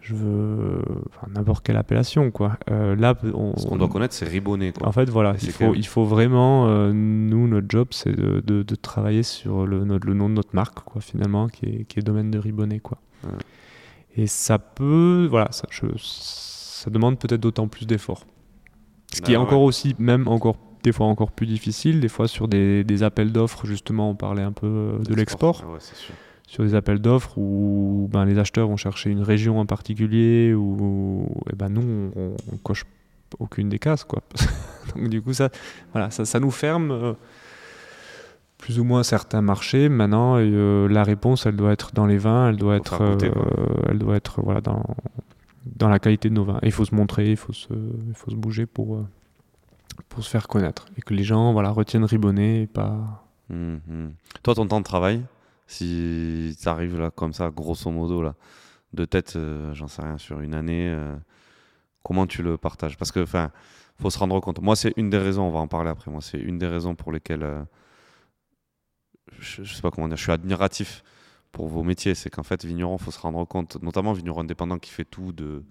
je 0.00 0.14
veux, 0.14 0.82
enfin, 1.08 1.28
n'importe 1.32 1.64
quelle 1.64 1.76
appellation, 1.76 2.30
quoi. 2.32 2.58
Euh, 2.70 2.96
là, 2.96 3.14
on, 3.32 3.56
Ce 3.56 3.66
qu'on 3.66 3.76
doit 3.76 3.88
connaître, 3.88 4.12
c'est 4.12 4.26
Ribonnet. 4.28 4.72
Quoi. 4.72 4.88
en 4.88 4.92
fait, 4.92 5.08
voilà, 5.08 5.34
il 5.40 5.50
faut, 5.52 5.64
même- 5.64 5.74
il 5.76 5.86
faut 5.86 6.04
vraiment, 6.04 6.66
euh, 6.66 6.92
nous, 6.92 7.46
notre 7.46 7.68
job, 7.70 7.88
c'est 7.92 8.12
de, 8.14 8.40
de- 8.44 8.62
de 8.64 8.74
travailler 8.74 9.22
sur 9.22 9.66
le, 9.66 9.84
notre- 9.84 10.06
le 10.06 10.14
nom 10.14 10.28
de 10.28 10.34
notre 10.34 10.54
marque, 10.54 10.80
quoi, 10.80 11.00
finalement, 11.00 11.46
qui 11.48 11.64
est, 11.66 11.84
qui 11.84 12.00
est 12.00 12.02
domaine 12.02 12.30
de 12.32 12.38
Ribonnet, 12.38 12.80
quoi. 12.80 12.98
Ouais. 13.22 13.30
Et 14.16 14.26
ça 14.26 14.58
peut, 14.58 15.26
voilà, 15.30 15.48
ça, 15.52 15.66
je- 15.70 15.86
ça 15.96 16.90
demande 16.90 17.18
peut-être 17.20 17.40
d'autant 17.40 17.68
plus 17.68 17.86
d'efforts. 17.86 18.26
Ce 19.14 19.20
qui 19.22 19.30
Ah 19.30 19.34
est 19.34 19.36
ouais. 19.36 19.42
encore 19.42 19.62
aussi, 19.62 19.94
même 19.98 20.28
encore, 20.28 20.56
des 20.82 20.92
fois 20.92 21.06
encore 21.06 21.30
plus 21.30 21.46
difficile, 21.46 22.00
des 22.00 22.08
fois 22.08 22.28
sur 22.28 22.48
des, 22.48 22.84
des 22.84 23.02
appels 23.02 23.32
d'offres, 23.32 23.66
justement, 23.66 24.10
on 24.10 24.14
parlait 24.14 24.42
un 24.42 24.52
peu 24.52 24.66
euh, 24.66 24.98
de 24.98 25.14
l'export 25.14 25.62
Ah 25.64 25.72
ouais, 25.72 25.78
sur 26.46 26.62
des 26.62 26.74
appels 26.74 27.00
d'offres 27.00 27.38
où 27.38 28.08
ben, 28.12 28.24
les 28.24 28.38
acheteurs 28.38 28.68
vont 28.68 28.76
chercher 28.76 29.10
une 29.10 29.22
région 29.22 29.58
en 29.58 29.66
particulier 29.66 30.52
ou 30.54 31.26
et 31.50 31.56
ben 31.56 31.68
nous 31.70 32.12
on, 32.14 32.36
on 32.52 32.56
coche 32.58 32.84
aucune 33.38 33.68
des 33.70 33.78
cases 33.78 34.04
quoi. 34.04 34.22
Donc 34.94 35.08
du 35.08 35.22
coup 35.22 35.32
ça 35.32 35.48
voilà 35.92 36.10
ça, 36.10 36.24
ça 36.24 36.38
nous 36.40 36.50
ferme 36.50 36.90
euh, 36.92 37.12
plus 38.58 38.78
ou 38.78 38.84
moins 38.84 39.02
certains 39.02 39.42
marchés. 39.42 39.88
Maintenant 39.88 40.36
euh, 40.38 40.86
la 40.86 41.02
réponse 41.02 41.46
elle 41.46 41.56
doit 41.56 41.72
être 41.72 41.92
dans 41.94 42.06
les 42.06 42.18
vins, 42.18 42.50
elle 42.50 42.56
doit 42.56 42.74
Faut 42.76 42.80
être 42.82 43.10
goûter, 43.12 43.28
euh, 43.34 43.88
elle 43.88 43.98
doit 43.98 44.14
être 44.16 44.40
voilà 44.42 44.60
dans 44.60 44.82
dans 45.64 45.88
la 45.88 45.98
qualité 45.98 46.28
de 46.28 46.34
nos 46.34 46.44
vins. 46.44 46.58
Et 46.62 46.66
il 46.66 46.72
faut 46.72 46.84
se 46.84 46.94
montrer, 46.94 47.30
il 47.30 47.36
faut 47.36 47.52
se 47.52 47.72
il 48.08 48.14
faut 48.14 48.30
se 48.30 48.36
bouger 48.36 48.66
pour 48.66 48.96
euh, 48.96 49.06
pour 50.08 50.22
se 50.24 50.30
faire 50.30 50.48
connaître 50.48 50.86
et 50.96 51.02
que 51.02 51.14
les 51.14 51.24
gens 51.24 51.52
voilà 51.52 51.70
retiennent 51.70 52.04
Ribonnet 52.04 52.62
et 52.62 52.66
pas 52.66 53.24
Mhm. 53.50 54.14
Toi, 54.42 54.54
ton 54.54 54.66
temps 54.66 54.80
de 54.80 54.84
travail, 54.84 55.24
Si 55.66 56.54
ça 56.58 56.72
arrive 56.72 56.98
là, 56.98 57.10
comme 57.10 57.32
ça, 57.32 57.50
grosso 57.50 57.90
modo, 57.90 58.22
là, 58.22 58.34
de 58.92 59.04
tête, 59.06 59.38
j'en 59.72 59.88
sais 59.88 60.02
rien, 60.02 60.18
sur 60.18 60.40
une 60.40 60.54
année, 60.54 60.94
comment 62.02 62.26
tu 62.26 62.42
le 62.42 62.58
partages? 62.58 62.98
Parce 62.98 63.12
que, 63.12 63.20
enfin, 63.20 63.50
faut 64.00 64.10
se 64.10 64.18
rendre 64.18 64.38
compte. 64.40 64.60
Moi, 64.60 64.76
c'est 64.76 64.92
une 64.96 65.10
des 65.10 65.18
raisons, 65.18 65.44
on 65.44 65.50
va 65.50 65.60
en 65.60 65.68
parler 65.68 65.90
après, 65.90 66.10
moi, 66.10 66.20
c'est 66.20 66.38
une 66.38 66.58
des 66.58 66.66
raisons 66.66 66.94
pour 66.94 67.12
lesquelles 67.12 67.66
je, 69.38 69.64
je, 69.64 69.74
sais 69.74 69.82
pas 69.82 69.90
comment 69.90 70.08
dire, 70.08 70.16
je 70.16 70.22
suis 70.22 70.32
admiratif 70.32 71.02
pour 71.54 71.68
vos 71.68 71.84
métiers. 71.84 72.14
C'est 72.14 72.28
qu'en 72.28 72.42
fait, 72.42 72.64
vigneron, 72.64 72.98
faut 72.98 73.12
se 73.12 73.18
rendre 73.18 73.42
compte, 73.46 73.80
notamment 73.80 74.12
vigneron 74.12 74.40
indépendant 74.40 74.78
qui 74.78 74.90
fait 74.90 75.04
tout 75.04 75.32
de, 75.32 75.62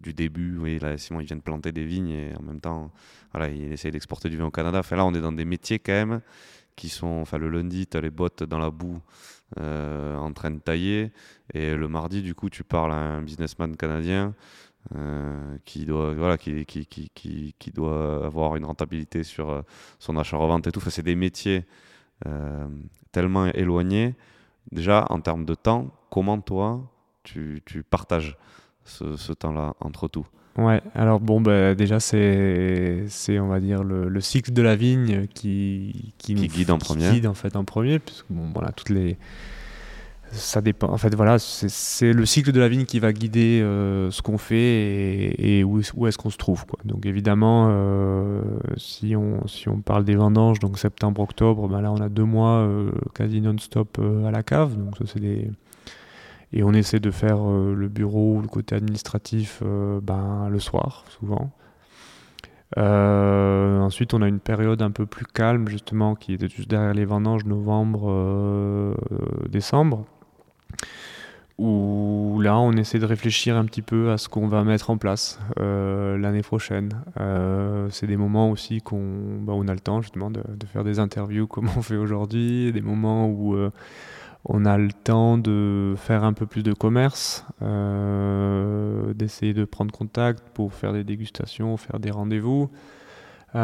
du 0.00 0.14
début. 0.14 0.56
Oui, 0.58 0.78
là, 0.80 0.98
Simon, 0.98 1.20
il 1.20 1.26
vient 1.26 1.36
de 1.36 1.42
planter 1.42 1.70
des 1.72 1.84
vignes 1.84 2.10
et 2.10 2.34
en 2.36 2.42
même 2.42 2.60
temps, 2.60 2.90
voilà, 3.32 3.48
il 3.48 3.70
essaye 3.70 3.92
d'exporter 3.92 4.30
du 4.30 4.38
vin 4.38 4.46
au 4.46 4.50
Canada. 4.50 4.80
Enfin, 4.80 4.96
là, 4.96 5.04
on 5.04 5.14
est 5.14 5.20
dans 5.20 5.32
des 5.32 5.44
métiers 5.44 5.78
quand 5.78 5.92
même 5.92 6.20
qui 6.74 6.88
sont. 6.88 7.20
Enfin, 7.20 7.38
le 7.38 7.50
lundi, 7.50 7.86
tu 7.86 7.96
as 7.96 8.00
les 8.00 8.10
bottes 8.10 8.42
dans 8.44 8.58
la 8.58 8.70
boue 8.70 8.98
euh, 9.58 10.16
en 10.16 10.32
train 10.32 10.50
de 10.50 10.58
tailler. 10.58 11.12
Et 11.52 11.76
le 11.76 11.86
mardi, 11.86 12.22
du 12.22 12.34
coup, 12.34 12.48
tu 12.48 12.64
parles 12.64 12.92
à 12.92 12.96
un 12.96 13.22
businessman 13.22 13.76
canadien. 13.76 14.34
Euh, 14.94 15.58
qui 15.64 15.84
doit 15.84 16.14
voilà 16.14 16.38
qui, 16.38 16.64
qui, 16.64 16.86
qui, 16.86 17.10
qui, 17.58 17.70
doit 17.72 18.24
avoir 18.24 18.54
une 18.54 18.64
rentabilité 18.64 19.24
sur 19.24 19.50
euh, 19.50 19.62
son 19.98 20.16
achat-revente 20.16 20.68
et 20.68 20.70
tout. 20.70 20.78
Enfin, 20.78 20.90
c'est 20.90 21.02
des 21.02 21.16
métiers 21.16 21.64
tellement 23.12 23.46
éloigné. 23.46 24.14
Déjà, 24.72 25.06
en 25.10 25.20
termes 25.20 25.44
de 25.44 25.54
temps, 25.54 25.88
comment 26.10 26.40
toi, 26.40 26.80
tu, 27.22 27.62
tu 27.64 27.82
partages 27.82 28.36
ce, 28.84 29.32
temps-là 29.32 29.74
entre 29.80 30.08
tout? 30.08 30.26
Ouais, 30.58 30.80
alors 30.94 31.20
bon, 31.20 31.40
bah, 31.40 31.74
déjà, 31.74 32.00
c'est, 32.00 33.04
c'est, 33.08 33.38
on 33.38 33.48
va 33.48 33.60
dire, 33.60 33.84
le, 33.84 34.08
le, 34.08 34.20
cycle 34.20 34.52
de 34.52 34.62
la 34.62 34.74
vigne 34.74 35.26
qui, 35.28 36.14
qui, 36.18 36.34
qui 36.34 36.48
guide 36.48 36.70
en 36.70 36.78
premier. 36.78 37.10
guide 37.10 37.26
en 37.26 37.34
fait 37.34 37.56
en 37.56 37.64
premier, 37.64 37.98
puisque 37.98 38.26
bon, 38.30 38.50
voilà, 38.54 38.72
toutes 38.72 38.90
les 38.90 39.18
ça 40.36 40.60
dépend. 40.60 40.88
En 40.88 40.96
fait, 40.98 41.14
voilà, 41.14 41.38
c'est 41.38 42.12
le 42.12 42.24
cycle 42.26 42.52
de 42.52 42.60
la 42.60 42.68
vigne 42.68 42.84
qui 42.84 43.00
va 43.00 43.12
guider 43.12 43.60
euh, 43.62 44.10
ce 44.10 44.22
qu'on 44.22 44.38
fait 44.38 45.34
et, 45.38 45.64
où, 45.64 45.78
est-ce 45.78 46.18
qu'on 46.18 46.30
se 46.30 46.36
trouve. 46.36 46.64
Donc, 46.84 47.06
évidemment, 47.06 47.68
euh, 47.70 48.42
si, 48.76 49.16
on, 49.16 49.80
parle 49.84 50.04
des 50.04 50.16
vendanges, 50.16 50.58
donc 50.60 50.78
septembre-octobre, 50.78 51.68
ben 51.68 51.80
là, 51.80 51.90
on 51.92 52.00
a 52.00 52.08
deux 52.08 52.24
mois 52.24 52.58
euh, 52.58 52.90
quasi 53.14 53.40
non-stop 53.40 53.98
à 54.26 54.30
la 54.30 54.42
cave. 54.42 54.76
Donc, 54.76 54.94
c'est 55.04 55.20
des... 55.20 55.50
Et 56.52 56.62
on 56.62 56.72
essaie 56.72 57.00
de 57.00 57.10
faire 57.10 57.38
le 57.44 57.88
bureau 57.88 58.36
ou 58.36 58.40
le 58.40 58.46
côté 58.46 58.76
administratif 58.76 59.62
ben, 60.02 60.48
le 60.48 60.58
soir, 60.60 61.04
souvent. 61.08 61.50
ensuite, 62.76 64.14
on 64.14 64.22
a 64.22 64.28
une 64.28 64.38
période 64.38 64.80
un 64.80 64.92
peu 64.92 65.06
plus 65.06 65.26
calme, 65.26 65.68
justement, 65.68 66.14
qui 66.14 66.34
est 66.34 66.48
juste 66.48 66.70
derrière 66.70 66.94
les 66.94 67.04
vendanges, 67.04 67.44
novembre, 67.44 68.94
décembre 69.50 70.06
où 71.58 72.38
là 72.42 72.58
on 72.58 72.72
essaie 72.72 72.98
de 72.98 73.06
réfléchir 73.06 73.56
un 73.56 73.64
petit 73.64 73.80
peu 73.80 74.10
à 74.10 74.18
ce 74.18 74.28
qu'on 74.28 74.46
va 74.46 74.62
mettre 74.62 74.90
en 74.90 74.98
place 74.98 75.38
euh, 75.58 76.18
l'année 76.18 76.42
prochaine. 76.42 76.90
Euh, 77.18 77.88
c'est 77.90 78.06
des 78.06 78.18
moments 78.18 78.50
aussi 78.50 78.82
qu'on 78.82 79.38
bah, 79.40 79.54
on 79.56 79.66
a 79.68 79.72
le 79.72 79.80
temps 79.80 80.02
justement 80.02 80.30
de, 80.30 80.42
faire 80.72 80.84
des 80.84 80.98
interviews 80.98 81.46
comme 81.46 81.68
on 81.76 81.82
fait 81.82 81.96
aujourd'hui, 81.96 82.72
des 82.72 82.82
moments 82.82 83.26
où 83.26 83.54
euh, 83.54 83.70
on 84.44 84.66
a 84.66 84.76
le 84.76 84.92
temps 84.92 85.38
de 85.38 85.94
faire 85.96 86.24
un 86.24 86.34
peu 86.34 86.46
plus 86.46 86.62
de 86.62 86.72
commerce, 86.72 87.44
d'essayer 87.60 89.54
de 89.54 89.64
prendre 89.64 89.90
contact 89.92 90.42
pour 90.54 90.72
faire 90.72 90.92
des 90.92 91.02
dégustations, 91.04 91.76
faire 91.76 91.98
des 91.98 92.12
rendez-vous. 92.12 92.70
mais 93.54 93.60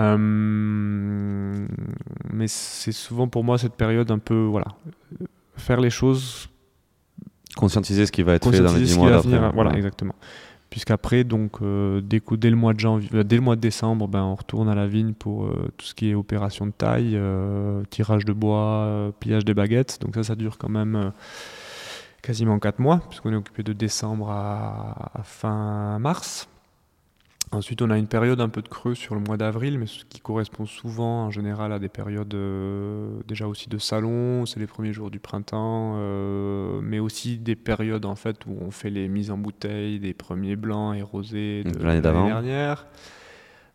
c'est 2.48 2.90
souvent 2.90 3.28
pour 3.28 3.44
moi 3.44 3.59
cette 3.59 3.74
période 3.74 4.10
un 4.10 4.18
peu 4.18 4.43
voilà 4.43 4.68
faire 5.56 5.80
les 5.80 5.90
choses 5.90 6.48
Conscientiser 7.56 8.06
ce 8.06 8.12
qui 8.12 8.22
va 8.22 8.34
être 8.34 8.50
fait 8.50 8.60
dans 8.60 8.72
les 8.72 8.84
10 8.84 8.98
mois 8.98 9.10
d'après. 9.10 9.50
Voilà, 9.52 9.76
exactement. 9.76 10.14
Puisqu'après, 10.70 11.22
donc, 11.22 11.60
euh, 11.60 12.00
dès, 12.00 12.22
dès, 12.38 12.48
le 12.48 12.56
mois 12.56 12.72
de 12.72 12.80
janvier, 12.80 13.10
euh, 13.12 13.24
dès 13.24 13.36
le 13.36 13.42
mois 13.42 13.56
de 13.56 13.60
décembre, 13.60 14.08
ben, 14.08 14.22
on 14.22 14.34
retourne 14.34 14.70
à 14.70 14.74
la 14.74 14.86
vigne 14.86 15.12
pour 15.12 15.44
euh, 15.44 15.70
tout 15.76 15.84
ce 15.84 15.94
qui 15.94 16.08
est 16.08 16.14
opération 16.14 16.66
de 16.66 16.72
taille, 16.72 17.20
tirage 17.90 18.24
de 18.24 18.32
bois, 18.32 19.12
pliage 19.20 19.44
des 19.44 19.52
baguettes. 19.52 19.98
Donc 20.00 20.14
ça, 20.14 20.22
ça 20.22 20.34
dure 20.34 20.56
quand 20.56 20.70
même 20.70 21.12
quasiment 22.22 22.58
4 22.58 22.78
mois, 22.78 23.02
puisqu'on 23.10 23.34
est 23.34 23.36
occupé 23.36 23.62
de 23.62 23.74
décembre 23.74 24.30
à 24.30 25.20
fin 25.24 25.98
mars. 25.98 26.48
Ensuite, 27.52 27.82
on 27.82 27.90
a 27.90 27.98
une 27.98 28.06
période 28.06 28.40
un 28.40 28.48
peu 28.48 28.62
de 28.62 28.68
creux 28.68 28.94
sur 28.94 29.14
le 29.14 29.20
mois 29.20 29.36
d'avril, 29.36 29.78
mais 29.78 29.86
ce 29.86 30.06
qui 30.06 30.20
correspond 30.20 30.64
souvent 30.64 31.26
en 31.26 31.30
général 31.30 31.70
à 31.74 31.78
des 31.78 31.90
périodes 31.90 32.32
euh, 32.32 33.20
déjà 33.28 33.46
aussi 33.46 33.68
de 33.68 33.76
salon, 33.76 34.46
c'est 34.46 34.58
les 34.58 34.66
premiers 34.66 34.94
jours 34.94 35.10
du 35.10 35.20
printemps, 35.20 35.96
euh, 35.96 36.80
mais 36.82 36.98
aussi 36.98 37.36
des 37.36 37.54
périodes 37.54 38.06
en 38.06 38.14
fait 38.14 38.46
où 38.46 38.56
on 38.62 38.70
fait 38.70 38.88
les 38.88 39.06
mises 39.06 39.30
en 39.30 39.36
bouteille 39.36 40.00
des 40.00 40.14
premiers 40.14 40.56
blancs 40.56 40.96
et 40.96 41.02
rosés 41.02 41.62
de 41.64 41.78
l'année 41.84 42.00
dernière. 42.00 42.86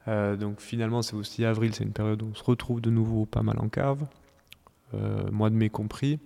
Euh, 0.08 0.36
donc 0.36 0.60
finalement, 0.60 1.04
c'est 1.04 1.16
aussi 1.16 1.46
avril, 1.46 1.76
c'est 1.76 1.84
une 1.84 1.94
période 1.94 2.24
où 2.24 2.30
on 2.32 2.36
se 2.36 2.44
retrouve 2.44 2.82
de 2.82 2.90
nouveau 2.90 3.28
pas 3.28 3.44
mal 3.44 3.60
en 3.60 3.70
cave, 3.70 4.08
mois 5.32 5.52
de 5.52 5.56
mai 5.56 5.70
compris. 5.70 6.18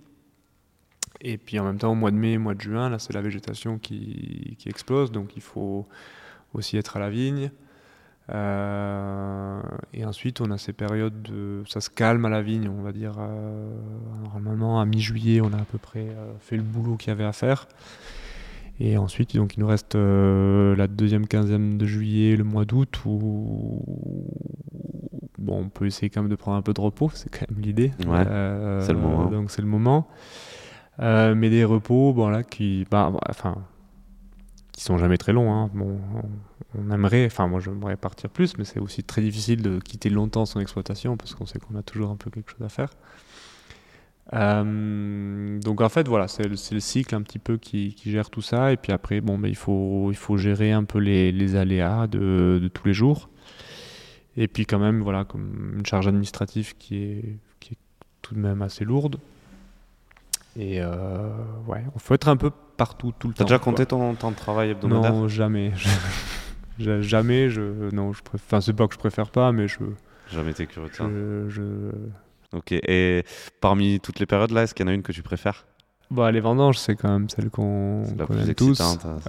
Et 1.20 1.38
puis 1.38 1.60
en 1.60 1.66
même 1.66 1.80
temps, 1.80 1.92
au 1.92 1.96
mois 1.96 2.12
de 2.12 2.16
mai, 2.16 2.38
mois 2.38 2.56
de 2.56 2.62
juin, 2.62 2.90
là, 2.90 2.98
c'est 2.98 3.12
la 3.12 3.22
végétation 3.22 3.78
qui, 3.78 4.56
qui 4.58 4.70
explose, 4.70 5.12
donc 5.12 5.36
il 5.36 5.42
faut 5.42 5.86
aussi 6.54 6.78
être 6.78 6.98
à 6.98 7.00
la 7.00 7.10
vigne. 7.10 7.52
Euh, 8.34 9.62
et 9.94 10.06
ensuite, 10.06 10.42
on 10.42 10.52
a 10.52 10.58
ces 10.58 10.74
périodes 10.74 11.22
de. 11.24 11.64
Ça 11.68 11.82
se 11.82 11.90
calme 11.90 12.26
à 12.26 12.30
la 12.30 12.42
vigne, 12.42 12.70
on 12.70 12.82
va 12.82 12.92
dire. 12.92 13.16
Euh, 13.20 13.70
normalement, 14.24 14.80
à 14.80 14.86
mi-juillet, 14.86 15.42
on 15.42 15.52
a 15.54 15.58
à 15.58 15.66
peu 15.66 15.78
près 15.78 16.08
euh, 16.08 16.34
fait 16.40 16.56
le 16.56 16.64
boulot 16.64 16.96
qu'il 16.96 17.10
y 17.10 17.12
avait 17.12 17.26
à 17.26 17.34
faire. 17.34 17.68
Et 18.80 18.98
ensuite, 18.98 19.36
donc, 19.36 19.58
il 19.58 19.60
nous 19.60 19.68
reste 19.68 19.96
la 19.96 20.88
deuxième 20.88 21.28
quinzaine 21.28 21.78
de 21.78 21.86
juillet, 21.86 22.36
le 22.36 22.44
mois 22.44 22.66
d'août, 22.66 23.02
où 23.06 23.84
bon, 25.38 25.60
on 25.60 25.70
peut 25.70 25.86
essayer 25.86 26.10
quand 26.10 26.22
même 26.22 26.32
de 26.32 26.36
prendre 26.36 26.58
un 26.58 26.64
peu 26.64 26.74
de 26.74 26.82
repos, 26.82 27.12
c'est 27.14 27.30
quand 27.30 27.46
même 27.52 27.62
l'idée. 27.62 27.92
Ouais, 28.08 28.24
c'est 28.82 28.94
le 28.94 29.00
moment. 29.00 29.26
Donc, 29.26 29.52
c'est 29.52 29.62
le 29.62 29.68
moment. 29.68 30.08
mais 31.00 31.50
des 31.52 31.64
repos, 31.64 32.14
bon, 32.14 32.30
là, 32.30 32.44
qui. 32.44 32.88
Bah, 32.90 33.12
enfin, 33.30 33.58
sont 34.84 34.98
jamais 34.98 35.18
très 35.18 35.34
longs. 35.34 35.54
Hein. 35.54 35.70
Bon, 35.74 36.00
on 36.78 36.92
aimerait, 36.92 37.26
enfin 37.26 37.48
moi 37.48 37.60
j'aimerais 37.60 37.98
partir 37.98 38.30
plus, 38.30 38.58
mais 38.58 38.64
c'est 38.64 38.80
aussi 38.80 39.04
très 39.04 39.22
difficile 39.22 39.62
de 39.62 39.80
quitter 39.80 40.10
longtemps 40.10 40.46
son 40.46 40.60
exploitation 40.60 41.18
parce 41.18 41.36
qu'on 41.36 41.46
sait 41.46 41.60
qu'on 41.60 41.76
a 41.76 41.84
toujours 41.84 42.10
un 42.10 42.16
peu 42.16 42.30
quelque 42.30 42.52
chose 42.52 42.64
à 42.64 42.70
faire. 42.70 42.90
Euh, 44.34 45.60
donc 45.60 45.82
en 45.82 45.90
fait 45.90 46.08
voilà, 46.08 46.28
c'est 46.28 46.44
le, 46.44 46.52
le, 46.52 46.80
cycle 46.80 47.16
un 47.16 47.22
petit 47.22 47.40
peu 47.40 47.58
qui, 47.58 47.96
gère 48.06 48.30
tout 48.30 48.42
ça 48.42 48.72
et 48.72 48.78
puis 48.78 48.94
après 48.94 49.20
bon 49.20 49.38
ben, 49.38 49.50
il 49.50 49.58
faut 49.58 50.10
il 50.10 50.16
faut 50.16 50.38
gérer 50.38 50.72
un 50.72 50.86
peu 50.86 51.00
les, 51.00 51.56
aléas 51.56 52.08
de, 52.08 52.70
tous 52.74 52.88
les 52.88 52.94
jours 52.94 53.30
et 54.38 54.48
puis 54.48 54.66
quand 54.66 54.80
même 54.80 55.02
voilà 55.02 55.26
comme 55.26 55.74
une 55.78 55.86
charge 55.86 56.08
administrative 56.08 56.76
qui 56.78 56.96
est 56.96 57.38
qui 57.60 57.74
est 57.74 57.78
tout 58.22 58.36
de 58.36 58.40
même 58.40 58.62
assez 58.62 58.86
lourde 58.86 59.20
et 60.58 60.82
euh, 60.82 61.30
ouais, 61.68 61.84
il 61.94 62.02
faut 62.02 62.14
être 62.14 62.28
un 62.28 62.36
peu 62.36 62.52
partout 62.82 63.14
tout 63.20 63.28
le 63.28 63.34
temps. 63.36 63.44
T'as 63.44 63.44
déjà 63.44 63.60
compté 63.60 63.86
ton 63.86 64.16
temps 64.16 64.32
de 64.32 64.36
travail 64.36 64.72
hebdomadaire 64.72 65.14
Non, 65.14 65.28
jamais. 65.28 65.72
jamais, 66.80 67.52
je. 67.52 67.94
Non, 67.94 68.12
je 68.12 68.24
préfère. 68.24 68.48
Enfin, 68.48 68.60
c'est 68.60 68.74
pas 68.74 68.88
que 68.88 68.96
je 68.96 69.00
préfère 69.00 69.30
pas, 69.30 69.52
mais 69.52 69.68
je. 69.68 69.78
Jamais 70.32 70.50
été 70.50 70.66
curieux 70.66 70.90
de 70.90 70.96
ça. 70.96 71.06
Je, 71.50 71.92
Ok, 72.54 72.72
et 72.72 73.24
parmi 73.62 74.00
toutes 74.00 74.20
les 74.20 74.26
périodes 74.26 74.52
là, 74.52 74.64
est-ce 74.64 74.74
qu'il 74.74 74.86
y 74.86 74.90
en 74.90 74.92
a 74.92 74.96
une 74.96 75.04
que 75.04 75.12
tu 75.12 75.22
préfères? 75.22 75.68
Bah, 76.10 76.32
les 76.32 76.42
vendanges, 76.42 76.80
c'est 76.80 76.96
quand 76.96 77.10
même 77.10 77.30
celle 77.30 77.50
qu'on 77.52 78.04
qu 78.04 78.34
aime 78.34 78.54
tous. 78.56 78.82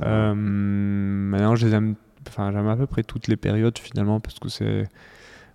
Euh, 0.02 0.34
maintenant, 0.34 1.54
je 1.54 1.66
les 1.66 1.74
aime. 1.74 1.94
Enfin, 2.26 2.50
j'aime 2.52 2.68
à 2.68 2.76
peu 2.76 2.86
près 2.86 3.02
toutes 3.02 3.28
les 3.28 3.36
périodes 3.36 3.78
finalement 3.78 4.18
parce 4.18 4.38
que 4.38 4.48
c'est. 4.48 4.88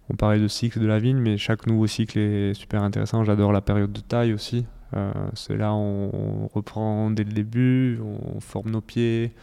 On 0.10 0.16
parlait 0.16 0.40
de 0.40 0.48
cycle 0.48 0.80
de 0.80 0.86
la 0.86 1.00
vigne, 1.00 1.18
mais 1.18 1.38
chaque 1.38 1.66
nouveau 1.66 1.88
cycle 1.88 2.20
est 2.20 2.54
super 2.54 2.84
intéressant. 2.84 3.24
J'adore 3.26 3.52
la 3.52 3.62
période 3.62 3.92
de 3.92 4.00
taille 4.02 4.34
aussi. 4.34 4.66
Euh, 4.96 5.12
c'est 5.34 5.58
là 5.58 5.74
on, 5.74 6.10
on 6.14 6.48
reprend 6.48 7.12
dès 7.12 7.24
le 7.24 7.34
début, 7.34 8.00
on 8.02 8.40
forme 8.40 8.72
nos 8.72 8.82
pieds, 8.82 9.34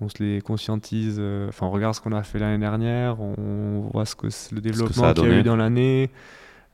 on 0.00 0.08
se 0.08 0.22
les 0.22 0.40
conscientise, 0.40 1.16
euh, 1.18 1.48
enfin 1.48 1.66
on 1.66 1.70
regarde 1.70 1.94
ce 1.94 2.00
qu'on 2.00 2.12
a 2.12 2.22
fait 2.22 2.38
l'année 2.38 2.58
dernière, 2.58 3.20
on 3.20 3.88
voit 3.92 4.06
ce 4.06 4.14
que 4.14 4.28
le 4.54 4.60
développement 4.60 5.12
qu'il 5.12 5.24
y 5.24 5.32
a 5.32 5.38
eu 5.38 5.42
dans 5.42 5.56
l'année, 5.56 6.10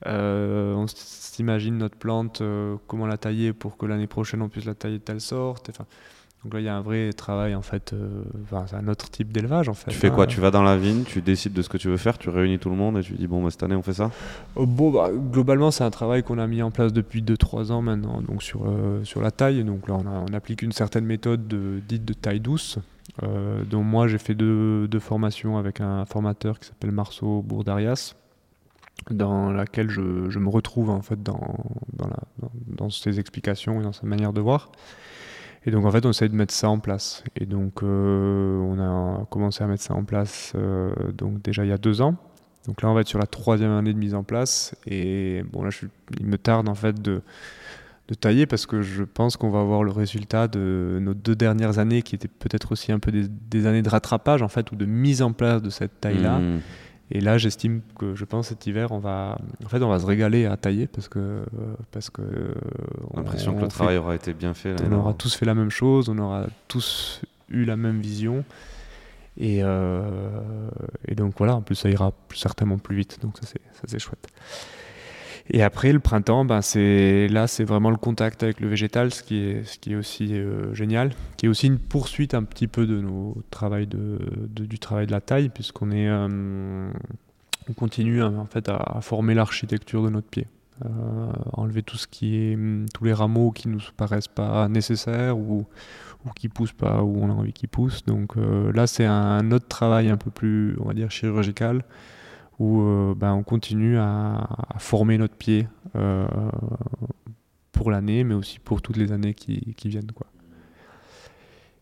euh, 0.06 0.74
on 0.74 0.86
s'imagine 0.86 1.78
notre 1.78 1.97
plante, 1.97 2.43
comment 2.86 3.06
la 3.06 3.16
tailler 3.16 3.52
pour 3.52 3.76
que 3.78 3.86
l'année 3.86 4.06
prochaine 4.06 4.43
on 4.43 4.48
puisse 4.48 4.66
la 4.66 4.74
tailler 4.74 4.98
de 4.98 5.05
telle 5.05 5.22
sorte. 5.22 5.70
Enfin, 5.70 5.86
donc 6.45 6.53
là, 6.53 6.61
il 6.61 6.65
y 6.65 6.69
a 6.69 6.77
un 6.77 6.83
vrai 6.83 7.11
travail, 7.15 7.55
en 7.55 7.62
fait. 7.62 7.95
Euh, 7.95 8.23
c'est 8.66 8.77
un 8.77 8.87
autre 8.89 9.11
type 9.11 9.33
d'élevage, 9.33 9.71
en 9.71 9.75
fait. 9.75 9.91
Tu 9.91 9.97
fais 9.97 10.11
quoi 10.11 10.25
hein. 10.25 10.27
Tu 10.27 10.41
vas 10.41 10.51
dans 10.51 10.62
la 10.62 10.77
vigne, 10.77 11.05
tu 11.05 11.23
décides 11.23 11.55
de 11.55 11.62
ce 11.62 11.71
que 11.71 11.79
tu 11.79 11.89
veux 11.89 11.97
faire, 11.97 12.19
tu 12.19 12.29
réunis 12.29 12.59
tout 12.59 12.69
le 12.69 12.77
monde 12.77 12.99
et 12.99 13.01
tu 13.01 13.15
dis, 13.15 13.27
bon, 13.27 13.43
bah, 13.43 13.51
cette 13.51 13.62
année, 13.62 13.75
on 13.75 13.83
fait 13.83 13.95
ça? 13.95 14.11
Euh, 14.59 14.66
bon, 14.66 14.91
bah, 14.91 15.09
Globalement, 15.11 15.71
c'est 15.71 15.85
un 15.85 15.91
travail 15.91 16.23
qu'on 16.23 16.39
a 16.39 16.47
mis 16.47 16.61
en 16.61 16.71
place 16.71 16.93
depuis 16.93 17.23
2-3 17.23 17.73
ans 17.73 17.81
maintenant, 17.81 18.21
donc 18.21 18.43
sur, 18.43 18.66
euh, 18.66 19.03
sur 19.05 19.23
la 19.23 19.31
taille. 19.31 19.65
Donc 19.65 19.89
là, 19.89 19.95
on, 19.95 20.07
on, 20.07 20.35
applique 20.35 20.61
une 20.61 20.73
certaine 20.73 21.07
méthode 21.07 21.49
de, 21.49 21.81
dite 21.89 22.05
de 22.05 22.12
taille 22.12 22.41
douce. 22.41 22.79
dont 23.23 23.83
moi, 23.83 24.07
j'ai 24.07 24.19
fait 24.19 24.35
deux, 24.35 24.87
deux, 24.87 25.01
formations 25.01 25.57
avec 25.57 25.81
un 25.81 26.05
formateur 26.05 26.61
qui 26.61 26.69
s'appelle 26.69 26.93
Marceau 26.93 27.41
Bourdarias. 27.41 28.15
dans 29.11 29.51
laquelle 29.51 29.89
je, 29.89 30.29
je, 30.29 30.39
me 30.39 30.51
retrouve 30.51 30.91
en 30.91 31.01
fait 31.01 31.23
dans, 31.23 31.57
dans, 31.95 32.09
la, 32.09 32.19
dans, 32.39 32.51
dans, 32.66 32.91
ses 32.91 33.19
explications 33.19 33.81
et 33.81 33.83
dans 33.83 33.95
sa 33.95 34.07
manière 34.07 34.35
de 34.35 34.43
voir. 34.43 34.71
Et 35.66 35.70
donc 35.70 35.85
en 35.85 35.91
fait 35.91 36.05
on 36.05 36.11
essaie 36.11 36.28
de 36.28 36.35
mettre 36.35 36.55
ça 36.55 36.69
en 36.69 36.78
place. 36.78 37.24
Et 37.36 37.47
donc 37.47 37.82
euh, 37.82 38.59
on 38.59 38.78
a 38.78 39.24
commencé 39.27 39.65
à 39.65 39.66
mettre 39.66 39.82
ça 39.82 39.95
en 39.95 40.05
place 40.05 40.53
euh, 40.57 40.93
donc 41.12 41.43
déjà 41.43 41.65
il 41.65 41.69
y 41.69 41.73
a 41.73 41.78
deux 41.78 42.03
ans. 42.03 42.16
Donc 42.66 42.82
là 42.82 42.91
on 42.91 42.95
va 42.95 43.01
être 43.01 43.09
sur 43.09 43.19
la 43.19 43.27
troisième 43.27 43.70
année 43.70 43.93
de 43.93 43.99
mise 43.99 44.15
en 44.15 44.23
place. 44.23 44.74
Et 44.86 45.43
bon 45.53 45.62
là 45.62 45.70
je, 45.70 45.86
il 46.19 46.27
me 46.27 46.39
tarde 46.39 46.69
en 46.69 46.74
fait 46.74 47.01
de, 47.01 47.23
tailler 48.20 48.47
parce 48.47 48.66
que 48.66 48.82
je 48.82 49.03
pense 49.03 49.39
qu'on 49.39 49.51
va 49.51 49.61
avoir 49.61 49.82
le 49.82 49.91
résultat 49.91 50.47
de 50.47 50.99
nos 51.01 51.15
deux 51.15 51.35
dernières 51.35 51.78
années 51.78 52.03
qui 52.03 52.15
étaient 52.15 52.28
peut-être 52.28 52.73
aussi 52.73 52.93
un 52.93 52.99
peu 52.99 53.11
des, 53.11 53.66
années 53.66 53.81
de 53.81 53.89
rattrapage 53.89 54.43
en 54.43 54.49
fait 54.49 54.70
ou 54.73 54.77
de 54.77 54.85
mise 54.85 55.23
en 55.23 55.32
place 55.32 55.62
de 55.62 55.70
cette 55.70 56.01
taille 56.01 56.20
là. 56.20 56.39
Mmh. 56.39 56.61
Et 57.10 57.20
là, 57.20 57.36
j'estime 57.39 57.82
que 57.98 58.14
je 58.14 58.24
pense 58.24 58.48
cet 58.48 58.66
hiver, 58.66 58.90
on 58.90 58.98
va, 58.98 59.39
en 59.64 59.68
fait, 59.68 59.82
on 59.82 59.89
va 59.89 59.98
se 59.98 60.06
régaler 60.06 60.47
à 60.47 60.56
tailler 60.56 60.86
parce 60.86 61.09
que, 61.09 61.44
parce 61.93 62.10
que. 62.10 62.22
L'impression 63.14 63.55
que 63.55 63.60
le 63.60 63.68
travail 63.68 63.98
aura 63.98 64.14
été 64.14 64.32
bien 64.32 64.55
fait. 64.55 64.74
on 64.82 64.93
aura 64.93 65.14
tous 65.14 65.35
fait 65.35 65.47
la 65.47 65.55
même 65.55 65.70
chose, 65.70 66.09
on 66.09 66.18
aura 66.18 66.47
tous 66.66 67.20
eu 67.51 67.64
la 67.64 67.76
même 67.76 68.01
vision. 68.01 68.44
Et, 69.36 69.60
euh, 69.62 70.70
et 71.06 71.14
donc 71.14 71.35
voilà, 71.36 71.56
en 71.56 71.62
plus, 71.62 71.74
ça 71.74 71.90
ira 71.90 72.12
certainement 72.35 72.78
plus 72.78 72.97
vite. 72.97 73.18
Donc 73.20 73.36
ça, 73.40 73.47
c'est 73.85 73.98
chouette. 73.98 74.28
Et 75.51 75.62
après, 75.62 75.93
le 75.93 76.01
printemps, 76.01 76.45
ben 76.45 76.62
c'est 76.62 77.29
là, 77.29 77.47
c'est 77.47 77.65
vraiment 77.65 77.91
le 77.91 77.97
contact 77.97 78.43
avec 78.43 78.61
le 78.61 78.69
végétal, 78.69 79.12
ce 79.12 79.23
qui 79.23 79.37
est, 79.39 79.95
aussi 79.95 80.33
euh, 80.33 80.73
génial, 80.73 81.11
qui 81.37 81.47
est 81.47 81.49
aussi 81.49 81.66
une 81.66 81.79
poursuite 81.79 82.33
un 82.33 82.45
petit 82.45 82.66
peu 82.66 82.87
de 82.87 83.01
nos 83.01 83.37
travail 83.51 83.87
de, 83.87 84.19
du 84.49 84.79
travail 84.79 85.07
de 85.07 85.12
la 85.12 85.21
taille, 85.21 85.51
puisqu'on 85.51 85.91
est, 85.91 86.09
euh, 86.09 86.89
on 87.69 87.73
continue 87.75 88.23
hein, 88.23 88.35
en 88.39 88.47
fait 88.47 88.71
à, 88.71 89.01
former 89.03 89.35
l'architecture 89.35 90.03
de 90.03 90.09
notre 90.09 90.29
pied, 90.29 90.47
euh, 90.85 90.89
enlever 91.53 91.83
tout 91.83 91.99
ce 91.99 92.07
qui 92.07 92.37
est, 92.37 92.59
tous 92.95 93.05
les 93.05 93.12
rameaux 93.12 93.51
qui 93.51 93.69
nous 93.69 93.81
paraissent 93.99 94.29
pas 94.29 94.66
nécessaires 94.69 95.37
ou 95.37 95.66
ou 96.25 96.31
qui 96.31 96.49
poussent 96.49 96.73
pas, 96.73 97.03
ou 97.03 97.23
on 97.23 97.31
a 97.31 97.33
envie 97.33 97.53
qu'ils 97.53 97.69
poussent. 97.69 98.05
Donc 98.05 98.37
euh, 98.37 98.73
là, 98.73 98.87
c'est 98.87 99.05
un 99.05 99.51
autre 99.53 99.69
travail 99.69 100.09
un 100.09 100.16
peu 100.16 100.31
plus, 100.31 100.77
on 100.81 100.87
va 100.87 100.95
dire, 100.95 101.11
chirurgical, 101.11 101.85
où 102.59 102.82
euh, 102.82 103.14
ben, 103.16 103.32
on 103.32 103.43
continue 103.43 103.98
à, 103.98 104.47
à, 104.74 104.78
former 104.78 105.18
notre 105.18 105.35
pied 105.35 105.66
euh, 105.97 106.26
pour 107.72 107.90
l'année, 107.90 108.24
mais 108.24 108.35
aussi 108.35 108.59
pour 108.59 108.82
toutes 108.82 108.97
les 108.97 109.12
années 109.12 109.35
qui, 109.35 109.74
qui 109.74 109.89
viennent. 109.89 110.12
Quoi. 110.12 110.26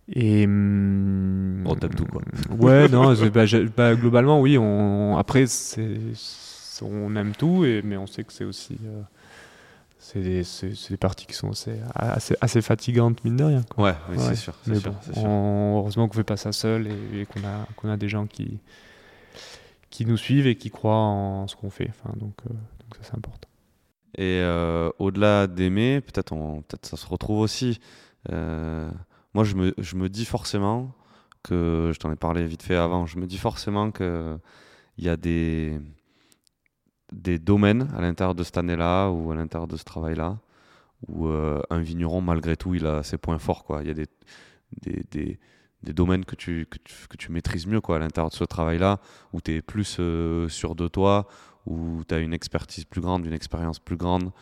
Et 0.08 0.46
on 0.46 1.76
tape 1.78 1.94
tout 1.94 2.06
quoi. 2.06 2.22
Ouais, 2.58 2.88
non, 2.88 3.14
bah, 3.14 3.44
bah, 3.76 3.94
globalement 3.94 4.40
oui. 4.40 4.58
On, 4.58 5.16
après, 5.16 5.44
on 6.82 7.16
aime 7.16 7.32
tout, 7.32 7.64
et, 7.64 7.82
mais 7.82 7.96
on 7.96 8.06
sait 8.06 8.24
que 8.24 8.32
c'est 8.32 8.44
aussi 8.44 8.78
euh, 8.84 9.02
c'est 9.98 10.20
des, 10.20 10.42
des, 10.90 10.96
parties 10.96 11.26
qui 11.26 11.34
sont 11.34 11.50
assez, 11.50 11.76
assez, 11.94 12.34
assez, 12.40 12.60
fatigantes, 12.60 13.24
mine 13.24 13.36
de 13.36 13.44
rien. 13.44 13.62
Quoi. 13.62 13.84
Ouais, 13.84 13.94
oui, 14.10 14.16
ouais. 14.16 14.24
c'est 14.30 14.34
sûr. 14.34 14.54
Mais 14.66 14.80
sûr, 14.80 14.90
bon, 14.90 15.14
sûr. 15.14 15.24
On, 15.24 15.78
heureusement 15.78 16.08
qu'on 16.08 16.14
ne 16.14 16.20
fait 16.20 16.24
pas 16.24 16.36
ça 16.36 16.50
seul 16.50 16.88
et, 16.88 17.20
et 17.20 17.26
qu'on 17.26 17.40
a, 17.40 17.66
qu'on 17.76 17.88
a 17.88 17.96
des 17.96 18.08
gens 18.08 18.26
qui, 18.26 18.58
qui 19.93 20.06
nous 20.06 20.16
suivent 20.16 20.47
et 20.47 20.56
qui 20.56 20.70
croient 20.70 20.97
en 20.97 21.47
ce 21.47 21.55
qu'on 21.55 21.70
fait. 21.70 21.90
Enfin, 21.90 22.14
donc, 22.16 22.35
euh, 22.51 22.55
ça, 22.97 23.01
c'est 23.02 23.14
important. 23.14 23.48
Et 24.16 24.40
euh, 24.40 24.90
au-delà 24.98 25.47
d'aimer, 25.47 26.01
peut-être 26.01 26.35
peut 26.35 26.77
ça 26.82 26.97
se 26.97 27.06
retrouve 27.06 27.40
aussi. 27.40 27.78
Euh, 28.32 28.90
moi, 29.35 29.44
je 29.44 29.55
me, 29.55 29.74
je 29.78 29.97
me 29.97 30.09
dis 30.09 30.24
forcément 30.24 30.93
que, 31.43 31.90
je 31.94 31.98
t'en 31.98 32.10
ai 32.10 32.16
parlé 32.16 32.47
vite 32.47 32.62
fait 32.62 32.74
avant, 32.74 33.05
je 33.06 33.19
me 33.19 33.27
dis 33.27 33.39
forcément 33.39 33.93
qu'il 33.93 34.39
y 34.98 35.09
a 35.09 35.16
des 35.16 35.78
des 37.12 37.39
domaines 37.39 37.90
à 37.94 38.01
l'intérieur 38.01 38.35
de 38.35 38.43
cette 38.43 38.56
année-là 38.56 39.10
ou 39.10 39.31
à 39.32 39.35
l'intérieur 39.35 39.69
de 39.69 39.77
ce 39.77 39.85
travail-là 39.85 40.39
où 41.09 41.27
un 41.27 41.81
vigneron, 41.81 42.23
malgré 42.23 42.56
tout, 42.56 42.74
il 42.74 42.86
a 42.86 43.02
ses 43.02 43.19
points 43.19 43.39
forts. 43.39 43.64
Quoi. 43.64 43.82
Il 43.82 43.89
y 43.89 43.90
a 43.90 43.94
des, 43.94 44.06
des, 45.10 45.39
des 45.82 45.92
domaines 45.92 46.24
que 46.24 46.36
tu, 46.36 46.66
que 46.70 46.78
tu, 46.84 46.94
que, 47.09 47.16
tu, 47.16 47.32
maîtrises 47.32 47.66
mieux 47.66 47.80
quoi, 47.80 47.96
à 47.96 47.98
l'intérieur 47.98 48.30
de 48.30 48.34
ce 48.34 48.44
travail-là, 48.44 49.00
où 49.32 49.40
tu 49.40 49.54
es 49.54 49.62
plus 49.62 49.96
euh, 49.98 50.48
sûr 50.48 50.74
de 50.74 50.88
toi, 50.88 51.26
où 51.66 52.02
tu 52.09 52.14
as 52.14 52.18
une 52.18 52.32
expertise 52.32 52.84
plus 52.84 53.00
grande, 53.00 53.26
une 53.26 53.32
expérience 53.32 53.78
plus 53.78 53.96
grande. 53.96 54.32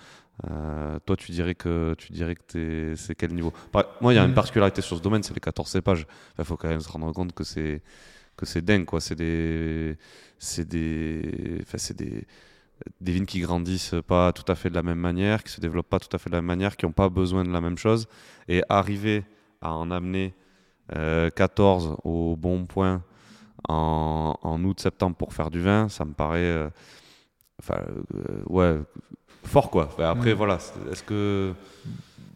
Euh, 0.50 0.98
toi, 1.04 1.16
tu 1.16 1.32
dirais 1.32 1.54
que 1.54 1.94
tu 1.98 2.12
dirais 2.12 2.34
que 2.34 2.94
c'est 2.96 3.14
quel 3.14 3.34
niveau? 3.34 3.52
Moi, 4.00 4.12
il 4.12 4.16
y 4.16 4.18
a 4.18 4.24
une 4.24 4.34
particularité 4.34 4.80
sur 4.80 4.96
ce 4.96 5.02
domaine, 5.02 5.22
c'est 5.22 5.34
les 5.34 5.40
14 5.40 5.68
cépages. 5.68 6.06
Il 6.38 6.44
faut 6.44 6.56
quand 6.56 6.68
même 6.68 6.80
se 6.80 6.88
rendre 6.88 7.12
compte 7.12 7.32
que 7.32 7.44
c'est 7.44 7.82
que 8.36 8.46
c'est 8.46 8.62
dingue, 8.62 8.86
quoi. 8.86 9.00
C'est 9.00 9.16
des, 9.16 9.98
c'est 10.38 10.66
des, 10.66 11.58
enfin, 11.60 11.76
c'est 11.76 11.96
des, 11.96 12.26
des 13.00 13.12
vignes 13.12 13.26
qui 13.26 13.40
grandissent 13.40 13.94
pas 14.06 14.32
tout 14.32 14.50
à 14.50 14.54
fait 14.54 14.70
de 14.70 14.74
la 14.74 14.82
même 14.82 14.98
manière, 14.98 15.44
qui 15.44 15.52
se 15.52 15.60
développent 15.60 15.90
pas 15.90 16.00
tout 16.00 16.14
à 16.14 16.18
fait 16.18 16.30
de 16.30 16.34
la 16.34 16.40
même 16.40 16.46
manière, 16.46 16.76
qui 16.76 16.86
n'ont 16.86 16.92
pas 16.92 17.10
besoin 17.10 17.44
de 17.44 17.50
la 17.50 17.60
même 17.60 17.76
chose, 17.76 18.08
et 18.48 18.62
arriver 18.68 19.24
à 19.60 19.74
en 19.74 19.90
amener 19.90 20.34
14 21.34 21.96
au 22.04 22.36
bon 22.36 22.66
point 22.66 23.02
en, 23.68 24.36
en 24.42 24.64
août-septembre 24.64 25.16
pour 25.16 25.32
faire 25.32 25.50
du 25.50 25.60
vin, 25.60 25.88
ça 25.88 26.04
me 26.04 26.12
paraît, 26.12 26.38
euh, 26.40 26.68
enfin, 27.60 27.80
euh, 28.14 28.42
ouais, 28.46 28.78
fort 29.44 29.70
quoi. 29.70 29.88
Enfin, 29.92 30.10
après, 30.10 30.32
voilà, 30.32 30.58
est-ce 30.90 31.02
que 31.02 31.54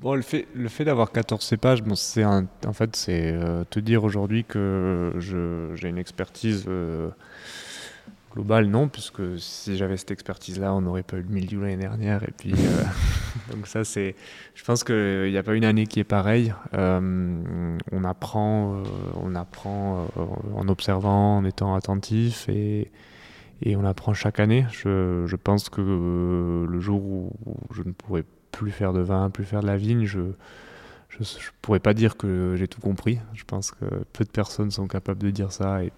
Bon, 0.04 0.14
le 0.14 0.20
fait, 0.20 0.46
le 0.54 0.68
fait 0.68 0.84
d'avoir 0.84 1.12
14 1.12 1.42
cépages, 1.42 1.82
bon, 1.82 1.94
c'est 1.94 2.26
en 2.26 2.46
fait, 2.74 2.94
c'est 2.94 3.32
euh, 3.32 3.64
te 3.64 3.80
dire 3.80 4.04
aujourd'hui 4.04 4.44
que 4.44 5.14
j'ai 5.18 5.88
une 5.88 5.96
expertise 5.96 6.66
euh, 6.68 7.08
globale, 8.34 8.66
non, 8.66 8.88
puisque 8.88 9.38
si 9.38 9.76
j'avais 9.76 9.96
cette 9.96 10.10
expertise-là, 10.10 10.74
on 10.74 10.80
n'aurait 10.80 11.02
pas 11.02 11.16
eu 11.16 11.22
le 11.22 11.28
milieu 11.28 11.60
l'année 11.60 11.76
dernière. 11.76 12.22
Et 12.24 12.32
puis, 12.36 12.52
euh, 12.52 12.82
donc 13.54 13.66
ça, 13.66 13.84
c'est, 13.84 14.14
je 14.54 14.64
pense 14.64 14.84
qu'il 14.84 15.30
n'y 15.30 15.38
a 15.38 15.42
pas 15.42 15.54
une 15.54 15.64
année 15.64 15.86
qui 15.86 16.00
est 16.00 16.04
pareille. 16.04 16.52
Euh, 16.74 17.76
on 17.92 18.04
apprend, 18.04 18.82
on 19.22 19.34
apprend 19.34 20.08
en 20.54 20.68
observant, 20.68 21.38
en 21.38 21.44
étant 21.44 21.74
attentif 21.74 22.48
et 22.48 22.90
et 23.62 23.76
on 23.76 23.84
apprend 23.84 24.12
chaque 24.14 24.40
année. 24.40 24.66
Je, 24.70 25.24
je 25.26 25.36
pense 25.36 25.68
que 25.68 25.80
le 26.68 26.80
jour 26.80 27.02
où 27.02 27.32
je 27.72 27.82
ne 27.82 27.92
pourrai 27.92 28.24
plus 28.52 28.70
faire 28.70 28.92
de 28.92 29.00
vin, 29.00 29.30
plus 29.30 29.44
faire 29.44 29.60
de 29.60 29.66
la 29.66 29.76
vigne, 29.76 30.04
je 30.04 30.20
je, 31.08 31.22
je 31.22 31.50
pourrais 31.62 31.80
pas 31.80 31.94
dire 31.94 32.16
que 32.16 32.54
j'ai 32.56 32.68
tout 32.68 32.80
compris. 32.80 33.20
Je 33.34 33.44
pense 33.44 33.70
que 33.70 33.84
peu 34.12 34.24
de 34.24 34.30
personnes 34.30 34.70
sont 34.70 34.86
capables 34.86 35.22
de 35.22 35.30
dire 35.30 35.52
ça 35.52 35.84
et 35.84 35.92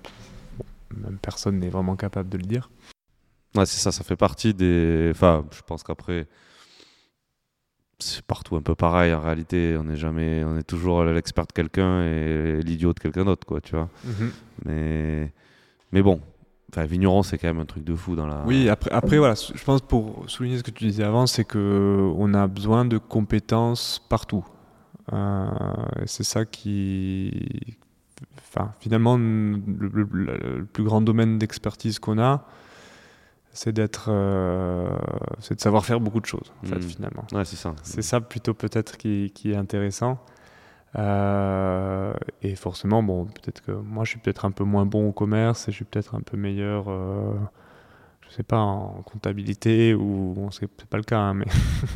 même 0.95 1.19
personne 1.19 1.59
n'est 1.59 1.71
vraiment 1.71 1.97
capable 1.97 2.29
de 2.29 2.39
le 2.39 2.45
dire. 2.45 2.71
Ouais, 3.55 3.67
c'est 3.67 3.81
ça, 3.81 3.93
ça 3.93 4.05
fait 4.05 4.17
partie 4.17 4.55
des. 4.55 5.09
Enfin, 5.11 5.45
je 5.51 5.63
pense 5.63 5.83
qu'après, 5.83 6.27
c'est 7.99 8.23
partout 8.23 8.57
un 8.57 8.63
peu 8.63 8.75
pareil 8.75 9.15
en 9.15 9.21
réalité. 9.21 9.77
On 9.79 9.85
n'est 9.85 9.97
jamais, 9.97 10.45
on 10.45 10.57
est 10.57 10.63
toujours 10.63 11.05
l'expert 11.05 11.47
de 11.47 11.53
quelqu'un 11.53 12.03
et 12.03 12.61
l'idiot 12.63 12.93
de 12.93 13.01
quelqu'un 13.01 13.25
d'autre, 13.25 13.47
quoi, 13.47 13.61
tu 13.61 13.75
vois. 13.75 13.89
-hmm. 14.07 14.31
Mais, 14.65 15.33
mais 15.93 16.03
bon, 16.03 16.21
Enfin, 16.71 16.85
vigneron, 16.85 17.23
c'est 17.23 17.39
quand 17.39 17.47
même 17.47 17.61
un 17.61 17.65
truc 17.67 17.85
de 17.85 17.95
fou 17.95 18.17
dans 18.17 18.27
la. 18.27 18.43
Oui, 18.45 18.69
après, 18.69 18.91
après 18.91 19.19
voilà, 19.19 19.35
je 19.35 19.65
pense 19.65 19.81
pour 19.81 20.25
souligner 20.29 20.59
ce 20.59 20.63
que 20.63 20.73
tu 20.73 20.85
disais 20.85 21.05
avant, 21.05 21.27
c'est 21.27 21.45
que 21.45 22.13
on 22.17 22.35
a 22.35 22.47
besoin 22.49 22.85
de 22.85 22.99
compétences 22.99 24.03
partout. 24.09 24.45
Euh, 25.13 25.47
c'est 26.07 26.25
ça 26.25 26.45
qui, 26.45 27.79
enfin, 28.39 28.73
finalement, 28.81 29.17
le, 29.17 29.61
le, 29.67 30.05
le 30.59 30.65
plus 30.65 30.85
grand 30.85 31.01
domaine 31.01 31.39
d'expertise 31.39 31.99
qu'on 31.99 32.19
a, 32.19 32.45
c'est 33.53 33.73
d'être, 33.73 34.07
euh, 34.11 34.89
c'est 35.41 35.55
de 35.55 35.61
savoir 35.61 35.85
faire 35.85 36.01
beaucoup 36.01 36.21
de 36.21 36.27
choses, 36.27 36.53
en 36.63 36.67
fait, 36.67 36.77
Mmh. 36.77 36.83
finalement. 36.83 37.25
Ouais, 37.33 37.45
c'est 37.45 37.57
ça. 37.57 37.75
C'est 37.83 38.03
ça 38.03 38.21
plutôt 38.21 38.53
peut-être 38.55 38.97
qui, 38.99 39.33
qui 39.35 39.53
est 39.53 39.57
intéressant. 39.57 40.19
Euh, 40.99 42.13
et 42.43 42.55
forcément, 42.55 43.03
bon, 43.03 43.27
peut-être 43.27 43.61
que 43.63 43.73
moi 43.73 44.05
je 44.05 44.11
suis 44.11 44.19
peut-être 44.19 44.45
un 44.45 44.51
peu 44.51 44.65
moins 44.65 44.87
bon 44.87 45.09
au 45.09 45.13
commerce 45.13 45.69
et 45.69 45.71
je 45.73 45.77
suis 45.77 45.85
peut-être 45.85 46.15
un 46.15 46.21
peu 46.23 46.37
meilleur, 46.37 46.87
euh, 46.89 47.35
sais 48.37 48.43
pas, 48.43 48.59
en 48.59 49.03
comptabilité 49.05 49.95
ou 49.95 50.33
bon, 50.37 50.51
c'est 50.51 50.67
pas 50.87 50.97
le 50.97 51.03
cas, 51.03 51.19
hein, 51.19 51.35
mais. 51.35 51.45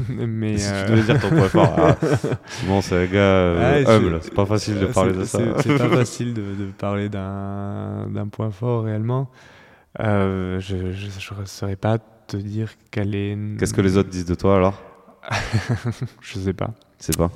mais 0.26 0.58
Si 0.58 0.68
euh, 0.70 0.84
tu 0.86 0.90
devais 0.92 1.02
dire 1.02 1.20
ton 1.20 1.28
point 1.30 1.48
fort, 1.48 1.74
ah, 1.78 1.96
Simon, 2.48 2.80
c'est 2.82 2.96
un 2.96 3.06
gars 3.06 3.18
euh, 3.18 3.84
humble, 3.86 4.18
c'est- 4.20 4.28
c'est 4.28 4.34
pas 4.34 4.46
facile 4.46 4.78
de 4.80 4.86
parler 4.86 5.12
de 5.12 5.24
c'est- 5.24 5.38
ça. 5.38 5.54
C'est 5.58 5.62
c'est 5.68 5.78
pas 5.78 5.88
facile 5.96 6.34
de, 6.34 6.42
de 6.54 6.66
parler 6.76 7.08
d'un 7.08 8.06
d'un 8.08 8.28
point 8.28 8.50
fort 8.50 8.84
réellement. 8.84 9.30
Euh, 10.00 10.60
je 10.60 10.76
ne 10.76 11.44
saurais 11.46 11.76
pas 11.76 11.98
te 11.98 12.36
dire 12.36 12.70
quel 12.90 13.14
est. 13.14 13.36
Qu'est-ce 13.58 13.74
que 13.74 13.80
les 13.80 13.96
autres 13.96 14.08
disent 14.10 14.26
de 14.26 14.34
toi 14.36 14.56
alors? 14.56 14.80
Je 16.20 16.38
sais 16.38 16.52
pas. 16.52 16.70
C'est 16.98 17.16
pas. 17.16 17.30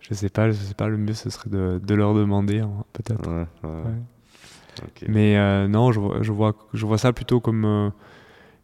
Je 0.00 0.14
sais 0.14 0.28
pas. 0.28 0.50
Je 0.50 0.56
sais 0.56 0.74
pas. 0.74 0.88
Le 0.88 0.96
mieux 0.98 1.14
ce 1.14 1.30
serait 1.30 1.50
de, 1.50 1.80
de 1.82 1.94
leur 1.94 2.14
demander 2.14 2.60
hein, 2.60 2.70
peut-être. 2.92 3.28
Ouais, 3.28 3.46
ouais. 3.64 3.70
Ouais. 3.70 4.82
Ok. 4.82 5.04
Mais 5.08 5.66
non, 5.68 5.92
je 5.92 6.00
vois, 6.00 6.18
je, 6.22 6.32
vois, 6.32 6.54
je 6.74 6.86
vois 6.86 6.98
ça 6.98 7.12
plutôt 7.12 7.40
comme 7.40 7.90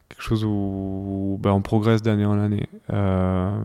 quelque 0.09 0.23
chose 0.23 0.45
où 0.45 1.39
ben, 1.41 1.53
on 1.53 1.63
progresse 1.63 2.03
d'année 2.03 2.25
en 2.27 2.39
année. 2.39 2.67
Euh, 2.93 3.59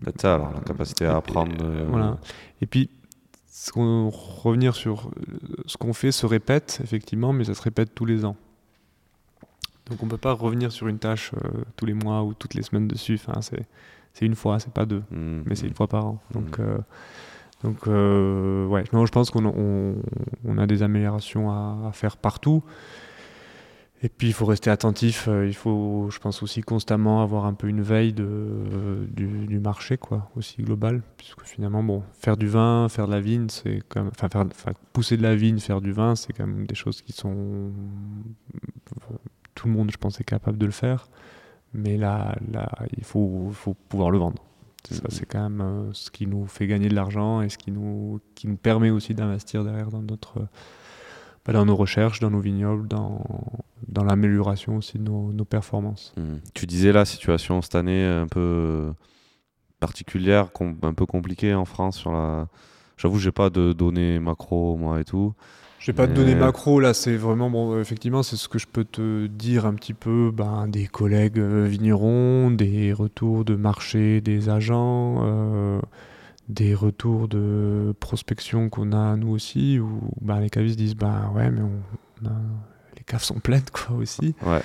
Peut-être 0.00 0.20
ça 0.20 0.34
alors, 0.34 0.52
la 0.52 0.60
capacité 0.60 1.06
à 1.06 1.16
apprendre. 1.16 1.54
euh, 1.62 1.86
Voilà. 1.88 2.18
Et 2.60 2.66
puis, 2.66 2.90
ce 3.46 3.70
qu'on- 3.70 4.10
revenir 4.10 4.74
sur 4.74 5.08
euh, 5.08 5.62
ce 5.66 5.76
qu'on 5.76 5.92
fait 5.92 6.10
se 6.12 6.26
répète, 6.26 6.80
effectivement, 6.82 7.32
mais 7.32 7.44
ça 7.44 7.54
se 7.54 7.62
répète 7.62 7.94
tous 7.94 8.04
les 8.04 8.24
ans. 8.24 8.36
Donc 9.90 10.02
on 10.02 10.06
peut 10.08 10.16
pas 10.16 10.32
revenir 10.32 10.72
sur 10.72 10.88
une 10.88 10.98
tâche 10.98 11.32
euh, 11.34 11.62
tous 11.76 11.86
les 11.86 11.92
mois 11.94 12.22
ou 12.22 12.34
toutes 12.34 12.54
les 12.54 12.62
semaines 12.62 12.88
dessus. 12.88 13.14
Enfin, 13.24 13.40
c'est 13.42 13.66
c'est 14.14 14.26
une 14.26 14.34
fois, 14.34 14.58
c'est 14.58 14.72
pas 14.72 14.86
deux, 14.86 15.02
Mm, 15.10 15.42
mais 15.46 15.54
c'est 15.54 15.66
une 15.66 15.74
fois 15.74 15.86
par 15.88 16.06
an. 16.06 16.18
Donc 16.32 16.58
euh, 16.60 16.78
donc 17.62 17.86
euh, 17.88 18.66
ouais, 18.66 18.84
non, 18.92 19.06
je 19.06 19.12
pense 19.12 19.30
qu'on 19.30 19.44
on, 19.46 19.94
on 20.44 20.58
a 20.58 20.66
des 20.66 20.82
améliorations 20.82 21.50
à, 21.50 21.88
à 21.88 21.92
faire 21.92 22.16
partout. 22.16 22.62
Et 24.04 24.08
puis 24.08 24.26
il 24.26 24.32
faut 24.32 24.46
rester 24.46 24.68
attentif. 24.68 25.28
euh, 25.28 25.46
Il 25.46 25.54
faut, 25.54 26.08
je 26.10 26.18
pense 26.18 26.42
aussi 26.42 26.60
constamment 26.60 27.22
avoir 27.22 27.44
un 27.46 27.54
peu 27.54 27.68
une 27.68 27.82
veille 27.82 28.12
de, 28.12 28.24
euh, 28.26 29.06
du, 29.06 29.46
du 29.46 29.60
marché, 29.60 29.96
quoi, 29.96 30.28
aussi 30.34 30.60
global, 30.62 31.02
puisque 31.16 31.42
finalement, 31.44 31.84
bon, 31.84 32.02
faire 32.14 32.36
du 32.36 32.48
vin, 32.48 32.88
faire 32.88 33.06
de 33.06 33.12
la 33.12 33.20
vigne, 33.20 33.48
c'est 33.48 33.80
quand 33.88 34.00
même, 34.02 34.10
enfin, 34.12 34.28
faire, 34.28 34.40
enfin, 34.50 34.72
pousser 34.92 35.16
de 35.16 35.22
la 35.22 35.36
vigne, 35.36 35.58
faire 35.60 35.80
du 35.80 35.92
vin, 35.92 36.16
c'est 36.16 36.32
quand 36.32 36.46
même 36.46 36.66
des 36.66 36.74
choses 36.74 37.00
qui 37.00 37.12
sont, 37.12 37.70
tout 39.54 39.68
le 39.68 39.74
monde, 39.74 39.90
je 39.92 39.96
pense, 39.98 40.20
est 40.20 40.24
capable 40.24 40.58
de 40.58 40.66
le 40.66 40.72
faire. 40.72 41.08
Mais 41.74 41.96
là, 41.96 42.36
là 42.50 42.68
il 42.96 43.04
faut, 43.04 43.50
faut 43.52 43.74
pouvoir 43.88 44.10
le 44.10 44.18
vendre. 44.18 44.42
C'est 44.88 44.94
ça, 44.96 45.02
Mhm. 45.04 45.10
c'est 45.10 45.26
quand 45.26 45.42
même 45.48 45.60
euh, 45.60 45.90
ce 45.92 46.10
qui 46.10 46.26
nous 46.26 46.44
fait 46.46 46.66
gagner 46.66 46.88
de 46.88 46.94
l'argent 46.96 47.40
et 47.40 47.48
ce 47.48 47.56
qui 47.56 47.70
nous, 47.70 48.20
qui 48.34 48.48
nous 48.48 48.56
permet 48.56 48.90
aussi 48.90 49.14
d'investir 49.14 49.62
derrière 49.64 49.90
dans 49.90 50.02
notre, 50.02 50.48
dans 51.50 51.64
nos 51.66 51.76
recherches, 51.76 52.20
dans 52.20 52.30
nos 52.30 52.40
vignobles, 52.40 52.86
dans, 52.86 53.24
dans 53.88 54.04
l'amélioration 54.04 54.76
aussi 54.76 54.98
de 54.98 55.04
nos, 55.04 55.32
nos 55.32 55.44
performances. 55.44 56.12
Mm. 56.16 56.36
Tu 56.54 56.66
disais 56.66 56.92
la 56.92 57.04
situation 57.04 57.62
cette 57.62 57.74
année 57.74 58.04
un 58.04 58.28
peu 58.28 58.92
particulière, 59.80 60.48
un 60.82 60.94
peu 60.94 61.06
compliquée 61.06 61.54
en 61.54 61.64
France 61.64 61.98
sur 61.98 62.12
la. 62.12 62.46
J'avoue, 62.96 63.18
j'ai 63.18 63.32
pas 63.32 63.50
de 63.50 63.72
données 63.72 64.20
macro 64.20 64.76
moi 64.76 65.00
et 65.00 65.04
tout. 65.04 65.34
Je 65.80 65.90
vais 65.90 65.96
pas 65.96 66.06
Mais- 66.06 66.14
donner 66.14 66.36
macro 66.36 66.78
là, 66.78 66.94
c'est 66.94 67.16
vraiment 67.16 67.50
bon. 67.50 67.80
Effectivement, 67.80 68.22
c'est 68.22 68.36
ce 68.36 68.48
que 68.48 68.60
je 68.60 68.68
peux 68.68 68.84
te 68.84 69.26
dire 69.26 69.66
un 69.66 69.74
petit 69.74 69.94
peu. 69.94 70.30
Ben, 70.32 70.68
des 70.68 70.86
collègues 70.86 71.40
euh, 71.40 71.66
vignerons, 71.66 72.52
des 72.52 72.92
retours 72.92 73.44
de 73.44 73.56
marché 73.56 74.20
des 74.20 74.48
agents, 74.48 75.16
euh, 75.24 75.80
des 76.48 76.74
retours 76.74 77.28
de 77.28 77.94
prospection 78.00 78.68
qu'on 78.68 78.92
a 78.92 79.16
nous 79.16 79.28
aussi, 79.30 79.78
où 79.78 80.00
ben, 80.20 80.40
les 80.40 80.50
cavistes 80.50 80.78
disent 80.78 80.96
ben 80.96 81.30
ouais, 81.34 81.50
mais 81.50 81.60
on, 81.62 81.80
on 82.22 82.26
a- 82.26 82.40
les 82.96 83.04
caves 83.04 83.22
sont 83.22 83.40
pleines 83.40 83.62
quoi 83.72 83.96
aussi. 83.96 84.34
Ouais. 84.44 84.60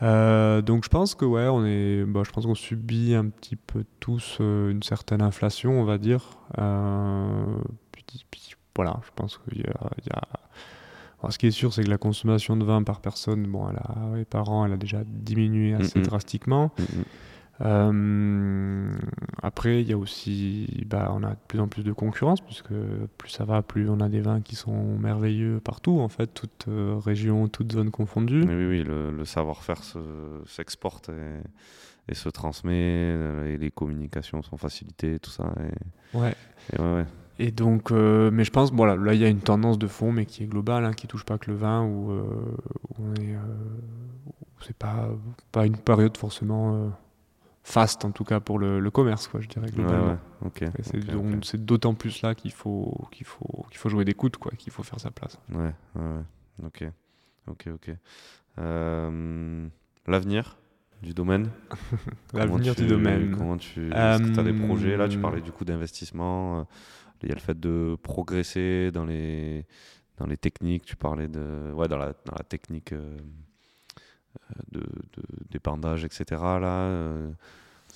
Euh, 0.00 0.62
donc 0.62 0.84
je 0.84 0.88
pense 0.88 1.14
que 1.16 1.24
ouais, 1.24 1.48
on 1.48 1.64
est, 1.66 2.04
bah, 2.04 2.22
je 2.24 2.30
pense 2.30 2.46
qu'on 2.46 2.54
subit 2.54 3.14
un 3.14 3.26
petit 3.28 3.56
peu 3.56 3.84
tous 3.98 4.38
euh, 4.40 4.70
une 4.70 4.82
certaine 4.82 5.22
inflation, 5.22 5.80
on 5.80 5.84
va 5.84 5.98
dire. 5.98 6.38
Euh, 6.58 7.44
puis, 7.92 8.04
puis, 8.30 8.54
voilà, 8.76 9.00
je 9.04 9.10
pense 9.16 9.38
qu'il 9.38 9.58
y 9.58 9.64
a, 9.66 9.90
il 9.98 10.06
y 10.06 10.10
a- 10.16 10.22
Alors, 11.20 11.32
ce 11.32 11.38
qui 11.38 11.48
est 11.48 11.50
sûr, 11.50 11.74
c'est 11.74 11.82
que 11.82 11.90
la 11.90 11.98
consommation 11.98 12.56
de 12.56 12.64
vin 12.64 12.84
par 12.84 13.00
personne, 13.00 13.44
bon, 13.48 13.68
elle 13.68 13.76
a, 13.78 14.18
et 14.20 14.24
par 14.24 14.48
an, 14.50 14.64
elle 14.66 14.72
a 14.72 14.76
déjà 14.76 15.02
diminué 15.04 15.74
assez 15.74 16.00
drastiquement. 16.00 16.70
Mm. 16.78 17.02
Euh, 17.60 18.92
après, 19.42 19.82
il 19.82 19.88
y 19.88 19.92
a 19.92 19.98
aussi, 19.98 20.84
bah, 20.86 21.10
on 21.12 21.22
a 21.24 21.30
de 21.30 21.38
plus 21.48 21.60
en 21.60 21.68
plus 21.68 21.82
de 21.82 21.92
concurrence, 21.92 22.40
puisque 22.40 22.72
plus 23.18 23.30
ça 23.30 23.44
va, 23.44 23.62
plus 23.62 23.88
on 23.90 24.00
a 24.00 24.08
des 24.08 24.20
vins 24.20 24.40
qui 24.40 24.54
sont 24.56 24.96
merveilleux 24.98 25.60
partout, 25.60 25.98
en 26.00 26.08
fait, 26.08 26.28
toutes 26.28 26.66
euh, 26.68 26.96
régions, 27.04 27.48
toutes 27.48 27.72
zones 27.72 27.90
confondues. 27.90 28.44
Mais 28.46 28.54
oui, 28.54 28.66
oui, 28.66 28.84
le, 28.84 29.10
le 29.10 29.24
savoir-faire 29.24 29.82
se- 29.82 30.42
s'exporte 30.46 31.08
et, 31.08 32.10
et 32.12 32.14
se 32.14 32.28
transmet, 32.28 32.72
euh, 32.76 33.52
et 33.52 33.56
les 33.58 33.70
communications 33.70 34.42
sont 34.42 34.56
facilitées, 34.56 35.18
tout 35.18 35.30
ça. 35.30 35.52
Et, 35.60 36.16
Ouais. 36.18 36.34
et 36.72 36.80
ouais, 36.80 36.94
ouais. 36.94 37.06
Et 37.40 37.50
donc, 37.52 37.92
euh, 37.92 38.30
mais 38.32 38.42
je 38.44 38.50
pense, 38.50 38.72
voilà, 38.72 38.96
là 38.96 39.14
il 39.14 39.20
y 39.20 39.24
a 39.24 39.28
une 39.28 39.38
tendance 39.40 39.78
de 39.78 39.86
fond, 39.86 40.10
mais 40.10 40.26
qui 40.26 40.42
est 40.42 40.46
globale, 40.46 40.84
hein, 40.84 40.92
qui 40.92 41.06
touche 41.06 41.24
pas 41.24 41.38
que 41.38 41.50
le 41.50 41.56
vin, 41.56 41.84
où, 41.84 42.10
où 42.12 42.96
on 42.98 43.14
est, 43.14 43.36
c'est 44.62 44.76
pas 44.76 45.08
pas 45.52 45.64
une 45.64 45.76
période 45.76 46.16
forcément 46.16 46.90
faste, 47.68 48.04
en 48.04 48.10
tout 48.12 48.24
cas 48.24 48.40
pour 48.40 48.58
le, 48.58 48.80
le 48.80 48.90
commerce, 48.90 49.28
quoi, 49.28 49.40
je 49.40 49.48
dirais 49.48 49.70
globalement. 49.70 50.18
ouais, 50.42 51.40
c'est 51.42 51.64
d'autant 51.64 51.94
plus 51.94 52.22
là 52.22 52.34
qu'il 52.34 52.52
faut 52.52 53.06
qu'il 53.12 53.26
faut 53.26 53.66
qu'il 53.70 53.78
faut 53.78 53.88
jouer 53.88 54.04
des 54.04 54.14
coudes, 54.14 54.36
quoi, 54.38 54.52
qu'il 54.52 54.72
faut 54.72 54.82
faire 54.82 54.98
sa 55.00 55.10
place. 55.10 55.38
Ouais, 55.50 55.72
ouais, 55.94 56.02
ouais. 56.02 56.66
Ok, 56.66 56.84
ok, 57.46 57.68
ok. 57.74 57.90
Euh, 58.58 59.68
L'avenir 60.06 60.56
du 61.02 61.14
domaine 61.14 61.50
L'avenir 62.34 62.74
du 62.74 62.86
domaine. 62.86 63.36
Comment 63.36 63.56
tu. 63.56 63.90
Que 63.90 63.94
as 63.94 64.42
des 64.42 64.52
projets? 64.52 64.96
Là, 64.96 65.08
tu 65.08 65.18
Euh, 65.18 65.20
parlais 65.22 65.40
du 65.40 65.52
coup 65.52 65.64
d'investissement. 65.64 66.60
euh, 66.60 66.64
Il 67.22 67.28
y 67.28 67.32
a 67.32 67.34
le 67.34 67.40
fait 67.40 67.58
de 67.58 67.96
progresser 68.02 68.90
dans 68.90 69.04
les, 69.04 69.66
dans 70.16 70.26
les 70.26 70.36
techniques. 70.36 70.84
Tu 70.84 70.96
parlais 70.96 71.28
de. 71.28 71.70
Ouais, 71.74 71.86
dans 71.88 71.98
la, 71.98 72.14
dans 72.24 72.34
la 72.36 72.42
technique 72.44 72.92
euh, 72.92 73.16
euh, 74.50 74.54
de, 74.72 74.80
de, 74.80 75.22
d'épandage, 75.50 76.04
etc. 76.04 76.24
Là. 76.30 76.66
euh, 76.66 77.30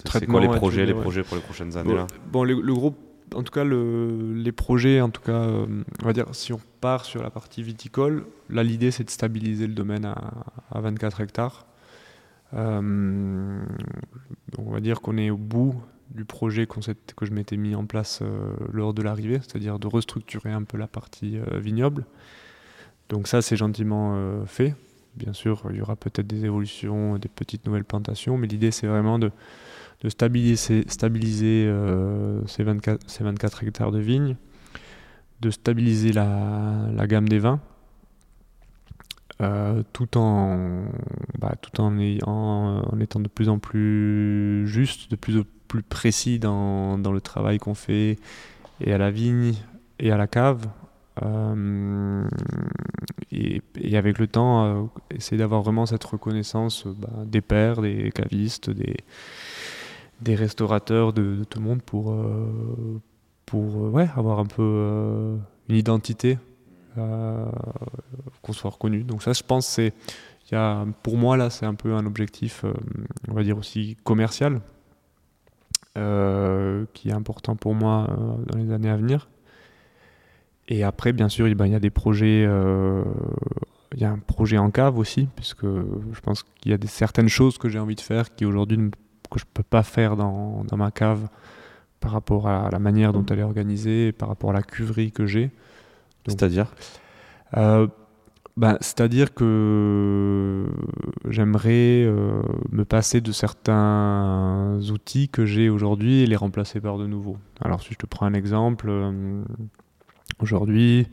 c'est- 0.04 0.26
quoi 0.26 0.40
les 0.40 0.48
projets, 0.48 0.86
les 0.86 0.92
ouais. 0.92 1.00
projets 1.00 1.22
pour 1.22 1.36
les 1.36 1.42
prochaines 1.42 1.76
années 1.76 1.90
Bon, 1.90 1.96
là? 1.96 2.06
Bon, 2.30 2.44
le, 2.44 2.60
le 2.60 2.74
groupe, 2.74 2.96
en 3.34 3.42
tout 3.42 3.52
cas, 3.52 3.64
le- 3.64 4.32
les 4.34 4.52
projets, 4.52 5.00
en 5.00 5.10
tout 5.10 5.22
cas, 5.22 5.32
euh, 5.32 5.66
on 6.02 6.04
va 6.06 6.12
dire, 6.12 6.26
si 6.32 6.52
on 6.52 6.60
part 6.80 7.04
sur 7.04 7.22
la 7.22 7.30
partie 7.30 7.62
viticole, 7.62 8.26
là, 8.50 8.62
l'idée, 8.62 8.90
c'est 8.90 9.04
de 9.04 9.10
stabiliser 9.10 9.66
le 9.66 9.74
domaine 9.74 10.04
à, 10.04 10.32
à 10.70 10.80
24 10.80 11.20
hectares. 11.20 11.66
Euh, 12.54 13.64
on 14.58 14.70
va 14.70 14.80
dire 14.80 15.00
qu'on 15.00 15.16
est 15.16 15.30
au 15.30 15.36
bout 15.38 15.74
du 16.10 16.24
projet 16.26 16.66
qu'on 16.66 16.82
s'est- 16.82 17.14
que 17.16 17.24
je 17.24 17.32
m'étais 17.32 17.56
mis 17.56 17.74
en 17.74 17.86
place 17.86 18.18
euh, 18.22 18.52
lors 18.72 18.92
de 18.92 19.00
l'arrivée, 19.02 19.38
c'est-à-dire 19.38 19.78
de 19.78 19.86
restructurer 19.86 20.52
un 20.52 20.62
peu 20.64 20.76
la 20.76 20.86
partie 20.86 21.38
vignoble. 21.54 22.04
Donc 23.08 23.28
ça, 23.28 23.40
c'est 23.42 23.56
gentiment 23.56 24.44
fait. 24.46 24.74
Bien 25.16 25.34
sûr, 25.34 25.62
il 25.70 25.76
y 25.76 25.80
aura 25.82 25.96
peut-être 25.96 26.26
des 26.26 26.46
évolutions, 26.46 27.18
des 27.18 27.28
petites 27.28 27.66
nouvelles 27.66 27.84
plantations, 27.84 28.38
mais 28.38 28.46
l'idée, 28.46 28.70
c'est 28.70 28.86
vraiment 28.86 29.18
de, 29.18 29.30
stabiliser, 30.08 31.66
euh, 31.66 32.40
ces, 32.46 32.62
24, 32.62 33.10
ces 33.10 33.22
24 33.22 33.62
hectares 33.64 33.92
de 33.92 33.98
vignes, 33.98 34.36
de 35.42 35.50
stabiliser 35.50 36.12
la, 36.12 37.06
gamme 37.06 37.28
des 37.28 37.38
vins, 37.38 37.60
euh, 39.42 39.82
tout, 39.92 40.16
en, 40.16 40.84
bah, 41.38 41.56
tout 41.60 41.80
en, 41.80 41.98
étant 41.98 43.20
de 43.20 43.28
plus 43.28 43.50
en 43.50 43.58
plus 43.58 44.66
juste, 44.66 45.10
de 45.10 45.16
plus 45.16 45.38
en 45.38 45.42
plus 45.68 45.82
précis 45.82 46.38
dans 46.38 46.96
le 46.96 47.20
travail 47.20 47.58
qu'on 47.58 47.74
fait 47.74 48.18
et 48.80 48.92
à 48.92 48.98
la 48.98 49.10
vigne 49.10 49.54
et 49.98 50.10
à 50.10 50.16
la 50.16 50.26
cave. 50.26 50.66
Euh, 51.22 52.28
et, 53.30 53.60
avec 53.96 54.18
le 54.18 54.26
temps, 54.26 54.64
euh, 54.64 54.84
essayer 55.10 55.36
d'avoir 55.36 55.62
vraiment 55.62 55.84
cette 55.86 56.04
reconnaissance 56.04 56.86
euh, 56.86 56.94
bah, 56.96 57.24
des 57.26 57.40
pairs, 57.40 57.82
des 57.82 58.10
cavistes, 58.12 58.70
des, 58.70 58.96
restaurateurs, 60.34 61.12
de, 61.12 61.44
tout 61.48 61.58
le 61.58 61.64
monde 61.64 61.82
pour, 61.82 62.16
pour 63.44 63.92
ouais, 63.92 64.08
avoir 64.16 64.38
un 64.38 64.46
peu 64.46 65.36
une 65.68 65.76
identité, 65.76 66.38
qu'on 66.94 68.52
soit 68.52 68.70
reconnu. 68.70 69.02
Donc 69.02 69.22
ça, 69.22 69.32
je 69.32 69.42
pense, 69.42 69.66
c'est, 69.66 69.92
pour 71.02 71.16
moi, 71.18 71.36
là, 71.36 71.50
c'est 71.50 71.66
un 71.66 71.74
peu 71.74 71.94
un 71.94 72.06
objectif, 72.06 72.64
on 73.28 73.34
va 73.34 73.42
dire 73.42 73.58
aussi 73.58 73.96
commercial, 74.04 74.60
qui 75.94 77.08
est 77.08 77.12
important 77.12 77.56
pour 77.56 77.74
moi 77.74 78.06
dans 78.46 78.58
les 78.58 78.72
années 78.72 78.90
à 78.90 78.96
venir. 78.96 79.28
Et 80.68 80.84
après, 80.84 81.12
bien 81.12 81.28
sûr, 81.28 81.46
eh 81.46 81.54
ben, 81.54 81.66
il 81.66 81.72
y 81.72 81.74
a 81.74 81.80
des 81.80 81.90
projets. 81.90 82.44
euh, 82.46 83.02
il 83.94 84.00
y 84.00 84.04
a 84.04 84.10
un 84.10 84.18
projet 84.18 84.56
en 84.56 84.70
cave 84.70 84.96
aussi, 84.96 85.28
puisque 85.36 85.66
je 85.66 86.20
pense 86.22 86.44
qu'il 86.44 86.70
y 86.70 86.74
a 86.74 86.78
des, 86.78 86.86
certaines 86.86 87.28
choses 87.28 87.58
que 87.58 87.68
j'ai 87.68 87.78
envie 87.78 87.94
de 87.94 88.00
faire 88.00 88.34
qui 88.34 88.46
aujourd'hui 88.46 88.78
ne- 88.78 88.88
que 89.30 89.38
je 89.38 89.44
peux 89.52 89.62
pas 89.62 89.82
faire 89.82 90.16
dans, 90.16 90.64
dans 90.64 90.76
ma 90.78 90.90
cave 90.90 91.28
par 92.00 92.12
rapport 92.12 92.48
à 92.48 92.70
la 92.70 92.78
manière 92.78 93.12
dont 93.12 93.24
elle 93.26 93.40
est 93.40 93.44
organisée, 93.44 94.12
par 94.12 94.28
rapport 94.28 94.50
à 94.50 94.52
la 94.54 94.62
cuverie 94.62 95.12
que 95.12 95.26
j'ai. 95.26 95.50
C'est-à-dire? 96.26 96.74
euh, 97.56 97.86
ben, 98.56 98.76
C'est-à-dire 98.80 99.34
que 99.34 100.66
j'aimerais 101.28 102.04
euh, 102.04 102.42
me 102.70 102.84
passer 102.84 103.20
de 103.20 103.32
certains 103.32 104.78
outils 104.90 105.28
que 105.28 105.44
j'ai 105.46 105.68
aujourd'hui 105.68 106.22
et 106.22 106.26
les 106.26 106.36
remplacer 106.36 106.80
par 106.80 106.98
de 106.98 107.06
nouveaux. 107.06 107.36
Alors 107.60 107.82
si 107.82 107.92
je 107.92 107.98
te 107.98 108.06
prends 108.06 108.26
un 108.26 108.34
exemple, 108.34 108.86
euh, 108.88 109.42
aujourd'hui, 110.42 111.06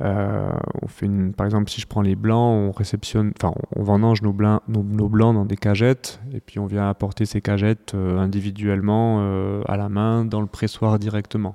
euh, 0.00 0.50
on 0.80 0.88
fait 0.88 1.06
une, 1.06 1.32
par 1.32 1.46
exemple 1.46 1.70
si 1.70 1.80
je 1.80 1.86
prends 1.86 2.02
les 2.02 2.16
blancs, 2.16 2.70
on 2.70 2.72
réceptionne, 2.72 3.32
enfin 3.36 3.54
on 3.76 3.82
vendange 3.82 4.22
nos, 4.22 4.32
blancs- 4.32 4.62
nos, 4.66 5.08
blancs 5.08 5.34
dans 5.34 5.44
des 5.44 5.56
cagettes 5.56 6.20
et 6.32 6.40
puis 6.40 6.58
on 6.58 6.66
vient 6.66 6.88
apporter 6.88 7.26
ces 7.26 7.40
cagettes 7.40 7.94
euh, 7.94 8.18
individuellement 8.18 9.18
euh, 9.20 9.62
à 9.68 9.76
la 9.76 9.88
main 9.88 10.24
dans 10.24 10.40
le 10.40 10.46
pressoir 10.46 10.98
directement. 10.98 11.54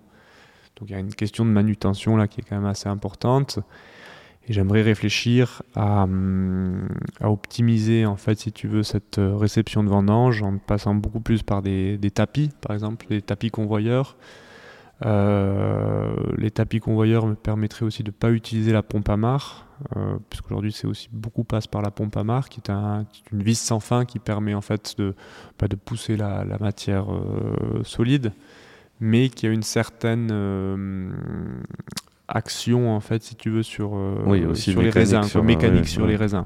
Donc 0.77 0.89
il 0.89 0.93
y 0.93 0.95
a 0.95 0.99
une 0.99 1.13
question 1.13 1.45
de 1.45 1.49
manutention 1.49 2.15
là 2.15 2.27
qui 2.27 2.41
est 2.41 2.43
quand 2.47 2.55
même 2.55 2.65
assez 2.65 2.87
importante. 2.87 3.59
Et 4.49 4.53
j'aimerais 4.53 4.81
réfléchir 4.81 5.61
à, 5.75 6.03
hum, 6.03 6.87
optimiser 7.19 8.05
en 8.05 8.15
fait, 8.15 8.39
si 8.39 8.53
tu 8.53 8.69
veux, 8.69 8.83
cette 8.83 9.19
réception 9.19 9.83
de 9.83 9.89
vendange 9.89 10.41
en 10.41 10.57
passant 10.57 10.95
beaucoup 10.95 11.19
plus 11.19 11.43
par 11.43 11.61
des, 11.61 11.97
des 11.97 12.11
tapis, 12.11 12.51
par 12.61 12.73
exemple, 12.73 13.07
des 13.09 13.21
tapis 13.21 13.49
convoyeurs. 13.49 14.15
Euh, 15.05 16.11
les 16.37 16.49
tapis 16.49 16.79
convoyeurs 16.79 17.27
me 17.27 17.35
permettraient 17.35 17.85
aussi 17.85 18.01
de 18.01 18.09
ne 18.09 18.13
pas 18.15 18.31
utiliser 18.31 18.71
la 18.73 18.81
pompe 18.83 19.09
à 19.09 19.17
marre. 19.17 19.65
euh, 19.95 20.17
puisqu'aujourd'hui 20.31 20.71
c'est 20.71 20.87
aussi 20.87 21.07
beaucoup 21.13 21.43
passe 21.43 21.67
par 21.67 21.83
la 21.83 21.91
pompe 21.91 22.17
à 22.17 22.23
marque, 22.23 22.53
qui 22.53 22.59
est, 22.61 22.71
un- 22.71 23.05
qui 23.13 23.21
est 23.23 23.31
une 23.31 23.43
vis 23.43 23.59
sans 23.59 23.79
fin 23.79 24.05
qui 24.05 24.17
permet 24.17 24.55
en 24.55 24.61
fait 24.61 24.95
de, 24.97 25.13
pas 25.59 25.67
de 25.67 25.75
pousser 25.75 26.17
la, 26.17 26.43
la 26.43 26.57
matière 26.57 27.13
euh, 27.13 27.83
solide, 27.83 28.31
mais 28.99 29.29
qui 29.29 29.45
a 29.45 29.51
une 29.51 29.61
certaine 29.61 30.31
action 32.27 32.91
en 32.95 32.99
fait, 32.99 33.21
si 33.23 33.35
tu 33.35 33.49
veux, 33.51 33.61
sur, 33.63 33.91
euh, 33.95 34.15
Oui, 34.25 34.43
aussi 34.45 34.71
sur 34.71 34.81
les 34.81 34.89
raisins, 34.89 35.21
sur, 35.23 35.41
quoi, 35.41 35.47
mécanique 35.47 35.83
ouais, 35.83 35.87
sur 35.87 36.03
ouais. 36.03 36.09
les 36.09 36.15
raisins. 36.15 36.45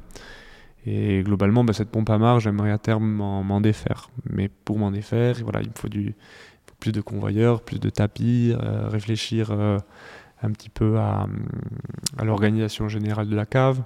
Et 0.85 1.21
globalement, 1.23 1.63
bah, 1.63 1.73
cette 1.73 1.89
pompe 1.89 2.09
à 2.09 2.17
marque, 2.17 2.41
j'aimerais 2.41 2.71
à 2.71 2.77
terme 2.79 3.05
m'en 3.05 3.61
défaire. 3.61 4.09
Mais 4.29 4.49
pour 4.49 4.77
m'en 4.79 4.91
défaire, 4.91 5.35
voilà, 5.43 5.61
il 5.61 5.67
me 5.69 5.73
faut 5.75 5.89
du, 5.89 6.15
plus 6.81 6.91
de 6.91 6.99
convoyeurs, 6.99 7.61
plus 7.61 7.79
de 7.79 7.89
tapis, 7.89 8.53
euh, 8.61 8.89
réfléchir 8.89 9.49
euh, 9.51 9.77
un 10.43 10.51
petit 10.51 10.69
peu 10.69 10.97
à, 10.97 11.27
à 12.17 12.25
l'organisation 12.25 12.89
générale 12.89 13.29
de 13.29 13.35
la 13.37 13.45
cave. 13.45 13.81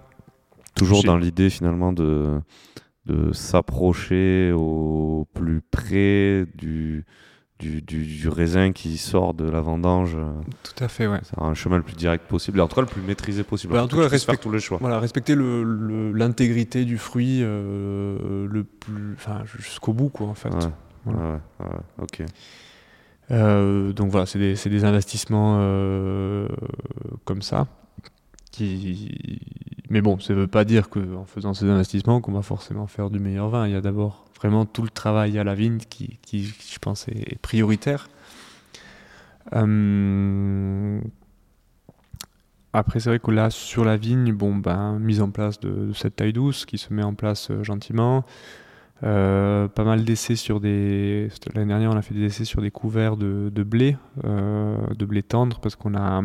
Toujours 0.76 1.04
dans 1.04 1.18
l'idée 1.18 1.50
finalement 1.52 1.94
de, 1.94 2.40
de 3.06 3.32
s'approcher 3.34 4.52
au 4.54 5.28
plus 5.34 5.62
près 5.62 6.46
du, 6.56 7.06
du, 7.60 7.82
du, 7.82 8.06
du 8.06 8.30
raisin 8.30 8.72
qui 8.72 8.98
sort 8.98 9.34
de 9.34 9.44
la 9.50 9.60
vendange. 9.62 10.18
Tout 10.64 10.84
à 10.84 10.88
fait, 10.88 11.08
ouais. 11.08 11.20
C'est 11.24 11.38
un 11.40 11.54
chemin 11.54 11.76
le 11.78 11.84
plus 11.84 11.96
direct 11.96 12.26
possible, 12.28 12.60
et 12.60 12.62
en 12.62 12.68
tout 12.70 12.76
cas 12.76 12.82
le 12.82 12.88
plus 12.88 13.02
maîtrisé 13.02 13.44
possible. 13.44 13.74
Bah, 13.74 13.84
en 13.84 13.88
tout 13.88 13.98
cas, 13.98 14.08
respect- 14.08 14.38
tous 14.38 14.52
les 14.52 14.60
choix. 14.62 14.78
Voilà, 14.80 15.00
respecter 15.00 15.36
le- 15.36 15.64
le- 15.64 16.14
l'intégrité 16.14 16.86
du 16.86 16.98
fruit 16.98 17.40
euh, 17.42 18.48
le 18.50 18.64
plus, 18.64 19.18
jusqu'au 19.58 19.92
bout, 19.94 20.10
quoi, 20.10 20.28
en 20.28 20.34
fait. 20.34 20.50
Ouais, 20.50 21.14
ouais, 21.14 21.14
ouais, 21.60 21.66
ok. 22.02 22.24
Euh, 23.32 23.92
donc 23.94 24.12
voilà, 24.12 24.26
c'est 24.26 24.40
des, 24.40 24.84
investissements 24.84 25.58
euh, 25.60 26.48
comme 27.26 27.42
ça. 27.42 27.68
Mais 29.90 30.02
bon, 30.02 30.20
ça 30.20 30.34
ne 30.34 30.40
veut 30.40 30.48
pas 30.48 30.64
dire 30.64 30.90
qu'en 30.90 31.26
faisant 31.26 31.54
ces 31.54 31.66
investissements, 31.66 32.22
qu'on 32.22 32.32
va 32.32 32.42
forcément 32.42 32.88
faire 32.88 33.10
du 33.10 33.20
meilleur 33.20 33.50
vin. 33.50 33.68
Il 33.68 33.74
y 33.74 33.76
a 33.76 33.82
d'abord 33.82 34.26
vraiment 34.38 34.66
tout 34.66 34.84
le 34.84 34.90
travail 34.90 35.38
à 35.38 35.44
la 35.44 35.56
vigne 35.56 35.80
qui, 35.90 36.20
je 36.32 36.80
pense, 36.80 37.08
est, 37.08 37.38
prioritaire. 37.40 38.10
Euh, 39.54 41.00
Après, 42.74 43.00
c'est 43.00 43.10
vrai 43.10 43.20
que 43.20 43.32
là, 43.32 43.50
sur 43.50 43.86
la 43.86 43.98
vigne, 43.98 44.34
bon, 44.34 44.56
ben, 44.56 44.98
mise 45.00 45.22
en 45.22 45.32
place 45.32 45.60
de, 45.60 45.92
cette 45.94 46.16
taille 46.16 46.34
douce 46.34 46.66
qui 46.66 46.78
se 46.78 46.94
met 46.94 47.04
en 47.04 47.14
place 47.14 47.52
gentiment. 47.62 48.26
Euh, 49.04 49.68
pas 49.68 49.84
mal 49.84 50.04
d'essais 50.06 50.36
sur 50.38 50.60
des. 50.62 51.28
L'année 51.54 51.68
dernière, 51.68 51.92
on 51.92 51.98
a 51.98 52.02
fait 52.02 52.14
des 52.14 52.24
essais 52.24 52.46
sur 52.46 52.62
des 52.62 52.72
couverts 52.72 53.18
de, 53.18 53.52
de 53.54 53.64
blé, 53.64 53.98
euh, 54.24 54.78
de 54.98 55.06
blé 55.06 55.22
tendre, 55.22 55.60
parce 55.60 55.76
qu'on 55.76 55.96
a, 55.96 56.22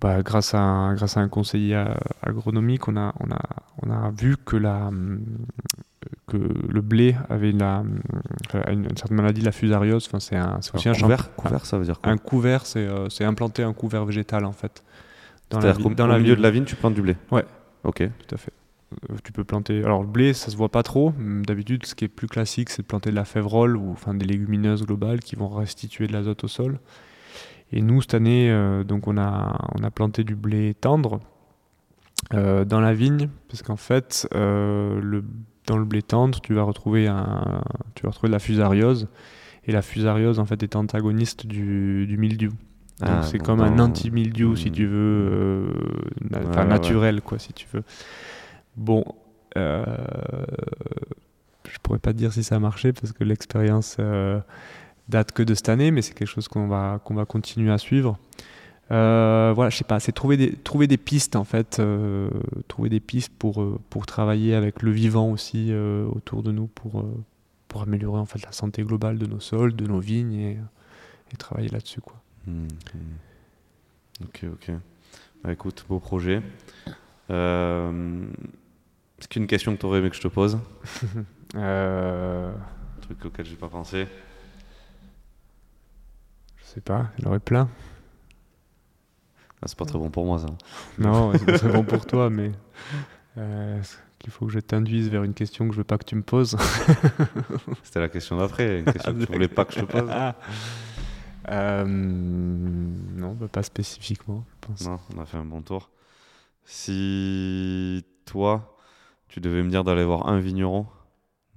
bah, 0.00 0.22
grâce, 0.22 0.54
à 0.54 0.58
un, 0.60 0.94
grâce 0.94 1.16
à 1.16 1.20
un 1.20 1.28
conseiller 1.28 1.82
agronomique, 2.22 2.88
on 2.88 2.96
a, 2.96 3.14
on 3.20 3.30
a, 3.30 3.38
on 3.82 3.90
a 3.90 4.10
vu 4.10 4.36
que, 4.36 4.56
la, 4.56 4.90
que 6.26 6.36
le 6.36 6.80
blé 6.80 7.16
avait 7.30 7.52
la, 7.52 7.84
une, 8.68 8.84
une 8.90 8.96
certaine 8.96 9.16
maladie, 9.18 9.40
la 9.40 9.52
fusariose. 9.52 10.06
Enfin, 10.08 10.20
c'est 10.20 10.36
un, 10.36 10.58
c'est 10.60 10.74
aussi 10.74 10.88
un, 10.88 10.94
couvert, 10.94 11.22
champ- 11.24 11.30
couvert, 11.36 11.66
ça 11.66 11.78
veut 11.78 11.84
dire 11.84 12.00
quoi? 12.00 12.10
Un 12.12 12.16
couvert, 12.18 12.66
c'est 12.66 12.86
euh, 12.86 13.08
c'est 13.10 13.24
implanter 13.24 13.62
un 13.62 13.72
couvert 13.72 14.04
végétal 14.04 14.44
en 14.44 14.52
fait. 14.52 14.82
Dans 15.50 15.60
la, 15.60 15.72
dans 15.72 16.04
au 16.04 16.08
la 16.08 16.18
milieu 16.18 16.30
vigne. 16.32 16.36
de 16.38 16.42
la 16.42 16.50
vigne, 16.50 16.64
tu 16.64 16.74
plantes 16.76 16.94
du 16.94 17.00
blé? 17.02 17.16
Ouais. 17.30 17.44
Ok. 17.84 18.02
Tout 18.26 18.34
à 18.34 18.38
fait. 18.38 18.52
Euh, 19.10 19.16
tu 19.22 19.32
peux 19.32 19.44
planter. 19.44 19.84
Alors 19.84 20.00
le 20.02 20.08
blé, 20.08 20.32
ça 20.32 20.50
se 20.50 20.56
voit 20.56 20.70
pas 20.70 20.82
trop. 20.82 21.12
D'habitude, 21.18 21.84
ce 21.86 21.94
qui 21.94 22.04
est 22.04 22.08
plus 22.08 22.26
classique, 22.26 22.70
c'est 22.70 22.82
de 22.82 22.86
planter 22.86 23.10
de 23.10 23.16
la 23.16 23.24
févrole 23.24 23.76
ou 23.76 23.90
enfin 23.92 24.14
des 24.14 24.24
légumineuses 24.24 24.84
globales 24.84 25.20
qui 25.20 25.36
vont 25.36 25.48
restituer 25.48 26.06
de 26.06 26.12
l'azote 26.12 26.44
au 26.44 26.48
sol. 26.48 26.80
Et 27.70 27.82
nous 27.82 28.00
cette 28.00 28.14
année, 28.14 28.50
euh, 28.50 28.84
donc 28.84 29.06
on 29.06 29.18
a 29.18 29.58
on 29.78 29.82
a 29.84 29.90
planté 29.90 30.24
du 30.24 30.34
blé 30.34 30.72
tendre 30.74 31.20
euh, 32.34 32.64
dans 32.64 32.80
la 32.80 32.94
vigne, 32.94 33.28
parce 33.48 33.62
qu'en 33.62 33.76
fait, 33.76 34.26
euh, 34.34 35.00
le, 35.02 35.22
dans 35.66 35.76
le 35.76 35.84
blé 35.84 36.02
tendre, 36.02 36.40
tu 36.40 36.54
vas 36.54 36.62
retrouver 36.62 37.06
un, 37.08 37.62
tu 37.94 38.04
vas 38.04 38.10
retrouver 38.10 38.28
de 38.28 38.32
la 38.32 38.38
fusariose. 38.38 39.08
Et 39.66 39.72
la 39.72 39.82
fusariose, 39.82 40.38
en 40.38 40.46
fait, 40.46 40.62
est 40.62 40.76
antagoniste 40.76 41.46
du, 41.46 42.06
du 42.06 42.16
mildiou. 42.16 42.52
Ah, 43.02 43.20
c'est 43.22 43.38
comme 43.38 43.60
un 43.60 43.78
anti-mildiou, 43.78 44.56
si 44.56 44.70
Hmm. 44.70 44.72
tu 44.72 44.86
veux, 44.86 45.72
na- 46.30 46.38
Ouais, 46.38 46.46
enfin, 46.48 46.62
ouais, 46.62 46.68
naturel, 46.68 47.20
quoi, 47.20 47.38
si 47.38 47.52
tu 47.52 47.66
veux. 47.72 47.82
Bon, 48.78 49.04
euh, 49.56 49.84
je 51.70 51.78
pourrais 51.82 51.98
pas 51.98 52.12
dire 52.12 52.32
si 52.32 52.44
ça 52.44 52.56
a 52.56 52.58
marché 52.58 52.92
parce 52.92 53.12
que 53.12 53.24
l'expérience 53.24 53.96
euh, 53.98 54.40
date 55.08 55.32
que 55.32 55.42
de 55.42 55.54
cette 55.54 55.68
année, 55.68 55.90
mais 55.90 56.00
c'est 56.00 56.14
quelque 56.14 56.28
chose 56.28 56.48
qu'on 56.48 56.68
va, 56.68 57.00
qu'on 57.04 57.14
va 57.14 57.24
continuer 57.24 57.72
à 57.72 57.78
suivre. 57.78 58.18
Euh, 58.90 59.52
voilà, 59.54 59.68
je 59.68 59.76
sais 59.76 59.84
pas, 59.84 60.00
c'est 60.00 60.12
trouver 60.12 60.36
des, 60.36 60.96
pistes 60.96 61.36
en 61.36 61.44
fait, 61.44 61.78
euh, 61.78 62.30
trouver 62.68 62.88
des 62.88 63.00
pistes 63.00 63.32
pour, 63.36 63.76
travailler 64.06 64.54
avec 64.54 64.82
le 64.82 64.92
vivant 64.92 65.30
aussi 65.30 65.72
autour 65.74 66.42
de 66.42 66.52
nous 66.52 66.68
pour, 66.68 67.04
améliorer 67.82 68.18
en 68.18 68.26
fait 68.26 68.42
la 68.42 68.52
santé 68.52 68.82
globale 68.82 69.18
de 69.18 69.26
nos 69.26 69.40
sols, 69.40 69.74
de 69.76 69.86
nos 69.86 70.00
vignes 70.00 70.32
et, 70.34 70.58
travailler 71.36 71.68
là-dessus 71.68 72.00
quoi. 72.00 72.20
Hmm, 72.46 72.66
hmm. 72.94 74.24
Ok, 74.24 74.44
ok. 74.52 74.70
Bah, 75.44 75.52
écoute, 75.52 75.84
beau 75.88 76.00
projet. 76.00 76.42
Est-ce 79.18 79.28
qu'une 79.28 79.46
question 79.46 79.74
que 79.74 79.80
tu 79.80 79.86
aurais 79.86 79.98
aimé 79.98 80.10
que 80.10 80.16
je 80.16 80.20
te 80.22 80.28
pose 80.28 80.58
Euh, 81.54 82.52
Un 82.52 83.00
truc 83.00 83.24
auquel 83.24 83.46
j'ai 83.46 83.56
pas 83.56 83.68
pensé 83.68 84.06
je 86.58 86.74
sais 86.74 86.80
pas, 86.82 87.10
il 87.16 87.24
y 87.24 87.26
en 87.26 87.30
aurait 87.30 87.40
plein. 87.40 87.66
Ah, 89.62 89.66
C'est 89.66 89.78
pas 89.78 89.86
très 89.86 89.98
bon 89.98 90.10
pour 90.10 90.26
moi 90.26 90.38
ça. 90.38 90.48
Non, 90.98 91.32
c'est 91.32 91.46
pas 91.46 91.58
très 91.58 91.72
bon 91.72 91.82
pour 91.82 92.04
toi, 92.04 92.28
mais 92.28 92.52
euh, 93.38 93.80
qu'il 94.18 94.30
faut 94.30 94.44
que 94.44 94.52
je 94.52 94.58
t'induise 94.60 95.08
vers 95.08 95.22
une 95.22 95.32
question 95.32 95.66
que 95.66 95.72
je 95.72 95.78
veux 95.78 95.84
pas 95.84 95.96
que 95.96 96.04
tu 96.04 96.14
me 96.14 96.22
poses. 96.22 96.58
C'était 97.82 98.00
la 98.00 98.10
question 98.10 98.36
d'après, 98.36 98.80
une 98.80 98.84
question 98.84 99.14
que 99.14 99.24
tu 99.24 99.32
voulais 99.32 99.48
pas 99.48 99.64
que 99.64 99.72
je 99.72 99.80
te 99.80 99.84
pose. 99.86 100.10
Ah. 100.10 100.36
Euh, 101.48 101.84
non, 101.86 103.32
bah, 103.32 103.48
pas 103.48 103.62
spécifiquement, 103.62 104.44
je 104.50 104.66
pense. 104.68 104.86
Non, 104.86 105.00
on 105.16 105.20
a 105.22 105.24
fait 105.24 105.38
un 105.38 105.46
bon 105.46 105.62
tour. 105.62 105.88
Si 106.66 108.04
toi, 108.26 108.76
tu 109.28 109.40
devais 109.40 109.62
me 109.62 109.70
dire 109.70 109.84
d'aller 109.84 110.04
voir 110.04 110.28
un 110.28 110.40
vigneron, 110.40 110.86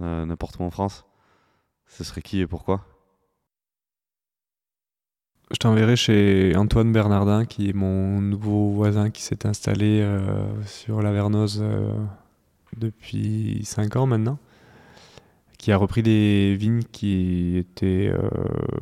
euh, 0.01 0.25
n'importe 0.25 0.57
où 0.59 0.63
en 0.63 0.69
France, 0.69 1.05
ce 1.87 2.03
serait 2.03 2.21
qui 2.21 2.39
et 2.41 2.47
pourquoi? 2.47 2.85
Je 5.51 5.57
t'enverrai 5.57 5.95
chez 5.95 6.55
Antoine 6.55 6.93
Bernardin, 6.93 7.45
qui 7.45 7.69
est 7.69 7.73
mon 7.73 8.21
nouveau 8.21 8.71
voisin 8.71 9.09
qui 9.09 9.21
s'est 9.21 9.45
installé 9.45 9.99
euh, 10.01 10.45
sur 10.65 11.01
la 11.01 11.11
Vernose 11.11 11.59
euh, 11.61 11.93
depuis 12.77 13.61
5 13.65 13.97
ans 13.97 14.05
maintenant, 14.05 14.37
qui 15.57 15.71
a 15.71 15.77
repris 15.77 16.03
des 16.03 16.55
vignes 16.55 16.83
qui 16.83 17.57
étaient, 17.57 18.13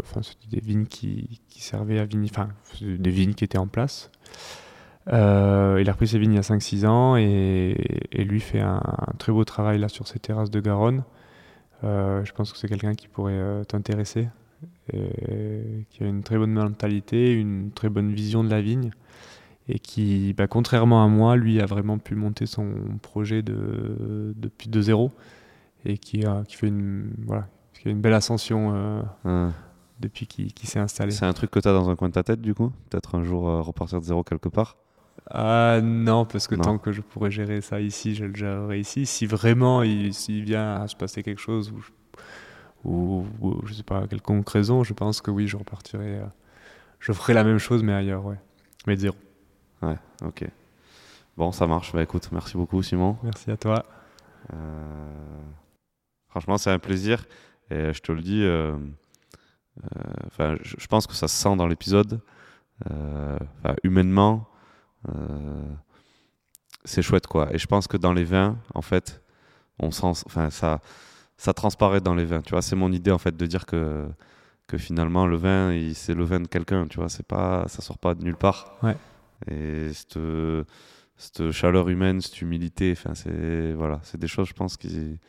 enfin 0.04 0.22
des 0.52 0.60
vignes 0.60 0.86
qui, 0.86 1.42
servaient 1.50 2.00
à 2.00 2.06
enfin 2.24 2.50
des 2.82 3.10
vignes 3.10 3.34
qui 3.34 3.44
étaient 3.44 3.58
en 3.58 3.68
place. 3.68 4.12
Euh, 5.08 5.78
il 5.82 5.90
a 5.90 5.94
repris 5.94 6.08
ses 6.08 6.20
vignes 6.20 6.34
il 6.34 6.36
y 6.36 6.40
a 6.40 6.42
5-6 6.42 6.86
ans 6.86 7.16
et, 7.18 7.76
et 8.12 8.24
lui 8.24 8.40
fait 8.40 8.60
un, 8.60 8.82
un 8.84 9.14
très 9.18 9.32
beau 9.32 9.44
travail 9.44 9.80
là 9.80 9.90
sur 9.90 10.08
ses 10.08 10.20
terrasses 10.20 10.52
de 10.52 10.60
Garonne. 10.60 11.04
Euh, 11.84 12.24
je 12.26 12.34
pense 12.34 12.52
que 12.52 12.58
c'est 12.58 12.68
quelqu'un 12.68 12.94
qui 12.94 13.08
pourrait 13.08 13.34
euh, 13.34 13.64
t'intéresser 13.64 14.30
qui 14.92 16.04
a 16.04 16.08
une 16.08 16.24
très 16.24 16.38
bonne 16.38 16.52
mentalité, 16.52 17.32
une 17.32 17.72
très 17.72 17.90
bonne 17.90 18.12
vision 18.12 18.44
de 18.44 18.50
la 18.50 18.60
vigne 18.60 18.92
et 19.70 19.78
qui, 19.78 20.34
bah, 20.34 20.48
contrairement 20.48 21.04
à 21.04 21.08
moi, 21.08 21.36
lui 21.36 21.62
a 21.62 21.66
vraiment 21.66 22.00
pu 22.00 22.16
monter 22.16 22.48
son 22.48 22.74
projet 23.02 23.44
de, 23.44 24.34
depuis 24.36 24.68
de 24.68 24.82
zéro 24.82 25.12
et 25.86 25.98
qui, 26.00 26.24
fait 26.50 26.68
une, 26.68 27.12
voilà, 27.26 27.48
qui 27.74 27.88
a 27.88 27.92
une 27.92 28.02
belle 28.02 28.16
ascension 28.16 28.74
Euh, 29.26 29.50
depuis 30.00 30.28
qu'il 30.28 30.54
qu'il 30.54 30.68
s'est 30.68 30.80
installé. 30.80 31.12
C'est 31.12 31.26
un 31.26 31.34
truc 31.34 31.52
que 31.52 31.60
tu 31.60 31.68
as 31.68 31.74
dans 31.74 31.90
un 31.90 31.96
coin 31.96 32.08
de 32.08 32.14
ta 32.14 32.24
tête 32.24 32.42
du 32.42 32.54
coup? 32.54 32.72
Peut-être 32.90 33.16
un 33.16 33.24
jour 33.24 33.48
euh, 33.48 33.62
repartir 33.62 34.00
de 34.00 34.06
zéro 34.06 34.24
quelque 34.24 34.50
part? 34.50 34.78
Ah 35.32 35.80
non, 35.82 36.26
parce 36.26 36.48
que 36.48 36.56
Non. 36.56 36.64
tant 36.64 36.78
que 36.80 36.92
je 36.92 37.02
pourrais 37.02 37.30
gérer 37.32 37.62
ça 37.62 37.80
ici, 37.80 38.16
je 38.16 38.26
le 38.26 38.36
gérerai 38.36 38.80
ici. 38.80 39.06
Si 39.06 39.26
vraiment 39.26 39.84
il, 39.84 40.14
s'il 40.14 40.44
vient 40.44 40.82
à 40.82 40.88
se 40.88 40.96
passer 40.96 41.22
quelque 41.24 41.40
chose 41.42 41.72
ou, 41.72 41.82
je- 41.82 41.92
ou, 42.84 43.26
ou 43.42 43.66
je 43.68 43.74
sais 43.74 43.84
pas, 43.84 44.08
quelconque 44.08 44.50
raison, 44.50 44.84
je 44.84 44.94
pense 44.94 45.22
que 45.22 45.30
oui, 45.32 45.48
je 45.48 45.58
repartirai. 45.58 46.20
euh, 46.20 46.26
je 47.00 47.14
ferai 47.14 47.34
la 47.34 47.44
même 47.44 47.60
chose, 47.60 47.84
mais 47.84 47.94
ailleurs, 47.94 48.26
ouais. 48.26 48.40
Mais 48.88 48.96
zéro. 48.96 49.16
Ouais, 49.82 49.98
ok. 50.26 50.46
Bon, 51.38 51.52
ça 51.52 51.68
marche. 51.68 51.94
Bah 51.94 52.02
écoute, 52.04 52.30
merci 52.32 52.58
beaucoup 52.58 52.82
Simon. 52.84 53.18
Merci 53.24 53.52
à 53.52 53.58
toi. 53.58 53.86
Euh, 54.54 55.42
Franchement, 56.30 56.58
c'est 56.58 56.72
un 56.72 56.80
plaisir. 56.80 57.26
Et 57.72 57.94
je 57.94 58.02
te 58.02 58.12
le 58.12 58.22
dis, 58.22 58.44
euh, 58.44 58.74
euh, 59.84 59.88
enfin, 60.28 60.58
je, 60.62 60.88
pense 60.88 61.08
que 61.08 61.14
ça 61.14 61.28
se 61.28 61.36
sent 61.36 61.56
dans 61.56 61.68
l'épisode. 61.68 62.20
Euh, 62.92 63.38
humainement, 63.84 64.48
euh, 64.48 64.49
c'est 66.86 67.02
chouette 67.02 67.28
quoi. 67.28 67.54
Et 67.54 67.58
je 67.58 67.68
pense 67.68 67.88
que 67.88 67.98
dans 67.98 68.14
les 68.14 68.24
vins, 68.24 68.58
en 68.74 68.82
fait, 68.82 69.22
on 69.80 69.92
sent, 69.92 70.24
enfin, 70.26 70.50
ça, 70.50 70.82
ça 71.38 71.54
transparaît 71.54 72.02
dans 72.02 72.16
les 72.16 72.26
vins. 72.26 72.42
Tu 72.42 72.52
vois, 72.52 72.62
c'est 72.62 72.76
mon 72.76 72.92
idée 72.92 73.12
en 73.12 73.18
fait 73.18 73.36
de 73.36 73.46
dire 73.46 73.66
que 73.66 74.08
que 74.68 74.78
finalement 74.78 75.26
le 75.26 75.36
vin, 75.36 75.76
c'est 75.96 76.14
le 76.14 76.24
vin 76.24 76.40
de 76.40 76.48
quelqu'un. 76.48 76.88
Tu 76.88 76.98
vois, 77.00 77.10
c'est 77.10 77.26
pas, 77.26 77.68
ça 77.68 77.82
sort 77.82 77.98
pas 77.98 78.14
de 78.14 78.24
nulle 78.24 78.36
part. 78.38 78.78
Ouais. 78.84 78.96
Et 79.50 79.92
cette, 79.94 80.20
cette 81.18 81.52
chaleur 81.52 81.90
humaine, 81.90 82.22
cette 82.22 82.42
humilité. 82.42 82.92
Enfin, 82.92 83.16
c'est 83.16 83.74
voilà, 83.74 84.00
c'est 84.04 84.20
des 84.20 84.28
choses, 84.28 84.48
je 84.48 84.54
pense, 84.54 84.78
qui, 84.78 85.20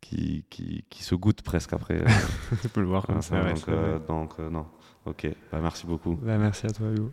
qui, 0.00 0.44
qui, 0.50 0.84
qui 0.90 1.02
se 1.02 1.14
goûtent 1.14 1.42
presque 1.42 1.72
après. 1.72 2.04
Tu 2.62 2.68
peux 2.68 2.80
le 2.80 2.88
voir 2.88 3.06
comme 3.06 3.22
ça. 3.22 3.40
ouais, 3.40 3.54
donc, 3.54 3.62
c'est 3.64 3.70
euh, 3.72 3.98
donc, 4.00 4.32
euh, 4.40 4.50
non. 4.50 4.66
Ok, 5.06 5.26
bah, 5.50 5.60
merci 5.62 5.86
beaucoup. 5.86 6.16
Bah, 6.16 6.36
merci 6.38 6.66
à 6.66 6.70
toi, 6.70 6.88
Hugo. 6.90 7.12